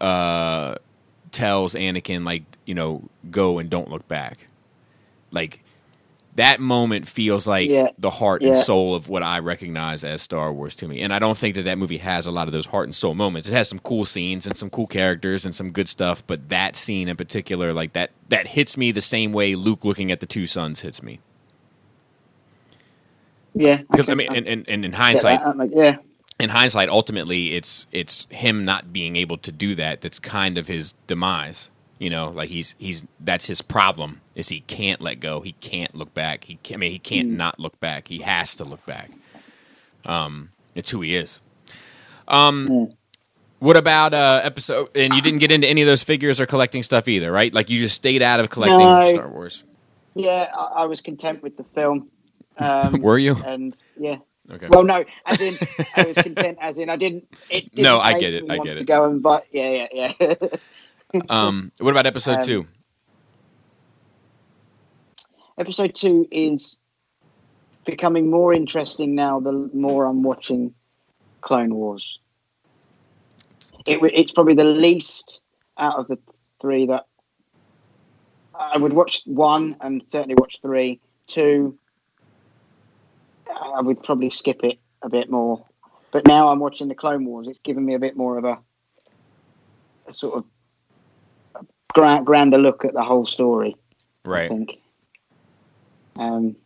uh, 0.00 0.74
tells 1.32 1.74
Anakin 1.74 2.24
like, 2.24 2.44
you 2.64 2.74
know, 2.74 3.08
go 3.30 3.58
and 3.58 3.68
don't 3.68 3.90
look 3.90 4.06
back. 4.08 4.46
Like 5.30 5.62
that 6.40 6.58
moment 6.60 7.06
feels 7.06 7.46
like 7.46 7.68
Yeah. 7.70 7.88
the 7.98 8.10
heart 8.10 8.42
and 8.42 8.56
soul 8.56 8.94
of 8.94 9.08
what 9.08 9.22
I 9.22 9.38
recognize 9.40 10.04
as 10.04 10.22
Star 10.22 10.52
Wars 10.52 10.74
to 10.76 10.88
me. 10.88 11.00
And 11.02 11.12
I 11.12 11.18
don't 11.18 11.36
think 11.38 11.54
that 11.54 11.62
that 11.66 11.78
movie 11.78 11.98
has 11.98 12.26
a 12.26 12.30
lot 12.30 12.46
of 12.48 12.52
those 12.52 12.66
heart 12.66 12.86
and 12.88 12.94
soul 12.94 13.14
moments. 13.14 13.48
It 13.48 13.52
has 13.52 13.68
some 13.68 13.78
cool 13.80 14.04
scenes 14.04 14.46
and 14.46 14.56
some 14.56 14.70
cool 14.70 14.86
characters 14.86 15.44
and 15.44 15.54
some 15.54 15.70
good 15.70 15.88
stuff, 15.88 16.22
but 16.26 16.48
that 16.48 16.76
scene 16.76 17.08
in 17.08 17.16
particular, 17.16 17.72
like 17.72 17.92
that, 17.94 18.10
that 18.28 18.48
hits 18.48 18.76
me 18.76 18.92
the 18.92 19.00
same 19.00 19.32
way 19.32 19.54
Luke 19.54 19.84
looking 19.84 20.10
at 20.12 20.20
the 20.20 20.26
two 20.26 20.46
sons 20.46 20.80
hits 20.80 21.02
me. 21.02 21.20
yeah, 23.54 23.78
Because 23.90 24.08
I 24.08 24.12
can- 24.12 24.18
mean, 24.18 24.34
and, 24.34 24.46
and, 24.46 24.68
and 24.68 24.84
in 24.84 24.92
hindsight. 24.92 25.40
That 25.40 25.70
yeah, 25.74 25.96
in 26.38 26.50
hindsight, 26.50 26.88
ultimately, 26.88 27.54
it's 27.54 27.86
it's 27.92 28.26
him 28.30 28.64
not 28.64 28.92
being 28.92 29.16
able 29.16 29.36
to 29.38 29.52
do 29.52 29.74
that. 29.74 30.00
That's 30.00 30.18
kind 30.18 30.56
of 30.56 30.68
his 30.68 30.94
demise. 31.06 31.70
You 31.98 32.08
know, 32.10 32.28
like 32.28 32.48
he's 32.48 32.74
he's 32.78 33.04
that's 33.18 33.46
his 33.46 33.60
problem 33.60 34.20
is 34.40 34.48
he 34.48 34.60
can't 34.62 35.00
let 35.00 35.20
go. 35.20 35.40
He 35.42 35.52
can't 35.52 35.94
look 35.94 36.12
back. 36.14 36.44
He 36.44 36.56
can, 36.64 36.74
I 36.74 36.78
mean, 36.78 36.90
he 36.92 36.98
can't 36.98 37.30
not 37.30 37.60
look 37.60 37.78
back. 37.78 38.08
He 38.08 38.18
has 38.22 38.54
to 38.56 38.64
look 38.64 38.84
back. 38.86 39.12
Um, 40.04 40.50
it's 40.74 40.90
who 40.90 41.00
he 41.02 41.14
is. 41.14 41.40
Um, 42.26 42.94
what 43.60 43.76
about 43.76 44.14
uh 44.14 44.40
episode? 44.42 44.88
And 44.96 45.14
you 45.14 45.20
didn't 45.22 45.40
get 45.40 45.52
into 45.52 45.68
any 45.68 45.82
of 45.82 45.86
those 45.86 46.02
figures 46.02 46.40
or 46.40 46.46
collecting 46.46 46.82
stuff 46.82 47.06
either, 47.08 47.30
right? 47.30 47.52
Like 47.54 47.70
you 47.70 47.78
just 47.78 47.94
stayed 47.96 48.22
out 48.22 48.40
of 48.40 48.50
collecting 48.50 48.78
No. 48.78 49.08
Star 49.10 49.28
Wars. 49.28 49.64
yeah. 50.14 50.50
I, 50.56 50.82
I 50.82 50.84
was 50.86 51.00
content 51.00 51.42
with 51.42 51.56
the 51.56 51.64
film. 51.74 52.08
Um, 52.58 53.00
Were 53.00 53.16
you? 53.18 53.36
And 53.46 53.74
yeah, 53.98 54.16
Okay. 54.52 54.66
Well, 54.68 54.84
no, 54.84 55.02
as 55.24 55.40
in 55.40 55.54
I 55.96 56.04
was 56.04 56.14
content. 56.16 56.58
As 56.60 56.76
in 56.76 56.90
I 56.90 56.96
didn't. 56.96 57.26
It 57.48 57.70
didn't 57.74 57.84
No, 57.84 58.00
I 58.00 58.18
get 58.18 58.34
it, 58.34 58.44
I 58.50 58.58
get 58.58 58.74
to 58.74 58.80
it. 58.80 58.86
go 58.86 59.04
and 59.06 59.22
buy. 59.22 59.42
Yeah, 59.50 59.86
yeah, 59.92 60.12
yeah. 60.20 60.34
um, 61.30 61.72
what 61.78 61.90
about 61.92 62.04
episode 62.06 62.36
Um, 62.38 62.42
two? 62.42 62.66
Episode 65.60 65.94
two 65.94 66.26
is 66.32 66.78
becoming 67.84 68.30
more 68.30 68.54
interesting 68.54 69.14
now. 69.14 69.40
The 69.40 69.52
more 69.74 70.06
I'm 70.06 70.22
watching 70.22 70.72
Clone 71.42 71.74
Wars, 71.74 72.18
it, 73.84 74.00
it's 74.02 74.32
probably 74.32 74.54
the 74.54 74.64
least 74.64 75.40
out 75.76 75.98
of 75.98 76.08
the 76.08 76.16
three 76.62 76.86
that 76.86 77.04
I 78.58 78.78
would 78.78 78.94
watch 78.94 79.20
one 79.26 79.76
and 79.82 80.02
certainly 80.10 80.34
watch 80.34 80.60
three. 80.62 80.98
Two, 81.26 81.78
I 83.54 83.82
would 83.82 84.02
probably 84.02 84.30
skip 84.30 84.64
it 84.64 84.78
a 85.02 85.10
bit 85.10 85.30
more. 85.30 85.66
But 86.10 86.26
now 86.26 86.48
I'm 86.48 86.58
watching 86.58 86.88
the 86.88 86.94
Clone 86.94 87.26
Wars. 87.26 87.48
It's 87.48 87.60
given 87.62 87.84
me 87.84 87.92
a 87.92 87.98
bit 87.98 88.16
more 88.16 88.38
of 88.38 88.46
a, 88.46 88.56
a 90.08 90.14
sort 90.14 90.36
of 91.58 91.66
grand, 91.92 92.24
grander 92.24 92.56
look 92.56 92.86
at 92.86 92.94
the 92.94 93.04
whole 93.04 93.26
story. 93.26 93.76
I 94.24 94.28
Right. 94.28 94.48
think. 94.48 94.79
Um, 96.16 96.56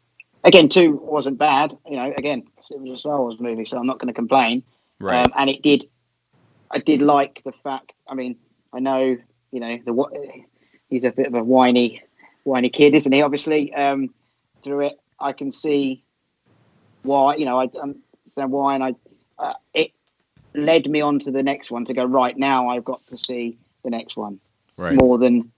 again, 0.43 0.69
two 0.69 1.01
wasn't 1.03 1.39
bad. 1.39 1.77
You 1.89 1.97
know, 1.97 2.13
again, 2.17 2.45
it 2.71 2.81
was 2.81 2.99
a 2.99 3.01
Star 3.01 3.19
Wars 3.19 3.37
movie, 3.41 3.65
so 3.65 3.79
I'm 3.79 3.87
not 3.87 3.99
going 3.99 4.09
to 4.09 4.15
complain. 4.15 4.63
Right. 5.01 5.25
Um, 5.25 5.33
and 5.37 5.51
it 5.51 5.63
did. 5.63 5.85
I 6.71 6.79
did 6.79 7.03
like 7.03 7.43
the 7.45 7.53
fact. 7.53 7.93
I 8.09 8.15
mean, 8.15 8.37
I 8.73 8.81
know 8.81 9.17
you 9.53 9.61
know 9.61 9.79
the 9.85 10.45
he's 10.89 11.05
a 11.05 11.11
bit 11.11 11.27
of 11.27 11.35
a 11.35 11.43
whiny, 11.43 12.03
whiny 12.45 12.69
kid, 12.69 12.95
isn't 12.95 13.13
he? 13.13 13.23
Obviously, 13.23 13.73
um, 13.75 14.11
through 14.63 14.81
it, 14.81 15.01
I 15.21 15.33
can 15.33 15.53
see 15.53 16.03
why. 17.03 17.37
You 17.37 17.45
know, 17.45 17.61
I 17.61 17.65
understand 17.81 18.51
why, 18.51 18.75
and 18.75 18.85
I 18.85 18.95
uh, 19.39 19.55
it 19.75 19.93
led 20.55 20.89
me 20.89 21.01
on 21.01 21.19
to 21.21 21.31
the 21.31 21.43
next 21.43 21.71
one 21.71 21.85
to 21.87 21.95
go 21.95 22.05
right 22.05 22.37
now. 22.37 22.69
I've 22.69 22.85
got 22.85 23.05
to 23.09 23.19
see 23.19 23.59
the 23.83 23.91
next 23.91 24.17
one 24.17 24.41
right. 24.79 24.95
more 24.95 25.19
than 25.19 25.51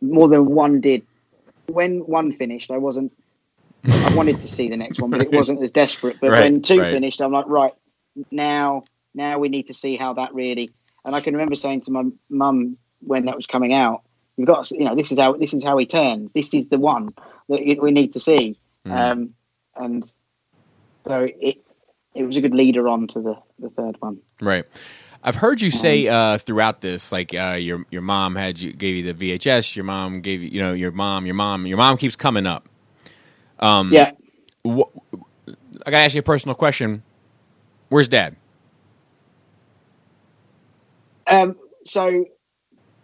more 0.00 0.28
than 0.28 0.46
one 0.46 0.80
did. 0.80 1.06
When 1.72 2.00
one 2.00 2.32
finished, 2.32 2.70
I 2.70 2.78
wasn't. 2.78 3.12
I 4.04 4.14
wanted 4.14 4.40
to 4.40 4.48
see 4.48 4.68
the 4.68 4.76
next 4.76 5.00
one, 5.00 5.10
but 5.10 5.20
it 5.20 5.32
wasn't 5.40 5.62
as 5.62 5.72
desperate. 5.72 6.18
But 6.20 6.30
Right, 6.30 6.42
when 6.42 6.62
two 6.62 6.80
right. 6.80 6.92
finished, 6.92 7.20
I'm 7.20 7.32
like, 7.32 7.46
right 7.48 7.72
now, 8.30 8.84
now 9.14 9.38
we 9.38 9.48
need 9.48 9.68
to 9.68 9.74
see 9.74 9.96
how 9.96 10.14
that 10.14 10.34
really. 10.34 10.72
And 11.04 11.16
I 11.16 11.20
can 11.20 11.34
remember 11.34 11.56
saying 11.56 11.82
to 11.82 11.90
my 11.90 12.04
mum 12.28 12.76
when 13.00 13.24
that 13.26 13.36
was 13.36 13.46
coming 13.46 13.72
out, 13.72 14.02
"You've 14.36 14.46
got, 14.46 14.66
to, 14.66 14.74
you 14.76 14.84
know, 14.84 14.94
this 14.94 15.10
is 15.12 15.18
how 15.18 15.32
this 15.34 15.54
is 15.54 15.64
how 15.64 15.78
he 15.78 15.86
turns. 15.86 16.32
This 16.32 16.52
is 16.52 16.68
the 16.68 16.78
one 16.78 17.10
that 17.48 17.78
we 17.80 17.90
need 17.90 18.12
to 18.14 18.20
see." 18.20 18.58
Mhm. 18.86 18.92
Um, 18.92 19.34
and 19.76 20.10
so 21.06 21.28
it 21.40 21.58
it 22.14 22.24
was 22.24 22.36
a 22.36 22.40
good 22.40 22.54
leader 22.54 22.88
on 22.88 23.06
to 23.08 23.20
the 23.20 23.36
the 23.58 23.70
third 23.70 23.96
one. 24.00 24.18
Right. 24.40 24.66
I've 25.22 25.36
heard 25.36 25.60
you 25.60 25.70
say 25.70 26.08
uh, 26.08 26.38
throughout 26.38 26.80
this, 26.82 27.12
like 27.12 27.34
uh, 27.34 27.56
your 27.60 27.84
your 27.90 28.02
mom 28.02 28.36
had 28.36 28.60
you 28.60 28.72
gave 28.72 28.96
you 28.96 29.12
the 29.12 29.38
VHS. 29.38 29.76
Your 29.76 29.84
mom 29.84 30.20
gave 30.22 30.42
you, 30.42 30.48
you 30.50 30.60
know, 30.62 30.72
your 30.74 30.92
mom, 30.92 31.26
your 31.26 31.34
mom, 31.36 31.66
your 31.66 31.78
mom 31.78 31.96
keeps 31.98 32.16
coming 32.16 32.46
up. 32.46 32.68
Um, 33.60 33.98
Yeah. 33.98 34.12
wh- 34.66 34.90
I 35.86 35.90
gotta 35.90 36.04
ask 36.04 36.14
you 36.14 36.20
a 36.20 36.24
personal 36.24 36.54
question. 36.56 37.02
Where's 37.90 38.08
Dad? 38.08 38.36
Um, 41.26 41.56
so 41.86 42.26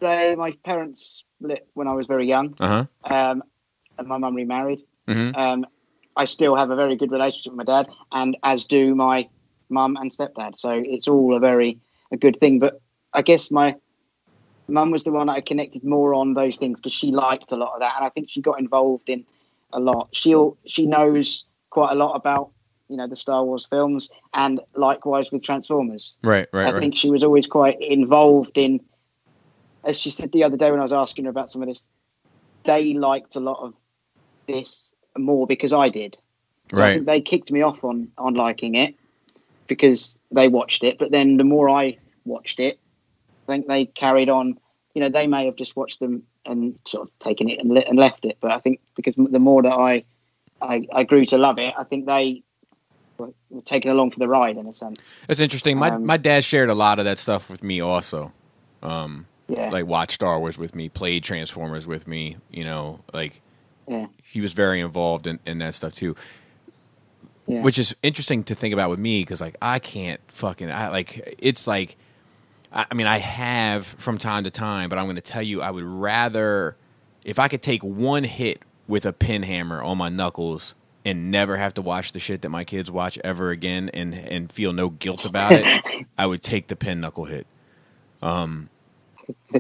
they, 0.01 0.35
my 0.37 0.53
parents 0.64 1.25
split 1.41 1.69
when 1.75 1.89
I 1.89 1.95
was 1.95 2.07
very 2.07 2.27
young. 2.29 2.57
Uh 2.61 2.69
huh. 2.69 2.87
um, 3.05 3.43
and 3.99 4.09
my 4.09 4.19
mum 4.19 4.35
remarried. 4.35 4.81
hmm 5.09 5.33
Um, 5.35 5.67
I 6.17 6.27
still 6.27 6.57
have 6.57 6.71
a 6.71 6.77
very 6.77 6.97
good 6.97 7.12
relationship 7.12 7.53
with 7.53 7.59
my 7.59 7.64
dad, 7.64 7.89
and 8.12 8.37
as 8.43 8.64
do 8.67 8.95
my 8.95 9.29
mum 9.71 9.97
and 9.97 10.12
stepdad. 10.12 10.59
So 10.59 10.71
it's 10.73 11.09
all 11.09 11.37
a 11.37 11.41
very 11.41 11.81
a 12.13 12.17
good 12.17 12.39
thing. 12.41 12.59
But 12.59 12.81
I 13.13 13.23
guess 13.23 13.51
my 13.51 13.77
mum 14.69 14.91
was 14.91 15.05
the 15.05 15.13
one 15.13 15.29
that 15.29 15.35
I 15.35 15.41
connected 15.41 15.85
more 15.85 16.15
on 16.15 16.35
those 16.35 16.57
things 16.57 16.79
because 16.79 16.93
she 16.93 17.11
liked 17.11 17.53
a 17.53 17.57
lot 17.57 17.75
of 17.75 17.81
that, 17.81 17.95
and 17.97 18.05
I 18.05 18.09
think 18.11 18.29
she 18.31 18.41
got 18.41 18.59
involved 18.59 19.09
in 19.09 19.25
a 19.73 19.81
lot. 19.81 20.09
She'll 20.13 20.57
she 20.67 20.87
knows 20.87 21.45
quite 21.71 21.93
a 21.93 21.95
lot 21.95 22.15
about 22.15 22.51
you 22.89 22.97
know 22.97 23.07
the 23.07 23.17
Star 23.17 23.45
Wars 23.45 23.67
films, 23.67 24.11
and 24.35 24.61
likewise 24.75 25.31
with 25.31 25.43
Transformers. 25.43 26.15
Right. 26.23 26.49
Right. 26.53 26.69
I 26.69 26.73
right. 26.73 26.81
think 26.81 26.97
she 26.97 27.11
was 27.11 27.23
always 27.23 27.47
quite 27.47 27.81
involved 27.81 28.57
in, 28.57 28.81
as 29.85 29.99
she 29.99 30.11
said 30.11 30.33
the 30.33 30.45
other 30.45 30.57
day 30.57 30.71
when 30.71 30.81
I 30.81 30.85
was 30.85 30.93
asking 30.93 31.25
her 31.25 31.31
about 31.31 31.51
some 31.51 31.63
of 31.63 31.69
this, 31.69 31.81
they 32.65 32.95
liked 32.95 33.37
a 33.37 33.41
lot 33.41 33.59
of 33.61 33.75
this 34.47 34.93
more 35.17 35.47
because 35.47 35.73
I 35.73 35.89
did. 35.89 36.17
So 36.71 36.79
I 36.79 36.81
right. 36.81 36.95
think 36.95 37.07
they 37.07 37.21
kicked 37.21 37.51
me 37.53 37.63
off 37.63 37.83
on 37.85 38.09
on 38.19 38.35
liking 38.35 38.75
it 38.75 38.95
because 39.67 40.17
they 40.31 40.49
watched 40.49 40.85
it, 40.85 40.99
but 40.99 41.11
then 41.11 41.37
the 41.37 41.45
more 41.45 41.69
I 41.69 41.99
watched 42.25 42.61
it, 42.61 42.79
I 43.49 43.53
think 43.53 43.67
they 43.67 43.87
carried 43.87 44.29
on 44.29 44.59
you 44.95 45.03
know 45.03 45.11
they 45.11 45.27
may 45.27 45.45
have 45.45 45.57
just 45.57 45.77
watched 45.77 46.01
them 46.01 46.23
and 46.47 46.79
sort 46.87 47.09
of 47.09 47.19
taken 47.19 47.51
it 47.51 47.59
and, 47.59 47.71
le- 47.71 47.81
and 47.81 47.99
left 47.99 48.25
it. 48.25 48.39
But 48.41 48.51
I 48.51 48.61
think 48.61 48.81
because 48.95 49.14
the 49.17 49.39
more 49.39 49.62
that 49.62 49.73
I, 49.73 50.05
I 50.62 50.87
I 50.93 51.03
grew 51.05 51.27
to 51.27 51.39
love 51.39 51.59
it, 51.59 51.75
I 51.79 51.85
think 51.85 52.07
they 52.07 52.43
were, 53.19 53.33
were 53.51 53.62
taken 53.62 53.91
along 53.91 54.12
for 54.12 54.19
the 54.19 54.29
ride 54.29 54.57
in 54.57 54.67
a 54.67 54.75
sense. 54.75 54.97
It's 55.29 55.41
interesting. 55.41 55.79
My 55.79 55.91
Um, 55.91 56.07
my 56.07 56.17
dad 56.17 56.45
shared 56.45 56.71
a 56.71 56.75
lot 56.75 56.99
of 56.99 57.05
that 57.05 57.19
stuff 57.19 57.51
with 57.51 57.62
me 57.62 57.81
also. 57.81 58.33
Um, 58.83 59.27
Yeah, 59.49 59.71
like 59.71 59.87
watched 59.87 60.12
Star 60.12 60.41
Wars 60.41 60.59
with 60.59 60.75
me, 60.75 60.89
played 60.89 61.23
Transformers 61.25 61.87
with 61.87 62.07
me. 62.09 62.37
You 62.51 62.64
know, 62.64 63.01
like 63.12 63.43
yeah, 63.87 64.07
he 64.25 64.41
was 64.41 64.55
very 64.55 64.81
involved 64.81 65.27
in, 65.27 65.39
in 65.45 65.59
that 65.59 65.75
stuff 65.75 65.95
too. 65.95 66.14
Yeah. 67.47 67.62
Which 67.62 67.78
is 67.78 67.94
interesting 68.03 68.42
to 68.44 68.55
think 68.55 68.72
about 68.74 68.90
with 68.90 68.99
me 68.99 69.22
because 69.22 69.40
like 69.40 69.57
I 69.62 69.78
can't 69.78 70.20
fucking 70.28 70.70
I 70.70 70.88
like 70.88 71.36
it's 71.38 71.66
like 71.66 71.97
I, 72.72 72.86
I 72.90 72.94
mean 72.94 73.07
I 73.07 73.18
have 73.18 73.86
from 73.86 74.18
time 74.18 74.44
to 74.44 74.51
time, 74.51 74.88
but 74.88 74.99
I'm 74.99 75.07
going 75.07 75.16
to 75.16 75.22
tell 75.22 75.42
you 75.42 75.62
I 75.62 75.70
would 75.70 75.84
rather 75.84 76.76
if 77.24 77.38
I 77.38 77.49
could 77.49 77.62
take 77.62 77.82
one 77.82 78.24
hit 78.24 78.62
with 78.88 79.07
a 79.07 79.12
pin 79.12 79.44
hammer 79.44 79.82
on 79.82 79.99
my 79.99 80.09
knuckles 80.09 80.74
and 81.05 81.30
never 81.30 81.57
have 81.57 81.74
to 81.74 81.82
watch 81.82 82.12
the 82.12 82.18
shit 82.18 82.42
that 82.42 82.49
my 82.49 82.64
kids 82.64 82.90
watch 82.90 83.16
ever 83.22 83.51
again 83.51 83.90
and 83.94 84.12
and 84.14 84.51
feel 84.51 84.72
no 84.72 84.90
guilt 84.90 85.24
about 85.24 85.53
it, 85.53 86.07
I 86.18 86.26
would 86.26 86.42
take 86.42 86.66
the 86.66 86.76
pin 86.76 87.01
knuckle 87.01 87.26
hit. 87.26 87.47
Um, 88.22 88.70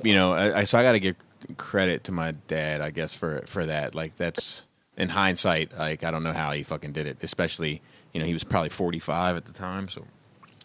you 0.02 0.14
know, 0.14 0.32
I, 0.32 0.60
I 0.60 0.64
so 0.64 0.78
I 0.78 0.82
got 0.82 0.92
to 0.92 1.00
give 1.00 1.16
credit 1.56 2.04
to 2.04 2.12
my 2.12 2.32
dad, 2.48 2.80
I 2.80 2.90
guess 2.90 3.14
for 3.14 3.44
for 3.46 3.64
that. 3.66 3.94
Like 3.94 4.16
that's 4.16 4.64
in 4.96 5.10
hindsight, 5.10 5.76
like 5.76 6.04
I 6.04 6.10
don't 6.10 6.22
know 6.22 6.32
how 6.32 6.52
he 6.52 6.62
fucking 6.62 6.92
did 6.92 7.06
it. 7.06 7.18
Especially, 7.22 7.82
you 8.12 8.20
know, 8.20 8.26
he 8.26 8.32
was 8.32 8.44
probably 8.44 8.70
forty 8.70 8.98
five 8.98 9.36
at 9.36 9.44
the 9.44 9.52
time. 9.52 9.88
So, 9.88 10.04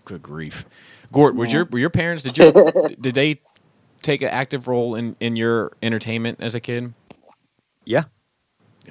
good 0.06 0.22
grief, 0.22 0.66
Gord, 1.12 1.36
was 1.36 1.52
your 1.52 1.66
were 1.66 1.80
your 1.80 1.90
parents? 1.90 2.24
Did 2.24 2.38
you 2.38 2.52
did 3.00 3.16
they 3.16 3.42
take 4.02 4.22
an 4.22 4.30
active 4.30 4.68
role 4.68 4.96
in 4.96 5.16
in 5.20 5.36
your 5.36 5.72
entertainment 5.82 6.40
as 6.42 6.56
a 6.56 6.60
kid? 6.60 6.94
Yeah. 7.86 8.06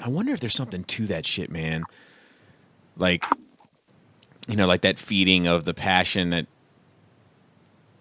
I 0.02 0.08
wonder 0.08 0.32
if 0.32 0.40
there's 0.40 0.54
something 0.54 0.84
to 0.84 1.06
that 1.06 1.26
shit, 1.26 1.50
man. 1.50 1.84
Like, 2.96 3.24
you 4.48 4.56
know, 4.56 4.66
like 4.66 4.82
that 4.82 4.98
feeding 4.98 5.46
of 5.46 5.64
the 5.64 5.74
passion 5.74 6.30
that. 6.30 6.46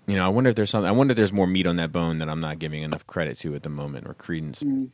You 0.08 0.16
know, 0.16 0.26
I 0.26 0.30
wonder 0.30 0.50
if 0.50 0.56
there's 0.56 0.72
something. 0.72 0.88
I 0.88 0.92
wonder 0.92 1.12
if 1.12 1.18
there's 1.18 1.32
more 1.32 1.46
meat 1.46 1.68
on 1.68 1.76
that 1.76 1.92
bone 1.92 2.18
that 2.18 2.30
I'm 2.30 2.40
not 2.40 2.58
giving 2.58 2.82
enough 2.82 3.06
credit 3.06 3.38
to 3.40 3.54
at 3.54 3.62
the 3.62 3.70
moment 3.70 4.08
or 4.08 4.16
credence. 4.16 4.64
Mm. 4.64 4.90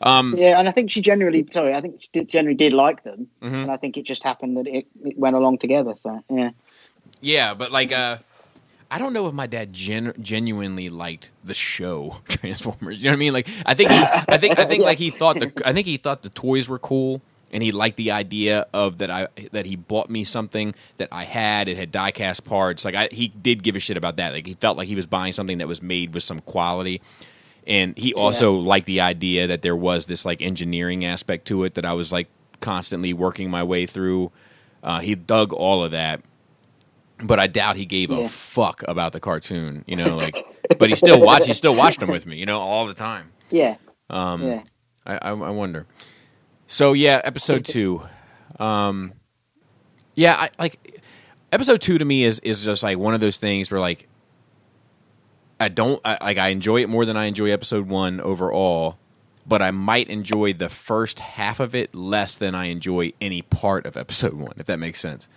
Um, 0.00 0.34
Yeah, 0.36 0.58
and 0.58 0.68
I 0.68 0.72
think 0.72 0.90
she 0.90 1.00
generally, 1.00 1.46
sorry, 1.50 1.74
I 1.74 1.80
think 1.80 2.00
she 2.00 2.08
did, 2.12 2.28
generally 2.28 2.56
did 2.56 2.72
like 2.72 3.04
them, 3.04 3.28
Mhm. 3.42 3.62
and 3.62 3.70
I 3.70 3.76
think 3.76 3.96
it 3.96 4.04
just 4.04 4.22
happened 4.22 4.56
that 4.56 4.66
it, 4.66 4.86
it 5.04 5.18
went 5.18 5.36
along 5.36 5.58
together. 5.58 5.94
So 6.02 6.22
yeah, 6.30 6.50
Yeah, 7.20 7.52
but 7.54 7.70
like, 7.70 7.92
uh, 7.92 8.18
I 8.90 8.98
don't 8.98 9.12
know 9.12 9.26
if 9.28 9.34
my 9.34 9.46
dad 9.46 9.72
gen- 9.72 10.14
genuinely 10.20 10.88
liked 10.88 11.30
the 11.44 11.54
show 11.54 12.16
Transformers. 12.28 12.98
You 13.02 13.10
know 13.10 13.12
what 13.12 13.16
I 13.16 13.18
mean? 13.18 13.32
Like, 13.34 13.48
I 13.66 13.74
think 13.74 13.90
he, 13.90 13.96
I 13.98 14.38
think, 14.38 14.58
I 14.58 14.64
think, 14.64 14.84
like 14.90 14.98
he 14.98 15.10
thought 15.10 15.38
the, 15.38 15.52
I 15.64 15.72
think 15.72 15.86
he 15.86 15.96
thought 15.96 16.22
the 16.22 16.30
toys 16.30 16.68
were 16.68 16.78
cool, 16.78 17.20
and 17.52 17.62
he 17.62 17.70
liked 17.72 17.96
the 17.96 18.10
idea 18.12 18.66
of 18.72 18.98
that 18.98 19.10
I 19.10 19.28
that 19.52 19.66
he 19.66 19.76
bought 19.76 20.08
me 20.08 20.24
something 20.24 20.74
that 20.96 21.08
I 21.12 21.24
had. 21.24 21.68
It 21.68 21.76
had 21.76 21.92
diecast 21.92 22.44
parts. 22.44 22.84
Like, 22.84 22.94
I, 22.94 23.08
he 23.12 23.28
did 23.28 23.62
give 23.62 23.76
a 23.76 23.80
shit 23.80 23.96
about 23.96 24.16
that. 24.16 24.32
Like, 24.32 24.46
he 24.46 24.54
felt 24.54 24.76
like 24.78 24.88
he 24.88 24.94
was 24.94 25.06
buying 25.06 25.32
something 25.34 25.58
that 25.58 25.68
was 25.68 25.82
made 25.82 26.14
with 26.14 26.22
some 26.22 26.40
quality. 26.40 27.00
And 27.66 27.96
he 27.96 28.14
also 28.14 28.52
liked 28.54 28.86
the 28.86 29.00
idea 29.00 29.46
that 29.46 29.62
there 29.62 29.76
was 29.76 30.06
this 30.06 30.24
like 30.24 30.40
engineering 30.40 31.04
aspect 31.04 31.46
to 31.48 31.64
it 31.64 31.74
that 31.74 31.84
I 31.84 31.92
was 31.92 32.12
like 32.12 32.28
constantly 32.60 33.12
working 33.12 33.50
my 33.50 33.62
way 33.62 33.86
through. 33.86 34.32
Uh, 34.82 35.00
he 35.00 35.14
dug 35.14 35.52
all 35.52 35.84
of 35.84 35.90
that 35.92 36.22
but 37.22 37.38
I 37.38 37.46
doubt 37.46 37.76
he 37.76 37.84
gave 37.86 38.10
a 38.10 38.24
fuck 38.24 38.82
about 38.88 39.12
the 39.12 39.20
cartoon, 39.20 39.84
you 39.86 39.96
know, 39.96 40.16
like. 40.16 40.36
but 40.78 40.88
he 40.88 40.94
still 40.94 41.20
watched. 41.20 41.46
He 41.46 41.54
still 41.54 41.74
watched 41.74 42.00
them 42.00 42.10
with 42.10 42.26
me, 42.26 42.36
you 42.36 42.46
know, 42.46 42.60
all 42.60 42.86
the 42.86 42.94
time. 42.94 43.32
yeah, 43.50 43.76
Um, 44.08 44.42
yeah. 44.42 44.62
I, 45.04 45.14
I, 45.16 45.30
I 45.30 45.50
wonder. 45.50 45.86
So 46.66 46.92
yeah, 46.92 47.20
episode 47.24 47.64
two. 47.64 48.02
Um, 48.58 49.12
yeah, 50.14 50.34
I 50.38 50.50
like 50.58 51.02
episode 51.52 51.80
two 51.80 51.98
to 51.98 52.04
me 52.04 52.24
is 52.24 52.38
is 52.40 52.64
just 52.64 52.82
like 52.82 52.98
one 52.98 53.14
of 53.14 53.20
those 53.20 53.38
things 53.38 53.70
where 53.70 53.80
like 53.80 54.08
I 55.60 55.68
don't 55.68 56.00
I, 56.04 56.18
like 56.22 56.38
I 56.38 56.48
enjoy 56.48 56.82
it 56.82 56.88
more 56.88 57.04
than 57.04 57.16
I 57.16 57.26
enjoy 57.26 57.50
episode 57.50 57.88
one 57.88 58.20
overall, 58.20 58.98
but 59.46 59.60
I 59.60 59.70
might 59.70 60.08
enjoy 60.08 60.54
the 60.54 60.70
first 60.70 61.18
half 61.18 61.60
of 61.60 61.74
it 61.74 61.94
less 61.94 62.36
than 62.38 62.54
I 62.54 62.64
enjoy 62.64 63.12
any 63.20 63.42
part 63.42 63.84
of 63.86 63.96
episode 63.96 64.32
one, 64.34 64.54
if 64.56 64.66
that 64.66 64.78
makes 64.78 64.98
sense. 64.98 65.28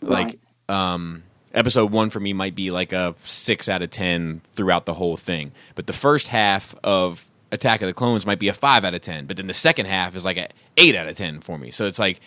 Like 0.00 0.38
um 0.68 1.22
episode 1.54 1.90
one 1.90 2.10
for 2.10 2.20
me 2.20 2.32
might 2.32 2.54
be 2.54 2.70
like 2.70 2.92
a 2.92 3.14
six 3.18 3.68
out 3.68 3.82
of 3.82 3.90
ten 3.90 4.42
throughout 4.52 4.84
the 4.84 4.94
whole 4.94 5.16
thing. 5.16 5.52
But 5.76 5.86
the 5.86 5.92
first 5.92 6.28
half 6.28 6.74
of 6.82 7.30
Attack 7.52 7.80
of 7.80 7.86
the 7.86 7.94
Clones 7.94 8.26
might 8.26 8.40
be 8.40 8.48
a 8.48 8.54
five 8.54 8.84
out 8.84 8.94
of 8.94 9.00
ten. 9.00 9.26
But 9.26 9.36
then 9.36 9.46
the 9.46 9.54
second 9.54 9.86
half 9.86 10.16
is 10.16 10.24
like 10.24 10.36
a 10.36 10.48
eight 10.76 10.96
out 10.96 11.06
of 11.06 11.16
ten 11.16 11.40
for 11.40 11.56
me. 11.56 11.70
So 11.70 11.86
it's 11.86 11.98
like 11.98 12.20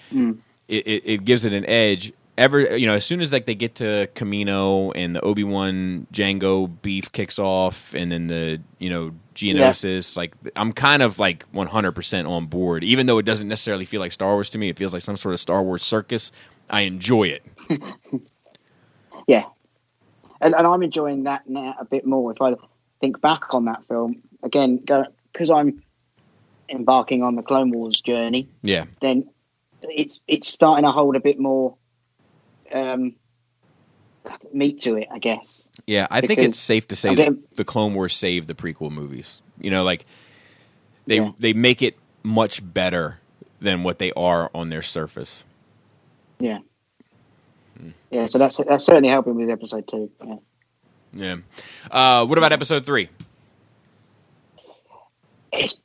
it, 0.69 0.87
it, 0.87 1.03
it 1.05 1.25
gives 1.25 1.43
it 1.43 1.53
an 1.53 1.65
edge. 1.65 2.13
Ever 2.39 2.77
you 2.77 2.87
know, 2.87 2.95
as 2.95 3.05
soon 3.05 3.19
as 3.19 3.33
like 3.33 3.45
they 3.45 3.53
get 3.53 3.75
to 3.75 4.07
Kamino 4.15 4.93
and 4.95 5.13
the 5.15 5.21
Obi 5.21 5.43
Wan 5.43 6.07
Jango 6.13 6.71
beef 6.81 7.11
kicks 7.11 7.37
off, 7.37 7.93
and 7.93 8.09
then 8.11 8.27
the 8.27 8.61
you 8.79 8.89
know 8.89 9.11
Geonosis, 9.35 10.15
like 10.15 10.33
I'm 10.55 10.71
kind 10.71 11.01
of 11.01 11.19
like 11.19 11.43
100 11.51 11.91
percent 11.91 12.27
on 12.27 12.45
board. 12.45 12.83
Even 12.85 13.07
though 13.07 13.17
it 13.17 13.25
doesn't 13.25 13.49
necessarily 13.49 13.83
feel 13.83 13.99
like 13.99 14.13
Star 14.13 14.33
Wars 14.33 14.49
to 14.51 14.57
me, 14.57 14.69
it 14.69 14.77
feels 14.77 14.93
like 14.93 15.01
some 15.03 15.17
sort 15.17 15.33
of 15.33 15.39
Star 15.41 15.61
Wars 15.61 15.83
circus. 15.83 16.31
I 16.69 16.81
enjoy 16.81 17.23
it. 17.27 17.43
Yeah, 19.27 19.43
and 20.41 20.55
and 20.55 20.65
I'm 20.65 20.81
enjoying 20.81 21.25
that 21.25 21.47
now 21.47 21.75
a 21.79 21.85
bit 21.85 22.03
more. 22.03 22.31
If 22.31 22.41
I 22.41 22.55
think 22.99 23.21
back 23.21 23.53
on 23.53 23.65
that 23.65 23.83
film 23.87 24.23
again, 24.41 24.77
because 24.77 25.51
I'm 25.51 25.83
embarking 26.67 27.21
on 27.21 27.35
the 27.35 27.43
Clone 27.43 27.69
Wars 27.69 28.01
journey, 28.01 28.47
Yeah, 28.63 28.85
then 29.01 29.29
it's 29.83 30.19
it's 30.27 30.47
starting 30.47 30.83
to 30.85 30.91
hold 30.91 31.15
a 31.15 31.19
bit 31.19 31.39
more 31.39 31.75
um, 32.73 33.15
meat 34.53 34.79
to 34.81 34.95
it, 34.95 35.07
I 35.11 35.19
guess. 35.19 35.63
yeah. 35.87 36.07
I 36.11 36.21
think 36.21 36.39
it's 36.39 36.59
safe 36.59 36.87
to 36.89 36.95
say 36.95 37.09
I'm 37.09 37.15
that 37.15 37.55
the 37.55 37.63
Clone 37.65 37.93
Wars 37.93 38.15
saved 38.15 38.47
the 38.47 38.53
prequel 38.55 38.91
movies. 38.91 39.41
You 39.59 39.71
know, 39.71 39.83
like 39.83 40.05
they 41.05 41.17
Yeah. 41.17 41.31
they 41.39 41.53
make 41.53 41.81
it 41.81 41.95
much 42.23 42.61
better 42.73 43.19
than 43.59 43.83
what 43.83 43.97
they 43.99 44.11
are 44.13 44.49
on 44.53 44.69
their 44.69 44.81
surface. 44.81 45.43
Yeah, 46.39 46.59
yeah. 48.11 48.27
So 48.27 48.37
that's 48.37 48.57
that's 48.57 48.85
certainly 48.85 49.09
helping 49.09 49.35
with 49.35 49.49
episode 49.49 49.87
two. 49.87 50.09
Yeah. 50.25 50.35
Yeah. 51.11 51.35
Uh, 51.91 52.25
what 52.25 52.37
about 52.37 52.53
episode 52.53 52.85
three? 52.85 53.09
It's 55.51 55.77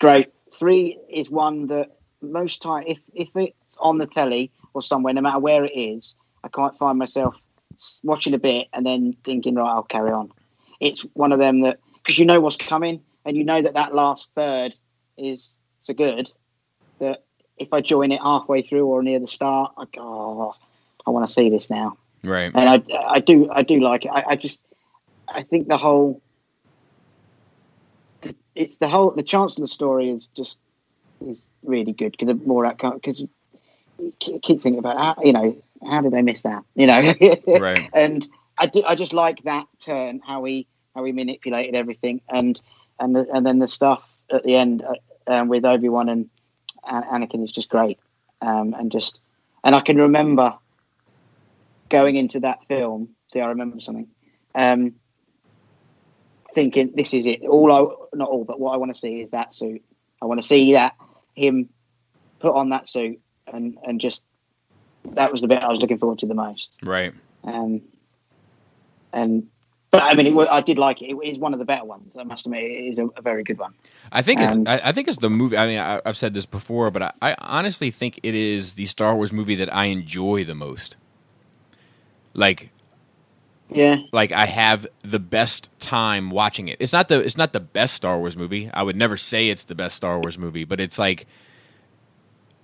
great. 0.00 0.28
Three 0.54 0.98
is 1.10 1.28
one 1.30 1.66
that 1.68 1.96
most 2.22 2.62
time, 2.62 2.84
if 2.86 2.98
if 3.14 3.28
it's 3.34 3.54
on 3.78 3.98
the 3.98 4.06
telly 4.06 4.50
or 4.74 4.82
somewhere, 4.82 5.12
no 5.14 5.20
matter 5.20 5.38
where 5.38 5.64
it 5.64 5.72
is, 5.76 6.14
I 6.44 6.48
can't 6.48 6.76
find 6.78 6.98
myself 6.98 7.34
watching 8.02 8.34
a 8.34 8.38
bit 8.38 8.68
and 8.72 8.84
then 8.84 9.16
thinking, 9.24 9.54
right, 9.54 9.70
I'll 9.70 9.82
carry 9.82 10.10
on. 10.10 10.30
It's 10.80 11.02
one 11.14 11.32
of 11.32 11.38
them 11.38 11.60
that 11.62 11.78
because 11.96 12.18
you 12.18 12.24
know 12.24 12.40
what's 12.40 12.56
coming 12.56 13.02
and 13.24 13.36
you 13.36 13.44
know 13.44 13.60
that 13.62 13.74
that 13.74 13.94
last 13.94 14.30
third 14.34 14.74
is 15.16 15.52
so 15.82 15.94
good 15.94 16.30
that 17.00 17.24
if 17.56 17.72
I 17.72 17.80
join 17.80 18.12
it 18.12 18.20
halfway 18.20 18.62
through 18.62 18.86
or 18.86 19.02
near 19.02 19.18
the 19.18 19.26
start, 19.26 19.72
I 19.76 19.84
go, 19.94 20.02
oh, 20.02 20.54
I 21.06 21.10
want 21.10 21.28
to 21.28 21.32
see 21.32 21.50
this 21.50 21.70
now 21.70 21.96
Right. 22.24 22.50
and 22.54 22.68
I, 22.68 22.96
I 23.08 23.20
do, 23.20 23.48
I 23.50 23.62
do 23.62 23.80
like 23.80 24.04
it. 24.04 24.08
I, 24.08 24.24
I 24.30 24.36
just, 24.36 24.58
I 25.28 25.42
think 25.42 25.68
the 25.68 25.78
whole, 25.78 26.20
it's 28.54 28.78
the 28.78 28.88
whole, 28.88 29.12
the 29.12 29.22
Chancellor 29.22 29.66
story 29.66 30.10
is 30.10 30.26
just 30.28 30.58
is 31.20 31.40
really 31.62 31.92
good 31.92 32.12
because 32.12 32.28
the 32.28 32.34
more 32.34 32.64
outcome 32.64 32.94
because 32.94 33.22
keep 34.20 34.42
keep 34.42 34.62
thinking 34.62 34.78
about 34.78 34.96
how 34.96 35.22
you 35.22 35.32
know 35.32 35.56
how 35.86 36.00
did 36.00 36.12
they 36.12 36.22
miss 36.22 36.42
that 36.42 36.62
you 36.74 36.86
know 36.86 37.14
Right. 37.60 37.88
and 37.92 38.26
I 38.58 38.66
do, 38.66 38.82
I 38.86 38.94
just 38.94 39.12
like 39.12 39.42
that 39.44 39.66
turn 39.80 40.20
how 40.26 40.44
he 40.44 40.66
how 40.94 41.04
he 41.04 41.12
manipulated 41.12 41.74
everything 41.74 42.20
and 42.28 42.60
and 42.98 43.14
the, 43.14 43.26
and 43.32 43.46
then 43.46 43.58
the 43.58 43.68
stuff 43.68 44.02
at 44.30 44.44
the 44.44 44.56
end 44.56 44.82
uh, 44.82 45.32
um, 45.32 45.48
with 45.48 45.64
Obi 45.64 45.88
Wan 45.88 46.08
and 46.08 46.28
An- 46.84 47.04
Anakin 47.04 47.44
is 47.44 47.52
just 47.52 47.68
great 47.68 47.98
um, 48.40 48.74
and 48.78 48.90
just 48.90 49.20
and 49.64 49.74
I 49.74 49.80
can 49.80 49.96
remember 49.98 50.54
going 51.88 52.16
into 52.16 52.40
that 52.40 52.58
film. 52.68 53.10
See, 53.32 53.40
I 53.40 53.46
remember 53.48 53.80
something. 53.80 54.08
Um, 54.54 54.94
thinking 56.54 56.92
this 56.94 57.14
is 57.14 57.26
it. 57.26 57.42
All 57.42 57.72
I 57.72 58.16
not 58.16 58.28
all, 58.28 58.44
but 58.44 58.60
what 58.60 58.72
I 58.72 58.76
want 58.76 58.94
to 58.94 58.98
see 58.98 59.20
is 59.20 59.30
that 59.30 59.54
suit. 59.54 59.82
I 60.22 60.26
want 60.26 60.40
to 60.40 60.46
see 60.46 60.72
that 60.72 60.94
him 61.34 61.68
put 62.40 62.54
on 62.54 62.70
that 62.70 62.88
suit 62.88 63.20
and 63.46 63.76
and 63.84 64.00
just 64.00 64.22
that 65.14 65.30
was 65.32 65.40
the 65.40 65.48
bit 65.48 65.62
I 65.62 65.68
was 65.68 65.80
looking 65.80 65.98
forward 65.98 66.18
to 66.20 66.26
the 66.26 66.34
most. 66.34 66.70
Right. 66.82 67.12
Um, 67.44 67.82
and 69.12 69.48
but 69.90 70.02
I 70.02 70.14
mean, 70.14 70.26
it, 70.38 70.48
I 70.50 70.60
did 70.60 70.78
like 70.78 71.00
it. 71.00 71.06
It 71.06 71.16
is 71.16 71.38
one 71.38 71.52
of 71.54 71.58
the 71.58 71.64
better 71.64 71.84
ones. 71.84 72.12
I 72.18 72.22
must 72.24 72.44
admit, 72.44 72.62
it 72.64 72.88
is 72.90 72.98
a, 72.98 73.06
a 73.16 73.22
very 73.22 73.42
good 73.42 73.58
one. 73.58 73.72
I 74.12 74.20
think 74.22 74.40
it's 74.40 74.54
Um, 74.56 74.64
I, 74.68 74.80
I 74.84 74.92
think 74.92 75.08
it's 75.08 75.16
the 75.18 75.30
movie. 75.30 75.56
I 75.56 75.66
mean, 75.66 75.78
I, 75.78 76.00
I've 76.04 76.16
said 76.16 76.34
this 76.34 76.44
before, 76.46 76.90
but 76.90 77.02
I, 77.02 77.12
I 77.22 77.34
honestly 77.40 77.90
think 77.90 78.20
it 78.22 78.34
is 78.34 78.74
the 78.74 78.84
Star 78.84 79.16
Wars 79.16 79.32
movie 79.32 79.54
that 79.54 79.74
I 79.74 79.86
enjoy 79.86 80.44
the 80.44 80.54
most. 80.54 80.96
Like, 82.34 82.70
Yeah. 83.70 83.96
like 84.12 84.30
I 84.30 84.44
have 84.44 84.86
the 85.02 85.18
best 85.18 85.70
time 85.80 86.28
watching 86.28 86.68
it. 86.68 86.76
It's 86.80 86.92
not 86.92 87.08
the 87.08 87.20
it's 87.20 87.38
not 87.38 87.52
the 87.54 87.60
best 87.60 87.94
Star 87.94 88.18
Wars 88.18 88.36
movie. 88.36 88.70
I 88.74 88.82
would 88.82 88.94
never 88.96 89.16
say 89.16 89.48
it's 89.48 89.64
the 89.64 89.74
best 89.74 89.96
Star 89.96 90.20
Wars 90.20 90.36
movie, 90.38 90.64
but 90.64 90.80
it's 90.80 90.98
like 90.98 91.26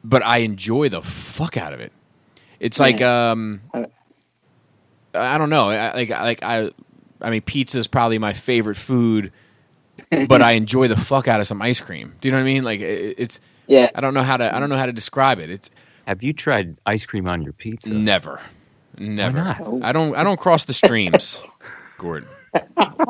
but 0.07 0.23
I 0.23 0.39
enjoy 0.39 0.91
the 0.91 1.01
fuck 1.01 1.57
out 1.57 1.73
of 1.73 1.81
it. 1.81 1.91
It's 2.61 2.79
like 2.81 3.01
um 3.03 3.61
I 5.15 5.39
don't 5.39 5.51
know. 5.51 5.71
I, 5.71 5.93
like 5.95 6.11
like 6.11 6.43
I 6.43 6.71
I 7.21 7.31
mean 7.31 7.43
pizza 7.43 7.79
is 7.79 7.87
probably 7.87 8.19
my 8.19 8.33
favorite 8.33 8.77
food, 8.77 9.33
but 10.29 10.43
I 10.43 10.53
enjoy 10.63 10.89
the 10.89 10.97
fuck 10.97 11.29
out 11.29 11.41
of 11.41 11.47
some 11.47 11.61
ice 11.63 11.81
cream. 11.81 12.15
Do 12.21 12.29
you 12.29 12.33
know 12.33 12.39
what 12.39 12.43
I 12.43 12.47
mean? 12.47 12.65
Like 12.65 12.81
it, 12.81 13.15
it's 13.19 13.41
Yeah. 13.67 13.91
I 13.95 14.01
don't 14.01 14.15
know 14.15 14.23
how 14.23 14.37
to 14.37 14.55
I 14.55 14.61
don't 14.61 14.69
know 14.71 14.77
how 14.77 14.87
to 14.87 14.93
describe 14.93 15.39
it. 15.41 15.51
It's 15.51 15.71
Have 16.07 16.23
you 16.23 16.33
tried 16.33 16.77
ice 16.87 17.07
cream 17.07 17.27
on 17.29 17.43
your 17.43 17.53
pizza? 17.53 17.93
never. 17.93 18.41
Never. 18.97 19.39
not? 19.39 19.61
I 19.83 19.93
don't 19.93 20.17
I 20.17 20.23
don't 20.25 20.39
cross 20.39 20.65
the 20.65 20.73
streams, 20.75 21.43
Gordon. 21.99 22.29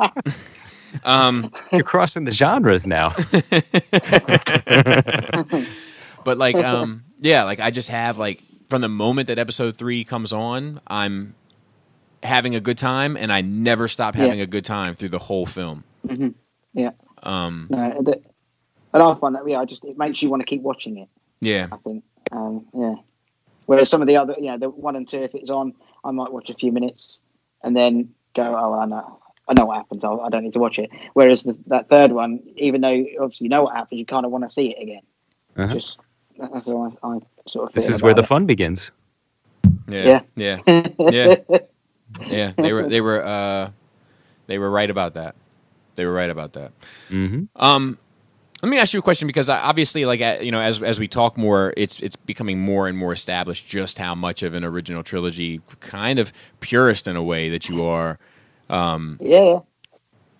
um 1.03 1.51
You're 1.71 1.83
crossing 1.83 2.25
the 2.25 2.31
genres 2.31 2.87
now. 2.87 3.13
But 6.23 6.37
like, 6.39 6.55
um, 6.55 7.03
yeah, 7.19 7.43
like 7.43 7.59
I 7.59 7.69
just 7.69 7.89
have 7.89 8.17
like 8.17 8.41
from 8.67 8.81
the 8.81 8.89
moment 8.89 9.27
that 9.27 9.37
episode 9.39 9.77
three 9.77 10.03
comes 10.03 10.33
on, 10.33 10.81
I'm 10.87 11.35
having 12.23 12.55
a 12.55 12.59
good 12.59 12.77
time, 12.77 13.15
and 13.17 13.31
I 13.31 13.41
never 13.41 13.87
stop 13.87 14.15
having 14.15 14.39
Yeah. 14.39 14.43
a 14.43 14.47
good 14.47 14.65
time 14.65 14.95
through 14.95 15.09
the 15.09 15.19
whole 15.19 15.45
film. 15.45 15.83
Yeah. 16.73 16.91
Um, 17.23 17.67
No, 17.69 18.01
the, 18.01 18.21
and 18.93 19.03
I 19.03 19.13
find 19.15 19.35
that 19.35 19.47
yeah, 19.47 19.59
I 19.59 19.65
just 19.65 19.83
it 19.83 19.97
makes 19.97 20.21
you 20.21 20.29
want 20.29 20.41
to 20.41 20.45
keep 20.45 20.61
watching 20.61 20.97
it. 20.97 21.09
yeah, 21.41 21.67
I 21.71 21.77
think. 21.77 22.03
Um, 22.31 22.65
yeah. 22.73 22.95
Whereas 23.67 23.89
some 23.89 24.01
of 24.01 24.07
the 24.07 24.17
other, 24.17 24.35
you 24.37 24.45
know, 24.47 24.57
the 24.57 24.69
one 24.69 24.95
and 24.95 25.07
two, 25.07 25.17
if 25.23 25.33
it's 25.35 25.49
on, 25.49 25.73
I 26.03 26.11
might 26.11 26.31
watch 26.31 26.49
a 26.49 26.53
few 26.53 26.71
minutes 26.71 27.19
and 27.63 27.75
then 27.75 28.13
go, 28.35 28.43
oh, 28.55 28.73
I 28.79 28.85
know, 28.85 29.19
I 29.47 29.53
know 29.53 29.65
what 29.65 29.77
happens. 29.77 30.03
I'll, 30.03 30.21
I 30.21 30.29
don't 30.29 30.43
need 30.43 30.53
to 30.53 30.59
watch 30.59 30.77
it. 30.77 30.89
Whereas 31.13 31.43
the, 31.43 31.57
that 31.67 31.89
third 31.89 32.11
one, 32.11 32.41
even 32.57 32.81
though 32.81 33.05
obviously 33.19 33.45
you 33.45 33.49
know 33.49 33.63
what 33.63 33.75
happens, 33.75 33.97
you 33.99 34.05
kind 34.05 34.25
of 34.25 34.31
want 34.31 34.43
to 34.47 34.51
see 34.53 34.67
it 34.67 34.81
again. 34.81 35.01
Uh-huh. 35.57 35.73
Just 35.73 35.97
that's 36.37 36.65
how 36.67 36.95
I, 37.03 37.07
I 37.07 37.19
sort 37.47 37.69
of. 37.69 37.73
This 37.73 37.89
is 37.89 38.01
where 38.01 38.13
the 38.13 38.21
about 38.21 38.27
fun 38.27 38.45
begins. 38.45 38.91
yeah, 39.87 40.21
yeah, 40.35 40.59
it. 40.67 40.95
yeah, 40.99 41.59
yeah. 42.27 42.53
They 42.57 42.73
were 42.73 42.87
they 42.87 43.01
were 43.01 43.23
uh, 43.25 43.71
they 44.47 44.57
were 44.59 44.69
right 44.69 44.89
about 44.89 45.13
that. 45.13 45.35
They 45.95 46.05
were 46.05 46.13
right 46.13 46.29
about 46.29 46.53
that. 46.53 46.71
hmm 47.09 47.43
Um, 47.55 47.97
let 48.61 48.69
me 48.69 48.77
ask 48.79 48.93
you 48.93 48.99
a 48.99 49.03
question 49.03 49.27
because 49.27 49.49
obviously, 49.49 50.05
like 50.05 50.21
uh, 50.21 50.37
you 50.41 50.51
know, 50.51 50.61
as 50.61 50.81
as 50.81 50.99
we 50.99 51.07
talk 51.07 51.37
more, 51.37 51.73
it's 51.77 51.99
it's 52.01 52.15
becoming 52.15 52.59
more 52.59 52.87
and 52.87 52.97
more 52.97 53.13
established 53.13 53.67
just 53.67 53.97
how 53.97 54.15
much 54.15 54.43
of 54.43 54.53
an 54.53 54.63
original 54.63 55.03
trilogy 55.03 55.61
kind 55.81 56.19
of 56.19 56.33
purist 56.59 57.07
in 57.07 57.15
a 57.15 57.23
way 57.23 57.49
that 57.49 57.69
you 57.69 57.83
are. 57.83 58.17
Um, 58.69 59.19
yeah. 59.21 59.59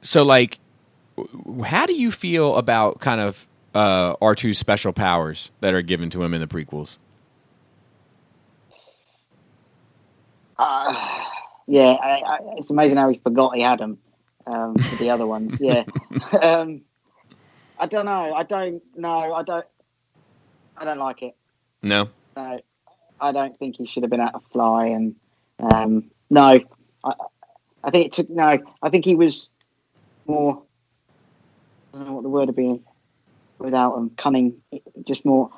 so 0.02 0.24
like, 0.24 0.60
how 1.66 1.86
do 1.86 1.93
you 1.93 2.12
feel 2.12 2.56
about 2.56 3.00
kind 3.00 3.22
of 3.22 3.48
uh, 3.76 4.15
R 4.21 4.34
2s 4.34 4.55
special 4.55 4.93
powers 4.93 5.51
that 5.59 5.73
are 5.73 5.82
given 5.82 6.09
to 6.11 6.23
him 6.23 6.34
in 6.34 6.41
the 6.41 6.47
prequels? 6.47 6.97
Uh, 10.57 11.23
yeah, 11.67 11.91
I, 11.91 12.21
I, 12.26 12.38
it's 12.57 12.71
amazing 12.71 12.97
how 12.97 13.09
he 13.09 13.19
forgot 13.19 13.55
he 13.55 13.61
had 13.61 13.80
them 13.80 13.97
um, 14.51 14.78
for 14.78 14.95
the 14.95 15.09
other 15.09 15.28
ones. 15.28 15.59
Yeah, 15.59 15.84
um, 16.41 16.82
I 17.78 17.88
don't 17.88 18.05
know. 18.05 18.34
I 18.34 18.43
don't 18.43 18.82
know. 18.95 19.34
I 19.34 19.43
don't. 19.43 19.65
I 20.78 20.86
don't 20.86 20.99
like 20.99 21.21
it. 21.21 21.36
No. 21.84 22.09
No, 22.38 22.59
I 23.19 23.32
don't 23.32 23.57
think 23.59 23.78
he 23.78 23.86
should 23.86 24.03
have 24.03 24.09
been 24.09 24.21
able 24.21 24.39
to 24.39 24.45
fly. 24.51 24.88
And 24.88 25.15
um, 25.59 26.11
no, 26.30 26.59
I, 27.03 27.13
I 27.84 27.91
think 27.91 28.05
it 28.05 28.13
took. 28.13 28.30
No, 28.30 28.59
I 28.82 28.89
think 28.89 29.03
he 29.03 29.15
was 29.15 29.49
more. 30.26 30.61
I 31.93 31.97
don't 31.97 32.07
know 32.07 32.13
what 32.13 32.23
the 32.23 32.30
word 32.30 32.47
would 32.47 32.55
be 32.55 32.82
without 33.60 33.95
them. 33.95 34.12
Cunning, 34.18 34.62
just 35.08 35.26
more 35.26 35.51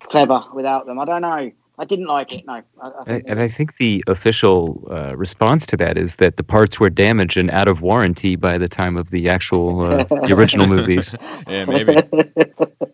clever 0.00 0.42
without 0.54 0.86
them. 0.86 0.98
I 1.00 1.04
don't 1.06 1.22
know. 1.22 1.52
I 1.78 1.84
didn't 1.86 2.06
like 2.06 2.32
it. 2.32 2.44
No, 2.46 2.62
I, 2.82 2.88
I 2.88 3.04
And, 3.06 3.22
think 3.22 3.26
and 3.26 3.40
I 3.40 3.48
think 3.48 3.78
the 3.78 4.04
official 4.08 4.86
uh, 4.90 5.16
response 5.16 5.66
to 5.68 5.76
that 5.78 5.98
is 5.98 6.16
that 6.16 6.36
the 6.38 6.44
parts 6.44 6.80
were 6.80 6.90
damaged 6.90 7.36
and 7.36 7.50
out 7.50 7.68
of 7.68 7.82
warranty 7.82 8.36
by 8.36 8.58
the 8.58 8.68
time 8.68 8.96
of 8.96 9.10
the 9.10 9.28
actual 9.28 9.82
uh, 9.82 10.04
the 10.26 10.34
original 10.34 10.66
movies. 10.66 11.16
Yeah, 11.46 11.66
maybe. 11.66 12.08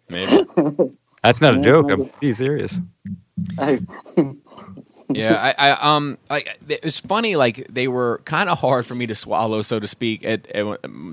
maybe. 0.08 0.44
That's 1.22 1.40
not 1.40 1.54
a 1.54 1.58
joke. 1.58 1.90
maybe. 1.90 1.92
I'm 1.92 2.10
being 2.20 2.34
serious. 2.34 2.80
Oh, 3.58 3.78
Yeah, 5.14 5.54
I, 5.58 5.70
I 5.70 5.96
um, 5.96 6.18
like 6.30 6.58
it's 6.68 7.00
funny. 7.00 7.36
Like 7.36 7.66
they 7.68 7.88
were 7.88 8.22
kind 8.26 8.48
of 8.50 8.60
hard 8.60 8.86
for 8.86 8.94
me 8.94 9.06
to 9.08 9.14
swallow, 9.14 9.62
so 9.62 9.80
to 9.80 9.86
speak. 9.88 10.24
At, 10.24 10.48
at 10.48 10.66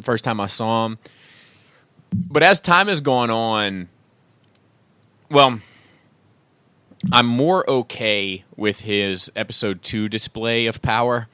first 0.04 0.24
time 0.24 0.39
I 0.41 0.48
saw 0.48 0.88
them, 0.88 1.00
but 2.14 2.43
as 2.43 2.60
time 2.60 2.88
has 2.88 3.01
gone 3.01 3.30
on, 3.30 3.89
well, 5.30 5.60
I'm 7.12 7.28
more 7.28 7.70
okay 7.70 8.43
with 8.56 8.82
his 8.82 9.32
episode 9.36 9.82
two 9.82 10.10
display 10.10 10.66
of 10.66 10.82
power 10.82 11.28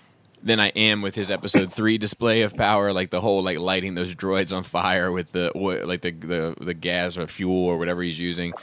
than 0.44 0.60
I 0.60 0.70
am 0.70 1.02
with 1.02 1.16
his 1.16 1.30
episode 1.30 1.72
three 1.72 1.98
display 1.98 2.42
of 2.42 2.56
power. 2.56 2.94
Like 2.94 3.10
the 3.10 3.22
whole 3.22 3.44
like 3.44 3.60
lighting 3.60 3.96
those 3.96 4.16
droids 4.16 4.56
on 4.56 4.64
fire 4.64 5.12
with 5.12 5.32
the 5.32 5.52
like 5.56 6.02
the 6.02 6.12
the 6.12 6.56
the 6.60 6.74
gas 6.74 7.18
or 7.18 7.28
fuel 7.28 7.66
or 7.66 7.78
whatever 7.78 8.02
he's 8.02 8.20
using. 8.20 8.54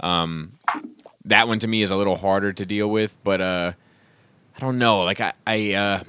Um, 0.00 0.52
that 1.24 1.48
one 1.48 1.58
to 1.60 1.68
me 1.68 1.82
is 1.82 1.90
a 1.90 1.96
little 1.96 2.16
harder 2.16 2.52
to 2.52 2.66
deal 2.66 2.88
with, 2.88 3.18
but 3.22 3.40
uh, 3.40 3.72
I 4.56 4.60
don't 4.60 4.78
know. 4.78 5.02
Like 5.02 5.20
I, 5.20 5.32
I 5.46 5.72
uh, 5.74 6.00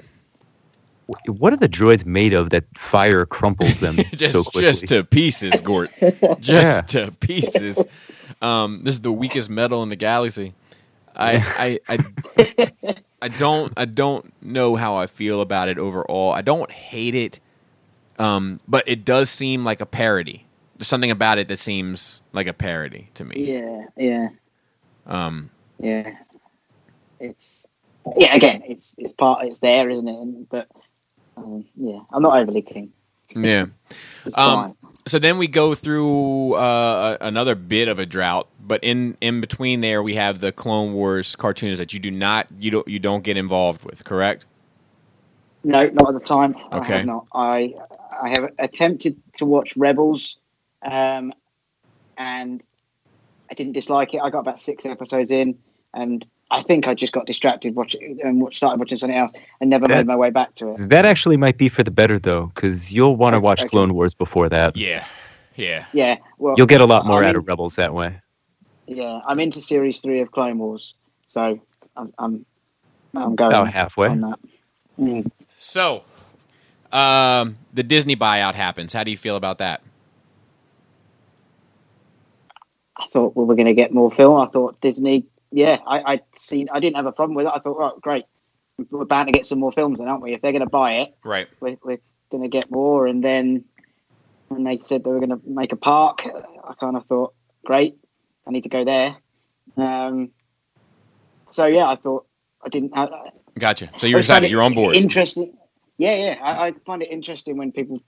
What 1.26 1.52
are 1.52 1.56
the 1.56 1.68
droids 1.68 2.04
made 2.06 2.34
of 2.34 2.50
that 2.50 2.64
fire 2.76 3.24
crumples 3.26 3.80
them 3.80 3.96
just 4.14 4.34
so 4.34 4.42
quickly? 4.42 4.62
just 4.62 4.88
to 4.88 5.04
pieces, 5.04 5.60
Gord. 5.64 5.90
just 6.40 6.88
to 6.88 7.12
pieces. 7.12 7.82
Um, 8.42 8.82
this 8.84 8.94
is 8.94 9.00
the 9.00 9.12
weakest 9.12 9.48
metal 9.50 9.82
in 9.82 9.88
the 9.88 9.96
galaxy. 9.96 10.52
I, 11.16 11.78
I, 11.88 11.96
I, 12.38 12.94
I 13.22 13.28
don't, 13.28 13.72
I 13.76 13.84
don't 13.86 14.32
know 14.42 14.76
how 14.76 14.96
I 14.96 15.06
feel 15.06 15.40
about 15.40 15.68
it 15.68 15.78
overall. 15.78 16.32
I 16.32 16.42
don't 16.42 16.70
hate 16.70 17.14
it, 17.16 17.40
um, 18.18 18.58
but 18.68 18.86
it 18.86 19.04
does 19.04 19.30
seem 19.30 19.64
like 19.64 19.80
a 19.80 19.86
parody. 19.86 20.46
There's 20.76 20.86
something 20.88 21.10
about 21.10 21.38
it 21.38 21.48
that 21.48 21.58
seems 21.58 22.22
like 22.32 22.46
a 22.46 22.52
parody 22.52 23.10
to 23.14 23.24
me. 23.24 23.52
yeah, 23.52 23.86
yeah, 23.96 24.28
Um, 25.06 25.50
yeah. 25.80 26.16
It's 27.18 27.44
yeah. 28.16 28.34
Again, 28.36 28.62
it's 28.64 28.94
it's 28.96 29.12
part. 29.14 29.44
It's 29.46 29.58
there, 29.58 29.90
isn't 29.90 30.06
it? 30.06 30.14
And, 30.20 30.48
but 30.48 30.68
um, 31.38 31.66
yeah, 31.76 32.00
I'm 32.12 32.22
not 32.22 32.38
overly 32.38 32.62
keen. 32.62 32.92
yeah. 33.34 33.66
Um, 34.34 34.68
so 35.06 35.18
then 35.18 35.38
we 35.38 35.48
go 35.48 35.74
through 35.74 36.54
uh, 36.54 37.18
another 37.20 37.54
bit 37.56 37.88
of 37.88 37.98
a 37.98 38.06
drought, 38.06 38.48
but 38.60 38.82
in 38.84 39.16
in 39.20 39.40
between 39.40 39.80
there 39.82 40.02
we 40.02 40.14
have 40.16 40.40
the 40.40 40.52
Clone 40.52 40.94
Wars 40.94 41.36
cartoons 41.36 41.78
that 41.78 41.94
you 41.94 42.00
do 42.00 42.10
not 42.10 42.48
you 42.58 42.70
don't 42.70 42.88
you 42.88 42.98
don't 43.00 43.24
get 43.24 43.36
involved 43.36 43.84
with, 43.84 44.04
correct? 44.04 44.46
No, 45.64 45.86
not 45.88 46.14
at 46.14 46.20
the 46.20 46.26
time. 46.26 46.56
I 46.72 46.84
Okay. 46.84 46.94
have 46.94 47.04
not. 47.04 47.26
I 47.34 47.74
I 48.22 48.30
have 48.30 48.50
attempted 48.58 49.20
to 49.36 49.44
watch 49.46 49.74
Rebels, 49.76 50.36
um, 50.84 51.32
and 52.18 52.62
I 53.50 53.54
didn't 53.54 53.74
dislike 53.74 54.14
it. 54.14 54.20
I 54.22 54.30
got 54.30 54.40
about 54.40 54.60
six 54.62 54.86
episodes 54.86 55.30
in, 55.30 55.58
and 55.94 56.26
I 56.50 56.62
think 56.62 56.88
I 56.88 56.94
just 56.94 57.12
got 57.12 57.26
distracted 57.26 57.74
watching 57.74 58.18
and 58.24 58.40
wa- 58.40 58.50
started 58.50 58.78
watching 58.78 58.96
something 58.98 59.16
else, 59.18 59.32
and 59.60 59.68
never 59.68 59.86
That- 59.86 59.96
made 59.98 60.06
my 60.06 60.16
way 60.16 60.30
back 60.30 60.54
to 60.56 60.70
it. 60.74 60.88
That 60.88 61.04
actually 61.04 61.36
might 61.36 61.58
be 61.58 61.68
for 61.68 61.82
the 61.82 61.90
better 61.90 62.18
though, 62.18 62.50
because 62.54 62.92
you'll 62.92 63.16
want 63.16 63.34
to 63.34 63.40
watch 63.40 63.60
Okay. 63.60 63.68
Clone 63.68 63.92
Wars 63.94 64.14
before 64.14 64.48
that. 64.48 64.74
Yeah, 64.76 65.04
yeah. 65.56 65.84
Yeah, 65.92 66.16
well, 66.38 66.54
You'll 66.56 66.66
get 66.66 66.80
a 66.80 66.86
lot 66.86 67.04
more 67.06 67.22
I 67.22 67.26
out 67.28 67.34
mean- 67.34 67.36
of 67.40 67.48
Rebels 67.48 67.76
that 67.76 67.92
way. 67.92 68.14
Yeah, 68.86 69.20
I'm 69.26 69.38
into 69.40 69.60
series 69.60 70.00
three 70.00 70.20
of 70.20 70.30
Clone 70.32 70.58
Wars, 70.58 70.94
so 71.28 71.60
I'm 71.96 72.12
I'm, 72.18 72.46
I'm 73.14 73.36
going 73.36 73.52
About 73.52 73.70
halfway. 73.70 74.08
on 74.08 74.20
that. 74.22 74.38
Mm. 74.98 75.30
So, 75.58 76.02
um, 76.92 77.58
the 77.74 77.82
Disney 77.82 78.16
buyout 78.16 78.54
happens. 78.54 78.94
How 78.94 79.04
do 79.04 79.10
you 79.10 79.18
feel 79.18 79.36
about 79.36 79.58
that? 79.58 79.82
I 82.96 83.06
thought 83.12 83.36
we 83.36 83.44
were 83.44 83.54
going 83.54 83.66
to 83.66 83.74
get 83.74 83.92
more 83.92 84.10
film. 84.10 84.40
I 84.40 84.46
thought 84.46 84.80
Disney, 84.80 85.24
yeah, 85.50 85.78
I, 85.86 86.12
I'd 86.12 86.22
seen. 86.36 86.68
I 86.72 86.80
didn't 86.80 86.96
have 86.96 87.06
a 87.06 87.12
problem 87.12 87.34
with 87.34 87.46
it. 87.46 87.52
I 87.54 87.58
thought, 87.58 87.76
oh, 87.80 87.98
great, 88.00 88.24
we're 88.90 89.04
bound 89.04 89.28
to 89.28 89.32
get 89.32 89.46
some 89.46 89.58
more 89.58 89.72
films, 89.72 89.98
then, 89.98 90.08
aren't 90.08 90.22
we? 90.22 90.34
If 90.34 90.42
they're 90.42 90.52
going 90.52 90.64
to 90.64 90.68
buy 90.70 90.92
it, 90.94 91.14
Right. 91.24 91.48
we're, 91.60 91.76
we're 91.82 91.98
going 92.30 92.42
to 92.42 92.48
get 92.48 92.70
more. 92.70 93.06
And 93.06 93.22
then 93.24 93.64
when 94.48 94.64
they 94.64 94.78
said 94.84 95.04
they 95.04 95.10
were 95.10 95.20
going 95.20 95.30
to 95.30 95.40
make 95.46 95.72
a 95.72 95.76
park, 95.76 96.24
I 96.26 96.74
kind 96.74 96.96
of 96.96 97.06
thought, 97.06 97.34
great, 97.64 97.96
I 98.46 98.50
need 98.50 98.62
to 98.62 98.68
go 98.68 98.84
there. 98.84 99.16
Um, 99.76 100.30
so 101.50 101.66
yeah, 101.66 101.88
I 101.88 101.96
thought 101.96 102.26
I 102.64 102.68
didn't. 102.68 102.92
I, 102.96 103.04
I 103.04 103.30
Gotcha. 103.58 103.90
So 103.96 104.06
you're 104.06 104.20
excited. 104.20 104.46
it 104.46 104.50
You're 104.50 104.62
on 104.62 104.74
board. 104.74 104.94
Interesting. 104.94 105.56
Yeah, 105.96 106.14
yeah. 106.14 106.38
I, 106.42 106.68
I 106.68 106.72
find 106.86 107.02
it 107.02 107.10
interesting 107.10 107.56
when 107.56 107.72
people 107.72 108.00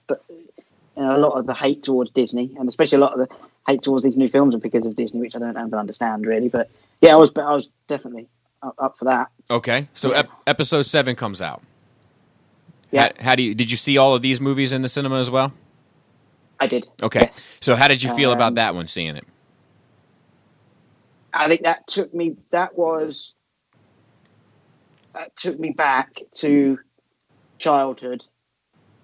you 0.96 1.02
know, 1.02 1.16
a 1.16 1.18
lot 1.18 1.32
of 1.32 1.46
the 1.46 1.54
hate 1.54 1.82
towards 1.82 2.10
Disney, 2.12 2.54
and 2.58 2.68
especially 2.68 2.96
a 2.96 3.00
lot 3.00 3.18
of 3.18 3.28
the 3.28 3.34
hate 3.66 3.82
towards 3.82 4.04
these 4.04 4.16
new 4.16 4.28
films, 4.28 4.54
are 4.54 4.58
because 4.58 4.86
of 4.86 4.94
Disney, 4.94 5.20
which 5.20 5.34
I 5.34 5.38
don't 5.40 5.56
ever 5.56 5.76
understand 5.76 6.26
really. 6.26 6.48
But 6.48 6.70
yeah, 7.00 7.12
I 7.14 7.16
was, 7.16 7.30
I 7.36 7.54
was 7.54 7.68
definitely 7.88 8.28
up, 8.62 8.74
up 8.78 8.98
for 8.98 9.06
that. 9.06 9.28
Okay. 9.50 9.88
So 9.94 10.10
Yeah. 10.10 10.18
ep- 10.20 10.30
episode 10.46 10.82
seven 10.82 11.16
comes 11.16 11.40
out. 11.42 11.62
Yeah. 12.90 13.12
How, 13.18 13.24
how 13.30 13.34
do 13.36 13.42
you 13.42 13.54
did 13.54 13.70
you 13.70 13.76
see 13.76 13.98
all 13.98 14.14
of 14.14 14.22
these 14.22 14.40
movies 14.40 14.72
in 14.72 14.82
the 14.82 14.88
cinema 14.88 15.18
as 15.20 15.30
well? 15.30 15.52
I 16.58 16.66
did. 16.66 16.88
Okay. 17.02 17.30
Yes. 17.32 17.58
So 17.60 17.74
how 17.76 17.88
did 17.88 18.02
you 18.02 18.12
feel 18.14 18.32
about 18.32 18.48
Um, 18.48 18.54
that 18.56 18.74
one 18.74 18.88
seeing 18.88 19.16
it? 19.16 19.24
I 21.32 21.48
think 21.48 21.62
that 21.62 21.86
took 21.86 22.12
me. 22.12 22.36
That 22.50 22.76
was 22.76 23.34
that 25.14 25.34
took 25.36 25.58
me 25.58 25.70
back 25.70 26.20
to 26.34 26.78
childhood 27.58 28.24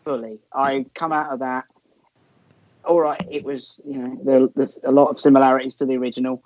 fully. 0.04 0.40
I 0.52 0.86
come 0.94 1.12
out 1.12 1.32
of 1.32 1.38
that. 1.40 1.64
All 2.84 3.00
right, 3.00 3.24
it 3.30 3.44
was 3.44 3.80
you 3.84 3.98
know 3.98 4.20
there, 4.24 4.48
there's 4.54 4.78
a 4.84 4.92
lot 4.92 5.08
of 5.08 5.20
similarities 5.20 5.74
to 5.76 5.86
the 5.86 5.96
original 5.96 6.42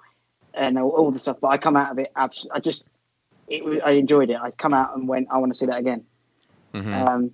and 0.55 0.79
all, 0.79 0.91
all 0.91 1.11
the 1.11 1.19
stuff, 1.19 1.39
but 1.41 1.49
I 1.49 1.59
come 1.59 1.77
out 1.77 1.91
of 1.91 1.99
it. 1.99 2.11
Abs- 2.17 2.47
I 2.53 2.61
just 2.61 2.85
it 3.49 3.83
I 3.85 3.93
enjoyed 3.93 4.31
it. 4.31 4.39
I 4.41 4.51
come 4.51 4.75
out 4.75 4.97
and 4.97 5.09
went. 5.09 5.29
I 5.31 5.39
want 5.39 5.53
to 5.53 5.59
see 5.59 5.67
that 5.67 5.79
again. 5.79 6.05
Mhm. 6.75 6.95
Um, 7.09 7.31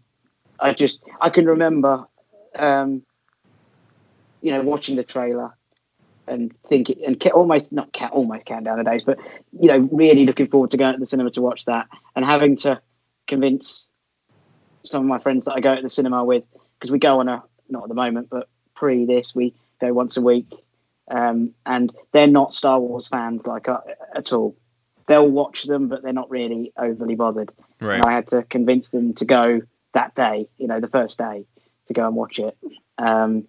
I 0.61 0.73
just 0.73 1.03
I 1.21 1.31
can 1.31 1.47
remember, 1.47 2.07
um, 2.55 3.03
you 4.41 4.51
know, 4.53 4.63
watching 4.63 4.97
the 4.97 5.05
trailer 5.05 5.55
and 6.27 6.53
thinking 6.69 7.05
and 7.05 7.23
almost 7.29 7.71
not 7.71 7.93
ca- 7.93 8.09
almost 8.09 8.47
counting 8.47 8.65
down 8.65 8.79
the 8.79 8.85
days, 8.85 9.03
but 9.05 9.19
you 9.59 9.69
know, 9.69 9.89
really 9.93 10.25
looking 10.27 10.49
forward 10.49 10.71
to 10.73 10.77
going 10.77 10.95
to 10.95 10.99
the 11.01 11.07
cinema 11.07 11.31
to 11.31 11.43
watch 11.43 11.65
that 11.67 11.87
and 12.15 12.25
having 12.25 12.57
to 12.57 12.81
convince 13.27 13.89
some 14.85 15.03
of 15.03 15.09
my 15.09 15.19
friends 15.19 15.45
that 15.45 15.55
I 15.55 15.61
go 15.61 15.75
to 15.75 15.83
the 15.83 15.91
cinema 15.91 16.25
with 16.25 16.45
because 16.79 16.91
we 16.91 16.99
go 16.99 17.21
on 17.21 17.29
a 17.29 17.43
not 17.69 17.85
at 17.85 17.89
the 17.89 17.95
moment, 17.95 18.29
but 18.31 18.49
pre 18.75 19.05
this 19.05 19.35
we 19.35 19.55
go 19.81 19.93
once 19.93 20.17
a 20.17 20.23
week, 20.23 20.53
um, 21.09 21.55
and 21.65 21.95
they're 22.13 22.27
not 22.27 22.55
Star 22.55 22.81
Wars 22.81 23.09
fans 23.09 23.47
like 23.47 23.69
uh, 23.69 23.81
at 24.15 24.33
all. 24.33 24.57
They'll 25.07 25.29
watch 25.29 25.65
them, 25.65 25.89
but 25.89 26.03
they're 26.03 26.13
not 26.13 26.31
really 26.31 26.73
overly 26.77 27.15
bothered. 27.15 27.53
Right. 27.81 27.97
And 27.97 28.05
I 28.05 28.13
had 28.13 28.29
to 28.29 28.43
convince 28.43 28.89
them 28.89 29.15
to 29.15 29.25
go 29.25 29.61
that 29.93 30.15
day, 30.15 30.49
you 30.59 30.67
know, 30.67 30.81
the 30.81 30.89
first 30.89 31.19
day 31.19 31.47
to 31.87 31.93
go 31.93 32.07
and 32.07 32.17
watch 32.17 32.39
it. 32.39 32.57
Um, 32.99 33.47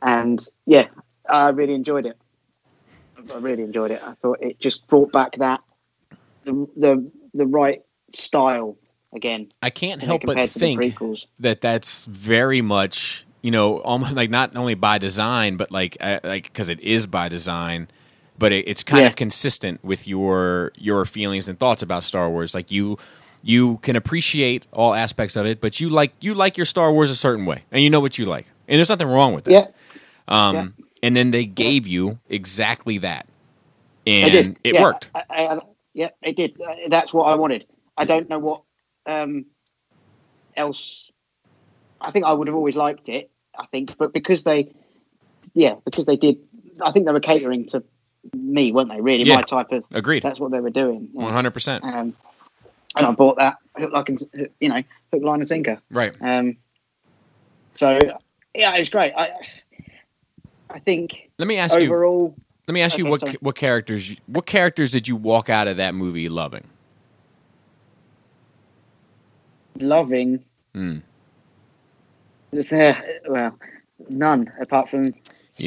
and 0.00 0.44
yeah, 0.64 0.88
I 1.28 1.50
really 1.50 1.74
enjoyed 1.74 2.06
it. 2.06 2.16
I 3.34 3.38
really 3.38 3.62
enjoyed 3.62 3.90
it. 3.90 4.02
I 4.02 4.14
thought 4.14 4.38
it 4.40 4.58
just 4.58 4.86
brought 4.86 5.12
back 5.12 5.36
that 5.36 5.60
the 6.44 6.66
the 6.76 7.10
the 7.34 7.46
right 7.46 7.82
style 8.14 8.76
again. 9.14 9.48
I 9.62 9.70
can't 9.70 10.02
help 10.02 10.22
but 10.24 10.48
think 10.48 10.96
that 11.38 11.60
that's 11.60 12.04
very 12.04 12.62
much 12.62 13.26
you 13.42 13.50
know 13.52 13.78
almost 13.80 14.14
like 14.14 14.30
not 14.30 14.56
only 14.56 14.74
by 14.74 14.98
design 14.98 15.56
but 15.56 15.72
like 15.72 15.96
uh, 16.00 16.20
like 16.24 16.44
because 16.44 16.68
it 16.68 16.80
is 16.80 17.06
by 17.06 17.28
design 17.28 17.88
but 18.38 18.52
it, 18.52 18.68
it's 18.68 18.84
kind 18.84 19.04
Yeah. 19.04 19.08
of 19.08 19.16
consistent 19.16 19.82
with 19.84 20.08
your 20.08 20.72
your 20.76 21.04
feelings 21.06 21.48
and 21.48 21.58
thoughts 21.58 21.82
about 21.82 22.04
Star 22.04 22.30
Wars 22.30 22.54
like 22.54 22.70
you 22.70 22.98
you 23.42 23.78
can 23.78 23.96
appreciate 23.96 24.66
all 24.72 24.94
aspects 24.94 25.36
of 25.36 25.46
it 25.46 25.60
but 25.60 25.80
you 25.80 25.88
like 25.88 26.12
you 26.20 26.34
like 26.34 26.56
your 26.58 26.66
Star 26.66 26.92
Wars 26.92 27.10
a 27.10 27.16
certain 27.16 27.46
way 27.46 27.64
and 27.72 27.82
you 27.82 27.90
know 27.90 28.00
what 28.00 28.18
you 28.18 28.26
like 28.26 28.46
and 28.68 28.78
there's 28.78 28.90
nothing 28.90 29.08
wrong 29.08 29.34
with 29.34 29.44
that 29.44 29.54
Yeah, 29.54 29.68
um 30.28 30.48
yeah. 30.50 30.64
and 31.02 31.16
then 31.16 31.32
they 31.32 31.46
gave 31.46 31.86
you 31.86 32.18
exactly 32.30 32.98
that 32.98 33.26
and 34.06 34.58
it 34.64 34.76
Yeah, 34.76 34.78
worked 34.78 35.10
I, 35.14 35.24
I, 35.30 35.46
I- 35.56 35.60
yeah, 35.94 36.10
it 36.22 36.36
did. 36.36 36.60
Uh, 36.60 36.74
That's 36.90 37.14
what 37.14 37.24
I 37.24 37.36
wanted. 37.36 37.66
I 37.96 38.04
don't 38.04 38.28
know 38.30 38.38
what 38.40 38.62
um, 39.06 39.46
else. 40.56 41.07
I 42.00 42.10
think 42.10 42.24
I 42.24 42.32
would 42.32 42.46
have 42.46 42.56
always 42.56 42.76
liked 42.76 43.08
it. 43.08 43.30
I 43.58 43.66
think, 43.66 43.96
but 43.98 44.12
because 44.12 44.44
they, 44.44 44.72
yeah, 45.54 45.74
because 45.84 46.06
they 46.06 46.16
did. 46.16 46.38
I 46.80 46.92
think 46.92 47.06
they 47.06 47.12
were 47.12 47.18
catering 47.20 47.66
to 47.70 47.82
me, 48.36 48.70
weren't 48.70 48.88
they? 48.90 49.00
Really, 49.00 49.24
Yeah. 49.24 49.36
my 49.36 49.42
type 49.42 49.72
of. 49.72 49.84
agreed 49.92 50.22
That's 50.22 50.38
what 50.38 50.52
they 50.52 50.60
were 50.60 50.70
doing. 50.70 51.08
100% 51.14 51.82
Um, 51.82 52.14
and 52.96 53.06
I 53.06 53.10
bought 53.10 53.36
that 53.38 53.56
hook, 53.76 53.90
like, 53.92 54.08
you 54.60 54.68
know, 54.68 54.82
hook, 55.12 55.22
line, 55.22 55.40
and 55.40 55.48
sinker. 55.48 55.80
right 55.90 56.12
Um, 56.20 56.56
so 57.74 57.98
yeah, 58.54 58.74
it 58.74 58.78
was 58.78 58.90
great. 58.90 59.12
I, 59.16 59.32
I 60.70 60.78
think 60.78 61.30
let 61.38 61.48
me 61.48 61.56
ask 61.56 61.78
you 61.78 61.86
overall, 61.86 62.36
Let 62.66 62.74
me 62.74 62.82
ask 62.82 62.98
you 62.98 63.04
Okay, 63.04 63.10
what 63.10 63.20
sorry. 63.20 63.36
what 63.40 63.54
characters 63.56 64.16
what 64.26 64.46
characters 64.46 64.92
did 64.92 65.08
you 65.08 65.16
walk 65.16 65.48
out 65.50 65.66
of 65.68 65.76
that 65.78 65.94
movie 65.94 66.28
loving? 66.28 66.64
loving. 69.78 70.44
Hmm. 70.74 70.98
Uh, 72.52 72.94
well, 73.28 73.58
none 74.08 74.50
apart 74.60 74.88
from 74.90 75.04
You 75.06 75.12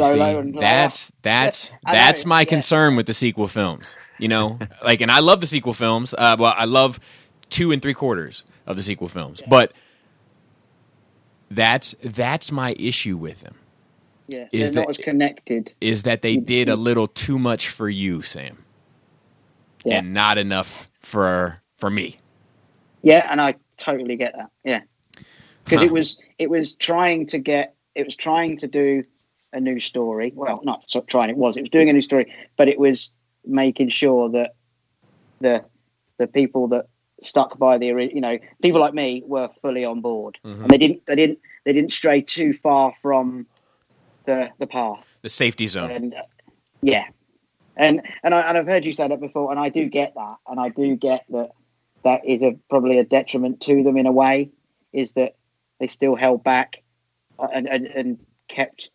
Solo 0.03 0.13
see, 0.13 0.39
and 0.39 0.59
that's 0.59 1.11
that's 1.21 1.71
that's 1.89 2.25
my 2.25 2.41
yeah. 2.41 2.45
concern 2.45 2.95
with 2.95 3.05
the 3.05 3.13
sequel 3.13 3.47
films. 3.47 3.97
You 4.19 4.27
know, 4.27 4.59
like, 4.83 5.01
and 5.01 5.11
I 5.11 5.19
love 5.19 5.41
the 5.41 5.47
sequel 5.47 5.73
films. 5.73 6.13
Uh, 6.17 6.35
well, 6.39 6.53
I 6.57 6.65
love 6.65 6.99
two 7.49 7.71
and 7.71 7.81
three 7.81 7.93
quarters 7.93 8.43
of 8.65 8.75
the 8.77 8.83
sequel 8.83 9.07
films, 9.07 9.41
but 9.47 9.73
that's 11.49 11.95
that's 12.03 12.51
my 12.51 12.75
issue 12.79 13.17
with 13.17 13.41
them 13.41 13.55
yeah, 14.27 14.47
is 14.51 14.71
they're 14.71 14.81
that- 14.83 14.87
not 14.87 14.89
as 14.91 14.97
connected. 14.97 15.73
is 15.81 16.03
that 16.03 16.21
they 16.21 16.37
did 16.37 16.69
a 16.69 16.75
little 16.75 17.07
too 17.07 17.37
much 17.37 17.69
for 17.69 17.89
you, 17.89 18.21
Sam, 18.21 18.63
Yeah. 19.83 19.97
and 19.99 20.13
not 20.13 20.37
enough 20.37 20.89
for 21.01 21.61
for 21.77 21.89
me. 21.89 22.17
Yeah, 23.03 23.27
and 23.29 23.41
I 23.41 23.55
totally 23.77 24.15
get 24.15 24.33
that. 24.37 24.49
Yeah, 24.63 24.81
because 25.65 25.79
Huh. 25.81 25.87
it 25.87 25.91
was 25.91 26.17
it 26.41 26.49
was 26.49 26.73
trying 26.75 27.27
to 27.27 27.37
get 27.37 27.75
it 27.93 28.05
was 28.05 28.15
trying 28.15 28.57
to 28.57 28.67
do 28.67 29.03
a 29.53 29.59
new 29.59 29.79
story. 29.79 30.31
Well, 30.35 30.61
not 30.63 30.83
so 30.87 31.01
trying. 31.01 31.29
It 31.29 31.37
was 31.37 31.55
it 31.55 31.61
was 31.61 31.69
doing 31.69 31.89
a 31.89 31.93
new 31.93 32.01
story, 32.01 32.33
but 32.57 32.67
it 32.67 32.79
was 32.79 33.11
making 33.45 33.89
sure 33.89 34.29
that 34.31 34.55
the 35.39 35.63
the 36.17 36.27
people 36.27 36.67
that 36.69 36.85
stuck 37.21 37.59
by 37.59 37.77
the 37.77 37.87
you 37.87 38.21
know 38.21 38.37
people 38.63 38.81
like 38.81 38.95
me 38.95 39.23
were 39.27 39.49
fully 39.61 39.85
on 39.85 40.01
board, 40.01 40.39
Mhm. 40.43 40.61
and 40.63 40.69
they 40.71 40.77
didn't 40.79 41.05
they 41.05 41.15
didn't 41.15 41.39
they 41.65 41.73
didn't 41.73 41.91
stray 41.91 42.21
too 42.21 42.53
far 42.53 42.93
from 43.03 43.45
the 44.25 44.49
the 44.57 44.67
path. 44.67 45.05
The 45.21 45.29
safety 45.29 45.67
zone. 45.67 45.91
and 45.91 46.13
uh, 46.15 46.21
yeah, 46.81 47.05
and 47.77 48.01
and 48.23 48.33
I 48.33 48.41
and 48.49 48.57
I've 48.57 48.65
heard 48.73 48.83
you 48.85 48.91
say 48.93 49.07
that 49.07 49.19
before, 49.19 49.51
and 49.51 49.59
I 49.59 49.69
do 49.69 49.85
get 49.89 50.15
that, 50.15 50.37
and 50.47 50.59
I 50.59 50.69
do 50.69 50.95
get 50.95 51.25
that 51.29 51.49
that 52.03 52.21
is 52.25 52.41
a 52.41 52.51
probably 52.69 52.97
a 52.97 53.03
detriment 53.03 53.61
to 53.61 53.83
them 53.83 53.95
in 53.97 54.07
a 54.07 54.11
way, 54.11 54.49
is 54.91 55.11
that 55.11 55.35
they 55.81 55.87
still 55.87 56.15
held 56.15 56.43
back 56.45 56.81
uh, 57.39 57.47
and 57.53 57.67
and, 57.67 57.87
and 57.87 58.19
kept 58.47 58.89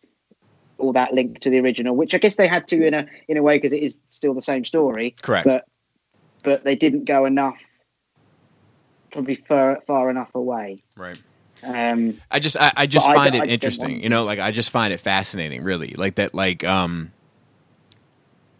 all 0.79 0.93
that 0.93 1.13
link 1.13 1.39
to 1.41 1.49
the 1.49 1.59
original, 1.59 1.95
which 1.95 2.15
I 2.15 2.17
guess 2.17 2.35
they 2.35 2.47
had 2.47 2.67
to 2.69 2.87
in 2.87 2.93
a 2.93 3.05
in 3.27 3.37
a 3.37 3.43
way 3.43 3.57
because 3.57 3.73
it 3.73 3.83
is 3.83 3.97
still 4.09 4.33
the 4.33 4.41
same 4.41 4.65
story, 4.65 5.13
Correct. 5.21 5.45
but 5.45 5.65
but 6.43 6.63
they 6.63 6.75
didn't 6.75 7.05
go 7.05 7.25
enough, 7.25 7.57
probably 9.11 9.35
far 9.35 9.81
far 9.85 10.09
enough 10.09 10.33
away. 10.33 10.81
right. 10.95 11.19
Um, 11.63 12.21
I 12.29 12.39
just 12.39 12.55
I, 12.55 12.71
I 12.75 12.85
just 12.85 13.07
find 13.07 13.33
I 13.33 13.37
it 13.37 13.39
don't 13.41 13.49
interesting. 13.49 14.01
You 14.01 14.09
know, 14.09 14.23
like 14.23 14.39
I 14.39 14.51
just 14.51 14.69
find 14.69 14.93
it 14.93 14.99
fascinating, 14.99 15.63
really. 15.63 15.93
Like 15.97 16.15
that 16.15 16.33
like 16.33 16.63
um 16.63 17.11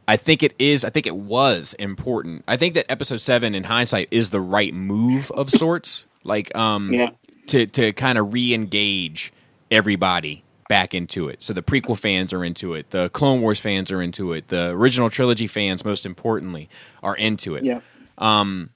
I 0.08 0.18
think 0.18 0.42
it 0.44 0.54
is 0.60 0.84
I 0.84 0.90
think 0.90 1.06
it 1.06 1.16
was 1.16 1.76
important. 1.76 2.44
I 2.48 2.58
think 2.58 2.74
that 2.74 2.92
episode 2.92 3.22
7 3.22 3.54
in 3.54 3.66
hindsight 3.66 4.08
is 4.10 4.32
the 4.32 4.42
right 4.42 4.74
move 4.74 5.32
of 5.32 5.52
sorts. 5.52 6.06
Like 6.24 6.54
um 6.58 6.92
yeah, 6.92 7.12
to 7.48 7.66
to 7.68 7.94
kind 7.94 8.18
of 8.18 8.34
re-engage 8.34 9.34
everybody 9.72 10.44
back 10.68 10.94
into 10.94 11.30
it. 11.30 11.42
So 11.42 11.54
the 11.54 11.62
prequel 11.62 11.98
fans 11.98 12.34
are 12.34 12.44
into 12.44 12.74
it, 12.74 12.90
the 12.90 13.10
Clone 13.10 13.42
Wars 13.42 13.60
fans 13.60 13.92
are 13.92 14.02
into 14.02 14.34
it, 14.34 14.50
the 14.50 14.70
original 14.70 15.10
trilogy 15.10 15.48
fans 15.48 15.86
most 15.86 16.06
importantly 16.06 16.70
are 17.02 17.16
into 17.16 17.56
it. 17.56 17.64
yeah, 17.64 17.80
Um, 18.18 18.72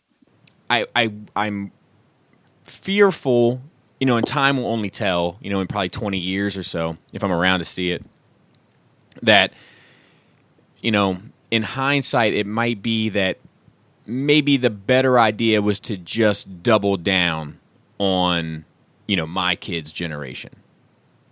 I, 0.69 0.88
I, 0.95 1.11
I'm 1.35 1.72
fearful, 2.64 3.61
you 3.99 4.07
know, 4.07 4.15
and 4.18 4.26
time 4.26 4.57
will 4.57 4.68
only 4.68 4.89
tell, 4.89 5.38
you 5.41 5.49
know, 5.49 5.60
in 5.60 5.68
probably 5.68 5.89
20 5.89 6.18
years 6.18 6.57
or 6.57 6.64
so, 6.64 6.98
if 7.11 7.23
I'm 7.23 7.31
around 7.31 7.60
to 7.60 7.65
see 7.65 7.91
it, 7.91 8.06
that, 9.22 9.52
you 10.81 10.91
know, 10.91 11.18
in 11.49 11.64
hindsight, 11.64 12.34
it 12.34 12.48
might 12.48 12.81
be 12.81 13.10
that 13.10 13.38
maybe 14.06 14.56
the 14.56 14.69
better 14.69 15.19
idea 15.19 15.61
was 15.61 15.80
to 15.81 15.98
just 15.98 16.64
double 16.64 16.95
down 16.95 17.60
on, 18.02 18.65
you 19.07 19.15
know, 19.15 19.28
my 19.28 19.56
kids' 19.56 19.91
generation. 19.91 20.49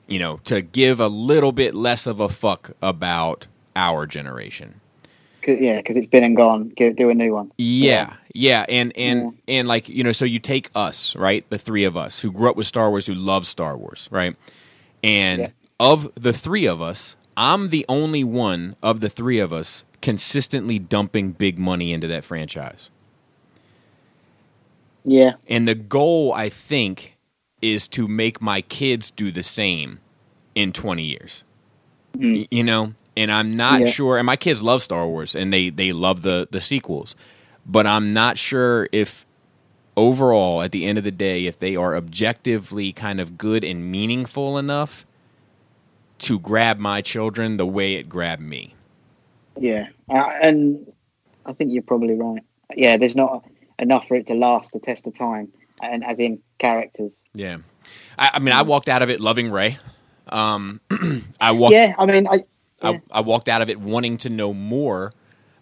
You 0.08 0.20
know, 0.20 0.40
to 0.46 0.62
give 0.62 1.00
a 1.00 1.08
little 1.08 1.52
bit 1.52 1.74
less 1.76 2.06
of 2.08 2.20
a 2.20 2.30
fuck 2.30 2.72
about 2.82 3.48
our 3.76 4.06
generation. 4.06 4.80
'Cause- 5.41 5.58
yeah, 5.60 5.78
because 5.78 5.98
it's 5.98 6.08
been 6.08 6.24
and 6.24 6.36
gone. 6.36 6.72
Go, 6.78 6.91
do 6.91 7.10
a 7.10 7.14
new 7.16 7.34
one. 7.34 7.52
Yeah, 7.58 8.14
yeah, 8.36 8.66
and 8.70 8.96
and 8.98 9.20
Yeah. 9.48 9.56
and 9.60 9.68
like 9.68 9.88
you 9.90 10.04
know, 10.04 10.12
so 10.12 10.26
you 10.26 10.38
take 10.40 10.70
us, 10.76 11.16
right, 11.16 11.44
the 11.50 11.58
three 11.58 11.84
of 11.86 11.96
us 11.98 12.22
who 12.22 12.32
grew 12.32 12.50
up 12.50 12.56
with 12.56 12.68
Star 12.68 12.90
Wars, 12.90 13.06
who 13.08 13.14
love 13.16 13.48
Star 13.48 13.76
Wars, 13.78 14.08
right, 14.12 14.36
and 15.04 15.40
Yeah. 15.41 15.48
of 15.80 16.12
the 16.16 16.34
three 16.34 16.66
of 16.68 16.82
us, 16.82 17.16
I'm 17.38 17.70
the 17.70 17.86
only 17.88 18.24
one 18.24 18.76
of 18.84 19.00
the 19.00 19.10
three 19.10 19.40
of 19.40 19.52
us 19.54 19.86
consistently 20.02 20.78
dumping 20.80 21.32
big 21.32 21.58
money 21.58 21.94
into 21.94 22.08
that 22.08 22.26
franchise, 22.26 22.90
Yeah, 25.04 25.34
and 25.48 25.68
the 25.68 25.76
goal, 25.76 26.34
I 26.34 26.50
think, 26.50 27.18
is 27.62 27.88
to 27.90 28.08
make 28.08 28.42
my 28.42 28.62
kids 28.62 29.12
do 29.12 29.32
the 29.32 29.44
same 29.44 30.00
in 30.56 30.72
20 30.74 31.04
years. 31.04 31.44
Mm. 32.18 32.48
You 32.52 32.64
know, 32.64 32.94
and 33.18 33.32
I'm 33.32 33.56
not 33.56 33.82
Yeah. 33.82 33.88
sure. 33.88 34.18
And 34.18 34.26
my 34.26 34.36
kids 34.36 34.62
love 34.64 34.82
Star 34.82 35.08
Wars, 35.08 35.36
and 35.36 35.54
they 35.54 35.70
they 35.70 35.92
love 35.92 36.22
the 36.22 36.48
the 36.52 36.62
sequels, 36.62 37.16
but 37.66 37.86
I'm 37.88 38.12
not 38.12 38.38
sure 38.38 38.88
if 38.92 39.26
overall, 39.98 40.62
at 40.62 40.72
the 40.72 40.86
end 40.86 40.98
of 40.98 41.04
the 41.04 41.12
day, 41.12 41.46
if 41.46 41.60
they 41.60 41.76
are 41.76 41.96
objectively 41.96 42.94
kind 42.94 43.20
of 43.20 43.38
good 43.38 43.64
and 43.64 43.92
meaningful 43.92 44.58
enough 44.58 45.06
to 46.20 46.40
grab 46.40 46.80
my 46.80 47.02
children 47.02 47.58
the 47.58 47.66
way 47.66 47.96
it 47.96 48.10
grabbed 48.10 48.42
me. 48.42 48.76
Yeah, 49.60 49.88
uh, 50.10 50.30
and 50.42 50.92
I 51.46 51.54
think 51.54 51.72
you're 51.74 51.84
probably 51.84 52.16
right. 52.16 52.42
Yeah, 52.76 52.98
there's 52.98 53.16
not 53.16 53.44
enough 53.80 54.08
for 54.08 54.16
it 54.16 54.28
to 54.28 54.34
last 54.34 54.72
the 54.74 54.80
test 54.80 55.08
of 55.08 55.18
time, 55.18 55.52
and 55.82 56.04
as 56.04 56.20
in 56.20 56.42
characters. 56.60 57.14
Yeah, 57.34 57.58
I, 58.18 58.32
I 58.36 58.40
mean, 58.40 58.54
I 58.54 58.62
walked 58.62 58.90
out 58.90 59.02
of 59.02 59.10
it 59.10 59.20
loving 59.20 59.52
Rey. 59.52 59.78
Um, 60.28 60.82
I 61.42 61.52
walked. 61.52 61.74
Yeah, 61.74 61.96
I 61.98 62.06
mean, 62.06 62.28
I, 62.28 62.44
yeah. 62.84 62.90
I 62.90 63.02
I 63.12 63.22
walked 63.22 63.50
out 63.50 63.62
of 63.62 63.70
it 63.70 63.80
wanting 63.80 64.18
to 64.18 64.30
know 64.30 64.54
more 64.54 65.14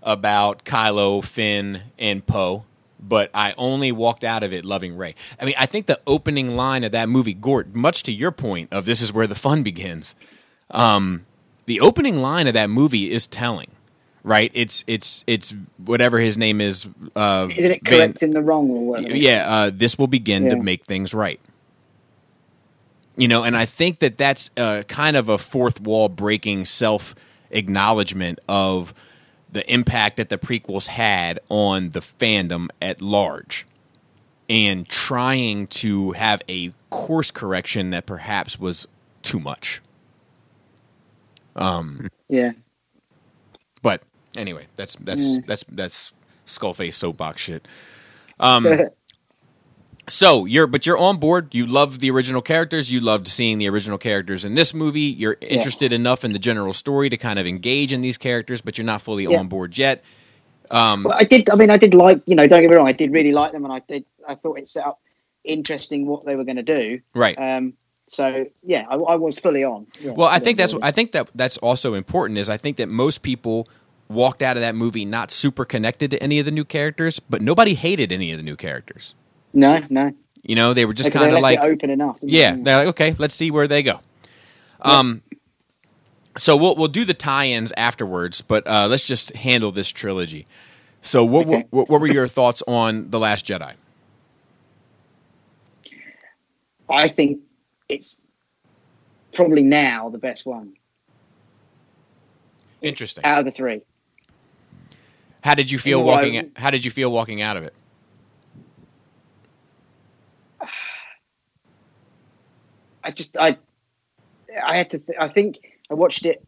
about 0.01 0.63
Kylo, 0.63 1.23
Finn, 1.23 1.81
and 1.97 2.25
Poe. 2.25 2.65
But 2.99 3.29
I 3.33 3.53
only 3.59 3.91
walked 3.91 4.23
out 4.23 4.43
of 4.43 4.51
it 4.51 4.65
loving 4.65 4.97
Rey. 4.97 5.13
I 5.39 5.45
mean, 5.45 5.53
I 5.59 5.67
think 5.67 5.85
the 5.85 6.01
opening 6.07 6.55
line 6.55 6.83
of 6.83 6.91
that 6.93 7.07
movie, 7.07 7.35
Gord, 7.35 7.75
much 7.75 8.01
to 8.03 8.11
your 8.11 8.31
point 8.31 8.73
of 8.73 8.85
this 8.85 9.01
is 9.01 9.13
where 9.13 9.27
the 9.27 9.35
fun 9.35 9.61
begins. 9.61 10.15
Um, 10.71 11.25
the 11.67 11.79
opening 11.79 12.21
line 12.21 12.47
of 12.47 12.55
that 12.55 12.71
movie 12.71 13.11
is 13.11 13.27
telling, 13.27 13.69
right? 14.27 14.51
It's 14.53 14.83
it's 14.87 15.23
it's 15.25 15.55
whatever 15.77 16.19
his 16.19 16.37
name 16.37 16.59
is. 16.59 16.87
Uh, 17.15 17.47
isn't 17.49 17.71
it 17.71 17.81
Van- 17.87 17.99
correct 18.09 18.23
in 18.23 18.31
the 18.31 18.41
wrong 18.41 18.69
or 18.69 18.85
whatever? 18.85 19.15
yeah, 19.15 19.45
uh, 19.47 19.71
this 19.73 19.97
will 19.97 20.07
begin 20.07 20.49
to 20.49 20.57
make 20.57 20.83
things 20.85 21.13
right. 21.13 21.39
You 23.15 23.27
know, 23.27 23.43
and 23.43 23.57
I 23.57 23.65
think 23.65 23.99
that 23.99 24.17
that's 24.17 24.51
uh, 24.57 24.83
kind 24.87 25.15
of 25.17 25.29
a 25.29 25.37
fourth 25.37 25.81
wall 25.81 26.09
breaking 26.09 26.65
self 26.65 27.15
acknowledgement 27.49 28.39
of 28.49 28.93
the 29.49 29.71
impact 29.73 30.17
that 30.17 30.29
the 30.29 30.37
prequels 30.37 30.87
had 30.87 31.39
on 31.49 31.91
the 31.91 32.01
fandom 32.01 32.67
at 32.81 33.01
large 33.01 33.65
and 34.49 34.87
trying 34.87 35.67
to 35.67 36.11
have 36.11 36.41
a 36.49 36.73
course 36.89 37.31
correction 37.31 37.91
that 37.91 38.05
perhaps 38.05 38.59
was 38.59 38.87
too 39.21 39.39
much. 39.39 39.81
Um, 41.55 42.09
Yeah. 42.29 42.51
But 43.81 44.03
anyway, 44.37 44.67
that's 44.75 44.95
that's 44.95 45.21
Mm. 45.21 45.45
that's 45.47 45.63
that's 45.69 46.13
skullface 46.45 46.93
soapbox 46.93 47.41
shit. 47.41 47.67
Um, 48.39 48.67
So 50.09 50.45
you're, 50.45 50.67
but 50.67 50.85
you're 50.85 50.97
on 50.97 51.17
board. 51.17 51.53
You 51.53 51.65
love 51.65 51.99
the 51.99 52.09
original 52.11 52.41
characters. 52.41 52.91
You 52.91 53.01
loved 53.01 53.27
seeing 53.27 53.57
the 53.57 53.67
original 53.67 53.97
characters 53.97 54.45
in 54.45 54.53
this 54.55 54.73
movie. 54.73 55.01
You're 55.01 55.35
interested 55.41 55.91
enough 55.91 56.23
in 56.23 56.31
the 56.31 56.39
general 56.39 56.71
story 56.71 57.09
to 57.09 57.17
kind 57.17 57.39
of 57.39 57.45
engage 57.45 57.91
in 57.91 57.99
these 57.99 58.17
characters, 58.17 58.61
but 58.61 58.77
you're 58.77 58.85
not 58.85 59.01
fully 59.01 59.25
Yeah. 59.25 59.39
on 59.39 59.47
board 59.47 59.77
yet. 59.77 60.03
Well, 60.71 61.11
I 61.11 61.23
did. 61.23 61.49
I 61.49 61.55
mean, 61.55 61.69
I 61.69 61.77
did 61.77 61.93
like. 61.93 62.21
You 62.25 62.35
know, 62.35 62.47
don't 62.47 62.61
get 62.61 62.69
me 62.69 62.75
wrong. 62.77 62.87
I 62.87 62.93
did 62.93 63.11
really 63.11 63.33
like 63.33 63.51
them, 63.51 63.65
and 63.65 63.73
I 63.73 63.79
did. 63.79 64.05
I 64.25 64.35
thought 64.35 64.57
it 64.59 64.69
set 64.69 64.85
up 64.85 64.99
interesting 65.43 66.05
what 66.05 66.25
they 66.25 66.35
were 66.37 66.43
going 66.45 66.57
to 66.57 66.63
do. 66.63 67.01
Right. 67.13 67.37
Um. 67.37 67.73
So 68.07 68.45
yeah, 68.63 68.85
I, 68.89 68.95
I 68.95 69.15
was 69.15 69.37
fully 69.39 69.65
on. 69.65 69.87
Yeah, 69.99 70.11
Well, 70.11 70.29
I 70.29 70.39
think 70.39 70.57
that's 70.57 70.71
yeah. 70.73 70.79
I 70.83 70.91
think 70.91 71.11
that 71.11 71.29
that's 71.35 71.57
also 71.57 71.95
important. 71.95 72.37
Is 72.39 72.49
I 72.49 72.55
think 72.57 72.77
that 72.77 72.87
most 72.87 73.23
people 73.23 73.67
walked 74.09 74.41
out 74.43 74.57
of 74.57 74.61
that 74.61 74.75
movie 74.75 75.05
not 75.05 75.31
super 75.31 75.65
connected 75.65 76.11
to 76.11 76.23
any 76.23 76.39
of 76.39 76.45
the 76.45 76.51
new 76.51 76.65
characters, 76.65 77.19
but 77.19 77.41
nobody 77.41 77.75
hated 77.75 78.11
any 78.11 78.31
of 78.31 78.37
the 78.37 78.43
new 78.43 78.55
characters. 78.55 79.15
no, 79.53 79.81
no. 79.89 80.13
You 80.43 80.55
know, 80.55 80.73
they 80.73 80.85
were 80.85 80.93
just 80.93 81.11
kind 81.11 81.33
of 81.33 81.41
like 81.41 81.59
open 81.61 81.89
enough. 81.89 82.17
Yeah, 82.21 82.55
they? 82.55 82.61
they're 82.63 82.77
like, 82.77 82.87
okay, 82.89 83.15
let's 83.17 83.35
see 83.35 83.51
where 83.51 83.67
they 83.67 83.83
go. 83.83 83.99
Um, 84.81 85.23
so 86.37 86.55
we'll 86.55 86.75
we'll 86.75 86.87
do 86.87 87.03
the 87.05 87.13
tie-ins 87.15 87.73
afterwards, 87.75 88.41
but 88.41 88.65
uh, 88.67 88.87
let's 88.87 89.03
just 89.05 89.35
handle 89.35 89.71
this 89.71 89.89
trilogy. 89.89 90.45
So, 91.01 91.25
what, 91.25 91.47
Okay. 91.47 91.65
what 91.71 91.89
what 91.89 92.01
were 92.01 92.07
your 92.07 92.27
thoughts 92.27 92.63
on 92.67 93.09
the 93.11 93.19
Last 93.19 93.45
Jedi? 93.45 93.73
I 96.89 97.07
think 97.09 97.39
it's 97.89 98.17
probably 99.33 99.63
now 99.63 100.09
the 100.09 100.17
best 100.17 100.45
one 100.45 100.73
Interesting. 102.81 103.23
out 103.25 103.39
of 103.39 103.45
the 103.45 103.51
three. 103.51 103.81
How 105.47 105.55
did 105.55 105.71
you 105.71 105.79
feel 105.79 105.99
You 105.99 106.03
know, 106.03 106.09
I- 106.11 106.15
walking? 106.25 106.51
How 106.57 106.71
did 106.71 106.83
you 106.83 106.91
feel 106.91 107.09
walking 107.09 107.41
out 107.41 107.55
of 107.55 107.63
it? 107.63 107.73
I 113.03 113.11
just 113.11 113.35
I 113.37 113.57
I 114.65 114.77
had 114.77 114.89
to. 114.91 114.99
Th- 114.99 115.17
I 115.19 115.29
think 115.29 115.59
I 115.89 115.93
watched 115.93 116.25
it 116.25 116.45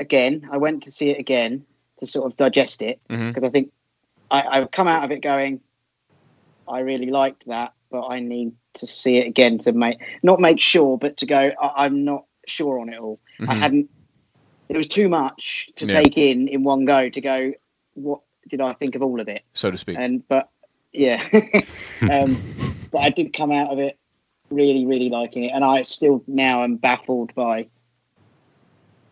again. 0.00 0.48
I 0.50 0.56
went 0.56 0.82
to 0.84 0.90
see 0.90 1.10
it 1.10 1.18
again 1.20 1.64
to 2.00 2.06
sort 2.06 2.26
of 2.26 2.36
digest 2.36 2.82
it 2.82 3.00
because 3.08 3.44
I 3.44 3.50
think 3.50 3.70
I, 4.32 4.42
I've 4.42 4.70
come 4.72 4.88
out 4.88 5.04
of 5.04 5.12
it 5.12 5.20
going. 5.22 5.60
I 6.66 6.80
really 6.80 7.10
liked 7.10 7.46
that, 7.46 7.72
but 7.90 8.08
I 8.08 8.18
need 8.20 8.52
to 8.74 8.86
see 8.88 9.18
it 9.18 9.26
again 9.28 9.58
to 9.58 9.72
make 9.72 10.00
not 10.24 10.40
make 10.40 10.60
sure, 10.60 10.98
but 10.98 11.16
to 11.18 11.26
go. 11.26 11.52
I, 11.62 11.84
I'm 11.84 12.04
not 12.04 12.24
sure 12.48 12.80
on 12.80 12.88
it 12.92 12.98
all. 12.98 13.20
I 13.40 13.44
Mhm. 13.44 13.58
hadn't. 13.60 13.90
It 14.68 14.76
was 14.76 14.88
too 14.88 15.08
much 15.08 15.70
to 15.76 15.86
Yeah. 15.86 16.02
take 16.02 16.18
in 16.18 16.48
in 16.48 16.64
one 16.64 16.84
go. 16.84 17.08
To 17.08 17.20
go, 17.20 17.52
what 17.94 18.20
did 18.50 18.60
I 18.60 18.72
think 18.74 18.94
of 18.94 19.02
all 19.02 19.20
of 19.20 19.28
it? 19.28 19.42
So 19.54 19.70
to 19.70 19.78
speak. 19.78 19.96
and 19.98 20.26
but 20.28 20.48
yeah 20.92 21.22
um 22.10 22.36
but 22.90 22.98
i 22.98 23.10
did 23.10 23.32
come 23.32 23.52
out 23.52 23.70
of 23.70 23.78
it 23.78 23.96
really 24.50 24.84
really 24.84 25.08
liking 25.08 25.44
it 25.44 25.52
and 25.54 25.64
i 25.64 25.82
still 25.82 26.20
now 26.26 26.64
am 26.64 26.74
baffled 26.74 27.32
by 27.36 27.68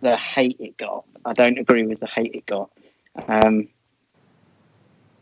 the 0.00 0.16
hate 0.16 0.56
it 0.58 0.76
got 0.76 1.04
i 1.24 1.32
don't 1.32 1.56
agree 1.56 1.84
with 1.84 2.00
the 2.00 2.06
hate 2.08 2.34
it 2.34 2.44
got 2.46 2.68
um 3.28 3.68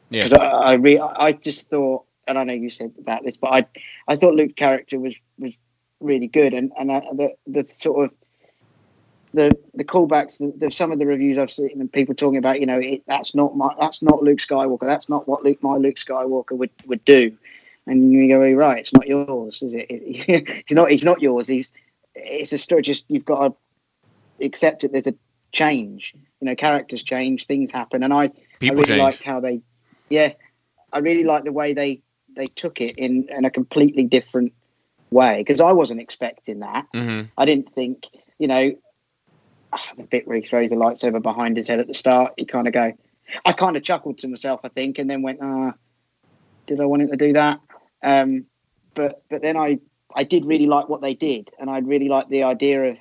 Yeah. 0.08 0.24
because 0.24 0.32
I, 0.32 0.46
I 0.46 0.72
re- 0.74 0.98
i 0.98 1.32
just 1.32 1.68
thought 1.68 2.04
and 2.26 2.38
i 2.38 2.44
know 2.44 2.54
you 2.54 2.70
said 2.70 2.92
about 2.98 3.22
this 3.22 3.36
but 3.36 3.48
i 3.52 3.66
i 4.08 4.16
thought 4.16 4.34
luke's 4.34 4.54
character 4.54 4.98
was 4.98 5.14
was 5.38 5.52
really 6.00 6.26
good 6.26 6.54
and 6.54 6.72
and 6.78 6.90
I, 6.90 7.00
the 7.12 7.34
the 7.46 7.66
sort 7.80 8.06
of 8.06 8.10
the 9.36 9.56
the 9.74 9.84
callbacks, 9.84 10.38
the, 10.38 10.52
the, 10.56 10.70
some 10.72 10.90
of 10.90 10.98
the 10.98 11.06
reviews 11.06 11.38
I've 11.38 11.50
seen, 11.50 11.78
and 11.80 11.92
people 11.92 12.14
talking 12.14 12.38
about, 12.38 12.58
you 12.58 12.66
know, 12.66 12.78
it, 12.78 13.02
that's 13.06 13.34
not 13.34 13.56
my, 13.56 13.72
that's 13.78 14.02
not 14.02 14.22
Luke 14.22 14.38
Skywalker. 14.38 14.86
That's 14.86 15.08
not 15.08 15.28
what 15.28 15.44
Luke, 15.44 15.62
my 15.62 15.76
Luke 15.76 15.96
Skywalker 15.96 16.52
would 16.52 16.70
would 16.86 17.04
do. 17.04 17.36
And 17.86 18.10
you 18.12 18.26
go, 18.28 18.42
"You're 18.42 18.56
right, 18.58 18.78
it's 18.78 18.92
not 18.92 19.06
yours, 19.06 19.62
is 19.62 19.72
it? 19.72 19.86
it 19.88 20.48
it's 20.48 20.72
not. 20.72 20.90
It's 20.90 21.04
not 21.04 21.20
yours. 21.22 21.46
He's. 21.46 21.70
It's 22.14 22.52
a 22.52 22.58
story. 22.58 22.82
Just 22.82 23.04
you've 23.08 23.24
got 23.26 23.48
to 23.48 24.44
accept 24.44 24.82
it. 24.82 24.92
There's 24.92 25.06
a 25.06 25.14
change. 25.52 26.14
You 26.40 26.46
know, 26.46 26.56
characters 26.56 27.02
change, 27.02 27.46
things 27.46 27.70
happen, 27.70 28.02
and 28.02 28.12
I 28.12 28.30
People 28.58 28.78
I 28.78 28.80
really 28.80 28.84
change. 28.84 28.98
liked 28.98 29.22
how 29.22 29.40
they, 29.40 29.60
yeah, 30.08 30.32
I 30.92 30.98
really 30.98 31.24
liked 31.24 31.44
the 31.44 31.52
way 31.52 31.74
they 31.74 32.02
they 32.34 32.46
took 32.46 32.80
it 32.80 32.96
in 32.98 33.28
in 33.28 33.44
a 33.44 33.50
completely 33.50 34.04
different 34.04 34.52
way 35.10 35.38
because 35.38 35.60
I 35.60 35.72
wasn't 35.72 36.00
expecting 36.00 36.60
that. 36.60 36.86
hmm 36.92 37.22
I 37.38 37.44
didn't 37.44 37.74
think, 37.74 38.06
you 38.38 38.48
know, 38.48 38.72
the 39.96 40.04
bit 40.04 40.26
where 40.26 40.36
he 40.36 40.46
throws 40.46 40.70
the 40.70 40.76
lightsaber 40.76 41.22
behind 41.22 41.56
his 41.56 41.68
head 41.68 41.80
at 41.80 41.86
the 41.86 41.94
start, 41.94 42.34
you 42.36 42.46
kind 42.46 42.66
of 42.66 42.72
go, 42.72 42.92
I 43.44 43.52
kind 43.52 43.76
of 43.76 43.82
chuckled 43.82 44.18
to 44.18 44.28
myself, 44.28 44.60
I 44.64 44.68
think, 44.68 44.98
and 44.98 45.08
then 45.08 45.22
went, 45.22 45.40
ah, 45.42 45.74
did 46.66 46.80
I 46.80 46.84
want 46.84 47.02
him 47.02 47.10
to 47.10 47.16
do 47.16 47.32
that? 47.34 47.60
Um, 48.02 48.46
but 48.94 49.22
but 49.30 49.42
then 49.42 49.56
I 49.56 49.78
I 50.14 50.24
did 50.24 50.44
really 50.44 50.66
like 50.66 50.88
what 50.88 51.00
they 51.00 51.14
did, 51.14 51.50
and 51.58 51.70
I 51.70 51.78
really 51.78 52.08
liked 52.08 52.30
the 52.30 52.44
idea 52.44 52.84
of 52.84 52.96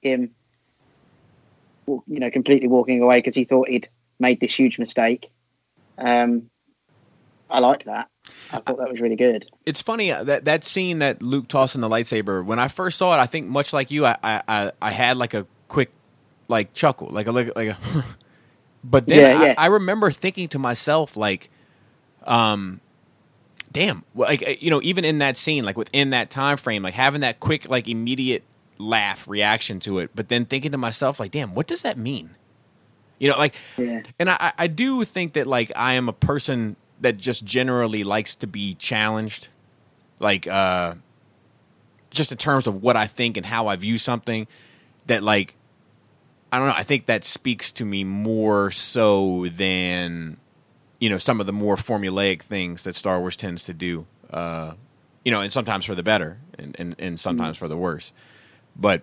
him, 0.00 0.30
you 1.86 2.02
know, 2.06 2.30
completely 2.30 2.68
walking 2.68 3.02
away 3.02 3.18
because 3.18 3.34
he 3.34 3.44
thought 3.44 3.68
he'd 3.68 3.88
made 4.18 4.40
this 4.40 4.54
huge 4.54 4.78
mistake. 4.78 5.30
Um, 5.98 6.50
I 7.50 7.58
liked 7.60 7.86
that. 7.86 8.08
I 8.52 8.60
thought 8.60 8.78
that 8.78 8.90
was 8.90 9.00
really 9.00 9.16
good. 9.16 9.50
It's 9.66 9.82
funny 9.82 10.12
uh, 10.12 10.24
that 10.24 10.44
that 10.44 10.64
scene 10.64 11.00
that 11.00 11.22
Luke 11.22 11.48
tossing 11.48 11.80
the 11.80 11.88
lightsaber. 11.88 12.44
When 12.44 12.58
I 12.58 12.68
first 12.68 12.98
saw 12.98 13.14
it, 13.14 13.18
I 13.18 13.26
think 13.26 13.48
much 13.48 13.72
like 13.72 13.90
you, 13.90 14.06
I 14.06 14.16
I, 14.22 14.42
I, 14.46 14.72
I 14.80 14.90
had 14.90 15.16
like 15.16 15.34
a 15.34 15.46
quick 15.68 15.90
like 16.50 16.74
chuckle, 16.74 17.08
like 17.10 17.28
a 17.28 17.32
like, 17.32 17.56
like 17.56 17.68
a. 17.70 17.78
but 18.84 19.08
then 19.08 19.20
Yeah, 19.20 19.32
I, 19.32 19.46
yeah. 19.46 19.54
I 19.56 19.66
remember 19.66 20.10
thinking 20.10 20.48
to 20.48 20.58
myself 20.58 21.16
like, 21.16 21.50
um, 22.24 22.80
damn, 23.72 24.04
like 24.14 24.42
uh, 24.46 24.54
you 24.60 24.70
know, 24.70 24.80
even 24.82 25.04
in 25.04 25.18
that 25.18 25.36
scene, 25.36 25.64
like 25.64 25.78
within 25.78 26.10
that 26.10 26.30
time 26.30 26.56
frame, 26.58 26.82
like 26.82 26.94
having 26.94 27.22
that 27.22 27.40
quick 27.40 27.68
like 27.68 27.88
immediate 27.88 28.44
laugh 28.78 29.28
reaction 29.28 29.80
to 29.80 29.98
it, 30.00 30.10
but 30.14 30.28
then 30.28 30.46
thinking 30.46 30.72
to 30.72 30.78
myself 30.78 31.20
like, 31.20 31.30
damn, 31.30 31.54
what 31.54 31.66
does 31.66 31.82
that 31.82 31.98
mean? 31.98 32.30
You 33.18 33.30
know, 33.30 33.38
like 33.38 33.56
Yeah. 33.76 34.02
and 34.18 34.30
I, 34.30 34.52
I 34.58 34.66
do 34.66 35.04
think 35.04 35.34
that 35.34 35.46
like 35.46 35.72
I 35.76 35.94
am 35.94 36.08
a 36.08 36.12
person 36.14 36.76
that 37.00 37.16
just 37.18 37.44
generally 37.44 38.04
likes 38.04 38.34
to 38.36 38.46
be 38.46 38.74
challenged, 38.74 39.48
like 40.18 40.46
uh, 40.46 40.94
just 42.10 42.32
in 42.32 42.38
terms 42.38 42.66
of 42.66 42.82
what 42.82 42.96
I 42.96 43.06
think 43.06 43.36
and 43.36 43.46
how 43.46 43.68
I 43.68 43.76
view 43.76 43.98
something. 43.98 44.46
That 45.06 45.22
like 45.22 45.54
I 46.52 46.58
don't 46.58 46.68
know. 46.68 46.74
I 46.76 46.82
think 46.82 47.06
that 47.06 47.24
speaks 47.24 47.70
to 47.72 47.84
me 47.84 48.04
more 48.04 48.70
so 48.70 49.46
than 49.48 50.36
you 50.98 51.08
know 51.08 51.18
some 51.18 51.40
of 51.40 51.46
the 51.46 51.52
more 51.52 51.76
formulaic 51.76 52.42
things 52.42 52.82
that 52.84 52.94
Star 52.94 53.20
Wars 53.20 53.36
tends 53.36 53.64
to 53.64 53.74
do. 53.74 54.06
Uh, 54.30 54.74
you 55.24 55.30
know, 55.30 55.40
and 55.40 55.52
sometimes 55.52 55.84
for 55.84 55.94
the 55.94 56.02
better, 56.02 56.38
and 56.58 56.76
and, 56.78 56.96
and 56.98 57.20
sometimes 57.20 57.56
for 57.56 57.68
the 57.68 57.76
worse. 57.76 58.12
But 58.76 59.02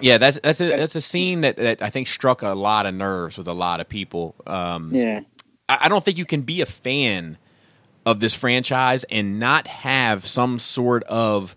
yeah, 0.00 0.18
that's 0.18 0.38
that's 0.40 0.60
a 0.60 0.76
that's 0.76 0.94
a 0.94 1.00
scene 1.00 1.40
that, 1.40 1.56
that 1.56 1.82
I 1.82 1.90
think 1.90 2.06
struck 2.06 2.42
a 2.42 2.50
lot 2.50 2.86
of 2.86 2.94
nerves 2.94 3.38
with 3.38 3.48
a 3.48 3.52
lot 3.52 3.80
of 3.80 3.88
people. 3.88 4.34
Um, 4.46 4.94
Yeah. 4.94 5.20
I, 5.68 5.78
I 5.82 5.88
don't 5.88 6.04
think 6.04 6.18
you 6.18 6.26
can 6.26 6.42
be 6.42 6.60
a 6.60 6.66
fan 6.66 7.38
of 8.04 8.20
this 8.20 8.34
franchise 8.34 9.04
and 9.04 9.40
not 9.40 9.66
have 9.66 10.26
some 10.26 10.58
sort 10.58 11.02
of 11.04 11.56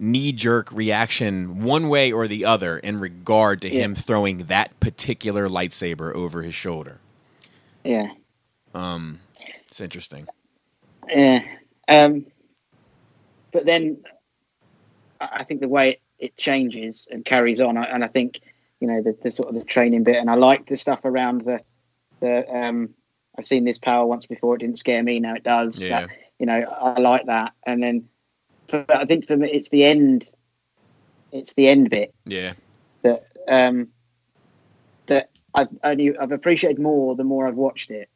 knee 0.00 0.32
jerk 0.32 0.72
reaction 0.72 1.62
one 1.62 1.88
way 1.88 2.10
or 2.10 2.26
the 2.26 2.44
other 2.44 2.78
in 2.78 2.98
regard 2.98 3.60
to 3.62 3.68
Yeah. 3.68 3.82
him 3.84 3.94
throwing 3.94 4.38
that 4.44 4.78
particular 4.80 5.48
lightsaber 5.48 6.14
over 6.14 6.42
his 6.42 6.54
shoulder. 6.54 6.98
Yeah. 7.84 8.08
Um, 8.74 9.20
it's 9.68 9.80
interesting. 9.80 10.26
Yeah. 11.08 11.40
Um, 11.88 12.26
but 13.52 13.66
then 13.66 13.98
I 15.20 15.44
think 15.44 15.60
the 15.60 15.68
way 15.68 15.90
it, 15.90 16.00
it 16.18 16.36
changes 16.36 17.06
and 17.10 17.24
carries 17.24 17.60
on, 17.60 17.76
and 17.76 18.04
I 18.04 18.08
think 18.08 18.40
you 18.80 18.88
know 18.88 19.02
the, 19.02 19.16
the 19.22 19.30
sort 19.30 19.48
of 19.48 19.54
the 19.54 19.64
training 19.64 20.04
bit, 20.04 20.16
and 20.16 20.30
I 20.30 20.34
like 20.34 20.66
the 20.66 20.76
stuff 20.76 21.00
around 21.04 21.42
the 21.42 21.60
the. 22.20 22.48
Um, 22.48 22.90
I've 23.38 23.46
seen 23.46 23.64
this 23.64 23.78
power 23.78 24.06
once 24.06 24.26
before; 24.26 24.54
it 24.56 24.58
didn't 24.58 24.78
scare 24.78 25.02
me. 25.02 25.20
Now 25.20 25.34
it 25.34 25.42
does. 25.42 25.82
Yeah. 25.84 26.02
That- 26.02 26.10
you 26.38 26.46
know, 26.46 26.58
I 26.58 26.98
like 26.98 27.26
that. 27.26 27.52
And 27.66 27.82
then, 27.82 28.08
for, 28.70 28.84
I 28.88 29.04
think 29.04 29.26
for 29.26 29.36
me, 29.36 29.50
it's 29.50 29.68
the 29.68 29.84
end. 29.84 30.30
It's 31.32 31.54
the 31.54 31.68
end 31.68 31.90
bit 31.90 32.12
Yeah. 32.24 32.54
that 33.02 33.24
um, 33.46 33.88
that 35.06 35.30
I've 35.54 35.68
only 35.84 36.16
I've 36.16 36.32
appreciated 36.32 36.80
more 36.80 37.14
the 37.14 37.24
more 37.24 37.46
I've 37.46 37.54
watched 37.56 37.90
it. 37.90 38.08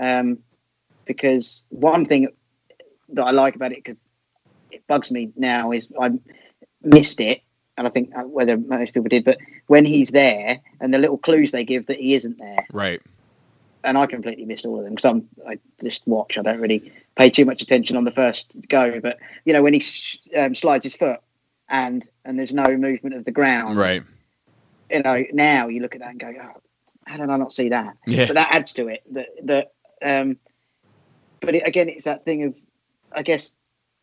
Um, 0.00 0.38
because 1.04 1.64
one 1.68 2.06
thing 2.06 2.28
that 3.10 3.24
I 3.24 3.30
like 3.32 3.54
about 3.56 3.72
it 3.72 3.82
because 3.84 3.98
it 4.70 4.86
bugs 4.86 5.10
me 5.10 5.30
now 5.36 5.72
is 5.72 5.92
I 6.00 6.12
missed 6.82 7.20
it, 7.20 7.42
and 7.76 7.86
I 7.86 7.90
think 7.90 8.10
uh, 8.16 8.22
whether 8.22 8.56
most 8.56 8.94
people 8.94 9.08
did, 9.08 9.24
but 9.24 9.38
when 9.66 9.84
he's 9.84 10.10
there 10.10 10.60
and 10.80 10.94
the 10.94 10.98
little 10.98 11.18
clues 11.18 11.50
they 11.50 11.64
give 11.64 11.86
that 11.86 11.98
he 11.98 12.14
isn't 12.14 12.38
there, 12.38 12.66
Right. 12.72 13.02
and 13.84 13.98
I 13.98 14.06
completely 14.06 14.46
missed 14.46 14.64
all 14.64 14.78
of 14.78 14.84
them 14.84 14.94
because 14.94 15.04
I'm 15.10 15.28
I 15.46 15.58
just 15.82 16.06
watch. 16.06 16.38
I 16.38 16.42
don't 16.42 16.60
really 16.60 16.90
pay 17.16 17.30
too 17.30 17.44
much 17.44 17.62
attention 17.62 17.96
on 17.96 18.04
the 18.04 18.10
first 18.10 18.54
go, 18.68 19.00
but 19.00 19.18
you 19.44 19.52
know 19.52 19.62
when 19.62 19.74
he 19.74 19.82
um, 20.36 20.54
slides 20.54 20.84
his 20.84 20.94
foot 20.96 21.20
and 21.68 22.04
and 22.24 22.38
there's 22.38 22.52
no 22.54 22.76
movement 22.76 23.14
of 23.16 23.24
the 23.24 23.30
ground, 23.32 23.76
Right. 23.76 24.02
you 24.90 25.02
know, 25.02 25.24
now 25.32 25.68
you 25.68 25.80
look 25.80 25.94
at 25.94 26.00
that 26.00 26.10
and 26.10 26.20
go, 26.20 26.32
oh, 26.40 26.60
how 27.06 27.16
did 27.16 27.28
I 27.30 27.36
not 27.36 27.52
see 27.52 27.70
that? 27.70 27.94
Yeah. 28.06 28.26
But 28.26 28.34
that 28.34 28.48
adds 28.52 28.72
to 28.74 28.88
it. 28.88 29.02
That 29.12 29.26
that, 29.44 29.72
um, 30.02 30.36
but 31.40 31.54
it, 31.56 31.66
again, 31.66 31.88
it's 31.88 32.04
that 32.04 32.24
thing 32.24 32.44
of, 32.44 32.54
I 33.10 33.22
guess, 33.22 33.52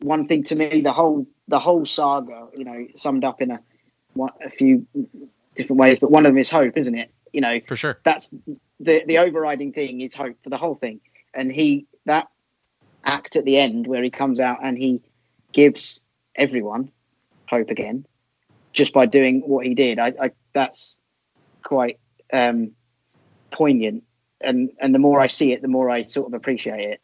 one 0.00 0.26
thing 0.28 0.44
to 0.44 0.54
me, 0.56 0.80
the 0.82 0.92
whole 0.92 1.26
the 1.48 1.58
whole 1.58 1.86
saga, 1.86 2.48
you 2.56 2.64
know, 2.64 2.86
summed 2.96 3.24
up 3.24 3.40
in 3.40 3.50
a 3.52 3.60
one, 4.14 4.32
a 4.44 4.50
few 4.50 4.86
different 5.56 5.78
ways, 5.80 5.98
but 5.98 6.10
one 6.10 6.26
of 6.26 6.30
them 6.32 6.38
is 6.38 6.50
hope, 6.50 6.76
isn't 6.76 6.94
it? 6.94 7.10
You 7.32 7.40
know, 7.40 7.60
For 7.66 7.76
sure. 7.76 7.98
that's 8.04 8.28
the 8.80 9.04
the 9.06 9.18
overriding 9.18 9.72
thing 9.72 10.00
is 10.00 10.12
hope 10.14 10.36
for 10.42 10.50
the 10.50 10.58
whole 10.58 10.74
thing, 10.74 11.00
and 11.34 11.50
he 11.50 11.86
that 12.06 12.28
act 13.04 13.36
at 13.36 13.44
the 13.44 13.56
end 13.56 13.86
where 13.86 14.02
he 14.02 14.10
comes 14.10 14.40
out 14.40 14.58
and 14.62 14.76
he 14.76 15.00
gives 15.52 16.02
everyone 16.36 16.90
hope 17.48 17.70
again 17.70 18.06
just 18.72 18.92
by 18.92 19.06
doing 19.06 19.40
what 19.40 19.66
he 19.66 19.74
did. 19.74 19.98
I, 19.98 20.12
I 20.20 20.30
that's 20.54 20.98
quite 21.64 21.98
um, 22.32 22.72
poignant, 23.50 24.04
and 24.40 24.70
and 24.80 24.94
the 24.94 24.98
more 24.98 25.20
I 25.20 25.26
see 25.26 25.52
it, 25.52 25.62
the 25.62 25.68
more 25.68 25.90
I 25.90 26.04
sort 26.04 26.28
of 26.28 26.34
appreciate 26.34 26.90
it. 26.90 27.00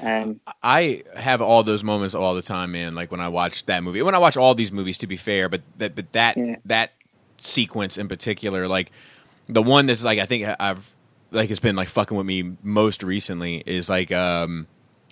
Um, 0.00 0.40
I 0.62 1.02
have 1.16 1.42
all 1.42 1.64
those 1.64 1.82
moments 1.82 2.14
all 2.14 2.34
the 2.34 2.42
time, 2.42 2.70
man. 2.72 2.94
Like 2.94 3.10
when 3.10 3.20
I 3.20 3.28
watch 3.28 3.66
that 3.66 3.82
movie, 3.82 4.02
when 4.02 4.14
I 4.14 4.18
watch 4.18 4.36
all 4.36 4.54
these 4.54 4.70
movies, 4.70 4.98
to 4.98 5.06
be 5.06 5.16
fair, 5.16 5.48
but 5.48 5.62
that 5.78 5.94
but 5.96 6.12
that 6.12 6.36
Yeah. 6.36 6.56
that 6.66 6.92
sequence 7.38 7.98
in 7.98 8.08
particular, 8.08 8.68
like 8.68 8.92
the 9.48 9.62
one 9.62 9.86
that's 9.86 10.04
like 10.04 10.18
I 10.20 10.26
think 10.26 10.46
I've 10.60 10.94
like 11.32 11.50
it's 11.50 11.60
been 11.60 11.76
like 11.76 11.88
fucking 11.88 12.16
with 12.16 12.26
me 12.26 12.52
most 12.62 13.02
recently 13.02 13.62
is 13.66 13.88
like 13.88 14.12
um 14.12 14.68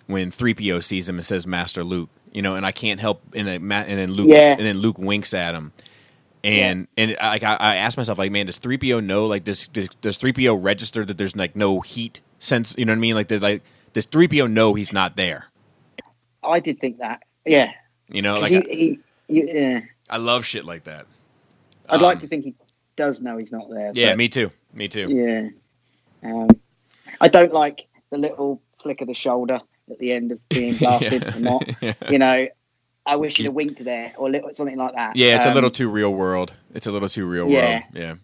when 0.06 0.30
three 0.30 0.54
PO 0.54 0.80
sees 0.80 1.08
him 1.08 1.16
and 1.16 1.24
says 1.26 1.46
Master 1.46 1.82
Luke, 1.84 2.10
you 2.32 2.42
know, 2.42 2.54
and 2.54 2.64
I 2.66 2.72
can't 2.72 3.00
help 3.00 3.22
and 3.34 3.46
then 3.46 3.72
and 3.72 3.98
then 3.98 4.12
Luke 4.12 4.28
Yeah. 4.28 4.52
and 4.56 4.60
then 4.66 4.78
Luke 4.78 4.98
winks 4.98 5.34
at 5.34 5.54
him. 5.54 5.72
And 6.44 6.86
and 6.96 7.16
like 7.20 7.42
I, 7.42 7.56
I 7.56 7.76
asked 7.76 7.96
myself, 7.96 8.18
like, 8.18 8.30
man, 8.30 8.46
does 8.46 8.58
three 8.58 8.78
PO 8.78 9.00
know 9.00 9.26
like 9.26 9.44
this? 9.44 9.66
Does, 9.66 9.88
does 10.00 10.16
three 10.16 10.32
PO 10.32 10.54
register 10.54 11.04
that 11.04 11.18
there's 11.18 11.34
like 11.34 11.56
no 11.56 11.80
heat 11.80 12.20
sense? 12.38 12.74
You 12.78 12.84
know 12.84 12.92
what 12.92 12.98
I 12.98 13.00
mean? 13.00 13.14
Like, 13.16 13.30
like 13.30 13.62
does 13.94 14.06
three 14.06 14.28
PO 14.28 14.46
know 14.46 14.74
he's 14.74 14.92
not 14.92 15.16
there? 15.16 15.46
I 16.44 16.60
did 16.60 16.78
think 16.80 16.98
that, 16.98 17.22
yeah. 17.44 17.72
You 18.08 18.22
know, 18.22 18.38
like 18.38 18.52
he, 18.52 18.60
he, 18.60 18.98
you- 19.28 19.48
yeah. 19.52 19.80
I 20.08 20.18
love 20.18 20.44
shit 20.44 20.64
like 20.64 20.84
that. 20.84 21.06
I'd 21.88 22.00
like 22.00 22.16
Um, 22.16 22.20
to 22.20 22.28
think 22.28 22.44
he 22.44 22.54
does 22.94 23.20
know 23.20 23.36
he's 23.38 23.50
not 23.50 23.68
there. 23.68 23.90
Yeah, 23.94 24.10
but- 24.10 24.18
me 24.18 24.28
too. 24.28 24.50
Me 24.72 24.86
too. 24.86 25.08
Yeah. 26.22 26.30
Um, 26.30 26.48
I 27.20 27.26
don't 27.26 27.52
like 27.52 27.86
the 28.10 28.18
little 28.18 28.62
flick 28.80 29.00
of 29.00 29.08
the 29.08 29.14
shoulder 29.14 29.58
at 29.90 29.98
the 29.98 30.12
end 30.12 30.32
of 30.32 30.48
being 30.48 30.74
blasted 30.78 31.22
yeah. 31.22 31.36
or 31.36 31.40
not. 31.40 31.68
yeah. 31.82 31.92
You 32.10 32.18
know, 32.18 32.48
I 33.04 33.16
wish 33.16 33.38
you'd 33.38 33.44
have 33.46 33.54
winked 33.54 33.82
there 33.84 34.12
or 34.18 34.30
little, 34.30 34.52
something 34.52 34.76
like 34.76 34.94
that. 34.94 35.16
Yeah, 35.16 35.36
it's 35.36 35.44
a 35.46 35.48
Um, 35.50 35.54
little 35.54 35.70
too 35.70 35.88
real 35.88 36.12
world. 36.12 36.54
It's 36.74 36.86
a 36.86 36.92
little 36.92 37.08
too 37.08 37.26
real 37.26 37.48
Yeah. 37.48 37.70
world. 37.70 37.82
Yeah. 37.94 38.14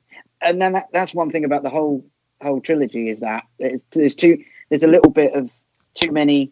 and 0.41 0.61
then 0.61 0.73
that, 0.73 0.89
that's 0.93 1.15
one 1.15 1.31
thing 1.31 1.45
about 1.45 1.63
the 1.63 1.71
whole 1.71 2.05
whole 2.43 2.61
trilogy 2.61 3.09
is 3.09 3.21
that 3.21 3.45
there's, 3.93 4.17
too 4.17 4.43
there's 4.69 4.83
a 4.83 4.89
little 4.89 5.11
bit 5.13 5.33
of 5.35 5.49
too 5.95 6.11
many 6.11 6.51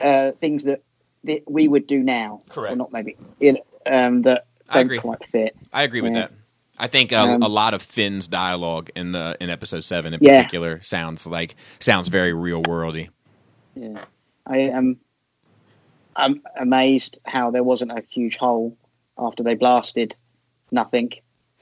uh, 0.00 0.32
things 0.32 0.64
that, 0.64 0.82
that 1.24 1.42
we 1.50 1.68
would 1.68 1.86
do 1.86 2.00
now, 2.02 2.42
Correct. 2.50 2.72
or 2.74 2.76
not 2.76 2.92
maybe, 2.92 3.16
you 3.38 3.52
know, 3.54 3.60
um, 3.86 4.22
that 4.22 4.46
I 4.68 4.74
don't 4.74 4.86
agree. 4.86 4.98
quite 4.98 5.24
fit. 5.32 5.56
I 5.72 5.82
agree 5.84 6.02
with 6.02 6.12
Yeah. 6.14 6.20
that. 6.22 6.32
I 6.78 6.86
think 6.86 7.12
uh, 7.12 7.16
Um, 7.34 7.42
a 7.42 7.48
lot 7.48 7.72
of 7.74 7.82
Finn's 7.82 8.26
dialogue 8.28 8.90
in 8.96 9.12
the 9.12 9.36
in 9.40 9.50
episode 9.50 9.84
seven 9.84 10.12
in 10.14 10.20
Yeah. 10.22 10.36
particular 10.36 10.80
sounds 10.82 11.26
like 11.26 11.54
sounds 11.78 12.08
very 12.08 12.32
real 12.32 12.62
worldy. 12.62 13.08
Yeah, 13.80 14.04
I 14.46 14.58
am. 14.58 14.98
I'm 16.16 16.42
amazed 16.58 17.18
how 17.24 17.50
there 17.50 17.62
wasn't 17.62 17.92
a 17.92 18.02
huge 18.10 18.36
hole 18.36 18.76
after 19.16 19.42
they 19.42 19.54
blasted 19.54 20.14
nothing 20.70 21.12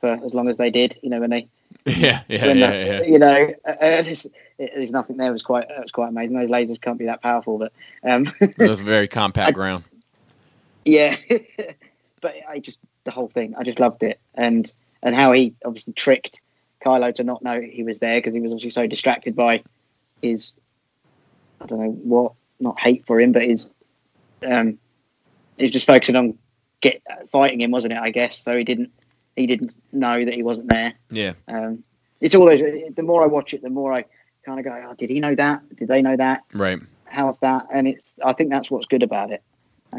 for 0.00 0.12
as 0.24 0.34
long 0.34 0.48
as 0.48 0.56
they 0.56 0.70
did. 0.70 0.98
You 1.02 1.10
know 1.10 1.20
when 1.20 1.30
they 1.30 1.48
yeah, 1.86 2.22
yeah, 2.28 2.44
yeah, 2.46 2.52
the- 2.52 2.58
yeah. 2.58 3.02
you 3.02 3.18
know 3.18 3.54
uh, 3.66 3.70
uh, 3.70 4.02
there's, 4.02 4.26
there's 4.58 4.90
nothing 4.90 5.16
there. 5.18 5.28
It 5.28 5.32
was 5.32 5.42
quite 5.42 5.64
it 5.70 5.80
was 5.82 5.92
quite 5.92 6.08
amazing. 6.08 6.36
Those 6.36 6.50
lasers 6.50 6.80
can't 6.80 6.98
be 6.98 7.04
that 7.06 7.22
powerful, 7.22 7.58
but 7.58 7.72
um, 8.02 8.32
It 8.40 8.58
was 8.58 8.80
very 8.80 9.06
compact 9.06 9.48
I- 9.50 9.52
ground. 9.52 9.84
yeah. 10.84 11.14
but 12.20 12.34
I 12.48 12.58
just 12.58 12.78
the 13.04 13.10
whole 13.12 13.28
thing. 13.28 13.54
I 13.56 13.62
just 13.62 13.78
loved 13.78 14.02
it, 14.02 14.18
and 14.34 14.70
and 15.04 15.14
how 15.14 15.30
he 15.32 15.54
obviously 15.64 15.92
tricked 15.92 16.40
Kylo 16.84 17.14
to 17.14 17.22
not 17.22 17.42
know 17.44 17.60
he 17.60 17.84
was 17.84 17.98
there 18.00 18.18
because 18.18 18.34
he 18.34 18.40
was 18.40 18.50
obviously 18.50 18.70
so 18.70 18.86
distracted 18.88 19.36
by 19.36 19.62
his 20.22 20.52
I 21.60 21.66
don't 21.66 21.80
know 21.80 21.90
what 21.90 22.32
not 22.60 22.78
hate 22.78 23.04
for 23.06 23.20
him, 23.20 23.32
but 23.32 23.42
his 23.42 23.66
um 24.46 24.78
he 25.56 25.64
was 25.64 25.72
just 25.72 25.86
focusing 25.86 26.16
on 26.16 26.38
get 26.80 27.02
fighting 27.30 27.60
him, 27.60 27.70
wasn't 27.70 27.92
it? 27.92 27.98
I 27.98 28.10
guess 28.10 28.42
so. 28.42 28.56
He 28.56 28.64
didn't 28.64 28.90
he 29.36 29.46
didn't 29.46 29.76
know 29.92 30.24
that 30.24 30.34
he 30.34 30.42
wasn't 30.42 30.68
there. 30.68 30.94
Yeah, 31.10 31.32
Um, 31.46 31.84
it's 32.20 32.34
all 32.34 32.46
those. 32.46 32.60
The 32.60 33.02
more 33.02 33.22
I 33.22 33.26
watch 33.26 33.54
it, 33.54 33.62
the 33.62 33.70
more 33.70 33.92
I 33.92 34.04
kind 34.44 34.58
of 34.58 34.64
go, 34.64 34.84
"Oh, 34.88 34.94
did 34.94 35.10
he 35.10 35.20
know 35.20 35.34
that? 35.36 35.76
Did 35.76 35.88
they 35.88 36.02
know 36.02 36.16
that? 36.16 36.42
right. 36.54 36.78
How's 37.04 37.38
that?" 37.38 37.66
And 37.72 37.86
it's. 37.88 38.04
I 38.24 38.32
think 38.32 38.50
that's 38.50 38.70
what's 38.70 38.86
good 38.86 39.02
about 39.02 39.30
it. 39.30 39.42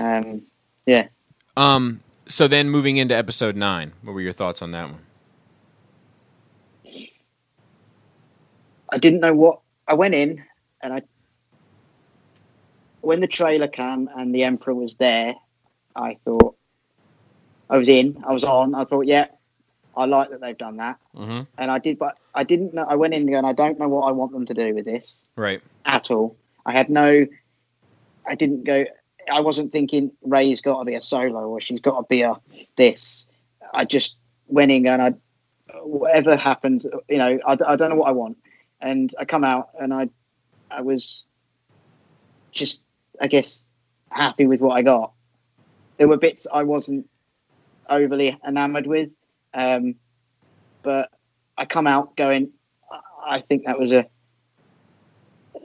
Um, 0.01 0.43
yeah. 0.85 1.07
Um. 1.55 2.01
So 2.25 2.47
then, 2.47 2.69
moving 2.69 2.97
into 2.97 3.15
episode 3.15 3.55
nine, 3.55 3.93
what 4.03 4.13
were 4.13 4.21
your 4.21 4.33
thoughts 4.33 4.61
on 4.61 4.71
that 4.71 4.89
one? 4.89 4.99
I 8.91 8.97
didn't 8.97 9.19
know 9.19 9.33
what 9.33 9.59
I 9.87 9.93
went 9.93 10.15
in 10.15 10.43
and 10.81 10.93
I 10.93 11.01
when 13.01 13.19
the 13.21 13.27
trailer 13.27 13.67
came 13.67 14.09
and 14.15 14.33
the 14.33 14.43
Emperor 14.43 14.73
was 14.73 14.95
there, 14.95 15.35
I 15.95 16.17
thought 16.25 16.55
I 17.69 17.77
was 17.77 17.89
in, 17.89 18.23
I 18.27 18.33
was 18.33 18.43
on, 18.43 18.75
I 18.75 18.85
thought, 18.85 19.05
yeah, 19.05 19.27
I 19.95 20.05
like 20.05 20.29
that 20.29 20.41
they've 20.41 20.57
done 20.57 20.77
that. 20.77 20.97
Mm-hmm. 21.15 21.41
And 21.57 21.71
I 21.71 21.79
did 21.79 21.99
but 21.99 22.17
I 22.33 22.43
didn't 22.43 22.73
know 22.73 22.85
I 22.87 22.95
went 22.95 23.13
in 23.13 23.29
going, 23.29 23.45
I 23.45 23.53
don't 23.53 23.79
know 23.79 23.89
what 23.89 24.07
I 24.07 24.11
want 24.11 24.31
them 24.31 24.45
to 24.45 24.53
do 24.53 24.73
with 24.73 24.85
this 24.85 25.15
Right. 25.35 25.61
at 25.85 26.09
all. 26.11 26.37
I 26.65 26.71
had 26.71 26.89
no 26.89 27.25
I 28.27 28.35
didn't 28.35 28.63
go 28.63 28.85
I 29.31 29.41
wasn't 29.41 29.71
thinking 29.71 30.11
Rey's 30.21 30.61
got 30.61 30.79
to 30.79 30.85
be 30.85 30.95
a 30.95 31.01
solo 31.01 31.47
or 31.47 31.61
she's 31.61 31.81
got 31.81 31.99
to 31.99 32.05
be 32.09 32.21
a 32.21 32.35
this. 32.77 33.27
I 33.73 33.85
just 33.85 34.15
went 34.47 34.71
in 34.71 34.83
going, 34.83 35.01
I 35.01 35.13
whatever 35.83 36.35
happens, 36.35 36.85
you 37.07 37.17
know, 37.17 37.39
I, 37.45 37.57
I 37.67 37.75
don't 37.75 37.89
know 37.89 37.95
what 37.95 38.07
I 38.09 38.11
want. 38.11 38.37
And 38.81 39.13
I 39.19 39.25
come 39.25 39.43
out 39.43 39.69
and 39.79 39.93
I 39.93 40.09
I 40.71 40.81
was 40.81 41.25
just 42.51 42.81
I 43.19 43.27
guess 43.27 43.63
happy 44.09 44.47
with 44.47 44.61
what 44.61 44.75
I 44.75 44.81
got. 44.81 45.13
There 45.97 46.07
were 46.07 46.17
bits 46.17 46.47
I 46.51 46.63
wasn't 46.63 47.07
overly 47.89 48.37
enamored 48.47 48.87
with, 48.87 49.09
um, 49.53 49.95
but 50.83 51.09
I 51.57 51.65
come 51.65 51.87
out 51.87 52.15
going, 52.15 52.51
I- 53.25 53.41
think 53.41 53.65
that 53.65 53.79
was 53.79 53.91
a 53.91 54.05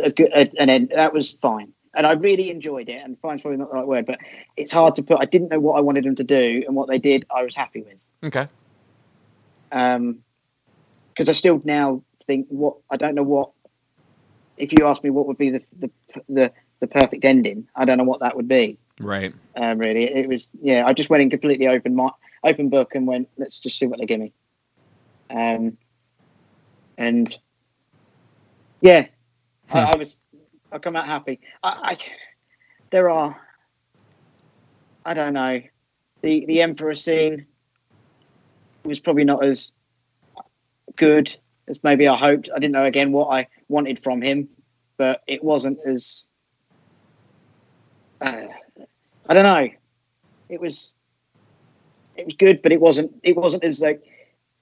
a 0.00 0.10
good 0.10 0.30
a, 0.32 0.50
an 0.60 0.68
end. 0.68 0.92
That 0.94 1.12
was 1.12 1.32
fine, 1.40 1.72
and 1.94 2.06
I 2.06 2.12
really 2.12 2.50
enjoyed 2.50 2.88
it. 2.88 3.00
And 3.02 3.18
fine's 3.20 3.42
probably 3.42 3.58
not 3.58 3.70
the 3.70 3.76
right 3.76 3.86
word, 3.86 4.06
but 4.06 4.18
it's 4.56 4.72
hard 4.72 4.96
to 4.96 5.02
put. 5.02 5.18
I 5.20 5.24
didn't 5.24 5.50
know 5.50 5.60
what 5.60 5.74
I 5.78 5.80
wanted 5.80 6.04
them 6.04 6.16
to 6.16 6.24
do, 6.24 6.64
and 6.66 6.74
what 6.74 6.88
they 6.88 6.98
did, 6.98 7.24
I 7.34 7.44
was 7.44 7.54
happy 7.54 7.82
with. 7.82 7.98
Okay. 8.24 8.48
Um, 9.70 10.18
because 11.10 11.28
I 11.28 11.32
still 11.32 11.62
now 11.64 12.02
think 12.26 12.46
what 12.48 12.76
I 12.90 12.96
don't 12.96 13.14
know 13.14 13.22
what 13.22 13.50
if 14.56 14.72
you 14.72 14.86
ask 14.86 15.02
me 15.04 15.10
what 15.10 15.26
would 15.26 15.38
be 15.38 15.50
the 15.50 15.62
the 15.78 15.90
the, 16.28 16.52
the 16.80 16.86
perfect 16.86 17.24
ending, 17.24 17.68
I 17.74 17.84
don't 17.84 17.98
know 17.98 18.04
what 18.04 18.20
that 18.20 18.36
would 18.36 18.48
be. 18.48 18.78
Right. 19.00 19.34
Um, 19.56 19.78
really, 19.78 20.04
it 20.04 20.28
was 20.28 20.48
yeah. 20.60 20.86
I 20.86 20.92
just 20.92 21.10
went 21.10 21.22
in 21.22 21.30
completely 21.30 21.66
open 21.66 21.94
my 21.94 22.10
open 22.44 22.68
book 22.68 22.94
and 22.94 23.06
went, 23.06 23.28
let's 23.38 23.58
just 23.58 23.78
see 23.78 23.86
what 23.86 23.98
they 23.98 24.06
give 24.06 24.20
me. 24.20 24.32
Um, 25.30 25.76
and 26.96 27.36
yeah, 28.80 29.06
I, 29.72 29.80
I 29.80 29.96
was 29.96 30.18
I 30.70 30.78
come 30.78 30.96
out 30.96 31.06
happy. 31.06 31.40
I, 31.62 31.68
I 31.68 31.98
there 32.90 33.10
are 33.10 33.36
I 35.04 35.14
don't 35.14 35.34
know 35.34 35.60
the 36.22 36.46
the 36.46 36.62
emperor 36.62 36.94
scene 36.94 37.46
was 38.84 39.00
probably 39.00 39.24
not 39.24 39.44
as 39.44 39.72
good 40.96 41.34
as 41.68 41.82
maybe 41.82 42.06
I 42.06 42.16
hoped. 42.16 42.48
I 42.54 42.58
didn't 42.58 42.72
know 42.72 42.84
again 42.84 43.12
what 43.12 43.28
I 43.28 43.48
wanted 43.68 43.98
from 43.98 44.22
him, 44.22 44.48
but 44.96 45.22
it 45.26 45.42
wasn't 45.42 45.78
as 45.86 46.24
uh, 48.20 48.46
I 49.28 49.34
don't 49.34 49.44
know. 49.44 49.68
It 50.48 50.60
was 50.60 50.92
it 52.16 52.26
was 52.26 52.34
good, 52.34 52.62
but 52.62 52.72
it 52.72 52.80
wasn't 52.80 53.12
it 53.22 53.36
wasn't 53.36 53.64
as 53.64 53.80
like 53.80 54.02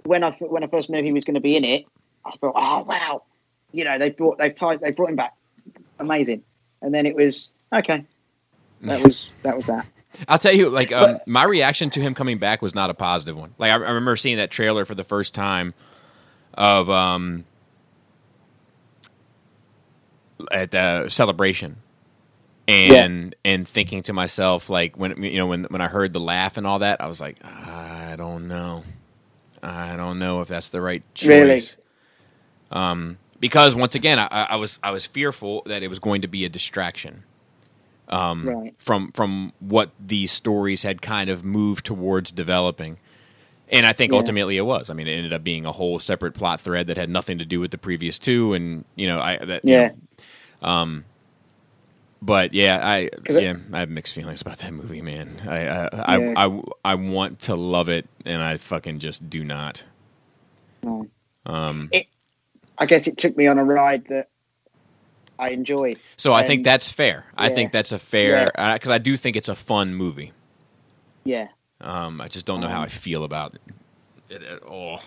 when 0.04 0.24
I 0.24 0.30
when 0.40 0.64
I 0.64 0.66
first 0.66 0.90
knew 0.90 1.02
he 1.02 1.12
was 1.12 1.24
going 1.24 1.34
to 1.34 1.40
be 1.40 1.56
in 1.56 1.64
it. 1.64 1.86
I 2.24 2.30
thought, 2.36 2.54
oh 2.56 2.82
wow, 2.84 3.22
you 3.72 3.84
know 3.84 3.98
they 3.98 4.10
brought 4.10 4.38
they've 4.38 4.54
tied 4.54 4.80
they 4.80 4.92
brought 4.92 5.10
him 5.10 5.16
back, 5.16 5.34
amazing. 5.98 6.42
And 6.80 6.92
then 6.92 7.06
it 7.06 7.14
was 7.14 7.52
okay. 7.72 8.04
That 8.82 9.02
was 9.02 9.30
that 9.42 9.56
was 9.56 9.66
that. 9.66 9.86
I'll 10.28 10.38
tell 10.38 10.54
you, 10.54 10.68
like 10.68 10.92
um, 10.92 11.18
my 11.26 11.44
reaction 11.44 11.90
to 11.90 12.00
him 12.00 12.14
coming 12.14 12.38
back 12.38 12.60
was 12.62 12.74
not 12.74 12.90
a 12.90 12.94
positive 12.94 13.36
one. 13.36 13.54
Like 13.58 13.70
I, 13.70 13.74
I 13.74 13.76
remember 13.76 14.16
seeing 14.16 14.36
that 14.38 14.50
trailer 14.50 14.84
for 14.84 14.94
the 14.94 15.04
first 15.04 15.34
time 15.34 15.72
of 16.54 16.90
um, 16.90 17.44
at 20.50 20.72
the 20.72 21.08
celebration, 21.08 21.76
and 22.72 23.34
yeah. 23.44 23.52
and 23.52 23.68
thinking 23.68 24.02
to 24.04 24.12
myself, 24.12 24.70
like 24.70 24.96
when 24.96 25.22
you 25.22 25.36
know 25.36 25.46
when 25.46 25.64
when 25.64 25.80
I 25.80 25.88
heard 25.88 26.12
the 26.12 26.20
laugh 26.20 26.56
and 26.56 26.66
all 26.66 26.80
that, 26.80 27.00
I 27.00 27.06
was 27.06 27.20
like, 27.20 27.44
I 27.44 28.14
don't 28.16 28.48
know, 28.48 28.84
I 29.62 29.96
don't 29.96 30.18
know 30.18 30.40
if 30.40 30.48
that's 30.48 30.70
the 30.70 30.80
right 30.80 31.02
choice. 31.14 31.28
Really? 31.28 31.60
Um, 32.70 33.18
because 33.40 33.74
once 33.74 33.94
again, 33.94 34.18
I, 34.18 34.26
I 34.50 34.56
was 34.56 34.78
I 34.82 34.90
was 34.90 35.06
fearful 35.06 35.62
that 35.66 35.82
it 35.82 35.88
was 35.88 35.98
going 35.98 36.22
to 36.22 36.28
be 36.28 36.44
a 36.44 36.48
distraction 36.48 37.24
um, 38.08 38.48
right. 38.48 38.74
from 38.78 39.10
from 39.12 39.52
what 39.60 39.90
these 39.98 40.30
stories 40.30 40.82
had 40.82 41.02
kind 41.02 41.28
of 41.30 41.44
moved 41.44 41.84
towards 41.84 42.30
developing. 42.30 42.98
And 43.68 43.86
I 43.86 43.94
think 43.94 44.12
yeah. 44.12 44.18
ultimately 44.18 44.58
it 44.58 44.66
was. 44.66 44.90
I 44.90 44.94
mean, 44.94 45.08
it 45.08 45.12
ended 45.12 45.32
up 45.32 45.42
being 45.42 45.64
a 45.64 45.72
whole 45.72 45.98
separate 45.98 46.34
plot 46.34 46.60
thread 46.60 46.88
that 46.88 46.98
had 46.98 47.08
nothing 47.08 47.38
to 47.38 47.46
do 47.46 47.58
with 47.58 47.70
the 47.70 47.78
previous 47.78 48.18
two, 48.18 48.52
and 48.52 48.84
you 48.96 49.06
know, 49.06 49.18
I 49.18 49.38
that 49.38 49.64
yeah. 49.64 49.92
You 49.92 49.96
know, 50.62 50.68
um, 50.68 51.04
but 52.22 52.54
yeah, 52.54 52.78
I 52.80 53.10
yeah, 53.28 53.54
I 53.72 53.80
have 53.80 53.90
mixed 53.90 54.14
feelings 54.14 54.40
about 54.40 54.58
that 54.58 54.72
movie, 54.72 55.02
man. 55.02 55.42
I 55.46 55.58
I, 55.58 56.16
yeah. 56.18 56.34
I, 56.36 56.46
I, 56.46 56.62
I 56.84 56.94
want 56.94 57.40
to 57.40 57.56
love 57.56 57.88
it, 57.88 58.08
and 58.24 58.40
I 58.40 58.56
fucking 58.56 59.00
just 59.00 59.28
do 59.28 59.42
not. 59.42 59.84
No. 60.84 61.08
Um, 61.44 61.88
it, 61.92 62.06
I 62.78 62.86
guess 62.86 63.08
it 63.08 63.18
took 63.18 63.36
me 63.36 63.48
on 63.48 63.58
a 63.58 63.64
ride 63.64 64.06
that 64.06 64.28
I 65.36 65.50
enjoyed. 65.50 65.98
So 66.16 66.32
I 66.32 66.46
think 66.46 66.62
that's 66.62 66.90
fair. 66.92 67.24
Yeah. 67.26 67.44
I 67.44 67.48
think 67.48 67.72
that's 67.72 67.90
a 67.90 67.98
fair 67.98 68.46
because 68.46 68.88
yeah. 68.88 68.94
I 68.94 68.98
do 68.98 69.16
think 69.16 69.36
it's 69.36 69.48
a 69.48 69.56
fun 69.56 69.94
movie. 69.94 70.32
Yeah. 71.24 71.48
Um, 71.80 72.20
I 72.20 72.28
just 72.28 72.46
don't 72.46 72.60
know 72.60 72.68
um, 72.68 72.72
how 72.72 72.82
I 72.82 72.88
feel 72.88 73.24
about 73.24 73.56
it 74.30 74.42
at 74.42 74.62
all. 74.62 75.00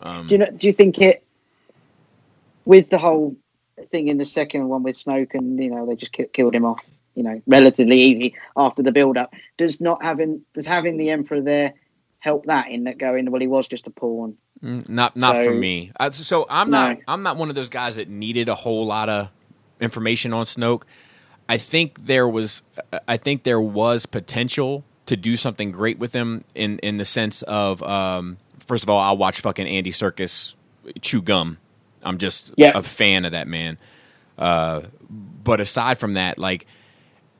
Um, 0.00 0.28
do 0.28 0.34
you 0.34 0.38
know? 0.38 0.50
Do 0.50 0.66
you 0.68 0.72
think 0.72 1.00
it 1.00 1.24
with 2.64 2.90
the 2.90 2.98
whole 2.98 3.34
thing 3.90 4.08
in 4.08 4.18
the 4.18 4.26
second 4.26 4.68
one 4.68 4.82
with 4.82 4.96
Snoke 4.96 5.34
and 5.34 5.62
you 5.62 5.70
know 5.70 5.86
they 5.86 5.96
just 5.96 6.16
killed 6.32 6.54
him 6.54 6.64
off, 6.64 6.84
you 7.14 7.22
know, 7.22 7.40
relatively 7.46 8.00
easy 8.00 8.34
after 8.56 8.82
the 8.82 8.92
build 8.92 9.16
up. 9.16 9.34
Does 9.56 9.80
not 9.80 10.02
having 10.02 10.42
does 10.54 10.66
having 10.66 10.96
the 10.96 11.10
Emperor 11.10 11.40
there 11.40 11.74
help 12.18 12.46
that 12.46 12.68
in 12.68 12.84
that 12.84 12.98
going? 12.98 13.30
Well, 13.30 13.40
he 13.40 13.46
was 13.46 13.66
just 13.66 13.86
a 13.86 13.90
pawn. 13.90 14.36
Mm, 14.62 14.88
not 14.88 15.16
not 15.16 15.36
so, 15.36 15.44
for 15.44 15.54
me. 15.54 15.92
Uh, 15.98 16.10
so 16.10 16.46
I'm 16.48 16.70
no. 16.70 16.88
not 16.88 16.98
I'm 17.06 17.22
not 17.22 17.36
one 17.36 17.48
of 17.48 17.54
those 17.54 17.70
guys 17.70 17.96
that 17.96 18.08
needed 18.08 18.48
a 18.48 18.54
whole 18.54 18.86
lot 18.86 19.08
of 19.08 19.28
information 19.80 20.32
on 20.32 20.46
Snoke. 20.46 20.82
I 21.48 21.58
think 21.58 22.02
there 22.02 22.28
was 22.28 22.62
I 23.06 23.16
think 23.16 23.44
there 23.44 23.60
was 23.60 24.06
potential 24.06 24.84
to 25.06 25.16
do 25.16 25.36
something 25.36 25.72
great 25.72 25.98
with 25.98 26.12
him 26.12 26.44
in 26.54 26.78
in 26.80 26.96
the 26.96 27.04
sense 27.04 27.42
of 27.42 27.82
um, 27.82 28.38
first 28.58 28.82
of 28.82 28.90
all 28.90 28.98
I'll 28.98 29.16
watch 29.16 29.40
fucking 29.40 29.66
Andy 29.66 29.92
Serkis 29.92 30.54
chew 31.00 31.22
gum. 31.22 31.58
I'm 32.02 32.18
just 32.18 32.52
yeah. 32.56 32.72
a 32.74 32.82
fan 32.82 33.24
of 33.24 33.32
that 33.32 33.48
man. 33.48 33.78
Uh, 34.36 34.82
but 35.42 35.60
aside 35.60 35.98
from 35.98 36.14
that, 36.14 36.38
like 36.38 36.66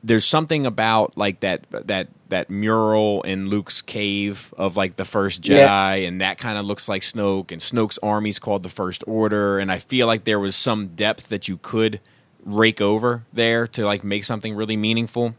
there's 0.03 0.25
something 0.25 0.65
about 0.65 1.17
like 1.17 1.41
that 1.41 1.65
that 1.71 2.07
that 2.29 2.49
mural 2.49 3.21
in 3.23 3.49
Luke's 3.49 3.81
cave 3.81 4.53
of 4.57 4.77
like 4.77 4.95
the 4.95 5.05
first 5.05 5.41
Jedi, 5.41 5.57
yeah. 5.57 5.93
and 5.95 6.21
that 6.21 6.37
kind 6.37 6.57
of 6.57 6.65
looks 6.65 6.87
like 6.87 7.01
Snoke, 7.01 7.51
and 7.51 7.61
Snoke's 7.61 7.97
army's 8.03 8.39
called 8.39 8.63
the 8.63 8.69
First 8.69 9.03
Order, 9.07 9.59
and 9.59 9.71
I 9.71 9.79
feel 9.79 10.07
like 10.07 10.23
there 10.23 10.39
was 10.39 10.55
some 10.55 10.87
depth 10.87 11.29
that 11.29 11.47
you 11.47 11.57
could 11.57 11.99
rake 12.45 12.81
over 12.81 13.25
there 13.33 13.67
to 13.67 13.85
like 13.85 14.03
make 14.03 14.23
something 14.23 14.55
really 14.55 14.77
meaningful. 14.77 15.35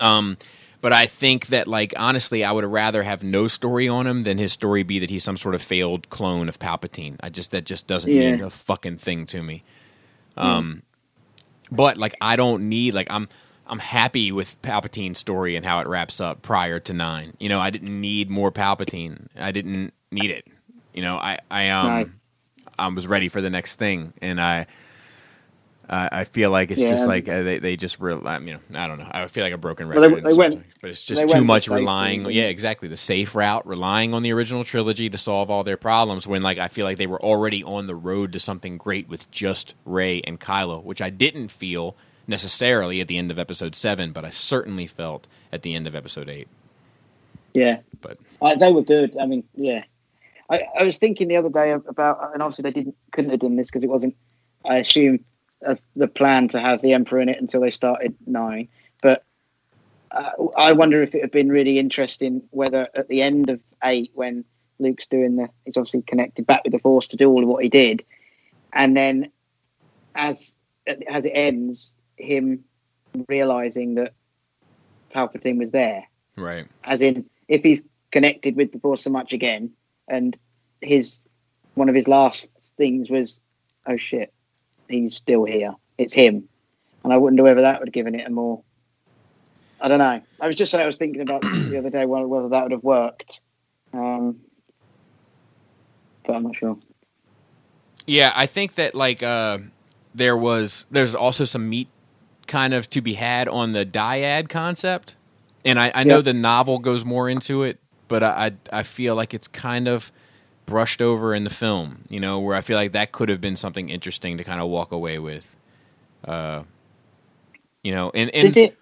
Um, 0.00 0.36
but 0.80 0.92
I 0.92 1.06
think 1.06 1.48
that 1.48 1.66
like 1.66 1.94
honestly, 1.96 2.44
I 2.44 2.52
would 2.52 2.64
rather 2.64 3.02
have 3.02 3.22
no 3.22 3.46
story 3.46 3.88
on 3.88 4.06
him 4.06 4.22
than 4.22 4.38
his 4.38 4.52
story 4.52 4.82
be 4.82 4.98
that 4.98 5.10
he's 5.10 5.24
some 5.24 5.36
sort 5.36 5.54
of 5.54 5.62
failed 5.62 6.08
clone 6.10 6.48
of 6.48 6.58
Palpatine. 6.58 7.16
I 7.20 7.28
just 7.28 7.50
that 7.50 7.64
just 7.64 7.86
doesn't 7.86 8.10
yeah. 8.10 8.32
mean 8.32 8.40
a 8.42 8.50
fucking 8.50 8.98
thing 8.98 9.26
to 9.26 9.42
me. 9.42 9.64
Um, 10.36 10.82
mm. 11.70 11.76
but 11.76 11.96
like 11.96 12.14
I 12.20 12.36
don't 12.36 12.68
need 12.68 12.94
like 12.94 13.06
I'm 13.10 13.28
I'm 13.66 13.78
happy 13.78 14.30
with 14.30 14.60
Palpatine's 14.62 15.18
story 15.18 15.56
and 15.56 15.64
how 15.64 15.80
it 15.80 15.86
wraps 15.86 16.20
up 16.20 16.42
prior 16.42 16.78
to 16.80 16.92
nine. 16.92 17.34
You 17.40 17.48
know, 17.48 17.60
I 17.60 17.70
didn't 17.70 18.00
need 18.00 18.30
more 18.30 18.52
Palpatine. 18.52 19.26
I 19.36 19.50
didn't 19.50 19.92
need 20.12 20.30
it. 20.30 20.46
You 20.92 21.02
know, 21.02 21.16
I 21.16 21.38
I 21.50 21.70
um 21.70 21.88
right. 21.88 22.08
I 22.78 22.88
was 22.88 23.06
ready 23.06 23.28
for 23.28 23.40
the 23.40 23.50
next 23.50 23.76
thing, 23.76 24.12
and 24.20 24.40
I 24.40 24.66
uh, 25.88 26.08
I 26.10 26.24
feel 26.24 26.50
like 26.50 26.72
it's 26.72 26.80
yeah. 26.80 26.90
just 26.90 27.06
like 27.06 27.28
uh, 27.28 27.42
they 27.42 27.58
they 27.58 27.76
just 27.76 28.00
re- 28.00 28.14
you 28.14 28.20
know 28.20 28.58
I 28.74 28.88
don't 28.88 28.98
know 28.98 29.08
I 29.10 29.26
feel 29.28 29.44
like 29.44 29.52
a 29.52 29.58
broken 29.58 29.86
record, 29.86 30.00
well, 30.00 30.20
they, 30.20 30.30
they 30.30 30.36
went, 30.36 30.64
but 30.80 30.90
it's 30.90 31.04
just 31.04 31.28
too 31.28 31.44
much 31.44 31.68
relying. 31.68 32.24
Thing. 32.24 32.34
Yeah, 32.34 32.44
exactly 32.44 32.88
the 32.88 32.96
safe 32.96 33.34
route, 33.36 33.66
relying 33.66 34.12
on 34.12 34.22
the 34.22 34.32
original 34.32 34.64
trilogy 34.64 35.08
to 35.08 35.18
solve 35.18 35.48
all 35.48 35.62
their 35.62 35.76
problems. 35.76 36.26
When 36.26 36.42
like 36.42 36.58
I 36.58 36.66
feel 36.66 36.84
like 36.84 36.98
they 36.98 37.06
were 37.06 37.22
already 37.22 37.62
on 37.62 37.86
the 37.86 37.94
road 37.94 38.32
to 38.32 38.40
something 38.40 38.78
great 38.78 39.08
with 39.08 39.30
just 39.30 39.74
Rey 39.84 40.20
and 40.22 40.40
Kylo, 40.40 40.82
which 40.82 41.00
I 41.00 41.10
didn't 41.10 41.52
feel 41.52 41.96
necessarily 42.26 43.00
at 43.00 43.06
the 43.06 43.16
end 43.16 43.30
of 43.30 43.38
Episode 43.38 43.76
Seven, 43.76 44.10
but 44.10 44.24
I 44.24 44.30
certainly 44.30 44.88
felt 44.88 45.28
at 45.52 45.62
the 45.62 45.74
end 45.74 45.86
of 45.86 45.94
Episode 45.94 46.28
Eight. 46.28 46.48
Yeah, 47.54 47.78
but 48.00 48.18
they 48.58 48.72
were 48.72 48.82
good. 48.82 49.16
I 49.16 49.26
mean, 49.26 49.44
yeah. 49.54 49.84
I, 50.50 50.62
I 50.78 50.84
was 50.84 50.98
thinking 50.98 51.28
the 51.28 51.36
other 51.36 51.48
day 51.48 51.72
about, 51.72 52.32
and 52.32 52.42
obviously 52.42 52.62
they 52.62 52.72
didn't 52.72 52.96
couldn't 53.12 53.30
have 53.30 53.40
done 53.40 53.56
this 53.56 53.66
because 53.66 53.84
it 53.84 53.88
wasn't. 53.88 54.16
I 54.64 54.78
assume 54.78 55.24
the 55.94 56.08
plan 56.08 56.48
to 56.48 56.60
have 56.60 56.82
the 56.82 56.92
Emperor 56.92 57.20
in 57.20 57.28
it 57.28 57.40
until 57.40 57.60
they 57.60 57.70
started 57.70 58.14
nine. 58.26 58.68
But 59.02 59.24
uh, 60.10 60.30
I 60.56 60.72
wonder 60.72 61.02
if 61.02 61.14
it 61.14 61.22
had 61.22 61.30
been 61.30 61.48
really 61.48 61.78
interesting 61.78 62.42
whether 62.50 62.88
at 62.94 63.08
the 63.08 63.22
end 63.22 63.50
of 63.50 63.60
eight, 63.84 64.10
when 64.14 64.44
Luke's 64.78 65.06
doing 65.06 65.36
the, 65.36 65.48
he's 65.64 65.76
obviously 65.76 66.02
connected 66.02 66.46
back 66.46 66.62
with 66.64 66.72
the 66.72 66.78
Force 66.78 67.06
to 67.08 67.16
do 67.16 67.28
all 67.30 67.42
of 67.42 67.48
what 67.48 67.62
he 67.62 67.68
did, 67.68 68.04
and 68.72 68.96
then 68.96 69.30
as 70.14 70.54
as 71.08 71.24
it 71.24 71.32
ends, 71.34 71.92
him 72.16 72.64
realizing 73.28 73.96
that 73.96 74.12
Palpatine 75.14 75.58
was 75.58 75.70
there, 75.70 76.04
right? 76.36 76.66
As 76.84 77.02
in, 77.02 77.28
if 77.48 77.62
he's 77.62 77.82
connected 78.12 78.56
with 78.56 78.72
the 78.72 78.78
Force 78.78 79.02
so 79.02 79.10
much 79.10 79.32
again, 79.32 79.72
and 80.08 80.36
his 80.80 81.18
one 81.74 81.88
of 81.88 81.94
his 81.94 82.08
last 82.08 82.48
things 82.76 83.10
was, 83.10 83.40
oh 83.86 83.96
shit, 83.96 84.32
he's 84.88 85.16
still 85.16 85.44
here. 85.44 85.74
It's 85.98 86.12
him, 86.12 86.48
and 87.04 87.12
I 87.12 87.16
wonder 87.16 87.42
whether 87.42 87.62
that 87.62 87.80
would 87.80 87.88
have 87.88 87.94
given 87.94 88.14
it 88.14 88.26
a 88.26 88.30
more. 88.30 88.62
I 89.80 89.88
don't 89.88 89.98
know. 89.98 90.20
I 90.40 90.46
was 90.46 90.56
just 90.56 90.72
saying 90.72 90.82
I 90.82 90.86
was 90.86 90.96
thinking 90.96 91.22
about 91.22 91.42
the 91.42 91.78
other 91.78 91.90
day 91.90 92.04
whether 92.06 92.48
that 92.48 92.62
would 92.62 92.72
have 92.72 92.84
worked, 92.84 93.40
um, 93.92 94.40
but 96.24 96.34
I'm 96.34 96.42
not 96.42 96.56
sure. 96.56 96.78
Yeah, 98.06 98.32
I 98.34 98.46
think 98.46 98.74
that 98.74 98.94
like 98.94 99.22
uh, 99.22 99.58
there 100.14 100.36
was 100.36 100.86
there's 100.90 101.14
also 101.14 101.44
some 101.44 101.68
meat 101.68 101.88
kind 102.46 102.72
of 102.72 102.88
to 102.90 103.00
be 103.00 103.14
had 103.14 103.48
on 103.48 103.72
the 103.72 103.84
dyad 103.84 104.48
concept, 104.48 105.16
and 105.64 105.78
I, 105.78 105.90
I 105.94 106.04
know 106.04 106.20
the 106.20 106.34
novel 106.34 106.78
goes 106.78 107.04
more 107.04 107.28
into 107.28 107.62
it, 107.62 107.78
but 108.08 108.22
I, 108.22 108.52
I 108.72 108.80
I 108.80 108.82
feel 108.82 109.14
like 109.14 109.34
it's 109.34 109.48
kind 109.48 109.88
of 109.88 110.12
brushed 110.66 111.00
over 111.00 111.34
in 111.34 111.44
the 111.44 111.50
film, 111.50 112.04
you 112.08 112.20
know, 112.20 112.38
where 112.38 112.54
I 112.54 112.60
feel 112.60 112.76
like 112.76 112.92
that 112.92 113.12
could 113.12 113.28
have 113.28 113.40
been 113.40 113.56
something 113.56 113.88
interesting 113.88 114.36
to 114.38 114.44
kind 114.44 114.60
of 114.60 114.68
walk 114.68 114.92
away 114.92 115.18
with. 115.18 115.56
Uh, 116.24 116.64
you 117.82 117.92
know, 117.92 118.10
and, 118.14 118.30
and 118.34 118.56
it, 118.56 118.76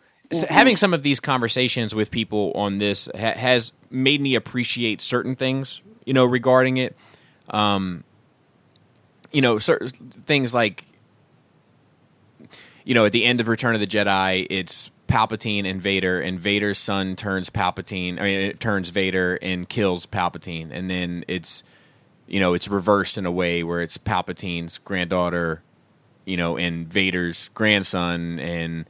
having 0.48 0.76
some 0.76 0.94
of 0.94 1.02
these 1.02 1.20
conversations 1.20 1.94
with 1.94 2.10
people 2.10 2.52
on 2.54 2.78
this 2.78 3.08
ha- 3.14 3.34
has 3.34 3.72
made 3.90 4.20
me 4.20 4.34
appreciate 4.34 5.00
certain 5.00 5.36
things, 5.36 5.82
you 6.04 6.14
know, 6.14 6.24
regarding 6.24 6.78
it. 6.78 6.96
Um, 7.50 8.02
you 9.30 9.42
know, 9.42 9.58
certain 9.58 9.88
things 9.88 10.54
like 10.54 10.84
you 12.84 12.94
know, 12.94 13.06
at 13.06 13.12
the 13.12 13.24
end 13.24 13.40
of 13.40 13.48
Return 13.48 13.74
of 13.74 13.80
the 13.80 13.86
Jedi, 13.86 14.46
it's 14.50 14.90
Palpatine 15.08 15.64
and 15.64 15.82
Vader, 15.82 16.20
and 16.20 16.38
Vader's 16.38 16.78
son 16.78 17.16
turns 17.16 17.50
Palpatine. 17.50 18.20
I 18.20 18.22
mean, 18.22 18.40
it 18.40 18.60
turns 18.60 18.90
Vader 18.90 19.38
and 19.40 19.68
kills 19.68 20.06
Palpatine, 20.06 20.70
and 20.70 20.90
then 20.90 21.24
it's 21.26 21.64
you 22.26 22.40
know 22.40 22.54
it's 22.54 22.68
reversed 22.68 23.18
in 23.18 23.26
a 23.26 23.30
way 23.32 23.62
where 23.62 23.82
it's 23.82 23.98
Palpatine's 23.98 24.78
granddaughter, 24.78 25.62
you 26.24 26.36
know, 26.36 26.56
and 26.56 26.86
Vader's 26.88 27.50
grandson, 27.54 28.38
and 28.40 28.86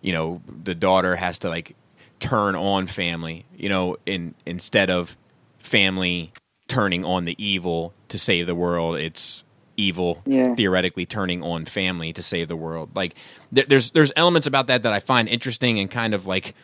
you 0.00 0.12
know 0.12 0.40
the 0.64 0.74
daughter 0.74 1.16
has 1.16 1.38
to 1.40 1.48
like 1.48 1.76
turn 2.20 2.54
on 2.54 2.86
family, 2.86 3.44
you 3.56 3.68
know, 3.68 3.96
in 4.06 4.34
instead 4.46 4.90
of 4.90 5.16
family 5.58 6.32
turning 6.68 7.04
on 7.04 7.24
the 7.24 7.36
evil 7.44 7.92
to 8.08 8.18
save 8.18 8.46
the 8.46 8.54
world, 8.54 8.96
it's 8.96 9.44
evil 9.76 10.22
Yeah. 10.26 10.54
theoretically 10.54 11.06
turning 11.06 11.42
on 11.42 11.64
family 11.64 12.12
to 12.12 12.22
save 12.22 12.48
the 12.48 12.56
world. 12.56 12.90
Like 12.94 13.14
th- 13.54 13.66
there's 13.68 13.90
there's 13.92 14.12
elements 14.16 14.46
about 14.46 14.66
that 14.68 14.82
that 14.82 14.92
I 14.92 15.00
find 15.00 15.28
interesting 15.28 15.78
and 15.78 15.90
kind 15.90 16.14
of 16.14 16.26
like 16.26 16.54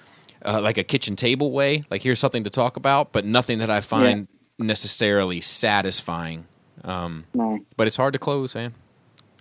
uh, 0.44 0.60
like 0.60 0.78
a 0.78 0.84
kitchen 0.84 1.16
table 1.16 1.50
way. 1.50 1.84
Like 1.90 2.02
here's 2.02 2.18
something 2.20 2.44
to 2.44 2.50
talk 2.50 2.76
about, 2.76 3.12
but 3.12 3.24
nothing 3.24 3.58
that 3.58 3.70
I 3.70 3.80
find 3.80 4.28
necessarily 4.58 5.40
satisfying. 5.40 6.46
Um, 6.84 7.24
No. 7.34 7.58
but 7.76 7.86
it's 7.86 7.96
hard 7.96 8.12
to 8.12 8.18
close, 8.18 8.54
man. 8.54 8.74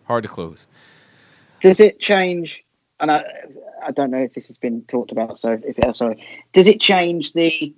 Hard 0.06 0.24
to 0.24 0.30
close. 0.30 0.68
Does 1.62 1.80
it 1.80 2.00
change? 2.00 2.64
And 3.00 3.12
I, 3.12 3.24
I 3.84 3.92
don't 3.92 4.10
know 4.12 4.20
if 4.24 4.34
this 4.34 4.48
has 4.48 4.58
been 4.58 4.84
talked 4.84 5.12
about. 5.12 5.40
So 5.40 5.52
if 5.54 5.78
it 5.78 5.84
has, 5.84 5.98
sorry, 5.98 6.24
does 6.54 6.68
it 6.68 6.80
change 6.82 7.34
the 7.34 7.74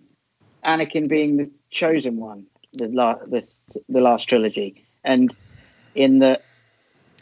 Anakin 0.63 1.07
being 1.07 1.37
the 1.37 1.49
chosen 1.71 2.17
one, 2.17 2.45
the 2.73 2.87
la- 2.87 3.15
the, 3.25 3.47
the 3.89 3.99
last 4.01 4.27
trilogy, 4.29 4.85
and 5.03 5.35
in 5.95 6.19
the 6.19 6.39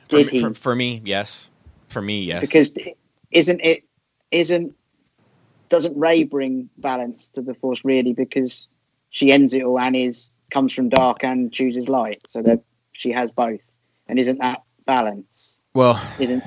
For 0.10 0.18
did 0.18 0.28
me, 0.28 0.32
he? 0.34 0.42
for, 0.42 0.54
for 0.54 0.76
me, 0.76 1.02
yes. 1.06 1.50
For 1.90 2.02
me, 2.02 2.24
yes. 2.24 2.42
because 2.42 2.70
isn't 3.32 3.62
it 3.62 3.84
isn't 4.32 4.74
doesn't 5.70 5.98
Rey 5.98 6.24
bring 6.24 6.70
balance 6.78 7.30
to 7.30 7.42
the 7.42 7.54
Force 7.54 7.80
really 7.84 8.14
because 8.14 8.68
she 9.12 9.32
ends 9.32 9.54
it 9.54 9.64
all 9.64 9.80
and 9.80 9.96
is 9.96 10.30
comes 10.52 10.74
from 10.74 10.90
dark 10.90 11.24
and 11.24 11.52
chooses 11.54 11.88
light, 11.90 12.22
so 12.30 12.42
that 12.44 12.62
she 12.94 13.12
has 13.12 13.32
both, 13.32 13.62
and 14.08 14.20
isn't 14.20 14.40
that 14.40 14.62
balance? 14.86 15.58
well, 15.74 16.02
Isn't 16.18 16.46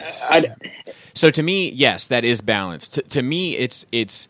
I, 0.28 0.46
So 1.14 1.30
to 1.30 1.42
me, 1.44 1.70
yes, 1.70 2.06
that 2.08 2.24
is 2.24 2.40
balanced. 2.40 2.94
To, 2.96 3.02
to 3.02 3.22
me, 3.22 3.56
it's 3.56 3.86
it's 3.92 4.28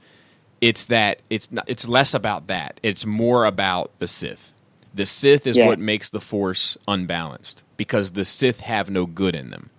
it's 0.61 0.85
that 0.87 1.23
it's 1.31 1.53
not, 1.53 1.65
it's 1.69 1.89
less 1.89 2.15
about 2.15 2.49
that. 2.49 2.81
It's 2.83 3.07
more 3.07 3.47
about 3.47 3.93
the 4.01 4.09
Sith. 4.09 4.55
The 4.95 5.07
Sith 5.07 5.47
is 5.47 5.61
Yeah. 5.61 5.63
what 5.63 5.79
makes 5.79 6.11
the 6.11 6.21
Force 6.21 6.79
unbalanced 6.89 7.65
because 7.77 8.13
the 8.13 8.25
Sith 8.27 8.61
have 8.63 8.91
no 8.91 9.07
good 9.07 9.35
in 9.37 9.51
them. 9.51 9.71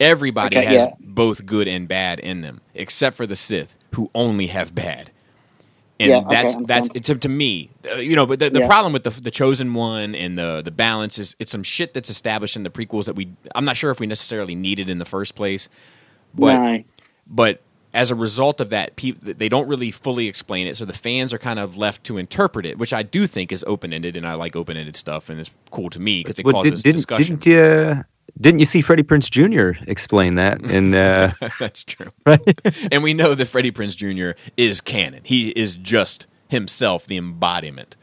Everybody 0.00 0.56
Okay, 0.56 0.62
has 0.62 0.88
yeah. 0.88 0.94
both 1.00 1.46
good 1.46 1.68
and 1.68 1.88
bad 1.88 2.20
in 2.20 2.42
them, 2.42 2.60
except 2.74 3.16
for 3.16 3.26
the 3.26 3.36
Sith, 3.36 3.78
who 3.94 4.10
only 4.14 4.48
have 4.48 4.74
bad. 4.74 5.10
And 6.00 6.10
Yeah, 6.10 6.20
that's 6.28 6.54
understand. 6.54 6.68
that's 6.68 6.88
it's 6.94 7.10
up 7.10 7.20
to 7.20 7.28
me, 7.28 7.70
uh, 7.92 7.96
you 7.96 8.14
know. 8.16 8.26
But 8.26 8.38
the, 8.38 8.50
the 8.50 8.60
Yeah. 8.60 8.66
problem 8.68 8.92
with 8.92 9.04
the 9.04 9.10
the 9.10 9.30
chosen 9.32 9.74
one 9.74 10.14
and 10.14 10.38
the 10.38 10.62
the 10.64 10.70
balance 10.70 11.18
is 11.18 11.34
it's 11.38 11.50
some 11.52 11.64
shit 11.64 11.92
that's 11.94 12.08
established 12.10 12.56
in 12.56 12.62
the 12.62 12.70
prequels 12.70 13.06
that 13.06 13.14
we 13.14 13.28
I'm 13.54 13.64
not 13.64 13.76
sure 13.76 13.90
if 13.90 13.98
we 14.00 14.06
necessarily 14.06 14.54
needed 14.54 14.88
in 14.88 14.98
the 14.98 15.04
first 15.04 15.34
place. 15.34 15.68
But 16.34 16.54
no. 16.56 16.84
but 17.26 17.62
as 17.94 18.10
a 18.10 18.14
result 18.14 18.60
of 18.60 18.70
that, 18.70 18.94
peop 18.96 19.20
they 19.22 19.48
don't 19.48 19.66
really 19.68 19.90
fully 19.90 20.28
explain 20.28 20.66
it, 20.68 20.76
so 20.76 20.84
the 20.84 20.92
fans 20.92 21.32
are 21.34 21.38
kind 21.38 21.58
of 21.58 21.76
left 21.76 22.04
to 22.04 22.18
interpret 22.18 22.66
it, 22.66 22.78
which 22.78 22.92
I 22.92 23.02
do 23.02 23.26
think 23.26 23.50
is 23.50 23.64
open 23.66 23.92
ended, 23.92 24.16
and 24.16 24.26
I 24.26 24.34
like 24.34 24.54
open 24.54 24.76
ended 24.76 24.94
stuff, 24.94 25.28
and 25.30 25.40
it's 25.40 25.50
cool 25.70 25.90
to 25.90 25.98
me 25.98 26.20
because 26.22 26.38
it 26.38 26.44
Well, 26.44 26.54
causes 26.54 26.82
did, 26.82 26.92
didn't, 26.92 26.96
discussion. 26.98 27.36
didn't 27.40 27.46
you 27.46 28.04
didn't 28.40 28.60
you 28.60 28.66
see 28.66 28.80
Freddie 28.80 29.02
Prinze 29.02 29.30
Jr. 29.30 29.82
explain 29.86 30.36
that 30.36 30.60
And 30.62 30.94
uh, 30.94 31.32
That's 31.58 31.84
true, 31.84 32.10
right? 32.26 32.60
and 32.92 33.02
we 33.02 33.14
know 33.14 33.34
that 33.34 33.46
Freddie 33.46 33.72
Prinze 33.72 33.96
Jr. 33.96 34.38
is 34.56 34.80
canon. 34.80 35.22
He 35.24 35.50
is 35.50 35.74
just 35.74 36.26
himself, 36.48 37.06
the 37.06 37.16
embodiment 37.16 37.96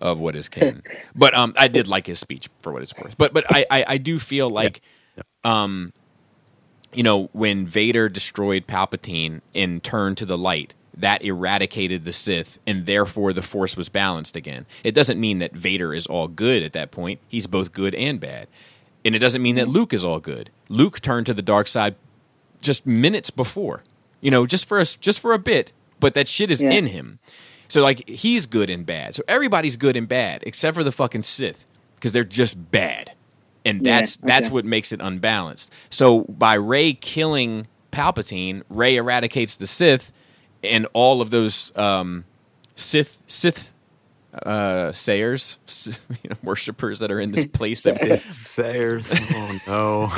of 0.00 0.18
what 0.18 0.34
is 0.34 0.48
canon. 0.48 0.82
but 1.14 1.34
um, 1.34 1.54
I 1.56 1.68
did 1.68 1.88
like 1.88 2.06
his 2.06 2.18
speech 2.18 2.48
for 2.60 2.72
what 2.72 2.82
it's 2.82 2.96
worth. 2.96 3.18
But 3.18 3.32
but 3.32 3.44
I 3.48 3.66
I, 3.70 3.84
I 3.88 3.98
do 3.98 4.18
feel 4.18 4.48
like 4.48 4.80
um, 5.44 5.92
you 6.92 7.02
know, 7.02 7.28
when 7.32 7.66
Vader 7.66 8.08
destroyed 8.08 8.66
Palpatine 8.66 9.40
and 9.54 9.82
turned 9.82 10.18
to 10.18 10.26
the 10.26 10.38
light, 10.38 10.74
that 10.96 11.24
eradicated 11.24 12.04
the 12.04 12.12
Sith, 12.12 12.58
and 12.66 12.84
therefore 12.84 13.32
the 13.32 13.42
Force 13.42 13.76
was 13.76 13.88
balanced 13.88 14.36
again. 14.36 14.66
It 14.84 14.94
doesn't 14.94 15.20
mean 15.20 15.38
that 15.38 15.52
Vader 15.52 15.94
is 15.94 16.06
all 16.06 16.28
good 16.28 16.62
at 16.62 16.72
that 16.72 16.90
point. 16.90 17.20
He's 17.28 17.46
both 17.46 17.72
good 17.72 17.94
and 17.94 18.20
bad. 18.20 18.48
And 19.04 19.14
it 19.14 19.18
doesn't 19.18 19.42
mean 19.42 19.56
that 19.56 19.68
Luke 19.68 19.92
is 19.92 20.04
all 20.04 20.20
good. 20.20 20.50
Luke 20.68 21.00
turned 21.00 21.26
to 21.26 21.34
the 21.34 21.42
dark 21.42 21.66
side 21.68 21.94
just 22.60 22.86
minutes 22.86 23.30
before, 23.30 23.82
you 24.20 24.30
know, 24.30 24.46
just 24.46 24.66
for 24.66 24.78
a, 24.78 24.84
just 24.84 25.20
for 25.20 25.32
a 25.32 25.38
bit, 25.38 25.72
but 25.98 26.14
that 26.14 26.28
shit 26.28 26.50
is 26.50 26.60
Yeah. 26.60 26.70
in 26.70 26.86
him. 26.88 27.18
So 27.68 27.82
like 27.82 28.06
he's 28.08 28.46
good 28.46 28.68
and 28.68 28.84
bad. 28.84 29.14
So 29.14 29.22
everybody's 29.28 29.76
good 29.76 29.96
and 29.96 30.06
bad 30.08 30.42
except 30.46 30.76
for 30.76 30.84
the 30.84 30.92
fucking 30.92 31.22
Sith 31.22 31.64
because 31.94 32.12
they're 32.12 32.24
just 32.24 32.70
bad. 32.70 33.12
And 33.64 33.84
Yeah, 33.86 33.98
that's 34.00 34.16
that's 34.18 34.50
what 34.50 34.64
makes 34.64 34.92
it 34.92 35.00
unbalanced. 35.02 35.72
So 35.88 36.22
by 36.22 36.54
Rey 36.54 36.92
killing 36.94 37.66
Palpatine, 37.92 38.62
Rey 38.68 38.96
eradicates 38.96 39.56
the 39.56 39.66
Sith 39.66 40.12
and 40.62 40.86
all 40.92 41.22
of 41.22 41.30
those 41.30 41.72
um, 41.76 42.24
Sith 42.74 43.18
Sith 43.26 43.72
uh, 44.32 44.92
sayers, 44.92 45.58
you 46.22 46.30
know, 46.30 46.36
worshippers 46.42 47.00
that 47.00 47.10
are 47.10 47.20
in 47.20 47.30
this 47.32 47.44
place 47.44 47.82
that 47.82 48.22
Sayers. 48.30 49.12
Oh 49.12 49.58
no. 49.66 50.12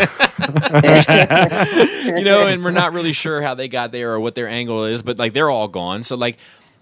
you 2.18 2.24
know, 2.24 2.46
and 2.46 2.62
we're 2.64 2.70
not 2.70 2.92
really 2.92 3.12
sure 3.12 3.42
how 3.42 3.54
they 3.54 3.68
got 3.68 3.92
there 3.92 4.12
or 4.12 4.20
what 4.20 4.34
their 4.34 4.48
angle 4.48 4.84
is, 4.84 5.02
but 5.02 5.18
like 5.18 5.32
they're 5.32 5.50
all 5.50 5.68
gone. 5.68 6.02
So 6.02 6.16
like, 6.16 6.38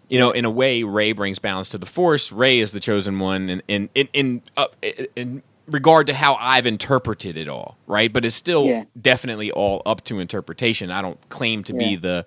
you 0.09 0.19
know, 0.19 0.31
in 0.32 0.44
a 0.44 0.51
way, 0.51 0.82
Rey 0.82 1.12
brings 1.12 1.39
balance 1.39 1.69
to 1.70 1.78
the 1.78 1.86
Force. 1.86 2.32
Rey 2.32 2.59
is 2.59 2.73
the 2.73 2.81
chosen 2.81 3.19
one, 3.19 3.48
in 3.51 3.62
in 3.69 3.89
in 3.94 4.09
in, 4.12 4.43
uh, 4.57 4.66
in 5.15 5.43
regard 5.69 6.09
to 6.09 6.15
how 6.15 6.35
I've 6.35 6.66
interpreted 6.66 7.36
it 7.36 7.48
all, 7.48 7.77
right? 7.86 8.12
But 8.12 8.24
it's 8.24 8.35
still 8.35 8.66
Yeah. 8.66 8.85
definitely 9.01 9.52
all 9.52 9.82
up 9.86 10.02
to 10.05 10.19
interpretation. 10.19 10.90
I 10.90 11.01
don't 11.01 11.19
claim 11.28 11.62
to 11.65 11.73
be 11.74 11.94
the, 11.94 12.27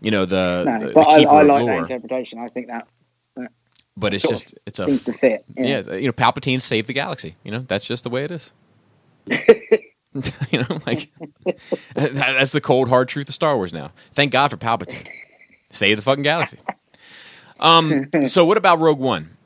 you 0.00 0.10
know, 0.10 0.24
the, 0.24 0.64
No, 0.66 0.78
the, 0.78 0.92
but 0.94 1.04
the 1.04 1.08
I, 1.10 1.18
keeper 1.18 1.32
I 1.32 1.42
of 1.42 1.48
like 1.48 1.66
that 1.66 1.78
interpretation. 1.80 2.38
I 2.38 2.48
think 2.48 2.68
that 2.68 2.88
But 3.98 4.14
it's 4.14 4.24
of 4.24 4.30
just 4.30 4.54
it's 4.64 4.78
a 4.78 4.84
seems 4.84 5.04
to 5.04 5.12
fit. 5.14 5.44
yeah. 5.56 5.82
you 5.94 6.06
know, 6.06 6.12
Palpatine 6.12 6.62
saved 6.62 6.86
the 6.88 6.92
galaxy. 6.92 7.34
You 7.42 7.50
know, 7.50 7.64
that's 7.66 7.84
just 7.84 8.04
the 8.04 8.10
way 8.10 8.24
it 8.24 8.30
is. 8.30 8.52
you 9.26 10.58
know, 10.60 10.78
like 10.86 11.10
that- 11.94 12.14
that's 12.14 12.52
the 12.52 12.60
cold 12.60 12.88
hard 12.88 13.08
truth 13.08 13.28
of 13.28 13.34
Star 13.34 13.56
Wars 13.56 13.72
now. 13.72 13.90
Thank 14.14 14.30
God 14.32 14.48
for 14.50 14.56
Palpatine. 14.56 15.08
Save 15.72 15.96
the 15.96 16.02
fucking 16.02 16.22
galaxy. 16.22 16.58
Um. 17.60 18.08
So 18.28 18.44
what 18.44 18.56
about 18.56 18.78
Rogue 18.78 19.00
One? 19.00 19.36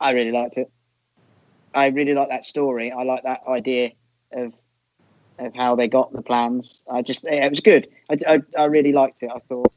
I 0.00 0.10
really 0.10 0.32
liked 0.32 0.56
it. 0.56 0.70
I 1.74 1.86
really 1.86 2.14
like 2.14 2.28
that 2.28 2.44
story. 2.44 2.92
I 2.92 3.02
like 3.04 3.22
that 3.24 3.40
idea 3.48 3.92
of 4.32 4.52
of 5.38 5.54
how 5.54 5.76
they 5.76 5.88
got 5.88 6.12
the 6.12 6.22
plans. 6.22 6.80
I 6.90 7.02
just 7.02 7.26
it 7.26 7.48
was 7.50 7.60
good. 7.60 7.88
I, 8.10 8.18
I, 8.26 8.40
I 8.56 8.64
really 8.64 8.92
liked 8.92 9.22
it. 9.22 9.30
I 9.34 9.38
thought 9.48 9.72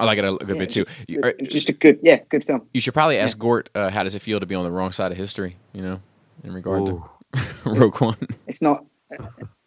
I 0.00 0.04
like 0.06 0.18
it 0.18 0.24
a, 0.24 0.32
a 0.34 0.38
good 0.38 0.48
yeah, 0.48 0.54
bit 0.54 0.70
too. 0.70 0.84
You, 1.06 1.20
are- 1.22 1.34
just 1.42 1.68
a 1.68 1.72
good 1.72 1.98
yeah 2.02 2.18
good 2.28 2.44
film. 2.44 2.66
you 2.72 2.80
should 2.80 2.94
probably 2.94 3.18
ask 3.18 3.38
Gord 3.38 3.70
uh, 3.74 3.90
how 3.90 4.02
does 4.04 4.14
it 4.14 4.22
feel 4.22 4.40
to 4.40 4.46
be 4.46 4.54
on 4.54 4.64
the 4.64 4.70
wrong 4.70 4.92
side 4.92 5.12
of 5.12 5.18
history. 5.18 5.56
You 5.72 5.82
know, 5.82 6.00
in 6.44 6.52
regard 6.52 6.88
Ooh. 6.88 7.04
to 7.34 7.40
Rogue 7.70 8.00
One. 8.00 8.16
It's 8.46 8.60
not 8.62 8.84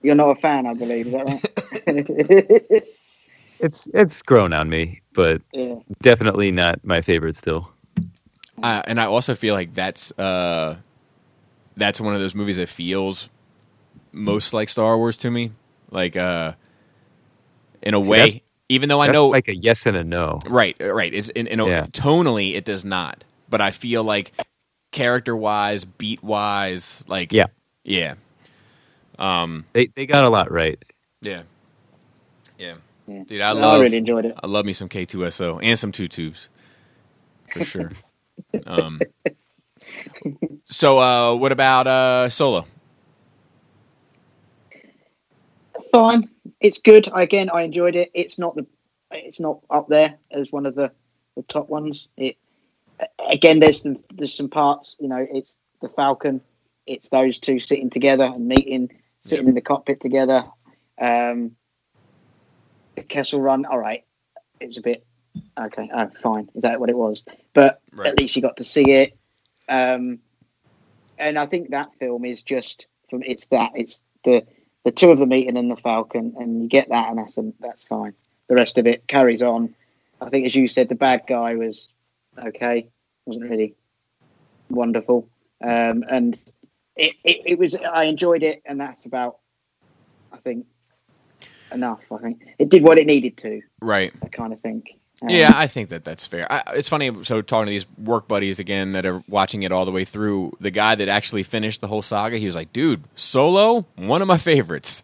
you're 0.01 0.15
not 0.15 0.37
a 0.37 0.41
fan, 0.41 0.65
I 0.67 0.73
believe. 0.73 1.07
Is 1.07 1.13
that 1.13 1.25
right? 2.71 2.83
It's 3.59 3.87
it's 3.93 4.21
grown 4.23 4.51
on 4.51 4.69
me, 4.69 5.01
but 5.13 5.41
yeah. 5.53 5.75
definitely 6.01 6.51
not 6.51 6.83
my 6.83 7.01
favorite 7.01 7.37
still. 7.37 7.69
Uh, 8.61 8.81
and 8.87 8.99
I 8.99 9.05
also 9.05 9.35
feel 9.35 9.53
like 9.53 9.73
that's 9.73 10.11
uh, 10.19 10.75
that's 11.77 12.01
one 12.01 12.13
of 12.13 12.19
those 12.19 12.35
movies 12.35 12.57
that 12.57 12.67
feels 12.67 13.29
most 14.11 14.53
like 14.53 14.67
Star 14.67 14.97
Wars 14.97 15.15
to 15.17 15.31
me. 15.31 15.51
Like 15.91 16.17
uh, 16.17 16.53
in 17.83 17.93
a 17.93 18.03
See, 18.03 18.09
way, 18.09 18.17
that's- 18.19 18.41
even 18.69 18.89
though 18.89 19.01
I 19.01 19.07
That's 19.07 19.15
know 19.15 19.27
like 19.29 19.47
a 19.49 19.55
yes 19.55 19.85
and 19.85 19.97
a 19.97 20.03
no. 20.03 20.39
Right, 20.49 20.75
uh, 20.81 20.93
right. 20.93 21.13
It's 21.13 21.29
in, 21.29 21.47
in 21.47 21.59
a, 21.59 21.67
Yeah. 21.67 21.87
tonally 21.93 22.55
it 22.55 22.65
does 22.65 22.85
not, 22.85 23.23
but 23.49 23.61
I 23.61 23.71
feel 23.71 24.03
like 24.03 24.33
character 24.91 25.35
wise, 25.35 25.85
beat 25.85 26.23
wise, 26.23 27.03
like 27.07 27.33
Yeah. 27.33 27.47
yeah, 27.83 28.15
um, 29.19 29.65
They 29.73 29.87
they 29.95 30.05
got 30.05 30.25
a 30.25 30.29
lot 30.29 30.51
right. 30.51 30.81
yeah, 31.21 31.43
yeah. 32.57 32.75
Yeah. 33.07 33.23
Dude, 33.27 33.41
I 33.41 33.51
No, 33.51 33.59
love 33.61 33.81
I 33.81 33.83
really 33.83 33.97
enjoyed 33.97 34.25
it. 34.25 34.37
I 34.43 34.47
love 34.47 34.65
me 34.65 34.73
some 34.73 34.89
K2SO 34.89 35.59
and 35.63 35.79
some 35.79 35.91
two 35.91 36.07
tubes 36.07 36.49
for 37.49 37.61
sure. 37.61 37.91
um, 38.67 39.05
so, 40.65 40.99
uh, 40.99 41.35
what 41.35 41.51
about 41.51 41.87
uh, 41.87 42.29
Solo? 42.29 42.65
Fine. 45.93 46.27
It's 46.59 46.79
good. 46.79 47.07
Again, 47.13 47.51
I 47.53 47.61
enjoyed 47.61 47.95
it. 47.95 48.09
It's 48.15 48.39
not 48.39 48.55
the 48.55 48.65
it's 49.11 49.39
not 49.39 49.59
up 49.69 49.87
there 49.89 50.15
as 50.31 50.51
one 50.51 50.65
of 50.65 50.73
the, 50.73 50.91
the 51.37 51.43
top 51.43 51.69
ones. 51.69 52.07
It 52.17 52.35
again 53.29 53.59
there's 53.59 53.83
some 53.83 53.97
there's 54.11 54.33
some 54.33 54.49
parts, 54.49 54.95
you 54.99 55.07
know, 55.07 55.23
it's 55.31 55.55
the 55.83 55.89
Falcon, 55.89 56.41
it's 56.87 57.09
those 57.09 57.37
two 57.37 57.59
sitting 57.59 57.91
together 57.91 58.23
and 58.23 58.47
meeting 58.47 58.89
sitting 59.23 59.45
Yep. 59.45 59.49
in 59.49 59.55
the 59.55 59.61
cockpit 59.61 60.01
together. 60.01 60.45
Um, 60.99 61.51
the 62.95 63.03
Kessel 63.03 63.39
Run, 63.39 63.65
all 63.65 63.77
right, 63.77 64.03
it 64.59 64.65
was 64.67 64.79
a 64.79 64.81
bit 64.81 65.05
okay. 65.59 65.91
Oh, 65.93 66.09
fine, 66.23 66.49
is 66.55 66.63
that 66.63 66.79
what 66.79 66.89
it 66.89 66.97
was? 66.97 67.23
But 67.53 67.81
Right. 67.91 68.07
at 68.07 68.19
least 68.19 68.35
you 68.35 68.41
got 68.41 68.57
to 68.57 68.63
see 68.63 68.91
it. 68.93 69.15
Um, 69.69 70.19
and 71.19 71.37
I 71.37 71.45
think 71.45 71.69
that 71.69 71.93
film 71.99 72.25
is 72.25 72.41
just 72.41 72.87
from 73.11 73.21
it's 73.21 73.45
that 73.47 73.73
it's 73.75 74.01
the 74.25 74.43
the 74.83 74.91
two 74.91 75.11
of 75.11 75.19
them 75.19 75.29
meeting 75.29 75.57
in 75.57 75.69
the 75.69 75.75
Falcon, 75.75 76.35
and 76.39 76.61
you 76.61 76.69
get 76.69 76.89
that, 76.89 77.09
and 77.09 77.17
that's 77.17 77.37
that's 77.59 77.83
fine. 77.83 78.13
The 78.47 78.55
rest 78.55 78.77
of 78.77 78.87
it 78.87 79.07
carries 79.07 79.41
on. 79.41 79.73
I 80.21 80.29
think, 80.29 80.45
as 80.45 80.55
you 80.55 80.67
said, 80.67 80.89
the 80.89 80.95
bad 80.95 81.23
guy 81.27 81.55
was 81.55 81.89
okay, 82.37 82.87
wasn't 83.25 83.49
really 83.49 83.75
wonderful, 84.69 85.27
um, 85.63 86.03
and 86.09 86.37
it, 86.95 87.15
it, 87.23 87.41
it 87.45 87.59
was. 87.59 87.75
I 87.75 88.05
enjoyed 88.05 88.43
it, 88.43 88.61
and 88.65 88.79
that's 88.79 89.05
about, 89.05 89.39
I 90.31 90.37
think, 90.37 90.65
enough. 91.71 92.11
I 92.11 92.17
think 92.17 92.47
it 92.59 92.69
did 92.69 92.83
what 92.83 92.97
it 92.97 93.07
needed 93.07 93.37
to. 93.37 93.61
Right. 93.81 94.13
I 94.21 94.27
kind 94.27 94.53
of 94.53 94.61
think. 94.61 94.97
Yeah, 95.27 95.51
I 95.55 95.67
think 95.67 95.89
that 95.89 96.03
that's 96.03 96.27
fair. 96.27 96.51
I, 96.51 96.63
it's 96.75 96.89
funny. 96.89 97.23
So 97.23 97.41
talking 97.41 97.67
to 97.67 97.71
these 97.71 97.85
work 97.97 98.27
buddies 98.27 98.59
again 98.59 98.91
that 98.93 99.05
are 99.05 99.23
watching 99.27 99.63
it 99.63 99.71
all 99.71 99.85
the 99.85 99.91
way 99.91 100.05
through, 100.05 100.57
the 100.59 100.71
guy 100.71 100.95
that 100.95 101.07
actually 101.07 101.43
finished 101.43 101.81
the 101.81 101.87
whole 101.87 102.01
saga, 102.01 102.37
he 102.37 102.45
was 102.45 102.55
like, 102.55 102.73
"Dude, 102.73 103.03
Solo, 103.15 103.85
one 103.95 104.21
of 104.21 104.27
my 104.27 104.37
favorites." 104.37 105.03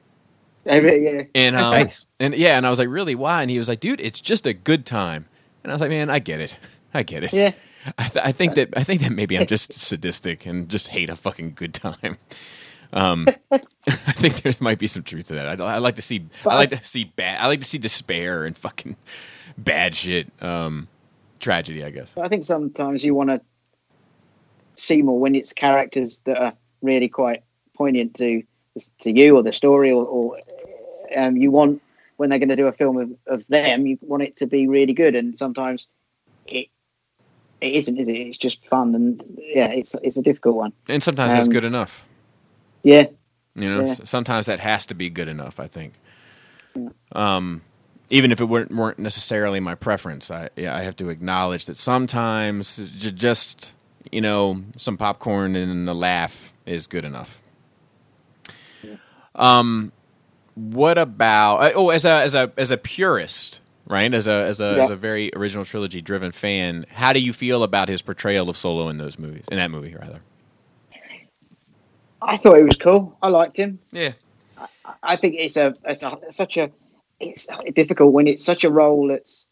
yeah. 0.65 1.23
And 1.33 1.55
um, 1.55 1.71
Nice. 1.71 2.05
and 2.19 2.35
yeah, 2.35 2.57
and 2.57 2.65
I 2.65 2.69
was 2.69 2.79
like, 2.79 2.89
"Really? 2.89 3.15
Why?" 3.15 3.41
And 3.41 3.49
he 3.49 3.57
was 3.57 3.69
like, 3.69 3.79
"Dude, 3.79 4.01
it's 4.01 4.19
just 4.21 4.45
a 4.45 4.53
good 4.53 4.85
time." 4.85 5.25
And 5.63 5.71
I 5.71 5.73
was 5.73 5.81
like, 5.81 5.89
"Man, 5.89 6.09
I 6.09 6.19
get 6.19 6.41
it. 6.41 6.57
I 6.93 7.03
get 7.03 7.23
it. 7.23 7.33
Yeah. 7.33 7.51
I, 7.97 8.03
th- 8.09 8.25
I 8.25 8.31
think 8.33 8.55
that 8.55 8.69
I 8.75 8.83
think 8.83 9.01
that 9.01 9.11
maybe 9.11 9.37
I'm 9.37 9.45
just 9.47 9.73
sadistic 9.73 10.45
and 10.45 10.67
just 10.69 10.89
hate 10.89 11.09
a 11.09 11.15
fucking 11.15 11.53
good 11.55 11.73
time." 11.73 12.17
Um, 12.91 13.27
I 13.51 13.57
think 14.13 14.41
there 14.41 14.53
might 14.59 14.79
be 14.79 14.87
some 14.87 15.03
truth 15.03 15.27
to 15.27 15.35
that. 15.35 15.61
I, 15.61 15.75
I 15.75 15.77
like 15.77 15.95
to 15.95 16.01
see 16.01 16.25
I 16.45 16.55
like 16.55 16.69
to 16.71 16.83
see 16.83 17.03
bad. 17.05 17.39
I 17.39 17.47
like 17.47 17.59
to 17.61 17.65
see 17.65 17.77
despair 17.77 18.45
and 18.45 18.57
fucking 18.57 18.95
bad 19.63 19.95
shit. 19.95 20.27
Um, 20.41 20.87
tragedy, 21.39 21.83
I 21.83 21.89
guess. 21.89 22.15
I 22.17 22.27
think 22.27 22.45
sometimes 22.45 23.03
you 23.03 23.15
want 23.15 23.29
to 23.29 23.41
see 24.75 25.01
more 25.01 25.19
when 25.19 25.35
it's 25.35 25.53
characters 25.53 26.21
that 26.25 26.37
are 26.37 26.53
really 26.81 27.09
quite 27.09 27.43
poignant 27.75 28.15
to 28.15 28.43
to 29.01 29.11
you 29.11 29.35
or 29.35 29.43
the 29.43 29.51
story, 29.53 29.91
or, 29.91 30.05
or 30.05 30.37
um, 31.15 31.35
you 31.37 31.51
want 31.51 31.81
when 32.17 32.29
they're 32.29 32.39
going 32.39 32.49
to 32.49 32.55
do 32.55 32.67
a 32.67 32.73
film 32.73 32.97
of, 32.97 33.11
of 33.27 33.43
them, 33.49 33.85
you 33.87 33.97
want 34.01 34.23
it 34.23 34.37
to 34.37 34.45
be 34.45 34.67
really 34.67 34.93
good, 34.93 35.15
and 35.15 35.37
sometimes 35.39 35.87
it 36.47 36.67
it 37.61 37.73
isn't, 37.73 37.97
is 37.97 38.07
it? 38.07 38.11
It's 38.11 38.37
just 38.37 38.65
fun, 38.67 38.95
and 38.95 39.23
yeah, 39.37 39.67
it's 39.67 39.95
it's 40.03 40.17
a 40.17 40.21
difficult 40.21 40.55
one. 40.55 40.73
And 40.87 41.03
sometimes 41.03 41.33
that's 41.33 41.47
Um, 41.47 41.53
good 41.53 41.65
enough. 41.65 42.05
Yeah, 42.83 43.07
You 43.55 43.69
know, 43.69 43.81
Yeah. 43.85 43.95
Sometimes 44.05 44.45
that 44.45 44.59
has 44.59 44.85
to 44.87 44.95
be 44.95 45.09
good 45.09 45.27
enough. 45.27 45.59
I 45.59 45.67
think, 45.67 45.93
um, 47.11 47.61
even 48.09 48.31
if 48.31 48.41
it 48.41 48.45
weren't, 48.45 48.71
weren't 48.75 48.99
necessarily 48.99 49.59
my 49.59 49.75
preference, 49.75 50.31
I 50.31 50.49
yeah, 50.55 50.75
I 50.75 50.81
have 50.83 50.95
to 50.97 51.09
acknowledge 51.09 51.65
that 51.65 51.77
sometimes 51.77 52.77
j- 52.97 53.11
just 53.11 53.75
you 54.11 54.21
know 54.21 54.63
some 54.75 54.97
popcorn 54.97 55.55
and 55.55 55.87
a 55.89 55.93
laugh 55.93 56.53
is 56.65 56.87
good 56.87 57.05
enough. 57.05 57.41
Um, 59.35 59.91
what 60.55 60.97
about 60.97 61.57
uh, 61.57 61.71
oh 61.75 61.89
as 61.89 62.05
a 62.05 62.11
as 62.23 62.35
a 62.35 62.51
as 62.57 62.71
a 62.71 62.77
purist, 62.77 63.61
right? 63.87 64.13
As 64.13 64.27
a 64.27 64.33
as 64.33 64.59
a 64.61 64.75
Yeah. 64.75 64.83
as 64.83 64.89
a 64.89 64.95
very 64.95 65.31
original 65.35 65.65
trilogy 65.65 66.01
driven 66.01 66.31
fan, 66.31 66.85
how 66.91 67.13
do 67.13 67.19
you 67.19 67.33
feel 67.33 67.63
about 67.63 67.89
his 67.89 68.01
portrayal 68.01 68.49
of 68.49 68.57
Solo 68.57 68.89
in 68.89 68.97
those 68.97 69.19
movies? 69.19 69.45
In 69.51 69.57
that 69.57 69.71
movie, 69.71 69.95
rather. 69.95 70.21
I 72.21 72.37
thought 72.37 72.57
it 72.57 72.63
was 72.65 72.77
cool. 72.77 73.17
I 73.21 73.29
liked 73.29 73.57
him. 73.57 73.79
Yeah. 73.91 74.13
I, 74.57 74.67
I 75.03 75.15
think 75.17 75.35
it's 75.37 75.57
a 75.57 75.75
it's 75.85 76.03
a, 76.03 76.17
such 76.31 76.57
a 76.57 76.71
it's 77.19 77.47
difficult 77.75 78.13
when 78.13 78.27
it's 78.27 78.43
such 78.43 78.63
a 78.63 78.69
role 78.69 79.07
that's 79.07 79.47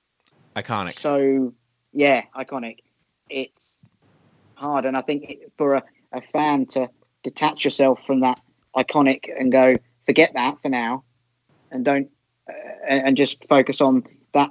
Iconic. 0.55 0.99
so 0.99 1.53
yeah 1.93 2.23
iconic 2.35 2.77
it's 3.29 3.77
hard 4.55 4.85
and 4.85 4.97
i 4.97 5.01
think 5.01 5.23
it, 5.29 5.51
for 5.57 5.75
a, 5.75 5.83
a 6.13 6.21
fan 6.33 6.65
to 6.65 6.89
detach 7.23 7.63
yourself 7.65 7.99
from 8.07 8.21
that 8.21 8.39
iconic 8.75 9.25
and 9.39 9.51
go 9.51 9.75
forget 10.05 10.31
that 10.33 10.55
for 10.61 10.69
now 10.69 11.03
and 11.71 11.83
don't 11.85 12.09
uh, 12.49 12.53
and, 12.87 13.07
and 13.07 13.17
just 13.17 13.45
focus 13.47 13.81
on 13.81 14.03
that 14.33 14.49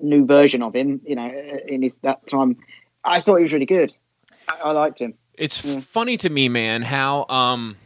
new 0.00 0.24
version 0.24 0.62
of 0.62 0.74
him 0.74 1.00
you 1.04 1.16
know 1.16 1.30
in 1.66 1.82
his 1.82 1.96
that 2.02 2.24
time 2.26 2.56
i 3.04 3.20
thought 3.20 3.36
he 3.36 3.42
was 3.42 3.52
really 3.52 3.66
good 3.66 3.92
i, 4.48 4.54
I 4.64 4.70
liked 4.72 5.00
him 5.00 5.14
It's 5.36 5.64
Yeah. 5.64 5.80
funny 5.80 6.16
to 6.18 6.30
me, 6.30 6.48
man, 6.48 6.82
how 6.82 7.26
um 7.28 7.76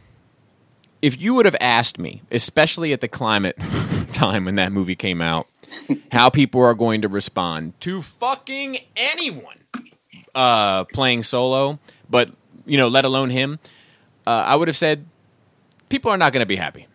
if 1.01 1.19
you 1.19 1.33
would 1.35 1.45
have 1.45 1.55
asked 1.61 1.97
me, 1.99 2.21
especially 2.31 2.91
at 2.91 3.01
the 3.01 3.07
climate 3.07 3.55
time 4.17 4.45
when 4.45 4.55
that 4.55 4.71
movie 4.71 4.95
came 4.95 5.21
out, 5.21 5.47
how 6.11 6.29
people 6.29 6.61
are 6.61 6.73
going 6.73 7.01
to 7.01 7.07
respond 7.07 7.79
to 7.81 8.01
fucking 8.01 8.77
anyone 8.95 9.57
uh 10.35 10.83
playing 10.85 11.23
solo, 11.23 11.79
but 12.09 12.29
you 12.65 12.77
know, 12.77 12.87
let 12.87 13.05
alone 13.05 13.29
him, 13.29 13.59
uh, 14.27 14.29
I 14.45 14.55
would 14.55 14.67
have 14.67 14.77
said 14.77 15.05
people 15.89 16.11
are 16.11 16.17
not 16.17 16.33
going 16.33 16.41
to 16.41 16.47
be 16.47 16.57
happy. 16.57 16.87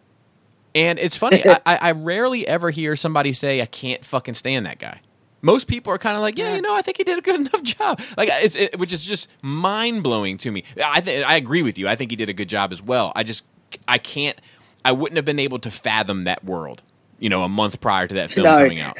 And 0.75 0.99
it's 0.99 1.17
funny, 1.17 1.43
I, 1.47 1.61
I 1.67 1.91
rarely 1.93 2.47
ever 2.47 2.71
hear 2.71 2.97
somebody 2.97 3.33
say, 3.33 3.61
I 3.61 3.67
can't 3.67 4.05
fucking 4.05 4.35
stand 4.35 4.65
that 4.67 4.79
guy. 4.79 5.01
Most 5.43 5.67
people 5.67 5.93
are 5.93 5.99
kind 5.99 6.17
of 6.17 6.23
like, 6.23 6.39
yeah, 6.39 6.55
you 6.55 6.63
know, 6.63 6.75
I 6.75 6.83
think 6.83 6.97
he 6.97 7.05
did 7.05 7.19
a 7.19 7.21
good 7.21 7.41
enough 7.41 7.63
job. 7.63 8.01
Like, 8.17 8.29
it's, 8.33 8.57
it, 8.57 8.79
which 8.79 8.93
is 8.93 9.05
just 9.05 9.29
mind 9.43 10.03
blowing 10.03 10.37
to 10.39 10.51
me. 10.51 10.65
I 10.83 11.01
th- 11.01 11.25
I 11.27 11.37
agree 11.37 11.63
with 11.63 11.79
you. 11.79 11.89
I 11.89 11.97
think 11.97 12.11
he 12.11 12.17
did 12.17 12.31
a 12.31 12.33
good 12.33 12.49
job 12.49 12.73
as 12.73 12.81
well. 12.81 13.13
I 13.15 13.23
just, 13.23 13.45
I 13.87 13.99
can't, 13.99 14.41
I 14.85 14.93
wouldn't 14.93 15.17
have 15.17 15.25
been 15.25 15.39
able 15.39 15.59
to 15.61 15.71
fathom 15.71 16.25
that 16.25 16.45
world, 16.45 16.83
you 17.23 17.29
know, 17.29 17.45
a 17.45 17.49
month 17.49 17.81
prior 17.81 18.09
to 18.09 18.15
that 18.17 18.33
film 18.33 18.47
No. 18.47 18.59
coming 18.59 18.81
out. 18.81 18.99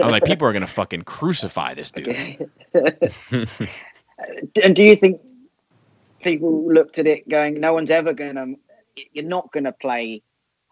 I'm 0.00 0.10
like, 0.10 0.24
people 0.24 0.46
are 0.48 0.52
gonna 0.52 0.66
fucking 0.66 1.02
crucify 1.02 1.74
this 1.74 1.90
dude. 1.92 2.50
and 4.62 4.74
do 4.74 4.82
you 4.82 4.96
think 4.96 5.20
people 6.22 6.66
looked 6.72 6.98
at 6.98 7.06
it 7.06 7.28
going 7.28 7.60
no 7.60 7.72
one's 7.72 7.90
ever 7.90 8.12
gonna 8.12 8.46
you're 9.12 9.24
not 9.24 9.52
gonna 9.52 9.72
play 9.72 10.22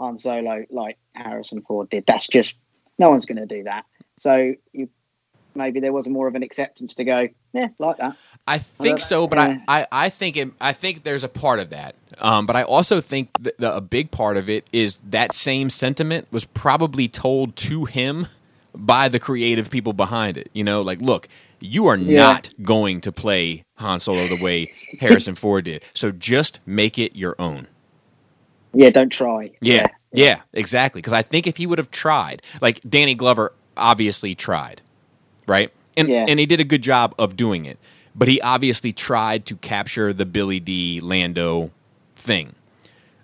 han 0.01 0.19
solo 0.19 0.65
like 0.71 0.99
harrison 1.15 1.61
ford 1.63 1.89
did 1.91 2.05
that's 2.07 2.27
just 2.27 2.57
no 2.99 3.11
one's 3.11 3.27
gonna 3.27 3.47
do 3.47 3.63
that 3.63 3.85
so 4.19 4.55
you 4.73 4.89
maybe 5.57 5.81
there 5.81 5.93
was 5.93 6.09
more 6.09 6.29
of 6.29 6.35
an 6.37 6.43
acceptance 6.45 6.95
to 6.95 7.05
go 7.05 7.29
yeah 7.55 7.69
like 7.79 7.99
that 7.99 8.17
I 8.47 8.59
think 8.59 9.01
Uh, 9.01 9.09
so, 9.09 9.27
but 9.29 9.39
yeah. 9.39 9.59
I, 9.69 9.81
I, 9.81 9.87
I 9.93 10.11
think 10.11 10.37
it, 10.37 10.51
I 10.61 10.75
think 10.75 11.05
there's 11.05 11.25
a 11.25 11.31
part 11.31 11.61
of 11.61 11.71
that. 11.71 11.97
Um, 12.19 12.47
but 12.47 12.57
I 12.57 12.65
also 12.65 13.01
think 13.01 13.31
that 13.41 13.59
the, 13.59 13.75
a 13.77 13.81
big 13.81 14.11
part 14.13 14.37
of 14.37 14.51
it 14.51 14.67
is 14.73 14.99
that 15.11 15.33
same 15.33 15.71
sentiment 15.71 16.29
was 16.31 16.45
probably 16.45 17.09
told 17.09 17.57
to 17.57 17.87
him 17.87 18.29
by 18.75 19.09
the 19.09 19.21
creative 19.21 19.71
people 19.71 19.95
behind 19.95 20.37
it. 20.37 20.51
You 20.53 20.65
know, 20.65 20.83
like, 20.83 21.01
look, 21.01 21.29
you 21.61 21.87
are 21.89 21.97
Yeah. 21.99 22.39
not 22.39 22.51
going 22.63 23.01
to 23.03 23.13
play 23.13 23.65
Han 23.77 24.01
Solo 24.01 24.29
the 24.29 24.37
way 24.37 24.71
Harrison 24.99 25.37
Ford 25.37 25.65
did, 25.67 25.85
so 25.95 26.13
just 26.13 26.61
make 26.67 26.99
it 26.99 27.17
your 27.17 27.37
own. 27.41 27.69
yeah 28.75 28.91
don't 28.91 29.11
try 29.11 29.53
Yeah, 29.61 29.89
yeah, 30.13 30.43
exactly. 30.53 31.01
Because 31.01 31.15
I 31.15 31.23
think 31.23 31.47
if 31.47 31.59
he 31.59 31.67
would 31.67 31.79
have 31.79 31.91
tried, 31.91 32.43
like 32.63 32.81
Danny 32.89 33.15
Glover 33.15 33.55
obviously 33.77 34.35
tried, 34.35 34.83
right? 35.47 35.73
And 35.97 36.09
Yeah. 36.09 36.27
and 36.29 36.39
he 36.41 36.47
did 36.47 36.61
a 36.61 36.65
good 36.65 36.83
job 36.83 37.15
of 37.19 37.37
doing 37.37 37.65
it. 37.67 37.79
But 38.17 38.29
he 38.29 38.41
obviously 38.41 38.93
tried 38.93 39.45
to 39.47 39.57
capture 39.57 40.13
the 40.13 40.25
Billy 40.27 40.61
Dee 40.61 41.01
Lando 41.01 41.71
thing. 42.17 42.55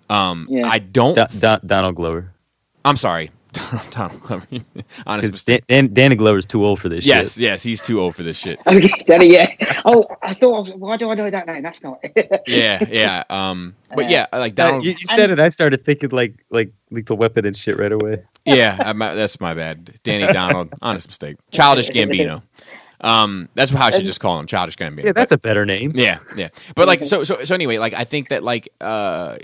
Um, 0.09 0.47
Yeah. 0.49 0.67
I 0.67 0.79
don't. 0.79 1.15
Do, 1.15 1.25
Do, 1.39 1.57
Donald 1.65 1.95
Glover. 1.95 2.31
I'm 2.83 2.97
sorry, 2.97 3.31
Donald 3.91 4.21
Glover. 4.21 4.47
Honest 5.05 5.27
'Cause 5.27 5.31
mistake. 5.31 5.63
Dan, 5.67 5.85
Dan, 5.87 5.93
Danny 5.93 6.15
Glover's 6.15 6.45
too 6.45 6.65
old 6.65 6.79
for 6.81 6.89
this 6.89 7.05
Yes, 7.05 7.35
shit. 7.35 7.43
yes, 7.43 7.63
he's 7.63 7.79
too 7.81 7.99
old 8.01 8.15
for 8.15 8.23
this 8.23 8.37
shit. 8.37 8.59
okay 8.67 8.89
Danny, 9.05 9.31
yeah 9.31 9.53
oh 9.85 10.07
i 10.23 10.33
thought 10.33 10.55
I 10.55 10.59
was, 10.59 10.71
why 10.71 10.97
do 10.97 11.09
i 11.11 11.13
know 11.15 11.29
that 11.29 11.45
name 11.47 11.61
that's 11.61 11.83
not 11.83 11.99
Yeah, 12.47 12.83
yeah. 12.89 13.23
Um, 13.29 13.75
but 13.95 14.05
Uh, 14.05 14.09
yeah, 14.09 14.25
like 14.33 14.53
Uh, 14.53 14.55
Donald. 14.55 14.83
you, 14.85 14.91
you 14.91 15.05
said 15.05 15.29
it. 15.29 15.39
I 15.39 15.49
started 15.49 15.85
thinking 15.85 16.09
like 16.09 16.33
like 16.49 16.71
lethal 16.89 17.17
weapon 17.17 17.45
and 17.45 17.55
shit 17.55 17.77
right 17.77 17.91
away. 17.91 18.23
Yeah, 18.45 18.77
I, 18.79 18.93
my, 18.93 19.13
that's 19.13 19.39
my 19.39 19.53
bad. 19.53 19.93
Danny 20.03 20.31
Donald. 20.31 20.73
Honest 20.81 21.07
mistake. 21.07 21.37
Childish 21.51 21.89
Gambino. 21.89 22.43
Um, 23.01 23.49
that's 23.55 23.71
how 23.71 23.87
I 23.87 23.91
should 23.91 24.05
just 24.05 24.19
call 24.19 24.39
him, 24.39 24.45
Childish 24.45 24.77
Gambino. 24.77 25.05
Yeah, 25.05 25.11
that's 25.11 25.31
a 25.31 25.37
better 25.37 25.65
name. 25.65 25.93
Yeah, 25.95 26.19
yeah. 26.35 26.49
But 26.75 26.87
like, 26.87 27.03
so, 27.03 27.23
so, 27.23 27.43
so 27.43 27.55
anyway, 27.55 27.79
like, 27.79 27.93
I 27.93 28.03
think 28.03 28.29
that 28.29 28.43
like, 28.43 28.69
uh, 28.79 29.37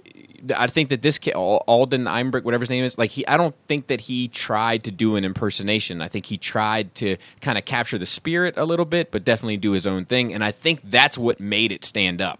I 0.56 0.68
think 0.68 0.90
that 0.90 1.02
this 1.02 1.18
kid, 1.18 1.34
Alden 1.34 2.06
Einbrick, 2.06 2.44
whatever 2.44 2.62
his 2.62 2.70
name 2.70 2.84
is, 2.84 2.98
like, 2.98 3.12
he, 3.12 3.26
I 3.28 3.36
don't 3.36 3.56
think 3.68 3.88
that 3.88 4.02
he 4.02 4.28
tried 4.28 4.84
to 4.84 4.92
do 4.92 5.16
an 5.16 5.26
impersonation. 5.26 6.02
I 6.02 6.08
think 6.08 6.28
he 6.28 6.38
tried 6.38 6.94
to 6.96 7.18
kind 7.42 7.58
of 7.58 7.66
capture 7.66 7.98
the 7.98 8.06
spirit 8.06 8.56
a 8.58 8.66
little 8.66 8.86
bit, 8.86 9.12
but 9.12 9.26
definitely 9.26 9.58
do 9.58 9.72
his 9.72 9.88
own 9.88 10.06
thing. 10.06 10.34
And 10.34 10.44
I 10.44 10.52
think 10.52 10.82
that's 10.84 11.18
what 11.18 11.40
made 11.40 11.72
it 11.72 11.84
stand 11.84 12.22
up. 12.22 12.40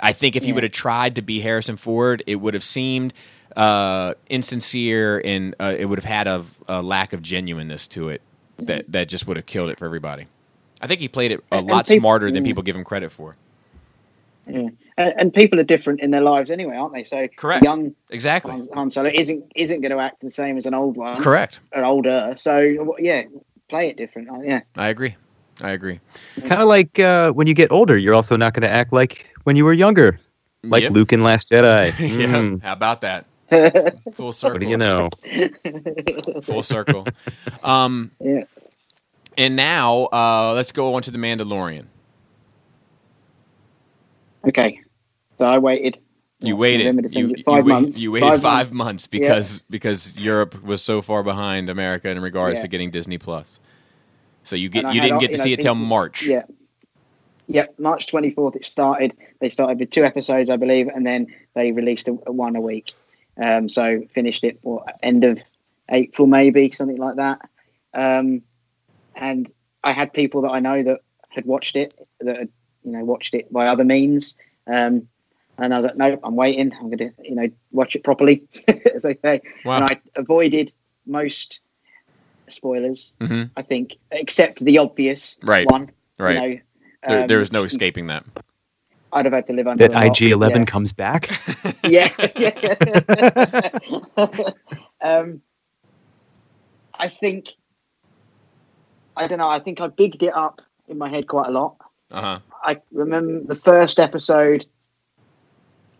I 0.00 0.12
think 0.12 0.36
if 0.36 0.44
he 0.44 0.52
would 0.52 0.62
have 0.62 0.72
tried 0.72 1.14
to 1.14 1.22
be 1.22 1.40
Harrison 1.40 1.76
Ford, 1.76 2.22
it 2.26 2.36
would 2.36 2.54
have 2.54 2.64
seemed 2.64 3.14
uh, 3.56 4.14
insincere 4.28 5.20
and 5.24 5.54
uh, 5.58 5.74
it 5.78 5.86
would 5.86 5.98
have 5.98 6.04
had 6.04 6.26
a, 6.26 6.44
a 6.68 6.82
lack 6.82 7.12
of 7.12 7.22
genuineness 7.22 7.86
to 7.88 8.08
it 8.10 8.22
that 8.58 8.84
that 8.92 9.08
just 9.08 9.26
would 9.26 9.36
have 9.36 9.46
killed 9.46 9.70
it 9.70 9.78
for 9.78 9.84
everybody. 9.86 10.26
I 10.80 10.86
think 10.86 11.00
he 11.00 11.08
played 11.08 11.32
it 11.32 11.42
a 11.50 11.56
And 11.58 11.66
lot 11.66 11.86
peop- 11.88 12.00
smarter 12.00 12.30
than 12.30 12.44
yeah. 12.44 12.48
people 12.50 12.62
give 12.62 12.76
him 12.76 12.84
credit 12.84 13.10
for. 13.10 13.36
Yeah. 14.48 14.68
and, 14.96 15.14
and 15.18 15.34
people 15.34 15.58
are 15.58 15.64
different 15.64 16.00
in 16.00 16.10
their 16.12 16.20
lives 16.20 16.50
anyway, 16.52 16.76
aren't 16.76 16.92
they? 16.94 17.02
So 17.04 17.26
Correct. 17.36 17.64
young 17.64 17.94
Exactly. 18.10 18.52
Han, 18.52 18.68
Han 18.74 18.90
Solo 18.90 19.10
isn't 19.12 19.44
isn't 19.56 19.80
going 19.80 19.90
to 19.90 19.98
act 19.98 20.20
the 20.20 20.30
same 20.30 20.56
as 20.56 20.66
an 20.66 20.74
old 20.74 20.96
one, 20.96 21.16
Correct. 21.16 21.60
or 21.72 21.84
older. 21.84 22.34
So 22.36 22.94
yeah, 23.00 23.22
play 23.68 23.88
it 23.88 23.96
different. 23.96 24.28
Oh, 24.30 24.42
yeah, 24.42 24.60
I 24.76 24.88
agree. 24.88 25.16
I 25.62 25.70
agree. 25.70 25.98
Kind 26.40 26.60
of 26.60 26.68
like 26.68 26.98
uh, 26.98 27.32
when 27.32 27.46
you 27.46 27.54
get 27.54 27.72
older, 27.72 27.96
you're 27.96 28.14
also 28.14 28.36
not 28.36 28.52
going 28.52 28.62
to 28.62 28.70
act 28.70 28.92
like 28.92 29.26
when 29.44 29.56
you 29.56 29.64
were 29.64 29.72
younger, 29.72 30.20
like 30.62 30.82
Yep. 30.82 30.92
Luke 30.92 31.12
in 31.14 31.22
Last 31.22 31.48
Jedi. 31.50 31.86
yeah. 31.98 32.26
Mm, 32.26 32.62
How 32.62 32.74
about 32.74 33.00
that? 33.00 33.24
Full 34.12 34.32
circle. 34.32 34.54
what 34.54 34.60
do 34.60 34.68
you 34.68 34.76
know? 34.76 35.08
Full 36.42 36.62
circle. 36.62 37.06
Um, 37.62 38.10
yeah. 38.20 38.44
and 39.38 39.56
now 39.56 40.06
uh, 40.06 40.52
let's 40.54 40.72
go 40.72 40.94
on 40.94 41.02
to 41.02 41.10
the 41.10 41.18
Mandalorian. 41.18 41.86
Okay, 44.46 44.80
so 45.38 45.44
I 45.44 45.58
waited. 45.58 45.98
You 46.40 46.54
what, 46.54 46.60
waited. 46.62 47.14
You, 47.14 47.28
you 47.28 47.42
five 47.44 47.64
wait- 47.64 47.72
months. 47.72 48.00
You 48.00 48.12
waited 48.12 48.40
five, 48.40 48.42
months. 48.42 48.72
months, 48.72 49.06
because 49.06 49.60
because 49.70 50.16
Europe 50.18 50.62
was 50.62 50.82
so 50.82 51.02
far 51.02 51.22
behind 51.22 51.68
America 51.70 52.08
in 52.10 52.20
regards 52.20 52.58
Yeah. 52.58 52.62
to 52.62 52.68
getting 52.68 52.90
Disney 52.90 53.18
Plus. 53.18 53.58
So 54.42 54.54
you 54.54 54.68
get 54.68 54.94
you 54.94 55.00
didn't 55.00 55.18
get 55.18 55.32
to 55.32 55.38
know, 55.38 55.42
see 55.44 55.52
it 55.52 55.60
till 55.60 55.74
March. 55.74 56.22
Yeah. 56.22 56.44
Yep, 57.48 57.78
March 57.78 58.06
24th 58.08 58.56
it 58.56 58.64
started. 58.64 59.12
They 59.40 59.50
started 59.50 59.78
with 59.78 59.90
two 59.90 60.04
episodes, 60.04 60.50
I 60.50 60.56
believe, 60.56 60.88
and 60.88 61.06
then 61.06 61.28
they 61.54 61.70
released 61.72 62.08
a, 62.08 62.18
a 62.26 62.32
one 62.32 62.56
a 62.56 62.60
week. 62.60 62.92
Um, 63.40 63.68
so 63.68 64.02
finished 64.14 64.44
it 64.44 64.60
for 64.62 64.84
end 65.02 65.24
of 65.24 65.38
April, 65.90 66.26
maybe 66.26 66.70
something 66.72 66.96
like 66.96 67.16
that. 67.16 67.40
Um, 67.94 68.42
and 69.14 69.50
I 69.84 69.92
had 69.92 70.12
people 70.12 70.42
that 70.42 70.50
I 70.50 70.60
know 70.60 70.82
that 70.82 71.00
had 71.28 71.44
watched 71.46 71.76
it, 71.76 71.94
that 72.20 72.36
had 72.36 72.48
you 72.84 72.92
know 72.92 73.04
watched 73.04 73.34
it 73.34 73.52
by 73.52 73.66
other 73.66 73.84
means. 73.84 74.36
Um, 74.66 75.08
and 75.58 75.72
I 75.72 75.78
was 75.78 75.86
like, 75.86 75.96
no, 75.96 76.18
I'm 76.22 76.36
waiting. 76.36 76.72
I'm 76.72 76.90
going 76.90 76.98
to 76.98 77.12
you 77.22 77.34
know 77.34 77.48
watch 77.72 77.94
it 77.96 78.04
properly, 78.04 78.42
as 78.94 79.02
they 79.02 79.16
say. 79.22 79.40
Wow. 79.64 79.76
And 79.76 79.84
I 79.84 80.00
avoided 80.16 80.72
most 81.06 81.60
spoilers, 82.48 83.12
hmm 83.20 83.44
I 83.56 83.62
think, 83.62 83.96
except 84.10 84.64
the 84.64 84.78
obvious 84.78 85.38
Right. 85.42 85.68
one. 85.70 85.90
Right. 86.18 86.34
You 86.34 86.40
know, 86.40 86.60
there, 87.08 87.20
um, 87.22 87.26
there 87.28 87.38
was 87.38 87.52
no 87.52 87.64
escaping 87.70 88.06
that. 88.08 88.24
I'd 89.16 89.24
have 89.24 89.32
had 89.32 89.46
to 89.46 89.54
live 89.54 89.66
under 89.66 89.88
That. 89.88 90.06
IG 90.06 90.30
Eleven 90.30 90.66
comes 90.66 90.92
back. 90.92 91.30
Yeah. 91.84 92.10
yeah. 92.36 92.78
yeah. 94.16 94.50
um, 95.00 95.40
I 96.94 97.08
think. 97.08 97.50
I 99.16 99.26
don't 99.28 99.38
know. 99.38 99.48
I 99.48 99.60
think 99.60 99.80
I 99.80 99.86
bigged 99.86 100.22
it 100.24 100.34
up 100.34 100.60
in 100.88 100.98
my 100.98 101.08
head 101.08 101.28
quite 101.28 101.46
a 101.46 101.50
lot. 101.50 101.76
Uh 102.10 102.20
huh. 102.20 102.38
I 102.62 102.80
remember 102.92 103.54
the 103.54 103.60
first 103.60 104.00
episode 104.00 104.66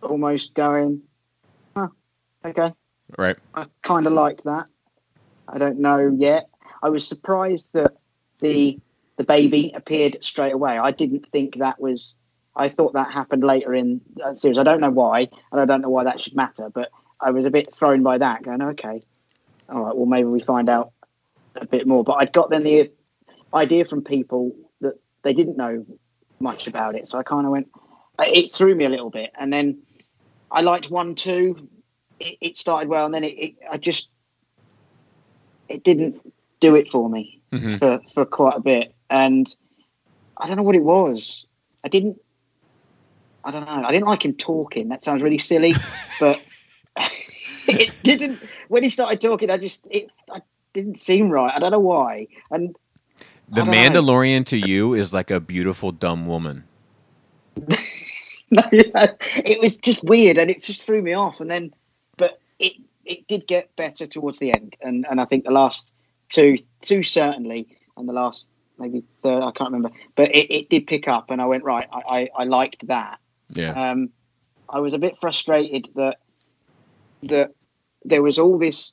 almost 0.02 0.54
going, 0.54 1.02
huh, 1.76 1.88
okay. 2.44 2.72
Right. 3.16 3.36
I 3.54 3.66
kind 3.82 4.06
of 4.06 4.12
liked 4.12 4.44
that. 4.44 4.68
I 5.48 5.58
don't 5.58 5.78
know 5.78 6.14
yet. 6.18 6.48
I 6.82 6.88
was 6.88 7.06
surprised 7.06 7.66
that 7.72 7.96
the 8.40 8.78
the 9.16 9.24
baby 9.24 9.72
appeared 9.74 10.18
straight 10.20 10.52
away. 10.52 10.78
I 10.78 10.90
didn't 10.90 11.26
think 11.32 11.56
that 11.58 11.80
was. 11.80 12.14
I 12.56 12.68
thought 12.70 12.94
that 12.94 13.12
happened 13.12 13.44
later 13.44 13.74
in 13.74 14.00
the 14.14 14.34
series. 14.34 14.58
I 14.58 14.62
don't 14.62 14.80
know 14.80 14.90
why, 14.90 15.28
and 15.52 15.60
I 15.60 15.64
don't 15.64 15.82
know 15.82 15.90
why 15.90 16.04
that 16.04 16.20
should 16.20 16.34
matter. 16.34 16.70
But 16.70 16.90
I 17.20 17.30
was 17.30 17.44
a 17.44 17.50
bit 17.50 17.74
thrown 17.74 18.02
by 18.02 18.18
that, 18.18 18.42
going, 18.42 18.62
okay, 18.62 19.02
all 19.68 19.82
right, 19.82 19.96
well 19.96 20.06
maybe 20.06 20.28
we 20.28 20.40
find 20.40 20.68
out 20.68 20.92
a 21.54 21.66
bit 21.66 21.86
more. 21.86 22.02
But 22.02 22.14
I 22.14 22.24
got 22.24 22.50
then 22.50 22.64
the 22.64 22.90
idea 23.54 23.84
from 23.84 24.02
people 24.02 24.52
that 24.80 24.94
they 25.22 25.32
didn't 25.32 25.56
know 25.56 25.84
much 26.40 26.66
about 26.66 26.94
it, 26.94 27.08
so 27.08 27.18
I 27.18 27.22
kind 27.22 27.44
of 27.44 27.52
went. 27.52 27.68
It 28.18 28.50
threw 28.50 28.74
me 28.74 28.84
a 28.84 28.88
little 28.88 29.10
bit, 29.10 29.30
and 29.38 29.52
then 29.52 29.82
I 30.50 30.62
liked 30.62 30.90
one 30.90 31.14
two. 31.14 31.68
It, 32.18 32.38
it 32.40 32.56
started 32.56 32.88
well, 32.88 33.04
and 33.04 33.14
then 33.14 33.24
it, 33.24 33.34
it 33.38 33.54
I 33.70 33.76
just 33.76 34.08
it 35.68 35.84
didn't 35.84 36.20
do 36.60 36.74
it 36.74 36.88
for 36.88 37.10
me 37.10 37.42
hmm 37.52 37.76
for, 37.76 38.00
for 38.14 38.24
quite 38.24 38.56
a 38.56 38.60
bit. 38.60 38.94
And 39.10 39.54
I 40.38 40.46
don't 40.46 40.56
know 40.56 40.62
what 40.62 40.76
it 40.76 40.82
was. 40.82 41.44
I 41.84 41.88
didn't 41.88 42.18
I 43.46 43.52
don't 43.52 43.64
know. 43.64 43.84
I 43.86 43.92
didn't 43.92 44.08
like 44.08 44.24
him 44.24 44.34
talking. 44.34 44.88
That 44.88 45.04
sounds 45.04 45.22
really 45.22 45.38
silly, 45.38 45.72
but 46.18 46.44
it 47.68 47.92
didn't 48.02 48.40
when 48.66 48.82
he 48.82 48.90
started 48.90 49.20
talking 49.20 49.50
I 49.50 49.56
just 49.56 49.86
it 49.88 50.10
I 50.30 50.42
didn't 50.72 50.98
seem 50.98 51.30
right. 51.30 51.52
I 51.54 51.60
don't 51.60 51.70
know 51.70 51.78
why. 51.78 52.26
And 52.50 52.76
The 53.48 53.62
don't 53.62 53.66
know. 53.66 53.72
Mandalorian 53.72 54.44
to 54.46 54.58
you 54.58 54.94
is 54.94 55.14
like 55.14 55.30
a 55.30 55.38
beautiful 55.38 55.92
dumb 55.92 56.26
woman. 56.26 56.64
it 58.50 59.60
was 59.60 59.76
just 59.76 60.02
weird 60.02 60.38
and 60.38 60.50
it 60.50 60.64
just 60.64 60.82
threw 60.82 61.00
me 61.00 61.12
off 61.12 61.40
and 61.40 61.48
then 61.48 61.72
but 62.16 62.40
it 62.58 62.72
it 63.04 63.28
did 63.28 63.46
get 63.46 63.74
better 63.76 64.08
towards 64.08 64.40
the 64.40 64.52
end 64.52 64.74
and 64.80 65.06
and 65.08 65.20
I 65.20 65.24
think 65.24 65.44
the 65.44 65.52
last 65.52 65.88
two 66.30 66.56
two 66.82 67.04
certainly 67.04 67.68
and 67.96 68.08
the 68.08 68.12
last 68.12 68.46
maybe 68.76 69.04
third 69.22 69.44
I 69.44 69.52
can't 69.52 69.70
remember 69.70 69.96
but 70.16 70.34
it, 70.34 70.52
it 70.52 70.68
did 70.68 70.88
pick 70.88 71.06
up 71.06 71.30
and 71.30 71.40
I 71.40 71.46
went 71.46 71.62
right 71.62 71.88
I, 71.92 72.00
I, 72.08 72.28
I 72.38 72.44
liked 72.44 72.88
that 72.88 73.20
Yeah. 73.50 73.90
um 73.90 74.10
I 74.68 74.80
was 74.80 74.92
a 74.94 74.98
bit 74.98 75.16
frustrated 75.20 75.88
that 75.94 76.18
that 77.24 77.50
there 78.04 78.22
was 78.22 78.38
all 78.38 78.58
this 78.58 78.92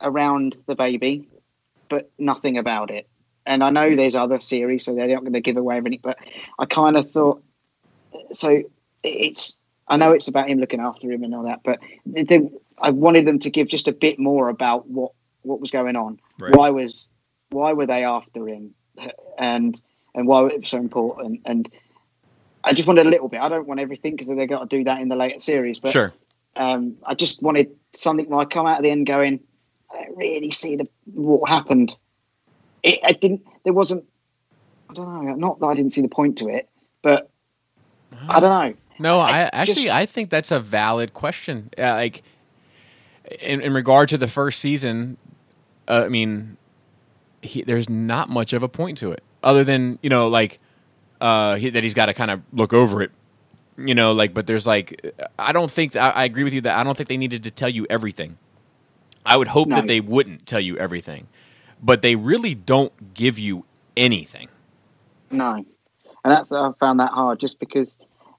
around 0.00 0.56
the 0.66 0.74
baby 0.74 1.28
but 1.88 2.10
nothing 2.18 2.58
about 2.58 2.90
it 2.90 3.08
and 3.46 3.62
I 3.62 3.70
know 3.70 3.94
there's 3.94 4.14
other 4.14 4.40
series 4.40 4.84
so 4.84 4.94
they're 4.94 5.08
not 5.08 5.20
going 5.20 5.32
to 5.34 5.40
give 5.40 5.56
away 5.56 5.76
anything. 5.76 6.00
but 6.02 6.18
I 6.58 6.66
kind 6.66 6.96
of 6.96 7.10
thought 7.10 7.42
so 8.32 8.62
it's 9.02 9.56
I 9.88 9.96
know 9.96 10.12
it's 10.12 10.28
about 10.28 10.48
him 10.48 10.58
looking 10.58 10.80
after 10.80 11.10
him 11.10 11.22
and 11.24 11.34
all 11.34 11.44
that, 11.44 11.60
but 11.62 11.78
they, 12.06 12.40
I 12.78 12.90
wanted 12.90 13.26
them 13.26 13.38
to 13.40 13.50
give 13.50 13.68
just 13.68 13.86
a 13.86 13.92
bit 13.92 14.18
more 14.18 14.48
about 14.48 14.88
what 14.88 15.12
what 15.42 15.60
was 15.60 15.70
going 15.70 15.96
on. 15.96 16.18
Right. 16.40 16.56
Why 16.56 16.70
was 16.70 17.08
why 17.50 17.72
were 17.72 17.86
they 17.86 18.04
after 18.04 18.48
him, 18.48 18.74
and 19.38 19.80
and 20.14 20.26
why 20.26 20.46
it 20.46 20.60
was 20.60 20.70
so 20.70 20.78
important. 20.78 21.40
And 21.44 21.70
I 22.64 22.72
just 22.72 22.88
wanted 22.88 23.06
a 23.06 23.10
little 23.10 23.28
bit. 23.28 23.40
I 23.40 23.48
don't 23.48 23.66
want 23.66 23.80
everything 23.80 24.16
because 24.16 24.28
they've 24.28 24.48
got 24.48 24.68
to 24.68 24.76
do 24.76 24.84
that 24.84 25.00
in 25.00 25.08
the 25.08 25.16
later 25.16 25.38
series. 25.40 25.78
But 25.78 25.90
sure. 25.90 26.12
um, 26.56 26.96
I 27.04 27.14
just 27.14 27.42
wanted 27.42 27.70
something 27.92 28.28
where 28.28 28.40
I 28.40 28.44
come 28.46 28.66
out 28.66 28.76
at 28.76 28.82
the 28.82 28.90
end 28.90 29.06
going, 29.06 29.40
I 29.92 30.04
don't 30.04 30.16
really 30.16 30.50
see 30.50 30.76
the 30.76 30.88
what 31.12 31.48
happened. 31.48 31.94
It, 32.82 33.00
I 33.04 33.12
didn't. 33.12 33.46
There 33.64 33.72
wasn't. 33.72 34.04
I 34.90 34.94
don't 34.94 35.26
know. 35.26 35.34
Not 35.34 35.60
that 35.60 35.66
I 35.66 35.74
didn't 35.74 35.92
see 35.92 36.00
the 36.00 36.08
point 36.08 36.38
to 36.38 36.48
it, 36.48 36.68
but 37.02 37.30
I 38.28 38.40
don't 38.40 38.68
know. 38.70 38.74
No, 38.98 39.20
I, 39.20 39.30
I 39.30 39.50
actually 39.52 39.84
just- 39.84 39.96
I 39.96 40.06
think 40.06 40.30
that's 40.30 40.50
a 40.50 40.60
valid 40.60 41.14
question. 41.14 41.70
Uh, 41.76 41.92
like 41.92 42.22
in, 43.40 43.60
in 43.60 43.74
regard 43.74 44.08
to 44.10 44.18
the 44.18 44.28
first 44.28 44.60
season, 44.60 45.16
uh, 45.88 46.02
I 46.04 46.08
mean, 46.08 46.56
he, 47.42 47.62
there's 47.62 47.88
not 47.88 48.28
much 48.28 48.52
of 48.52 48.62
a 48.62 48.68
point 48.68 48.98
to 48.98 49.12
it 49.12 49.22
other 49.42 49.64
than 49.64 49.98
you 50.02 50.10
know 50.10 50.28
like 50.28 50.58
uh, 51.20 51.56
he, 51.56 51.70
that 51.70 51.82
he's 51.82 51.94
got 51.94 52.06
to 52.06 52.14
kind 52.14 52.30
of 52.30 52.42
look 52.52 52.72
over 52.72 53.02
it. 53.02 53.10
You 53.76 53.94
know, 53.94 54.12
like, 54.12 54.34
but 54.34 54.46
there's 54.46 54.66
like, 54.66 55.14
I 55.38 55.52
don't 55.52 55.70
think 55.70 55.96
I, 55.96 56.10
I 56.10 56.24
agree 56.24 56.44
with 56.44 56.54
you 56.54 56.60
that 56.62 56.78
I 56.78 56.84
don't 56.84 56.96
think 56.96 57.08
they 57.08 57.16
needed 57.16 57.42
to 57.44 57.50
tell 57.50 57.68
you 57.68 57.86
everything. 57.90 58.38
I 59.26 59.36
would 59.36 59.48
hope 59.48 59.68
No. 59.68 59.76
that 59.76 59.86
they 59.86 60.00
wouldn't 60.00 60.46
tell 60.46 60.60
you 60.60 60.76
everything, 60.76 61.26
but 61.82 62.02
they 62.02 62.14
really 62.14 62.54
don't 62.54 63.14
give 63.14 63.38
you 63.38 63.64
anything. 63.96 64.48
No, 65.30 65.54
and 65.54 65.66
that's 66.24 66.52
I 66.52 66.70
found 66.78 67.00
that 67.00 67.10
hard 67.10 67.40
just 67.40 67.58
because 67.58 67.88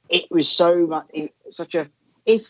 it 0.09 0.25
was 0.31 0.47
so 0.47 0.87
much 0.87 1.05
it, 1.13 1.33
such 1.51 1.75
a 1.75 1.89
if 2.25 2.45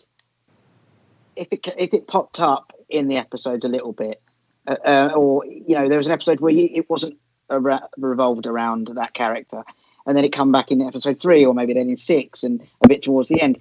if 1.35 1.47
it 1.51 1.67
if 1.77 1.93
it 1.93 2.07
popped 2.07 2.39
up 2.39 2.71
in 2.89 3.07
the 3.07 3.17
episodes 3.17 3.65
a 3.65 3.67
little 3.67 3.93
bit, 3.93 4.21
uh, 4.67 4.75
uh, 4.85 5.11
or 5.15 5.45
you 5.45 5.75
know 5.75 5.89
there 5.89 5.97
was 5.97 6.07
an 6.07 6.13
episode 6.13 6.39
where 6.39 6.51
you, 6.51 6.69
it 6.71 6.89
wasn't 6.89 7.17
ara- 7.49 7.89
revolved 7.97 8.45
around 8.45 8.89
that 8.95 9.13
character, 9.13 9.63
and 10.05 10.15
then 10.15 10.23
it 10.23 10.31
come 10.33 10.51
back 10.51 10.71
in 10.71 10.81
episode 10.81 11.19
three 11.19 11.45
or 11.45 11.53
maybe 11.53 11.73
then 11.73 11.89
in 11.89 11.97
six 11.97 12.43
and 12.43 12.61
a 12.83 12.87
bit 12.87 13.03
towards 13.03 13.29
the 13.29 13.41
end, 13.41 13.57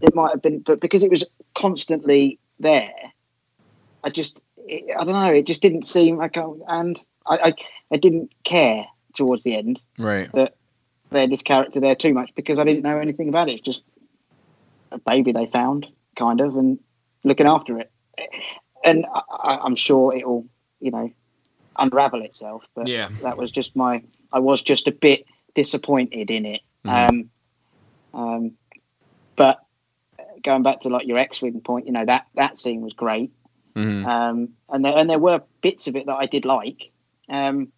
it 0.00 0.14
might 0.14 0.30
have 0.30 0.42
been, 0.42 0.60
but 0.60 0.80
because 0.80 1.02
it 1.02 1.10
was 1.10 1.24
constantly 1.54 2.38
there, 2.58 2.92
I 4.04 4.10
just 4.10 4.38
it, 4.58 4.94
I 4.98 5.04
don't 5.04 5.14
know, 5.14 5.32
it 5.32 5.46
just 5.46 5.62
didn't 5.62 5.86
seem 5.86 6.16
like 6.16 6.36
I, 6.36 6.44
and 6.68 7.00
I, 7.26 7.36
I 7.36 7.54
I 7.92 7.96
didn't 7.96 8.32
care 8.44 8.86
towards 9.14 9.42
the 9.44 9.56
end 9.56 9.80
Right. 9.98 10.30
That 10.32 10.54
they 11.10 11.22
had 11.22 11.30
this 11.30 11.42
character 11.42 11.80
there 11.80 11.94
too 11.94 12.12
much 12.12 12.30
because 12.34 12.58
I 12.58 12.64
didn't 12.64 12.82
know 12.82 12.98
anything 12.98 13.28
about 13.28 13.48
it. 13.48 13.54
It's 13.54 13.64
just 13.64 13.82
a 14.90 14.98
baby 14.98 15.32
they 15.32 15.46
found, 15.46 15.86
kind 16.16 16.40
of, 16.40 16.56
and 16.56 16.78
looking 17.24 17.46
after 17.46 17.78
it. 17.78 17.90
And 18.84 19.06
I, 19.30 19.58
I'm 19.62 19.76
sure 19.76 20.14
it'll, 20.14 20.46
you 20.80 20.90
know, 20.90 21.10
unravel 21.78 22.22
itself. 22.22 22.64
But 22.74 22.88
Yeah. 22.88 23.08
that 23.22 23.38
was 23.38 23.50
just 23.50 23.74
my. 23.76 24.02
I 24.32 24.40
was 24.40 24.60
just 24.60 24.88
a 24.88 24.92
bit 24.92 25.24
disappointed 25.56 26.30
in 26.30 26.46
it. 26.46 26.60
Mhm. 26.84 27.08
Um, 27.08 27.30
um, 28.14 28.52
but 29.34 29.58
going 30.44 30.62
back 30.62 30.82
to 30.82 30.88
like 30.90 31.06
your 31.08 31.18
X-wing 31.18 31.60
point, 31.62 31.86
you 31.86 31.92
know 31.92 32.04
that 32.04 32.26
that 32.36 32.58
scene 32.60 32.82
was 32.82 32.92
great. 32.92 33.32
hmm 33.74 34.06
Um, 34.06 34.50
and 34.68 34.84
there 34.84 34.96
and 34.96 35.10
there 35.10 35.18
were 35.18 35.42
bits 35.62 35.88
of 35.88 35.96
it 35.96 36.06
that 36.06 36.14
I 36.14 36.26
did 36.26 36.44
like. 36.44 36.92
Um, 37.28 37.72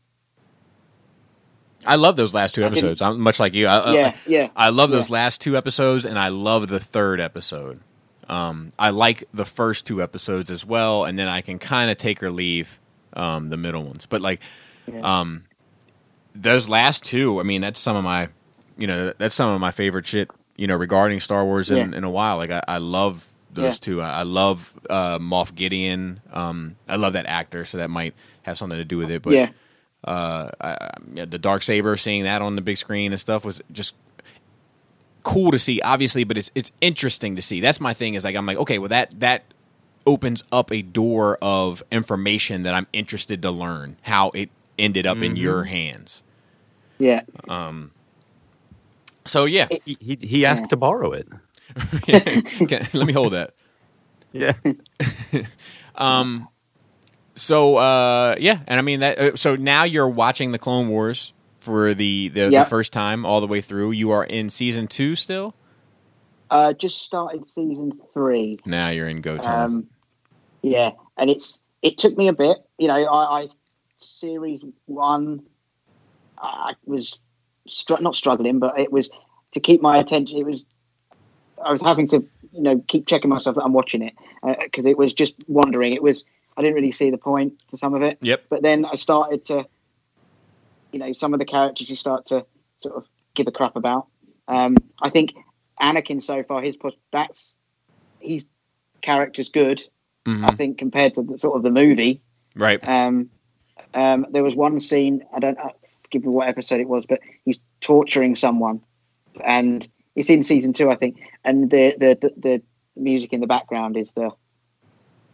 I 1.87 1.95
love 1.95 2.17
those 2.17 2.35
last 2.35 2.55
two 2.57 2.65
episodes. 2.65 3.01
I'm 3.01 3.21
much 3.21 3.39
like 3.39 3.55
you. 3.55 3.69
I, 3.69 3.95
yeah, 3.95 4.17
yeah. 4.27 4.49
I 4.57 4.69
love 4.71 4.91
those 4.91 5.09
Yeah. 5.09 5.15
last 5.15 5.41
two 5.41 5.57
episodes, 5.57 6.05
and 6.05 6.19
I 6.19 6.29
love 6.29 6.69
the 6.69 6.81
third 6.81 7.21
episode. 7.21 7.81
Um, 8.29 8.73
I 8.79 8.91
like 8.91 9.25
the 9.33 9.45
first 9.47 9.87
two 9.87 10.03
episodes 10.03 10.51
as 10.51 10.67
well, 10.67 11.05
and 11.05 11.19
then 11.19 11.29
I 11.29 11.41
can 11.41 11.59
kind 11.59 11.91
of 11.91 11.97
take 11.97 12.23
or 12.23 12.31
leave 12.31 12.79
um, 13.15 13.49
the 13.49 13.57
middle 13.57 13.85
ones. 13.85 14.07
But 14.07 14.21
like, 14.21 14.41
Yeah. 14.93 15.21
um, 15.21 15.45
those 16.40 16.69
last 16.69 17.05
two, 17.05 17.40
I 17.40 17.43
mean, 17.43 17.60
that's 17.60 17.81
some 17.81 17.97
of 17.97 18.05
my, 18.05 18.28
you 18.77 18.86
know, 18.86 19.12
that's 19.19 19.35
some 19.35 19.51
of 19.51 19.60
my 19.60 19.70
favorite 19.70 20.06
shit, 20.06 20.31
you 20.56 20.66
know, 20.66 20.77
regarding 20.77 21.20
Star 21.20 21.44
Wars 21.44 21.70
in, 21.70 21.77
Yeah. 21.93 21.98
in 21.98 22.05
a 22.05 22.10
while. 22.10 22.36
Like, 22.36 22.51
I, 22.51 22.62
I 22.69 22.78
love 22.78 23.27
those 23.52 23.74
Yeah. 23.74 23.78
two. 23.81 24.02
I, 24.02 24.20
I 24.20 24.23
love 24.23 24.73
uh, 24.89 25.19
Moff 25.19 25.55
Gideon. 25.55 26.20
Um, 26.32 26.77
I 26.89 26.97
love 26.97 27.15
that 27.15 27.27
actor, 27.27 27.65
so 27.65 27.78
that 27.78 27.90
might 27.90 28.15
have 28.43 28.56
something 28.59 28.78
to 28.78 28.85
do 28.85 28.98
with 28.98 29.10
it. 29.10 29.23
But 29.23 29.32
yeah, 29.35 29.51
uh, 30.05 30.51
I, 30.60 30.89
the 31.24 31.39
dark 31.39 31.62
saber, 31.62 31.97
seeing 31.97 32.23
that 32.24 32.40
on 32.43 32.55
the 32.56 32.62
big 32.62 32.77
screen 32.77 33.12
and 33.12 33.20
stuff 33.20 33.44
was 33.44 33.60
just 33.73 33.94
cool 35.24 35.51
to 35.51 35.59
see. 35.59 35.81
Obviously, 35.81 36.24
but 36.24 36.39
it's 36.39 36.51
it's 36.55 36.70
interesting 36.81 37.36
to 37.36 37.43
see. 37.43 37.60
That's 37.60 37.81
my 37.81 37.94
thing. 37.94 38.15
Is 38.15 38.24
like 38.24 38.36
I'm 38.36 38.47
like, 38.47 38.59
okay, 38.59 38.78
well 38.78 38.89
that 38.90 39.19
that 39.20 39.43
opens 40.06 40.43
up 40.52 40.73
a 40.73 40.81
door 40.82 41.36
of 41.43 41.82
information 41.90 42.62
that 42.62 42.73
I'm 42.74 42.86
interested 42.93 43.43
to 43.43 43.51
learn 43.51 43.97
how 44.02 44.31
it 44.31 44.48
ended 44.78 45.06
up 45.06 45.23
in 45.23 45.36
your 45.36 45.65
hands. 45.65 46.23
Yeah. 46.99 47.23
Um. 47.49 47.93
So 49.25 49.45
yeah, 49.45 49.69
He 49.85 49.97
he, 50.01 50.19
he 50.20 50.47
asked 50.47 50.62
Yeah. 50.62 50.66
to 50.69 50.77
borrow 50.77 51.12
it. 51.12 51.29
Okay, 52.62 52.83
let 52.95 53.07
me 53.07 53.12
hold 53.12 53.33
that. 53.35 53.55
Yeah. 54.33 54.53
Um. 55.95 56.49
So 57.35 57.77
uh, 57.77 58.37
yeah, 58.39 58.61
and 58.66 58.79
I 58.79 58.83
mean 58.83 59.01
that. 59.01 59.19
Uh, 59.19 59.37
so 59.37 59.57
now 59.57 59.85
you're 59.85 60.09
watching 60.09 60.53
the 60.53 60.59
Clone 60.59 60.89
Wars 60.89 61.33
for 61.61 61.95
the 61.95 62.29
the, 62.29 62.49
Yeah. 62.51 62.62
the 62.65 62.69
first 62.69 62.93
time 62.93 63.25
all 63.27 63.41
the 63.41 63.47
way 63.47 63.61
through. 63.61 63.93
You 63.93 64.11
are 64.12 64.25
in 64.25 64.51
season 64.51 64.87
two 64.87 65.15
still. 65.16 65.55
Uh, 66.51 66.73
just 66.73 67.03
started 67.03 67.49
season 67.49 67.93
three. 68.15 68.55
Now 68.65 68.89
you're 68.91 69.09
in 69.09 69.20
go 69.20 69.39
time. 69.39 69.65
Um, 69.65 69.87
yeah, 70.62 70.93
and 71.16 71.31
it's 71.31 71.61
it 71.83 71.99
took 71.99 72.16
me 72.16 72.29
a 72.29 72.33
bit. 72.33 72.59
You 72.79 72.89
know, 72.89 72.95
I, 73.05 73.43
I 73.43 73.49
series 73.97 74.61
one, 74.87 75.43
I 76.40 76.74
was 76.85 77.19
str- 77.66 78.01
not 78.01 78.16
struggling, 78.16 78.59
but 78.59 78.78
it 78.78 78.93
was 78.93 79.10
to 79.52 79.60
keep 79.60 79.81
my 79.81 79.98
attention. 79.98 80.39
It 80.39 80.47
was 80.47 80.65
I 81.65 81.73
was 81.73 81.82
having 81.82 82.09
to 82.09 82.24
you 82.52 82.62
know 82.62 82.82
keep 82.89 83.06
checking 83.06 83.31
myself 83.31 83.56
that 83.56 83.62
I'm 83.62 83.73
watching 83.73 84.02
it 84.02 84.15
because 84.62 84.86
it 84.86 84.97
was 84.97 85.12
just 85.12 85.35
wandering. 85.48 85.93
It 85.93 86.02
was 86.02 86.24
I 86.56 86.62
didn't 86.62 86.74
really 86.74 86.93
see 86.93 87.10
the 87.10 87.19
point 87.19 87.62
to 87.70 87.77
some 87.77 87.94
of 87.94 88.02
it. 88.02 88.19
Yep. 88.20 88.44
But 88.51 88.62
then 88.62 88.85
I 88.85 88.97
started 88.97 89.44
to, 89.47 89.66
you 90.93 90.98
know, 90.98 91.12
some 91.12 91.32
of 91.32 91.39
the 91.39 91.44
characters 91.44 91.89
you 91.89 91.97
start 91.97 92.27
to 92.27 92.44
sort 92.81 92.97
of 92.97 93.06
give 93.35 93.47
a 93.47 93.52
crap 93.52 93.77
about. 93.77 94.09
Um, 94.48 94.77
I 95.01 95.10
think 95.10 95.35
Anakin 95.81 96.20
so 96.20 96.43
far, 96.43 96.60
his 96.60 96.77
that's 97.12 97.55
his 98.19 98.44
character's 99.02 99.48
good. 99.48 99.82
Mhm. 100.24 100.44
I 100.44 100.55
think 100.55 100.78
compared 100.78 101.15
to 101.15 101.23
the 101.23 101.39
sort 101.39 101.56
of 101.56 101.62
the 101.62 101.70
movie. 101.70 102.20
Right. 102.56 102.86
Um, 102.86 103.31
um, 103.94 104.27
there 104.31 104.43
was 104.43 104.55
one 104.55 104.81
scene 104.81 105.24
I 105.32 105.39
don't 105.39 105.59
uh, 106.09 106.11
give 106.11 106.25
you 106.25 106.31
what 106.31 106.49
episode 106.49 106.81
it 106.81 106.89
was, 106.89 107.07
but 107.07 107.21
he's 107.45 107.59
torturing 107.81 108.37
someone, 108.37 108.81
and 109.45 109.89
it's 110.17 110.31
in 110.31 110.43
season 110.43 110.73
two, 110.73 110.91
I 110.91 110.97
think. 110.97 111.21
And 111.45 111.71
the 111.71 111.95
the 111.99 112.19
the, 112.21 112.33
the 112.37 112.63
music 112.97 113.33
in 113.33 113.41
the 113.41 113.47
background 113.47 113.97
is 113.97 114.13
the 114.13 114.31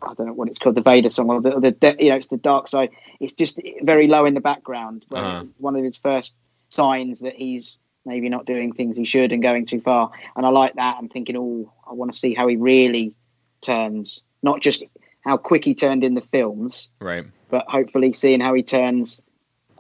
I 0.03 0.13
don't 0.15 0.27
know 0.27 0.33
what 0.35 0.49
it's 0.49 0.59
called, 0.59 0.75
the 0.75 0.83
Vader 0.83 1.09
song, 1.09 1.31
or 1.31 1.41
the, 1.41 1.59
the 1.81 1.97
you 1.99 2.11
know, 2.11 2.17
it's 2.17 2.29
the 2.29 2.37
dark 2.37 2.69
side. 2.69 2.91
It's 3.21 3.33
just 3.33 3.59
very 3.83 4.07
low 4.07 4.27
in 4.27 4.35
the 4.35 4.41
background. 4.41 5.05
Uh-huh. 5.11 5.45
One 5.59 5.77
of 5.77 5.85
his 5.85 5.97
first 5.97 6.35
signs 6.69 7.21
that 7.21 7.35
he's 7.35 7.79
maybe 8.05 8.29
not 8.29 8.45
doing 8.45 8.73
things 8.73 8.97
he 8.99 9.05
should 9.07 9.33
and 9.33 9.43
going 9.43 9.65
too 9.65 9.81
far. 9.81 10.11
And 10.37 10.45
I 10.45 10.51
like 10.51 10.75
that. 10.75 10.97
I'm 10.99 11.09
thinking, 11.09 11.37
oh, 11.39 11.73
I 11.89 11.95
want 11.95 12.13
to 12.13 12.19
see 12.19 12.35
how 12.35 12.47
he 12.49 12.57
really 12.57 13.15
turns, 13.63 14.23
not 14.43 14.61
just 14.61 14.83
how 15.23 15.39
quick 15.39 15.65
he 15.65 15.75
turned 15.75 16.05
in 16.05 16.15
the 16.15 16.21
films, 16.21 16.89
Right. 17.01 17.25
but 17.49 17.65
hopefully 17.67 18.13
seeing 18.13 18.41
how 18.41 18.53
he 18.53 18.63
turns 18.63 19.23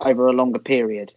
over 0.00 0.28
a 0.28 0.32
longer 0.32 0.58
period. 0.58 1.12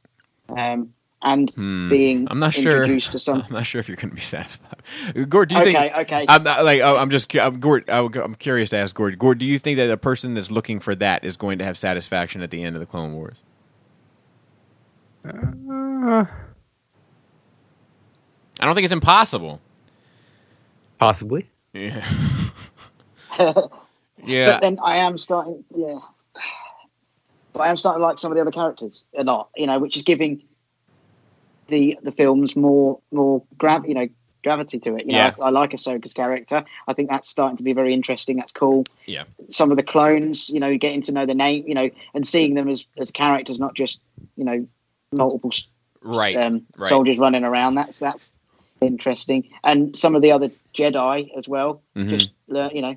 Um, 0.49 0.93
and 1.23 1.53
Hmm. 1.55 1.89
being 1.89 2.27
I'm 2.29 2.39
not 2.39 2.53
sure. 2.53 2.85
to 2.87 3.19
some. 3.19 3.41
I'm 3.47 3.53
not 3.53 3.65
sure 3.65 3.79
if 3.79 3.87
you're 3.89 3.97
going 3.97 4.09
to 4.09 4.15
be 4.15 4.21
satisfied. 4.37 5.29
Gord, 5.29 5.49
do 5.49 5.55
you 5.55 5.61
Okay, 5.61 5.73
think? 5.73 5.97
okay. 5.99 6.25
I'm 6.27 6.43
not 6.43 6.65
like 6.65 6.81
oh, 6.81 6.97
I'm 6.97 7.09
just 7.09 7.33
I'm 7.35 7.59
Gord. 7.59 7.89
I 7.89 8.01
would- 8.01 8.15
I'm 8.17 8.35
curious 8.35 8.71
to 8.71 8.77
ask 8.77 8.95
Gord. 8.95 9.17
Gord, 9.19 9.39
do 9.39 9.45
you 9.45 9.59
think 9.59 9.77
that 9.77 9.89
a 9.89 9.97
person 9.97 10.35
that's 10.35 10.51
looking 10.51 10.79
for 10.79 10.95
that 10.95 11.23
is 11.23 11.37
going 11.37 11.59
to 11.59 11.65
have 11.65 11.77
satisfaction 11.77 12.41
at 12.41 12.51
the 12.51 12.63
end 12.63 12.75
of 12.75 12.79
the 12.79 12.85
Clone 12.85 13.13
Wars? 13.13 13.37
Uh, 15.25 16.25
I 18.59 18.65
don't 18.65 18.75
think 18.75 18.85
it's 18.85 18.93
impossible. 18.93 19.61
possibly. 20.99 21.49
Yeah. 21.73 22.05
yeah. 23.39 23.53
But 24.43 24.59
yeah. 24.59 24.59
then 24.59 24.79
I 24.83 24.97
am 24.97 25.17
starting, 25.17 25.63
yeah. 25.75 25.99
But 27.57 27.63
I 27.63 27.69
am 27.69 27.77
starting 27.77 27.99
to 28.01 28.05
like 28.05 28.19
some 28.19 28.31
of 28.31 28.35
the 28.35 28.41
other 28.41 28.51
characters 28.51 29.05
a 29.17 29.23
lot, 29.23 29.49
you 29.55 29.65
know, 29.65 29.79
which 29.79 29.97
is 29.97 30.03
giving 30.03 30.43
the 31.67 31.97
the 32.03 32.11
films 32.11 32.55
more 32.55 32.99
more 33.11 33.43
grav, 33.57 33.85
you 33.87 33.93
know, 33.95 34.07
gravity 34.43 34.79
to 34.79 34.95
it. 34.95 35.05
You 35.07 35.13
know, 35.13 35.17
Yeah. 35.17 35.33
I, 35.41 35.47
I 35.47 35.49
like 35.49 35.71
Ahsoka's 35.71 36.13
character. 36.13 36.63
I 36.87 36.93
think 36.93 37.09
that's 37.09 37.27
starting 37.27 37.57
to 37.57 37.63
be 37.63 37.73
very 37.73 37.93
interesting. 37.93 38.37
That's 38.37 38.51
cool. 38.51 38.85
Yeah. 39.05 39.23
Some 39.49 39.71
of 39.71 39.77
the 39.77 39.83
clones, 39.83 40.49
you 40.49 40.59
know, 40.59 40.77
getting 40.77 41.01
to 41.03 41.11
know 41.11 41.25
the 41.25 41.33
name, 41.33 41.65
you 41.67 41.73
know, 41.73 41.89
and 42.13 42.27
seeing 42.27 42.53
them 42.53 42.69
as 42.69 42.85
as 42.97 43.11
characters, 43.11 43.59
not 43.59 43.73
just 43.73 43.99
you 44.35 44.43
know 44.45 44.65
multiple 45.11 45.51
Right. 46.03 46.37
um, 46.41 46.61
right. 46.77 46.89
soldiers 46.89 47.17
running 47.17 47.43
around. 47.43 47.75
That's 47.75 47.99
that's 47.99 48.31
interesting, 48.81 49.49
and 49.63 49.97
some 49.97 50.15
of 50.15 50.21
the 50.21 50.31
other 50.31 50.51
Jedi 50.77 51.35
as 51.35 51.47
well. 51.47 51.81
Mhm. 51.95 52.09
Just 52.09 52.29
learn, 52.47 52.69
you 52.75 52.81
know, 52.83 52.95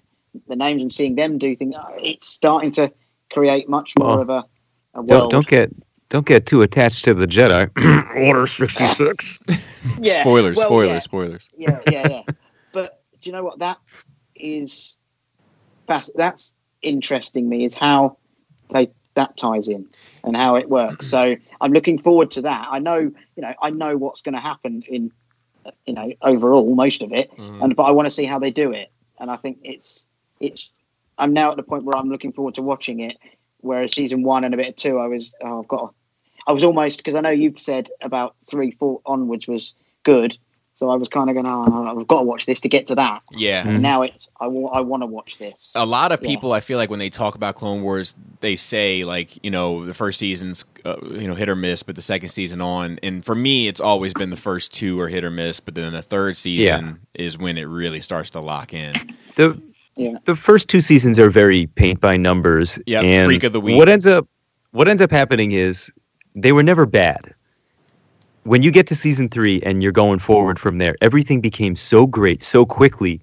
the 0.49 0.55
names 0.55 0.83
and 0.83 0.93
seeing 0.93 1.17
them 1.17 1.39
do 1.39 1.57
things. 1.57 1.75
uh, 1.75 1.89
It's 2.03 2.27
starting 2.29 2.71
to 2.73 2.93
create 3.31 3.69
much 3.69 3.93
more 3.99 4.09
Well, 4.09 4.21
of 4.23 4.29
a, 4.31 4.33
a 4.95 5.03
Don't 5.03 5.07
world. 5.07 5.31
don't 5.31 5.47
get 5.47 5.71
don't 6.09 6.27
get 6.27 6.45
too 6.47 6.63
attached 6.63 7.05
to 7.05 7.15
the 7.15 7.27
Jedi. 7.27 7.71
Order 8.29 8.47
sixty 8.47 8.87
six. 8.87 9.43
Yeah, 10.03 10.21
spoilers. 10.21 10.57
well, 10.59 10.67
spoilers. 10.69 10.89
yeah. 10.93 10.99
Spoilers. 10.99 11.49
yeah, 11.57 11.81
yeah, 11.91 12.09
yeah. 12.09 12.23
But 12.73 13.03
do 13.23 13.31
you 13.31 13.33
know 13.33 13.43
what 13.45 13.59
that 13.61 13.79
is? 14.37 14.97
That's 15.87 16.11
that's 16.15 16.55
interesting 16.83 17.49
me 17.49 17.65
is 17.65 17.75
how 17.75 18.19
they 18.73 18.91
that 19.15 19.37
ties 19.37 19.69
in 19.69 19.87
and 20.25 20.37
how 20.37 20.57
it 20.57 20.69
works. 20.69 21.07
So 21.09 21.37
I'm 21.61 21.73
looking 21.73 21.99
forward 21.99 22.31
to 22.33 22.43
that. 22.43 22.69
I 22.71 22.79
know, 22.79 22.99
you 22.99 23.13
know, 23.43 23.53
I 23.61 23.71
know 23.71 23.97
what's 23.97 24.21
going 24.23 24.35
to 24.35 24.41
happen 24.41 24.83
in, 24.89 25.11
you 25.87 25.95
know, 25.95 26.13
overall 26.23 26.75
most 26.75 27.03
of 27.03 27.13
it, 27.13 27.31
Mhm. 27.37 27.63
and 27.65 27.75
but 27.77 27.85
I 27.85 27.91
want 27.91 28.07
to 28.07 28.11
see 28.11 28.25
how 28.25 28.39
they 28.39 28.51
do 28.53 28.71
it. 28.71 28.91
And 29.19 29.31
I 29.31 29.37
think 29.37 29.59
it's 29.65 30.05
it's. 30.41 30.71
I'm 31.19 31.33
now 31.33 31.51
at 31.51 31.57
the 31.57 31.63
point 31.63 31.85
where 31.85 31.97
I'm 31.97 32.09
looking 32.09 32.33
forward 32.33 32.55
to 32.57 32.63
watching 32.63 33.01
it. 33.01 33.17
Whereas 33.63 33.93
season 33.93 34.23
one 34.23 34.45
and 34.45 34.55
a 34.55 34.57
bit 34.57 34.69
of 34.69 34.77
two, 34.77 34.99
I 34.99 35.07
was 35.07 35.33
oh, 35.43 35.61
I've 35.61 35.69
got. 35.69 35.95
I 36.47 36.53
was 36.53 36.65
almost 36.65 36.97
because 36.97 37.15
I 37.15 37.21
know 37.21 37.29
you've 37.31 37.59
said 37.59 37.91
about 38.01 38.35
three, 38.49 38.71
four 38.73 39.01
onwards 39.05 39.47
was 39.47 39.75
good. 40.05 40.37
So 40.77 40.89
I 40.89 40.97
was 40.97 41.11
kind 41.11 41.29
of 41.29 41.35
going, 41.35 41.47
oh, 41.47 42.01
I've 42.01 42.09
got 42.09 42.21
to 42.21 42.23
watch 42.25 42.47
this 42.47 42.59
to 42.61 42.69
get 42.71 42.87
to 42.87 42.95
that. 42.95 43.21
Yeah. 43.33 43.65
Mhm. 43.65 43.69
And 43.69 43.83
now 43.83 44.01
it's 44.01 44.31
I 44.41 44.47
want 44.47 45.03
to 45.03 45.07
watch 45.07 45.37
this. 45.39 45.73
a 45.75 45.85
lot 45.85 46.11
of 46.11 46.23
Yeah. 46.23 46.29
people 46.31 46.55
i 46.55 46.61
feel 46.61 46.79
like 46.79 46.89
when 46.89 46.99
they 46.99 47.11
talk 47.11 47.35
about 47.35 47.55
clone 47.55 47.83
wars 47.83 48.15
they 48.41 48.57
say 48.57 49.05
like 49.05 49.45
you 49.45 49.51
know 49.51 49.85
the 49.85 49.93
first 49.93 50.19
season's 50.19 50.65
uh, 50.87 50.97
you 51.05 51.29
know 51.29 51.35
hit 51.35 51.51
or 51.51 51.55
miss 51.57 51.83
but 51.83 51.97
the 51.97 52.03
second 52.03 52.31
season 52.31 52.63
on 52.63 52.99
and 53.03 53.23
for 53.27 53.35
me 53.35 53.69
it's 53.69 53.81
always 53.81 54.15
been 54.15 54.31
the 54.31 54.37
first 54.39 54.73
two 54.73 54.99
are 54.99 55.09
hit 55.09 55.23
or 55.23 55.31
miss 55.31 55.61
but 55.61 55.75
then 55.75 55.93
the 55.93 56.01
third 56.01 56.35
season 56.39 57.01
is 57.13 57.37
when 57.37 57.59
it 57.59 57.65
really 57.69 58.01
starts 58.01 58.31
to 58.31 58.41
lock 58.41 58.73
in 58.73 58.95
The 59.37 59.61
Yeah. 59.97 60.17
the 60.25 60.37
first 60.37 60.69
two 60.69 60.81
seasons 60.81 61.19
are 61.19 61.31
very 61.31 61.67
paint 61.67 62.01
by 62.01 62.17
numbers. 62.17 62.79
Yep, 62.87 63.05
and 63.05 63.27
freak 63.27 63.43
of 63.45 63.53
the 63.53 63.61
week. 63.61 63.77
What 63.77 63.89
ends 63.89 64.07
up 64.07 64.27
what 64.73 64.89
ends 64.89 65.03
up 65.03 65.11
happening 65.11 65.53
is 65.53 65.93
they 66.35 66.53
were 66.53 66.63
never 66.63 66.87
bad. 66.87 67.35
When 68.45 68.63
you 68.63 68.71
get 68.71 68.87
to 68.87 68.95
season 68.95 69.29
three 69.29 69.61
and 69.63 69.83
you're 69.83 69.93
going 69.93 70.19
forward 70.19 70.59
from 70.59 70.79
there, 70.79 70.97
everything 71.03 71.41
became 71.41 71.77
so 71.77 72.07
great 72.07 72.43
so 72.43 72.65
quickly. 72.65 73.21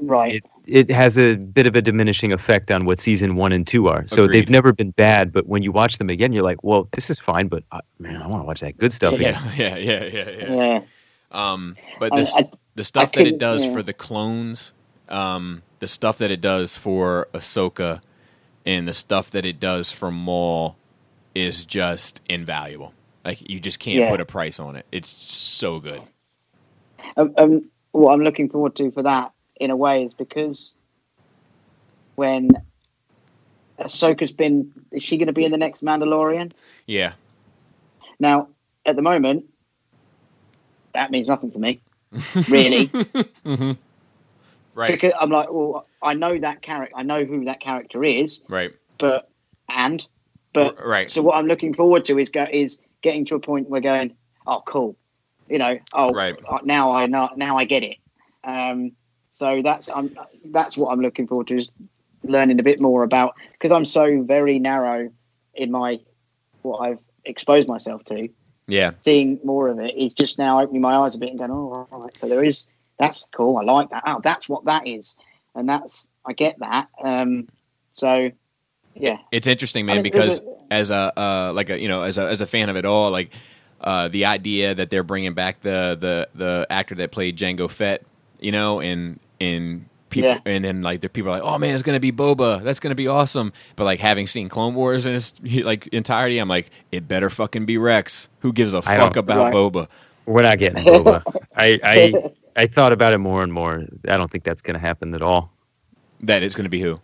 right. 0.00 0.34
It 0.36 0.44
it 0.66 0.90
has 0.90 1.16
a 1.16 1.36
bit 1.36 1.66
of 1.66 1.76
a 1.76 1.82
diminishing 1.82 2.32
effect 2.32 2.72
on 2.72 2.86
what 2.86 2.98
season 2.98 3.36
one 3.36 3.52
and 3.52 3.64
two 3.66 3.86
are. 3.86 4.04
So 4.06 4.24
Agreed. 4.24 4.36
they've 4.40 4.48
never 4.50 4.72
been 4.72 4.90
bad, 4.90 5.32
but 5.32 5.46
when 5.46 5.62
you 5.62 5.70
watch 5.70 5.98
them 5.98 6.10
again, 6.10 6.32
you're 6.32 6.42
like, 6.42 6.64
well, 6.64 6.88
this 6.92 7.08
is 7.08 7.20
fine, 7.20 7.46
but 7.46 7.62
uh, 7.70 7.80
man, 8.00 8.20
I 8.20 8.26
want 8.26 8.42
to 8.42 8.46
watch 8.46 8.60
that 8.60 8.76
good 8.76 8.92
stuff 8.92 9.14
again. 9.14 9.34
yeah 9.56 9.76
yeah 9.76 9.76
yeah 9.76 10.04
yeah 10.04 10.30
yeah 10.30 10.54
yeah. 10.54 10.80
um 11.30 11.76
but 12.00 12.14
this 12.14 12.34
I- 12.36 12.50
the 12.74 12.82
stuff 12.84 13.10
I 13.14 13.18
that 13.22 13.26
it 13.28 13.38
does 13.38 13.64
yeah. 13.64 13.72
for 13.74 13.82
the 13.82 13.92
clones 13.92 14.72
um 15.08 15.62
the 15.80 15.86
stuff 15.88 16.18
that 16.18 16.30
it 16.30 16.40
does 16.40 16.76
for 16.76 17.28
ahsoka 17.34 18.02
and 18.66 18.88
the 18.88 18.94
stuff 18.94 19.30
that 19.30 19.46
it 19.46 19.60
does 19.60 19.92
for 19.92 20.10
maul 20.10 20.76
is 21.34 21.64
just 21.64 22.20
invaluable 22.28 22.94
like 23.24 23.48
you 23.50 23.60
just 23.60 23.78
can't 23.80 24.04
Yeah. 24.04 24.06
put 24.06 24.20
a 24.20 24.26
price 24.26 24.60
on 24.60 24.76
it 24.76 24.86
it's 24.92 25.08
so 25.08 25.80
good 25.80 26.02
Um, 27.16 27.34
um, 27.38 27.70
what 27.92 28.12
I'm 28.12 28.22
looking 28.22 28.50
forward 28.50 28.76
to 28.76 28.90
for 28.92 29.04
that, 29.04 29.32
in 29.60 29.70
a 29.70 29.76
way, 29.76 30.04
is 30.04 30.14
because 30.14 30.76
when 32.16 32.50
Ahsoka's 33.80 34.32
been, 34.32 34.72
is 34.92 35.02
she 35.04 35.18
going 35.18 35.28
to 35.28 35.32
be 35.34 35.44
in 35.44 35.52
the 35.52 35.58
next 35.58 35.82
Mandalorian? 35.84 36.52
yeah 36.86 37.14
Now, 38.20 38.50
at 38.86 38.96
the 38.96 39.02
moment, 39.02 39.46
that 40.94 41.10
means 41.10 41.28
nothing 41.28 41.52
to 41.52 41.58
me, 41.58 41.82
really. 42.48 42.94
Mm-hmm. 43.46 43.72
Right. 44.76 44.92
Because 44.92 45.14
I'm 45.18 45.30
like, 45.30 45.48
well, 45.50 45.88
I 46.02 46.12
know 46.12 46.38
that 46.38 46.60
character, 46.60 46.94
I 46.94 47.02
know 47.02 47.24
who 47.24 47.46
that 47.46 47.60
character 47.60 48.04
is, 48.04 48.42
Right. 48.46 48.72
but 48.98 49.26
and 49.70 50.06
but 50.52 50.84
right. 50.84 51.10
So 51.10 51.22
what 51.22 51.36
I'm 51.36 51.46
looking 51.46 51.72
forward 51.72 52.04
to 52.04 52.18
is 52.18 52.28
go 52.28 52.46
is 52.50 52.78
getting 53.00 53.24
to 53.26 53.36
a 53.36 53.40
point 53.40 53.70
where 53.70 53.80
going, 53.80 54.14
oh, 54.46 54.62
cool, 54.66 54.94
you 55.48 55.56
know, 55.56 55.78
oh, 55.94 56.12
Right. 56.12 56.36
now 56.64 56.92
I 56.92 57.06
know, 57.06 57.30
now 57.36 57.56
I 57.56 57.64
get 57.64 57.84
it. 57.84 57.96
Um, 58.44 58.92
so 59.38 59.62
that's 59.64 59.88
I'm 59.88 60.14
that's 60.52 60.76
what 60.76 60.90
I'm 60.92 61.00
looking 61.00 61.26
forward 61.26 61.46
to 61.48 61.56
is 61.56 61.70
learning 62.22 62.60
a 62.60 62.62
bit 62.62 62.78
more 62.80 63.02
about 63.02 63.34
because 63.52 63.72
I'm 63.72 63.86
so 63.86 64.22
very 64.22 64.58
narrow 64.58 65.10
in 65.54 65.70
my 65.70 66.00
what 66.60 66.78
I've 66.80 66.98
exposed 67.24 67.66
myself 67.66 68.04
to. 68.06 68.28
Yeah. 68.68 68.90
Seeing 69.00 69.38
more 69.42 69.68
of 69.68 69.78
it 69.78 69.96
is 69.96 70.12
just 70.12 70.38
now 70.38 70.60
opening 70.60 70.82
my 70.82 70.96
eyes 70.96 71.14
a 71.14 71.18
bit 71.18 71.30
and 71.30 71.38
going, 71.38 71.50
oh, 71.50 71.88
all 71.90 72.02
right, 72.02 72.14
so 72.20 72.28
there 72.28 72.44
is 72.44 72.66
that's 72.98 73.26
cool. 73.34 73.56
I 73.58 73.62
like 73.64 73.90
that. 73.90 74.02
Oh, 74.06 74.20
that's 74.22 74.48
what 74.48 74.64
that 74.66 74.86
is, 74.86 75.16
and 75.54 75.68
that's 75.68 76.06
I 76.24 76.32
get 76.32 76.58
that. 76.60 76.88
Um, 77.02 77.48
so 77.94 78.30
yeah, 78.94 79.18
It's 79.30 79.46
interesting, 79.46 79.86
man, 79.86 79.94
I 79.94 79.96
mean, 79.98 80.02
because 80.04 80.40
there's 80.40 80.56
as 80.70 80.90
a 80.90 81.12
uh, 81.18 81.52
like 81.54 81.70
a 81.70 81.78
you 81.80 81.88
know 81.88 82.02
as 82.02 82.18
a 82.18 82.26
as 82.28 82.40
a 82.40 82.46
fan 82.46 82.68
of 82.68 82.76
it 82.76 82.84
all, 82.86 83.10
like 83.10 83.30
uh, 83.80 84.08
the 84.08 84.24
idea 84.24 84.74
that 84.74 84.90
they're 84.90 85.02
bringing 85.04 85.34
back 85.34 85.60
the 85.60 85.96
the 86.00 86.28
the 86.34 86.66
actor 86.70 86.94
that 86.96 87.10
played 87.12 87.36
Jango 87.36 87.70
Fett, 87.70 88.02
you 88.40 88.52
know, 88.52 88.80
and 88.80 89.20
and 89.40 89.86
people 90.08 90.30
Yeah. 90.30 90.38
and 90.46 90.64
then 90.64 90.80
like 90.82 91.02
the 91.02 91.08
people 91.10 91.30
are 91.30 91.34
like, 91.38 91.42
oh 91.42 91.58
man, 91.58 91.74
it's 91.74 91.82
gonna 91.82 92.00
be 92.00 92.10
Boba, 92.12 92.62
that's 92.62 92.80
gonna 92.80 92.94
be 92.94 93.06
awesome. 93.06 93.52
But 93.76 93.84
like 93.84 94.00
having 94.00 94.26
seen 94.26 94.48
Clone 94.48 94.74
Wars 94.74 95.04
in 95.04 95.14
its 95.14 95.34
like 95.42 95.88
entirety, 95.88 96.38
I'm 96.38 96.48
like, 96.48 96.70
it 96.90 97.06
better 97.06 97.28
fucking 97.28 97.66
be 97.66 97.76
Rex. 97.76 98.28
Who 98.40 98.52
gives 98.54 98.72
a 98.72 98.80
fuck 98.80 99.16
about 99.16 99.44
Right. 99.44 99.52
Boba? 99.54 99.88
We're 100.24 100.42
not 100.42 100.58
getting 100.58 100.84
Boba. 100.84 101.22
I, 101.56 101.78
I 101.84 102.24
I 102.56 102.66
thought 102.66 102.92
about 102.92 103.12
it 103.12 103.18
more 103.18 103.42
and 103.42 103.52
more. 103.52 103.84
I 104.08 104.16
don't 104.16 104.30
think 104.30 104.44
that's 104.44 104.62
going 104.62 104.74
to 104.74 104.80
happen 104.80 105.14
at 105.14 105.22
all. 105.22 105.52
That 106.20 106.42
is 106.42 106.54
gonna 106.54 106.70
be 106.70 106.80
who? 106.80 106.98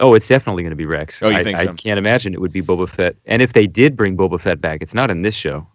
Oh, 0.00 0.14
it's 0.14 0.28
definitely 0.28 0.62
going 0.62 0.72
to 0.72 0.76
be 0.76 0.84
Rex. 0.84 1.22
Oh, 1.22 1.28
you 1.28 1.36
I, 1.36 1.42
think 1.42 1.58
I 1.58 1.66
can't 1.66 1.98
imagine 1.98 2.34
it 2.34 2.40
would 2.40 2.52
be 2.52 2.60
Boba 2.60 2.88
Fett. 2.88 3.16
And 3.24 3.40
if 3.40 3.54
they 3.54 3.66
did 3.66 3.96
bring 3.96 4.16
Boba 4.16 4.38
Fett 4.38 4.60
back, 4.60 4.82
it's 4.82 4.92
not 4.92 5.10
in 5.10 5.22
this 5.22 5.34
show. 5.34 5.66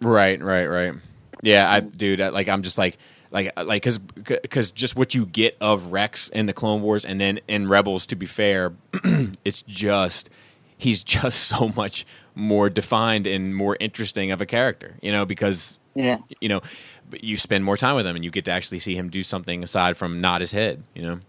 Right, 0.00 0.42
right, 0.42 0.66
right. 0.66 0.94
Yeah, 1.42 1.70
I 1.70 1.80
dude, 1.80 2.20
I, 2.20 2.28
like 2.30 2.48
I'm 2.48 2.62
just 2.62 2.78
like 2.78 2.96
like 3.30 3.52
uh, 3.56 3.64
like 3.64 3.82
cuz 3.82 3.98
cuz 4.48 4.70
just 4.70 4.96
what 4.96 5.14
you 5.14 5.26
get 5.26 5.56
of 5.60 5.92
Rex 5.92 6.28
in 6.28 6.46
the 6.46 6.52
Clone 6.52 6.82
Wars 6.82 7.04
and 7.04 7.20
then 7.20 7.40
in 7.48 7.68
Rebels 7.68 8.06
to 8.06 8.16
be 8.16 8.26
fair, 8.26 8.72
it's 9.44 9.62
just 9.62 10.30
he's 10.78 11.02
just 11.04 11.40
so 11.40 11.68
much 11.76 12.06
more 12.34 12.70
defined 12.70 13.26
and 13.26 13.54
more 13.54 13.76
interesting 13.80 14.30
of 14.30 14.40
a 14.40 14.46
character, 14.46 14.96
you 15.02 15.12
know, 15.12 15.26
because 15.26 15.78
yeah. 15.94 16.18
you 16.40 16.48
know, 16.48 16.60
but 16.60 16.70
you 17.20 17.36
spend 17.36 17.64
more 17.64 17.76
time 17.76 17.94
with 17.96 18.06
him 18.06 18.16
and 18.16 18.24
you 18.24 18.30
get 18.30 18.44
to 18.46 18.50
actually 18.50 18.78
see 18.78 18.94
him 18.94 19.10
do 19.10 19.22
something 19.22 19.62
aside 19.62 19.96
from 19.96 20.20
nod 20.20 20.40
his 20.40 20.52
head, 20.52 20.82
you 20.94 21.02
know. 21.02 21.20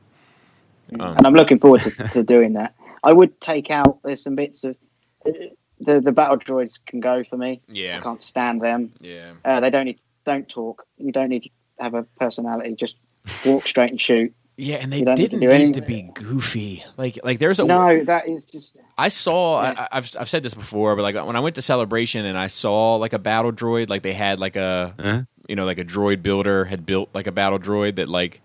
Um, 0.99 1.17
and 1.17 1.27
I'm 1.27 1.33
looking 1.33 1.59
forward 1.59 1.81
to, 1.81 1.91
to 2.09 2.23
doing 2.23 2.53
that. 2.53 2.75
I 3.03 3.13
would 3.13 3.39
take 3.41 3.69
out 3.69 3.99
there's 4.03 4.23
some 4.23 4.35
bits 4.35 4.63
of 4.63 4.75
the 5.23 5.99
the 5.99 6.11
battle 6.11 6.37
droids 6.37 6.73
can 6.85 6.99
go 6.99 7.23
for 7.23 7.37
me. 7.37 7.61
Yeah, 7.67 7.97
I 7.97 8.01
can't 8.01 8.23
stand 8.23 8.61
them. 8.61 8.93
Yeah. 8.99 9.33
Uh, 9.43 9.59
they 9.59 9.69
don't 9.69 9.85
need 9.85 9.99
don't 10.23 10.47
talk. 10.47 10.85
You 10.97 11.11
don't 11.11 11.29
need 11.29 11.43
to 11.43 11.49
have 11.79 11.93
a 11.93 12.03
personality. 12.19 12.75
Just 12.75 12.95
walk 13.45 13.67
straight 13.67 13.91
and 13.91 13.99
shoot. 13.99 14.33
Yeah, 14.55 14.75
and 14.77 14.93
they 14.93 14.99
You 14.99 15.05
don't 15.05 15.17
need 15.17 15.31
to 15.31 15.37
didn't 15.39 15.49
do 15.49 15.57
need 15.65 15.73
to 15.75 15.81
be 15.81 16.01
goofy. 16.13 16.83
Like 16.95 17.19
like 17.23 17.39
there's 17.39 17.59
a 17.59 17.65
No, 17.65 18.03
that 18.03 18.27
is 18.27 18.43
just 18.43 18.77
I 18.97 19.07
saw. 19.07 19.61
Yeah. 19.63 19.87
I, 19.91 19.97
I've 19.97 20.11
I've 20.19 20.29
said 20.29 20.43
this 20.43 20.53
before, 20.53 20.95
but 20.95 21.01
like 21.01 21.15
when 21.25 21.35
I 21.35 21.39
went 21.39 21.55
to 21.55 21.61
Celebration 21.61 22.25
and 22.25 22.37
I 22.37 22.47
saw 22.47 22.95
like 22.97 23.13
a 23.13 23.19
battle 23.19 23.51
droid, 23.51 23.89
like 23.89 24.03
they 24.03 24.13
had 24.13 24.39
like 24.39 24.55
a 24.55 24.95
Huh? 24.99 25.21
you 25.47 25.55
know 25.55 25.65
like 25.65 25.79
a 25.79 25.85
droid 25.85 26.21
builder 26.23 26.65
had 26.65 26.85
built 26.85 27.09
like 27.13 27.27
a 27.27 27.31
battle 27.31 27.59
droid 27.59 27.95
that 27.95 28.07
like 28.09 28.41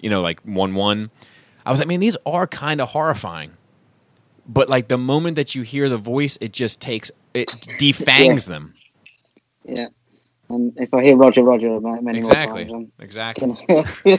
you 0.00 0.10
know 0.10 0.20
like 0.20 0.40
one 0.42 0.74
one. 0.74 1.10
I 1.66 1.70
was 1.70 1.78
like, 1.80 1.88
man, 1.88 2.00
these 2.00 2.16
are 2.26 2.46
kind 2.46 2.80
of 2.80 2.90
horrifying. 2.90 3.52
But 4.46 4.68
like 4.68 4.88
the 4.88 4.98
moment 4.98 5.36
that 5.36 5.54
you 5.54 5.62
hear 5.62 5.88
the 5.88 5.98
voice, 5.98 6.38
it 6.40 6.52
just 6.52 6.80
takes 6.80 7.10
it 7.34 7.48
defangs 7.78 8.46
them. 8.46 8.74
yeah. 9.64 9.88
And 10.52 10.74
if 10.78 10.94
I 10.94 11.02
hear 11.04 11.16
Roger 11.16 11.42
Roger 11.42 11.80
many 11.80 12.18
Exactly. 12.18 12.66
more 12.66 12.80
times, 12.80 12.92
Exactly. 13.00 13.56
I'm 14.06 14.18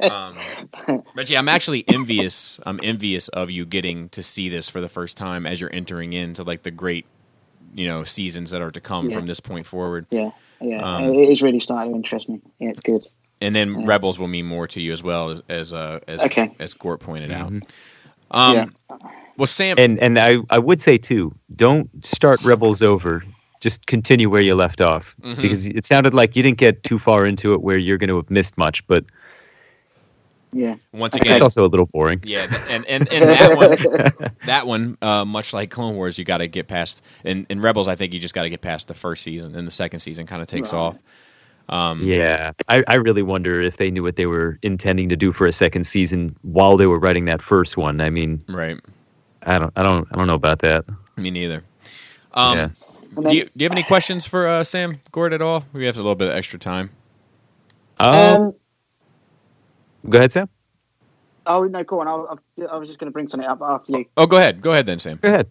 Um, 0.00 0.36
but 1.14 1.30
yeah, 1.30 1.38
I'm 1.40 1.48
actually 1.48 1.84
envious. 1.88 2.60
I'm 2.66 2.80
envious 2.82 3.28
of 3.28 3.50
you 3.50 3.66
getting 3.66 4.08
to 4.10 4.22
see 4.22 4.48
this 4.48 4.68
for 4.70 4.80
the 4.80 4.88
first 4.88 5.16
time 5.16 5.46
as 5.46 5.60
you're 5.60 5.74
entering 5.74 6.12
into 6.14 6.44
like 6.44 6.62
the 6.64 6.70
great, 6.70 7.06
you 7.74 7.88
know, 7.88 8.04
seasons 8.04 8.50
that 8.52 8.62
are 8.62 8.70
to 8.72 8.80
come 8.80 9.10
Yeah. 9.10 9.16
from 9.16 9.26
this 9.26 9.40
point 9.40 9.66
forward. 9.66 10.06
yeah, 10.10 10.30
yeah. 10.60 10.82
Um, 10.82 11.04
it 11.14 11.30
is 11.30 11.42
really 11.42 11.60
starting 11.60 11.92
to 11.92 11.96
interest 11.96 12.28
me. 12.28 12.40
Yeah, 12.60 12.70
it's 12.70 12.80
good. 12.80 13.06
And 13.42 13.56
then 13.56 13.80
Yeah. 13.80 13.86
Rebels 13.86 14.18
will 14.18 14.28
mean 14.28 14.46
more 14.46 14.68
to 14.68 14.80
you 14.80 14.92
as 14.92 15.02
well 15.02 15.30
as 15.30 15.42
as 15.48 15.72
uh, 15.72 16.00
as, 16.08 16.20
Okay. 16.22 16.54
as 16.60 16.74
Gord 16.74 17.00
pointed 17.00 17.32
out. 17.32 17.50
Mhm. 17.52 17.68
Um, 18.30 18.54
Yeah. 18.56 18.66
Well, 19.36 19.46
Sam, 19.46 19.78
And 19.78 19.98
and 20.00 20.18
I, 20.18 20.38
I 20.50 20.58
would 20.58 20.80
say 20.82 20.98
too, 20.98 21.34
don't 21.54 21.88
start 22.04 22.44
Rebels 22.44 22.82
over. 22.82 23.24
Just 23.60 23.86
continue 23.86 24.28
where 24.30 24.40
you 24.40 24.54
left 24.54 24.80
off 24.80 25.14
Mhm. 25.22 25.36
because 25.36 25.66
it 25.68 25.84
sounded 25.84 26.14
like 26.14 26.34
you 26.34 26.42
didn't 26.42 26.58
get 26.58 26.82
too 26.82 26.98
far 26.98 27.26
into 27.26 27.52
it 27.52 27.62
where 27.62 27.76
you're 27.78 27.98
going 27.98 28.08
to 28.08 28.16
have 28.16 28.30
missed 28.30 28.56
much, 28.58 28.86
but 28.86 29.04
Yeah, 30.52 30.76
once 30.92 31.14
again, 31.14 31.34
it's 31.34 31.42
also 31.42 31.64
a 31.64 31.68
little 31.68 31.86
boring. 31.86 32.20
yeah, 32.24 32.46
and 32.68 32.84
and 32.86 33.06
and 33.12 33.30
that 33.30 33.56
one, 33.56 34.32
that 34.46 34.66
one, 34.66 34.98
uh, 35.00 35.24
much 35.24 35.52
like 35.52 35.70
Clone 35.70 35.94
Wars, 35.94 36.18
you 36.18 36.24
got 36.24 36.38
to 36.38 36.48
get 36.48 36.66
past. 36.66 37.02
In, 37.24 37.46
in 37.48 37.60
Rebels, 37.60 37.86
I 37.86 37.94
think 37.94 38.12
you 38.12 38.18
just 38.18 38.34
got 38.34 38.42
to 38.42 38.50
get 38.50 38.60
past 38.60 38.88
the 38.88 38.94
first 38.94 39.22
season, 39.22 39.54
and 39.54 39.64
the 39.66 39.70
second 39.70 40.00
season 40.00 40.26
kind 40.26 40.42
of 40.42 40.48
takes 40.48 40.72
Right. 40.72 40.78
off. 40.80 40.98
Um, 41.68 42.02
Yeah, 42.02 42.50
I, 42.68 42.82
I 42.88 42.94
really 42.94 43.22
wonder 43.22 43.60
if 43.60 43.76
they 43.76 43.92
knew 43.92 44.02
what 44.02 44.16
they 44.16 44.26
were 44.26 44.58
intending 44.62 45.08
to 45.10 45.16
do 45.16 45.32
for 45.32 45.46
a 45.46 45.52
second 45.52 45.84
season 45.84 46.34
while 46.42 46.76
they 46.76 46.86
were 46.86 46.98
writing 46.98 47.26
that 47.26 47.40
first 47.40 47.76
one. 47.76 48.00
I 48.00 48.10
mean, 48.10 48.42
Right. 48.48 48.76
I 49.44 49.58
don't, 49.60 49.72
I 49.76 49.84
don't, 49.84 50.08
I 50.12 50.16
don't 50.16 50.26
know 50.26 50.34
about 50.34 50.58
that. 50.60 50.84
Me 51.16 51.30
neither. 51.30 51.62
Um, 52.34 52.58
Yeah. 52.58 52.68
And 53.16 53.28
do, 53.28 53.36
you, 53.36 53.44
do 53.44 53.50
you 53.56 53.64
have 53.64 53.72
any 53.72 53.82
questions 53.82 54.26
for 54.26 54.46
uh, 54.46 54.64
Sam 54.64 55.00
Gord 55.12 55.32
at 55.32 55.42
all? 55.42 55.64
We 55.72 55.86
have 55.86 55.96
a 55.96 56.00
little 56.00 56.14
bit 56.14 56.28
of 56.28 56.34
extra 56.36 56.58
time. 56.58 56.90
Um, 57.98 58.42
um, 58.42 58.54
go 60.08 60.18
ahead, 60.18 60.32
Sam. 60.32 60.48
oh 61.46 61.64
no, 61.64 61.84
go 61.84 62.00
on. 62.00 62.08
I, 62.08 62.64
I 62.66 62.78
was 62.78 62.88
just 62.88 62.98
going 62.98 63.10
to 63.10 63.12
bring 63.12 63.28
something 63.28 63.48
up 63.48 63.60
after 63.62 63.98
you. 63.98 64.04
Oh, 64.16 64.26
go 64.26 64.36
ahead. 64.38 64.60
Go 64.62 64.72
ahead 64.72 64.86
then, 64.86 64.98
Sam. 64.98 65.18
Go 65.22 65.28
ahead. 65.28 65.48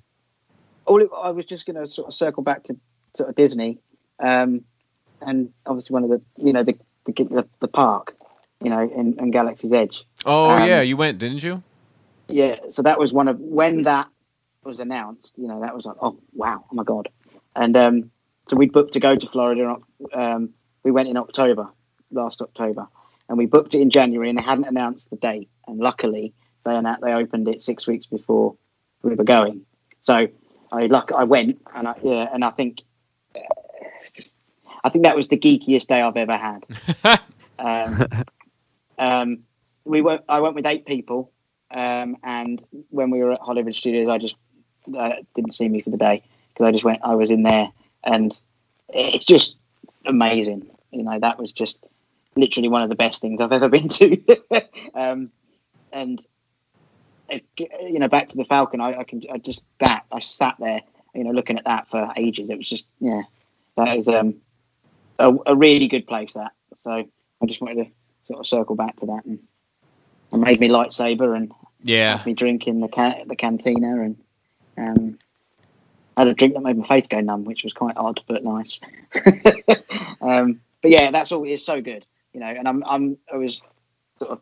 all 0.86 1.02
it, 1.02 1.10
I 1.24 1.32
was 1.32 1.46
just 1.46 1.66
going 1.66 1.76
to 1.76 1.88
sort 1.88 2.08
of 2.08 2.14
circle 2.14 2.44
back 2.44 2.64
to 2.66 2.78
sort 3.16 3.30
of 3.30 3.36
Disney, 3.36 3.80
um, 4.20 4.64
and 5.22 5.52
obviously 5.66 5.94
one 5.94 6.04
of 6.04 6.10
the 6.10 6.22
you 6.38 6.54
know 6.54 6.64
the 6.64 6.78
the, 7.06 7.14
the, 7.24 7.48
the 7.60 7.68
park, 7.68 8.16
you 8.62 8.70
know, 8.70 8.82
in, 8.82 9.18
in 9.20 9.32
Galaxy's 9.32 9.72
Edge. 9.74 10.04
Oh 10.26 10.52
Um, 10.52 10.68
yeah, 10.68 10.82
you 10.82 10.98
went, 10.98 11.18
didn't 11.18 11.44
you? 11.44 11.64
Yeah, 12.28 12.58
so 12.72 12.84
that 12.84 13.00
was 13.00 13.12
one 13.14 13.28
of 13.28 13.40
when 13.40 13.84
that 13.84 14.08
was 14.64 14.80
announced. 14.80 15.34
You 15.38 15.48
know, 15.48 15.62
that 15.62 15.76
was 15.76 15.86
like, 15.86 15.96
oh 16.02 16.20
wow, 16.34 16.64
oh 16.72 16.76
my 16.76 16.84
god, 16.84 17.10
and 17.56 17.76
um, 17.76 18.12
so 18.50 18.56
we 18.56 18.68
booked 18.68 18.94
to 18.94 19.00
go 19.00 19.16
to 19.16 19.30
Florida. 19.30 19.76
Um, 20.14 20.50
we 20.84 20.92
went 20.92 21.10
in 21.10 21.18
October, 21.18 21.70
last 22.12 22.42
October, 22.42 22.88
and 23.28 23.38
we 23.38 23.46
booked 23.46 23.76
it 23.76 23.82
in 23.82 23.90
January, 23.90 24.30
and 24.30 24.38
they 24.38 24.44
hadn't 24.44 24.66
announced 24.66 25.10
the 25.10 25.18
date. 25.18 25.50
And 25.68 25.80
luckily, 25.80 26.34
they 26.66 26.72
annou- 26.72 27.00
they 27.02 27.14
opened 27.14 27.48
it 27.48 27.62
six 27.62 27.86
weeks 27.88 28.08
before 28.08 28.56
we 29.04 29.16
were 29.16 29.24
going. 29.24 29.66
So 30.02 30.28
I 30.72 30.86
luck 30.88 31.12
I 31.16 31.26
went, 31.26 31.62
and 31.76 31.88
I 31.88 31.96
yeah, 32.04 32.30
and 32.34 32.44
I 32.44 32.52
think 32.52 32.82
uh, 33.36 33.40
just, 34.16 34.32
I 34.84 34.90
think 34.90 35.06
that 35.06 35.16
was 35.16 35.28
the 35.28 35.38
geekiest 35.38 35.88
day 35.88 36.02
I've 36.02 36.18
ever 36.18 36.38
had. 36.38 36.66
um, 37.60 38.08
um, 38.98 39.40
we 39.86 40.02
went. 40.02 40.24
I 40.28 40.40
went 40.40 40.56
with 40.56 40.66
eight 40.66 40.86
people, 40.86 41.32
um, 41.72 42.18
and 42.24 42.64
when 42.90 43.12
we 43.12 43.20
were 43.20 43.34
at 43.34 43.42
Hollywood 43.42 43.76
Studios, 43.76 44.10
I 44.10 44.18
just 44.18 44.36
uh, 44.98 45.14
didn't 45.36 45.54
see 45.54 45.68
me 45.68 45.82
for 45.82 45.90
the 45.92 45.98
day 45.98 46.24
because 46.60 46.68
I 46.68 46.72
just 46.74 46.84
went. 46.84 47.00
I 47.04 47.16
was 47.16 47.30
in 47.32 47.44
there, 47.44 47.72
and 48.04 48.38
it's 48.90 49.24
just 49.26 49.56
amazing. 50.06 50.70
You 50.92 51.04
know, 51.04 51.18
that 51.20 51.40
was 51.40 51.52
just 51.54 51.78
literally 52.36 52.68
one 52.70 52.82
of 52.84 52.90
the 52.90 52.96
best 52.96 53.22
things 53.22 53.40
I've 53.40 53.52
ever 53.60 53.70
been 53.70 53.88
to. 53.88 54.22
um, 54.94 55.32
and 55.94 56.22
it, 57.30 57.46
you 57.58 58.00
know, 58.00 58.10
back 58.10 58.30
to 58.30 58.38
the 58.38 58.44
Falcon, 58.46 58.82
I, 58.82 59.00
I 59.00 59.04
can. 59.06 59.22
I 59.32 59.38
just 59.38 59.64
that 59.80 60.04
I 60.12 60.20
sat 60.20 60.56
there, 60.60 60.82
you 61.16 61.24
know, 61.24 61.32
looking 61.32 61.58
at 61.58 61.66
that 61.66 61.88
for 61.90 62.12
ages. 62.18 62.50
It 62.50 62.58
was 62.58 62.68
just 62.68 62.84
yeah, 63.00 63.22
that 63.78 63.98
is 63.98 64.08
um 64.10 64.36
a, 65.18 65.34
a 65.48 65.56
really 65.56 65.88
good 65.88 66.08
place. 66.08 66.34
That 66.34 66.52
so 66.84 66.92
I 66.92 67.46
just 67.46 67.62
wanted 67.62 67.86
to 67.86 67.92
sort 68.28 68.40
of 68.40 68.48
circle 68.48 68.76
back 68.76 69.00
to 69.00 69.06
that 69.08 69.26
and. 69.26 69.40
I 70.32 70.38
made 70.38 70.60
me 70.60 70.68
lightsaber 70.70 71.36
and 71.36 71.52
Yeah. 71.82 72.22
me 72.24 72.36
drink 72.36 72.68
in 72.68 72.82
the 72.82 72.88
can- 72.88 73.28
the 73.28 73.36
cantina 73.36 74.00
and 74.04 74.16
um, 74.78 75.18
had 76.20 76.28
a 76.28 76.34
drink 76.34 76.54
that 76.54 76.62
made 76.62 76.78
my 76.78 76.86
face 76.86 77.08
go 77.08 77.22
numb, 77.22 77.46
which 77.46 77.64
was 77.64 77.74
quite 77.74 77.96
odd 77.96 78.22
but 78.28 78.44
nice. 78.44 78.80
um, 80.22 80.60
but 80.82 80.92
yeah, 80.92 81.12
that's 81.12 81.32
all. 81.32 81.46
It's 81.46 81.66
so 81.66 81.82
good, 81.82 82.06
you 82.34 82.42
know. 82.42 82.48
And 82.48 82.68
I'm 82.68 82.84
I'm 82.84 83.18
I 83.32 83.38
was 83.38 83.62
sort 84.20 84.32
of 84.32 84.42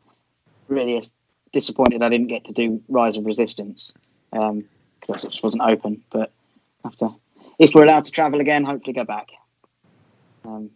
really 0.68 1.08
disappointed 1.52 2.02
I 2.02 2.10
didn't 2.10 2.28
get 2.28 2.46
to 2.46 2.52
do 2.52 2.82
Rise 2.90 3.16
of 3.16 3.26
Resistance 3.26 3.94
because 4.32 5.24
it 5.24 5.30
just 5.30 5.44
wasn't 5.44 5.62
open. 5.62 6.04
But 6.10 6.32
after 6.84 7.10
if 7.60 7.74
we're 7.74 7.84
allowed 7.84 8.06
to 8.06 8.12
travel 8.12 8.42
again, 8.42 8.64
hopefully 8.64 8.94
go 8.94 9.04
back. 9.04 9.28
Um, 10.44 10.72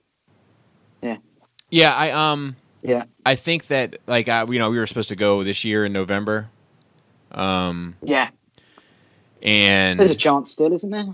yeah. 1.01 1.17
Yeah, 1.71 1.95
I 1.95 2.11
um 2.11 2.57
yeah, 2.83 3.05
I 3.25 3.35
think 3.35 3.67
that 3.67 3.97
like 4.05 4.27
I, 4.27 4.45
you 4.45 4.59
know 4.59 4.69
we 4.69 4.77
were 4.77 4.87
supposed 4.87 5.09
to 5.09 5.15
go 5.15 5.43
this 5.43 5.63
year 5.63 5.83
in 5.83 5.93
November, 5.93 6.49
um 7.31 7.95
yeah. 8.03 8.29
And 9.41 9.99
There's 9.99 10.11
a 10.11 10.15
chance 10.15 10.51
still, 10.51 10.73
isn't 10.73 10.89
there? 10.89 11.05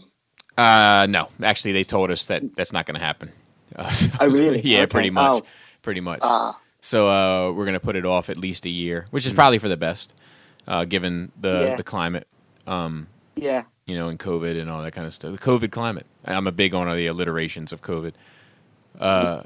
uh 0.58 1.06
no 1.08 1.28
actually 1.44 1.72
they 1.74 1.84
told 1.84 2.10
us 2.10 2.26
that 2.28 2.56
that's 2.56 2.74
not 2.74 2.86
going 2.88 3.00
to 3.00 3.06
happen. 3.06 3.32
Uh, 3.76 3.90
so- 3.92 4.18
Oh, 4.22 4.28
really? 4.30 4.62
yeah, 4.62 4.80
Okay. 4.80 4.88
pretty 4.88 5.10
much, 5.12 5.44
Oh. 5.44 5.46
pretty 5.84 6.02
much. 6.02 6.20
Ah, 6.24 6.58
So 6.82 7.08
uh, 7.08 7.52
we're 7.52 7.66
gonna 7.66 7.80
put 7.80 7.96
it 7.96 8.06
off 8.06 8.30
at 8.30 8.38
least 8.38 8.66
a 8.66 8.70
year, 8.70 9.06
which 9.12 9.26
is 9.28 9.34
probably 9.34 9.60
for 9.60 9.68
the 9.70 9.78
best, 9.78 10.14
uh, 10.68 10.86
given 10.86 11.32
the 11.40 11.68
Yeah. 11.70 11.76
the 11.76 11.84
climate, 11.84 12.28
um, 12.66 13.08
yeah. 13.36 13.64
you 13.86 13.96
know, 13.96 14.08
and 14.10 14.18
COVID 14.20 14.60
and 14.60 14.70
all 14.70 14.82
that 14.82 14.94
kind 14.94 15.06
of 15.06 15.14
stuff. 15.14 15.32
The 15.32 15.38
COVID 15.38 15.72
climate. 15.72 16.06
I'm 16.26 16.48
a 16.48 16.52
big 16.52 16.74
on 16.74 16.88
of 16.90 16.96
the 16.98 17.08
alliterations 17.08 17.72
of 17.72 17.82
COVID. 17.82 18.14
Uh, 19.00 19.44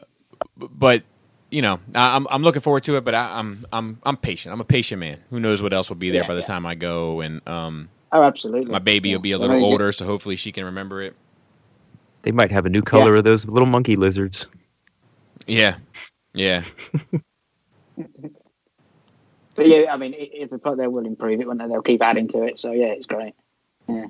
but 0.58 1.04
you 1.50 1.62
know, 1.62 1.80
I, 1.94 2.16
I'm 2.16 2.26
I'm 2.30 2.42
looking 2.44 2.62
forward 2.62 2.84
to 2.86 2.96
it. 2.98 3.04
But 3.04 3.16
I, 3.16 3.38
I'm 3.40 3.66
I'm 3.74 4.00
I'm 4.04 4.18
patient. 4.18 4.54
I'm 4.54 4.62
a 4.62 4.66
patient 4.66 5.00
man. 5.00 5.18
Who 5.30 5.40
knows 5.40 5.62
what 5.62 5.74
else 5.74 5.90
will 5.90 5.98
be 5.98 6.10
there 6.12 6.22
Yeah, 6.22 6.28
by 6.28 6.36
the 6.36 6.40
yeah. 6.42 6.46
time 6.48 6.66
I 6.66 6.76
go, 6.76 7.20
and 7.22 7.46
um, 7.48 7.90
Oh, 8.14 8.24
absolutely. 8.24 8.72
my 8.72 8.80
baby 8.80 9.10
Yeah. 9.10 9.16
will 9.16 9.22
be 9.22 9.32
a 9.32 9.38
little 9.38 9.56
know 9.56 9.66
you- 9.66 9.72
older, 9.72 9.92
so 9.92 10.06
hopefully 10.06 10.36
she 10.36 10.52
can 10.52 10.66
remember 10.66 11.02
it. 11.02 11.16
They 12.24 12.32
might 12.32 12.52
have 12.52 12.66
a 12.66 12.70
new 12.70 12.82
color 12.82 13.16
of 13.16 13.24
those 13.24 13.46
little 13.48 13.66
monkey 13.68 13.96
lizards. 13.96 14.46
Yeah, 15.48 15.78
yeah. 16.34 16.64
But 19.56 19.68
yeah, 19.68 19.92
I 19.94 19.98
mean, 19.98 20.14
if 20.18 20.50
they 20.50 20.58
put, 20.58 20.78
they 20.78 20.88
will 20.88 21.06
improve 21.06 21.42
it 21.42 21.46
won't 21.48 21.60
they? 21.60 21.68
They'll 21.68 21.82
keep 21.82 22.02
adding 22.02 22.28
to 22.30 22.44
it. 22.44 22.58
So 22.58 22.72
yeah, 22.72 22.86
it's 22.88 23.06
great. 23.06 23.34
Yeah, 23.88 24.06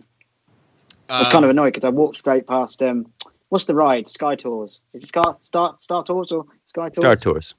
I 1.09 1.19
was 1.19 1.27
Uh, 1.27 1.31
kind 1.31 1.43
of 1.43 1.49
annoyed 1.49 1.73
because 1.73 1.83
I 1.85 1.89
walked 1.89 2.17
straight 2.17 2.45
past. 2.45 2.81
Um, 2.81 3.11
what's 3.49 3.65
the 3.65 3.73
ride? 3.73 4.07
Sky 4.07 4.35
Tours. 4.35 4.79
Is 4.93 5.03
it 5.03 5.09
Star 5.09 5.37
Star 5.41 5.75
Star 5.79 6.03
Tours 6.03 6.31
or 6.31 6.45
Sky 6.67 6.89
Tours? 6.89 6.95
Star 6.97 7.15
Tours. 7.15 7.55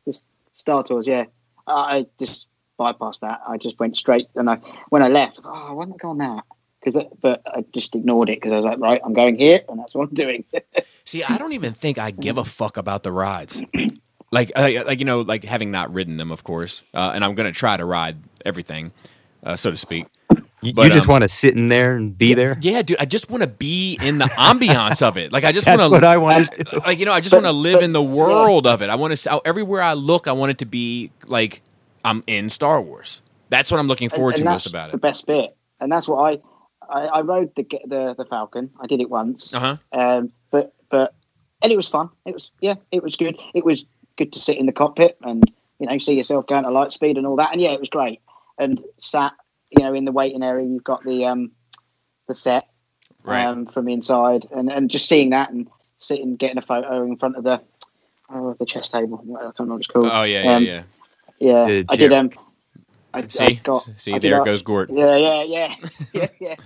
Star 0.54 0.82
Tours. 0.84 1.06
Yeah, 1.08 1.24
I 1.66 1.72
I 1.98 2.06
just 2.20 2.46
bypassed 2.82 3.20
that. 3.20 3.40
I 3.48 3.56
just 3.58 3.78
went 3.78 3.96
straight, 3.96 4.28
and 4.34 4.48
I 4.50 4.56
when 4.88 5.02
I 5.02 5.08
left, 5.08 5.40
oh, 5.44 5.74
why 5.74 5.84
didn't 5.84 5.96
I 5.96 6.02
go 6.02 6.10
on 6.10 6.18
that? 6.18 6.44
Because, 6.82 7.04
but 7.20 7.42
I 7.46 7.64
just 7.72 7.94
ignored 7.94 8.28
it 8.28 8.40
because 8.40 8.52
I 8.52 8.56
was 8.56 8.64
like, 8.64 8.78
right, 8.80 9.00
I'm 9.04 9.12
going 9.12 9.36
here, 9.36 9.60
and 9.68 9.78
that's 9.78 9.94
what 9.94 10.08
I'm 10.08 10.14
doing. 10.14 10.44
See, 11.04 11.22
I 11.22 11.38
don't 11.38 11.52
even 11.52 11.74
think 11.74 11.96
I 11.98 12.10
give 12.10 12.38
a 12.38 12.44
fuck 12.44 12.76
about 12.76 13.04
the 13.04 13.12
rides. 13.12 13.62
Like, 14.32 14.50
uh, 14.56 14.82
like 14.86 14.98
you 14.98 15.04
know, 15.04 15.20
like 15.20 15.44
having 15.44 15.70
not 15.70 15.92
ridden 15.92 16.16
them, 16.16 16.32
of 16.32 16.42
course, 16.42 16.84
uh, 16.94 17.12
and 17.14 17.24
I'm 17.24 17.34
gonna 17.34 17.52
try 17.52 17.76
to 17.76 17.84
ride 17.84 18.16
everything, 18.44 18.92
uh, 19.44 19.56
so 19.56 19.70
to 19.70 19.76
speak. 19.76 20.06
You, 20.62 20.72
But, 20.72 20.84
you 20.84 20.90
just 20.90 21.08
um, 21.08 21.12
want 21.12 21.22
to 21.22 21.28
sit 21.28 21.56
in 21.56 21.68
there 21.68 21.96
and 21.96 22.16
be 22.16 22.34
there. 22.34 22.56
Yeah, 22.60 22.82
dude, 22.82 22.96
I 23.00 23.04
just 23.04 23.28
want 23.28 23.42
to 23.42 23.48
be 23.48 23.98
in 24.00 24.18
the 24.18 24.26
ambiance 24.26 25.02
of 25.02 25.16
it. 25.16 25.32
Like, 25.32 25.42
I 25.42 25.50
just 25.50 25.64
That's 25.66 25.80
want 25.80 25.90
what 25.90 26.00
to, 26.00 26.06
I 26.06 26.16
want 26.18 26.84
like, 26.86 27.00
you 27.00 27.04
know, 27.04 27.12
I 27.12 27.20
just 27.20 27.34
want 27.34 27.46
to 27.46 27.52
live 27.52 27.78
but- 27.78 27.82
in 27.82 27.92
the 27.92 28.02
world 28.02 28.66
of 28.68 28.80
it. 28.80 28.88
I 28.88 28.94
want 28.94 29.16
to 29.16 29.40
everywhere 29.44 29.82
I 29.82 29.94
look, 29.94 30.28
I 30.28 30.32
want 30.32 30.50
it 30.50 30.58
to 30.58 30.66
be 30.66 31.10
like 31.26 31.62
I'm 32.04 32.22
in 32.26 32.48
Star 32.48 32.80
Wars. 32.80 33.22
That's 33.48 33.70
what 33.70 33.78
I'm 33.80 33.86
looking 33.88 34.08
forward 34.08 34.34
and 34.34 34.44
to 34.44 34.50
most 34.50 34.66
about 34.66 34.88
it. 34.88 34.92
The 34.92 34.98
best 34.98 35.26
bit, 35.26 35.56
and 35.80 35.90
that's 35.92 36.08
what 36.08 36.18
I, 36.18 36.40
I, 36.88 37.06
I 37.06 37.20
rode 37.20 37.52
the 37.56 37.64
the 37.86 38.14
the 38.16 38.24
Falcon. 38.24 38.70
I 38.80 38.86
did 38.86 39.00
it 39.00 39.10
once, 39.10 39.52
Uh 39.54 39.60
huh. 39.60 39.76
um, 39.98 40.32
but 40.50 40.74
but 40.90 41.14
and 41.62 41.70
it 41.72 41.76
was 41.76 41.88
fun. 41.88 42.08
It 42.26 42.34
was 42.34 42.50
yeah, 42.60 42.74
it 42.90 43.02
was 43.02 43.16
good. 43.16 43.36
It 43.54 43.64
was 43.64 43.84
good 44.16 44.32
to 44.32 44.40
sit 44.40 44.56
in 44.58 44.66
the 44.66 44.72
cockpit 44.72 45.16
and 45.22 45.50
you 45.78 45.86
know 45.86 45.98
see 45.98 46.14
yourself 46.14 46.46
going 46.46 46.64
at 46.64 46.72
light 46.72 46.92
speed 46.92 47.16
and 47.18 47.26
all 47.26 47.36
that. 47.36 47.50
And 47.52 47.60
yeah, 47.60 47.72
it 47.72 47.80
was 47.80 47.88
great. 47.88 48.20
And 48.58 48.82
sat 48.98 49.32
you 49.70 49.84
know 49.84 49.92
in 49.94 50.04
the 50.04 50.12
waiting 50.12 50.42
area, 50.42 50.66
you've 50.66 50.84
got 50.84 51.04
the 51.04 51.26
um 51.26 51.50
the 52.28 52.34
set 52.34 52.68
Right. 53.24 53.46
um, 53.46 53.66
from 53.66 53.84
the 53.84 53.92
inside, 53.92 54.48
and 54.50 54.70
and 54.72 54.90
just 54.90 55.08
seeing 55.08 55.30
that 55.30 55.50
and 55.50 55.68
sitting 55.98 56.34
getting 56.34 56.58
a 56.58 56.62
photo 56.62 57.04
in 57.04 57.16
front 57.16 57.36
of 57.36 57.44
the 57.44 57.60
oh, 58.30 58.54
the 58.58 58.66
chess 58.66 58.88
table. 58.88 59.18
I 59.38 59.42
can't 59.42 59.58
remember 59.60 59.74
what 59.74 59.78
it's 59.80 59.86
called. 59.86 60.08
oh 60.10 60.22
yeah, 60.24 60.42
yeah, 60.42 60.56
um, 60.56 60.64
yeah. 60.64 60.82
Yeah. 61.38 61.82
I 61.88 61.96
did 61.96 62.12
um. 62.12 62.30
I, 63.14 63.18
I 63.20 63.26
See, 63.26 63.54
got, 63.62 63.88
see, 63.98 64.14
I 64.14 64.18
there 64.18 64.40
a- 64.40 64.44
goes 64.44 64.62
Gord. 64.62 64.90
yeah, 64.90 65.16
yeah, 65.16 65.42
yeah, 65.42 65.74
yeah, 66.14 66.28
yeah. 66.40 66.56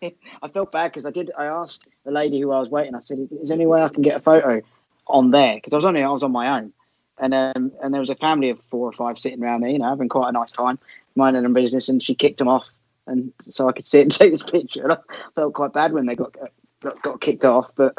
I 0.42 0.48
felt 0.48 0.72
bad 0.72 0.90
because 0.90 1.06
I 1.06 1.10
did. 1.10 1.30
I 1.38 1.46
asked 1.46 1.82
the 2.04 2.10
lady 2.10 2.40
who 2.40 2.50
I 2.50 2.58
was 2.60 2.70
waiting. 2.70 2.94
I 2.94 3.00
said, 3.00 3.28
"Is 3.42 3.48
there 3.48 3.56
any 3.56 3.66
way 3.66 3.82
I 3.82 3.88
can 3.88 4.02
get 4.02 4.16
a 4.16 4.20
photo 4.20 4.62
on 5.06 5.30
there?" 5.30 5.56
Because 5.56 5.74
I 5.74 5.76
was 5.76 5.84
only 5.84 6.02
I 6.02 6.08
was 6.10 6.22
on 6.22 6.32
my 6.32 6.58
own, 6.58 6.72
and 7.18 7.34
um, 7.34 7.72
and 7.82 7.92
there 7.92 8.00
was 8.00 8.10
a 8.10 8.14
family 8.16 8.48
of 8.50 8.60
four 8.70 8.88
or 8.88 8.92
five 8.92 9.18
sitting 9.18 9.42
around 9.42 9.60
me, 9.60 9.72
you 9.74 9.78
know, 9.78 9.88
having 9.88 10.08
quite 10.08 10.28
a 10.30 10.32
nice 10.32 10.50
time, 10.50 10.78
minding 11.14 11.42
their 11.42 11.52
business, 11.52 11.88
and 11.88 12.02
she 12.02 12.14
kicked 12.14 12.38
them 12.38 12.48
off, 12.48 12.66
and 13.06 13.32
so 13.50 13.68
I 13.68 13.72
could 13.72 13.86
sit 13.86 14.02
and 14.02 14.10
take 14.12 14.32
this 14.32 14.42
picture. 14.42 14.82
And 14.84 14.92
I 14.92 14.96
felt 15.34 15.52
quite 15.54 15.72
bad 15.74 15.92
when 15.92 16.06
they 16.06 16.16
got 16.16 16.34
got, 16.82 17.02
got 17.02 17.20
kicked 17.20 17.44
off, 17.44 17.70
but 17.76 17.94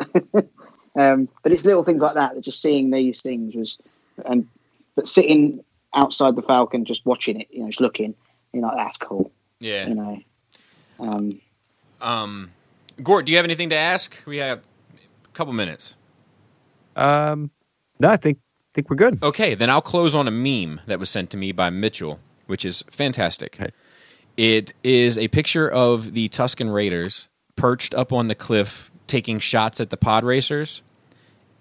um, 0.95 1.29
but 1.43 1.51
it's 1.51 1.63
little 1.63 1.83
things 1.83 2.01
like 2.01 2.15
that 2.15 2.33
that 2.33 2.41
just 2.41 2.61
seeing 2.61 2.89
these 2.89 3.21
things 3.21 3.55
was, 3.55 3.77
and 4.25 4.47
but 4.95 5.07
sitting 5.07 5.63
outside 5.93 6.35
the 6.35 6.41
Falcon, 6.41 6.85
just 6.85 7.05
watching 7.05 7.41
it, 7.41 7.47
you 7.51 7.61
know, 7.61 7.67
just 7.67 7.81
looking, 7.81 8.15
you 8.53 8.61
know, 8.61 8.71
that's 8.75 8.97
cool 8.97 9.31
Yeah. 9.59 9.87
you 9.87 9.95
know. 9.95 10.19
Um, 10.99 11.39
Um, 12.01 12.51
Gord, 13.01 13.25
do 13.25 13.31
you 13.31 13.37
have 13.37 13.45
anything 13.45 13.69
to 13.69 13.75
ask? 13.75 14.15
We 14.25 14.37
have 14.37 14.59
a 14.59 15.27
couple 15.33 15.53
minutes. 15.53 15.95
Um, 16.95 17.49
no, 17.99 18.09
I 18.09 18.17
think 18.17 18.39
think 18.73 18.89
we're 18.89 18.95
good. 18.95 19.21
Okay, 19.23 19.55
then 19.55 19.69
I'll 19.69 19.81
close 19.81 20.15
on 20.15 20.27
a 20.27 20.31
meme 20.31 20.81
that 20.87 20.99
was 20.99 21.09
sent 21.09 21.29
to 21.31 21.37
me 21.37 21.51
by 21.51 21.69
Mitchell, 21.69 22.19
which 22.47 22.65
is 22.65 22.83
fantastic. 22.89 23.57
Okay. 23.59 23.71
It 24.35 24.73
is 24.83 25.17
a 25.17 25.27
picture 25.27 25.69
of 25.69 26.13
the 26.13 26.27
Tusken 26.29 26.73
Raiders 26.73 27.29
perched 27.55 27.93
up 27.93 28.11
on 28.11 28.27
the 28.29 28.35
cliff 28.35 28.91
taking 29.05 29.39
shots 29.39 29.79
at 29.79 29.91
the 29.91 29.97
pod 29.97 30.23
racers. 30.23 30.81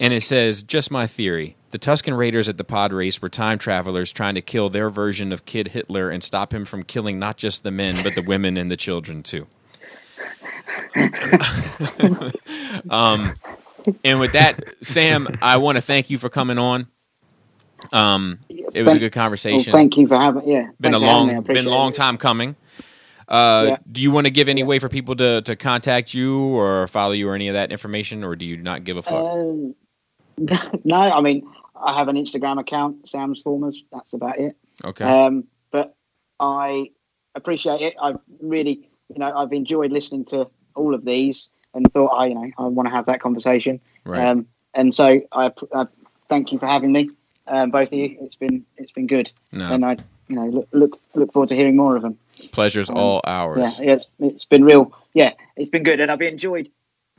And 0.01 0.13
it 0.15 0.23
says, 0.23 0.63
just 0.63 0.91
my 0.91 1.07
theory. 1.07 1.57
The 1.73 1.79
Tusken 1.79 2.17
Raiders 2.17 2.51
at 2.51 2.59
the 2.59 2.65
pod 2.65 2.93
race 2.93 3.23
were 3.23 3.31
time 3.31 3.59
travelers 3.59 4.13
trying 4.13 4.35
to 4.35 4.43
kill 4.43 4.69
their 4.69 4.91
version 4.91 5.33
of 5.33 5.47
Kid 5.47 5.69
Hitler 5.69 6.11
and 6.11 6.23
stop 6.23 6.53
him 6.53 6.67
from 6.67 6.83
killing 6.83 7.19
not 7.19 7.39
just 7.39 7.63
the 7.63 7.71
men, 7.71 8.03
but 8.03 8.15
the 8.15 8.21
women 8.21 8.59
and 8.59 8.71
the 8.71 8.77
children 8.77 9.23
too. 9.23 9.47
um, 12.91 13.37
and 14.05 14.21
with 14.21 14.33
that, 14.33 14.63
Sam, 14.83 15.39
I 15.41 15.57
want 15.57 15.77
to 15.77 15.83
thank 15.83 16.11
you 16.11 16.19
for 16.19 16.29
coming 16.29 16.59
on. 16.59 16.89
Um, 17.91 18.41
it 18.51 18.83
was 18.83 18.95
a 18.95 18.99
good 18.99 19.17
well, 19.17 19.25
conversation. 19.25 19.73
thank 19.73 19.97
you 19.97 20.07
for 20.07 20.19
having. 20.19 20.47
Yeah, 20.47 20.69
been 20.79 20.93
a 20.93 21.01
thanks 21.01 21.35
long, 21.35 21.43
been 21.43 21.67
a 21.67 21.71
long 21.71 21.95
time 21.95 22.19
coming. 22.19 22.55
Uh, 23.27 23.65
Yeah. 23.69 23.77
Do 23.91 24.03
you 24.03 24.11
want 24.11 24.27
to 24.27 24.31
give 24.31 24.49
any 24.49 24.63
way 24.63 24.79
for 24.79 24.91
people 24.91 25.17
to, 25.17 25.41
to 25.41 25.57
contact 25.57 26.13
you 26.13 26.39
or 26.39 26.87
follow 26.89 27.13
you 27.13 27.31
or 27.31 27.35
any 27.35 27.49
of 27.49 27.55
that 27.55 27.73
information, 27.73 28.25
or 28.25 28.37
do 28.37 28.45
you 28.45 28.59
not 28.59 28.85
give 28.85 28.99
a 28.99 29.03
fuck? 29.03 29.15
Um, 29.15 29.75
no, 30.85 30.97
I 30.97 31.21
mean 31.23 31.47
I 31.83 31.97
have 31.99 32.09
an 32.09 32.17
Instagram 32.17 32.61
account, 32.61 33.09
Sam's 33.09 33.43
Formers. 33.43 33.83
That's 33.93 34.13
about 34.13 34.39
it. 34.39 34.57
okay. 34.85 35.05
Um, 35.05 35.45
but 35.71 35.95
I 36.41 36.91
appreciate 37.35 37.81
it. 37.81 37.95
I've 38.01 38.19
really, 38.41 38.89
you 39.09 39.19
know, 39.19 39.37
I've 39.37 39.53
enjoyed 39.53 39.93
listening 39.93 40.25
to 40.27 40.49
all 40.75 40.95
of 40.95 41.05
these 41.05 41.49
and 41.75 41.91
thought, 41.93 42.09
I, 42.09 42.27
you 42.27 42.35
know, 42.35 42.51
I 42.59 42.63
want 42.63 42.89
to 42.89 42.95
have 42.95 43.07
that 43.07 43.21
conversation. 43.21 43.81
right. 44.05 44.27
Um, 44.27 44.47
and 44.75 44.95
so 44.95 45.21
I, 45.33 45.53
I 45.75 45.87
thank 46.29 46.53
you 46.53 46.59
for 46.59 46.67
having 46.67 46.93
me, 46.93 47.11
um, 47.47 47.71
both 47.71 47.89
of 47.89 47.95
you. 47.95 48.17
It's 48.21 48.37
been 48.37 48.65
it's 48.79 48.93
been 48.93 49.07
good, 49.07 49.31
no, 49.53 49.71
and 49.71 49.85
I, 49.85 49.97
you 50.29 50.37
know, 50.37 50.47
look 50.47 50.69
look 50.73 50.99
look 51.15 51.33
forward 51.33 51.51
to 51.51 51.57
hearing 51.57 51.77
more 51.77 51.95
of 51.97 52.03
them. 52.03 52.19
pleasure's 52.53 52.89
um, 52.89 52.97
all 52.97 53.21
ours. 53.25 53.79
Yeah, 53.79 53.85
yeah, 53.85 53.93
it's, 53.95 54.07
it's 54.19 54.45
been 54.47 54.65
real. 54.65 54.97
Yeah, 55.13 55.33
it's 55.57 55.69
been 55.69 55.83
good, 55.83 56.01
and 56.01 56.11
I've 56.11 56.23
enjoyed 56.23 56.71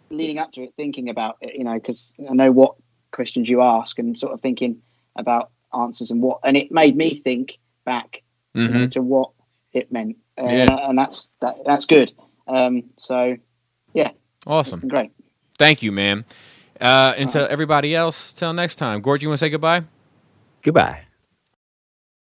leading 0.09 0.39
up 0.39 0.51
to 0.53 0.63
it, 0.63 0.73
thinking 0.75 1.09
about 1.09 1.37
it. 1.41 1.55
You 1.55 1.63
know, 1.63 1.75
because 1.75 2.11
I 2.27 2.33
know 2.33 2.51
what 2.51 2.75
questions 3.13 3.47
you 3.47 3.61
ask, 3.61 3.97
and 3.99 4.17
sort 4.17 4.33
of 4.33 4.41
thinking 4.41 4.81
about 5.15 5.51
answers 5.73 6.11
and 6.11 6.21
what, 6.21 6.39
and 6.43 6.57
it 6.57 6.71
made 6.71 6.95
me 6.97 7.21
think 7.23 7.57
back 7.85 8.21
you 8.53 8.67
know, 8.67 8.79
hmm 8.79 8.85
to 8.87 9.01
what 9.01 9.31
it 9.73 9.91
meant, 9.91 10.17
uh, 10.37 10.43
Yeah. 10.43 10.89
and 10.89 10.97
that's 10.97 11.27
that, 11.41 11.55
that's 11.65 11.85
good. 11.85 12.11
Um, 12.47 12.83
so 12.97 13.37
yeah 13.93 14.11
Awesome. 14.45 14.81
great. 14.87 15.11
Thank 15.57 15.81
you, 15.81 15.91
man. 15.91 16.25
Uh, 16.81 17.13
until 17.17 17.47
everybody 17.49 17.95
else, 17.95 18.33
till 18.33 18.53
next 18.53 18.75
time. 18.75 18.99
Gord, 19.01 19.21
you 19.21 19.29
want 19.29 19.39
to 19.39 19.45
say 19.45 19.49
goodbye? 19.49 19.83
Goodbye. 20.63 21.03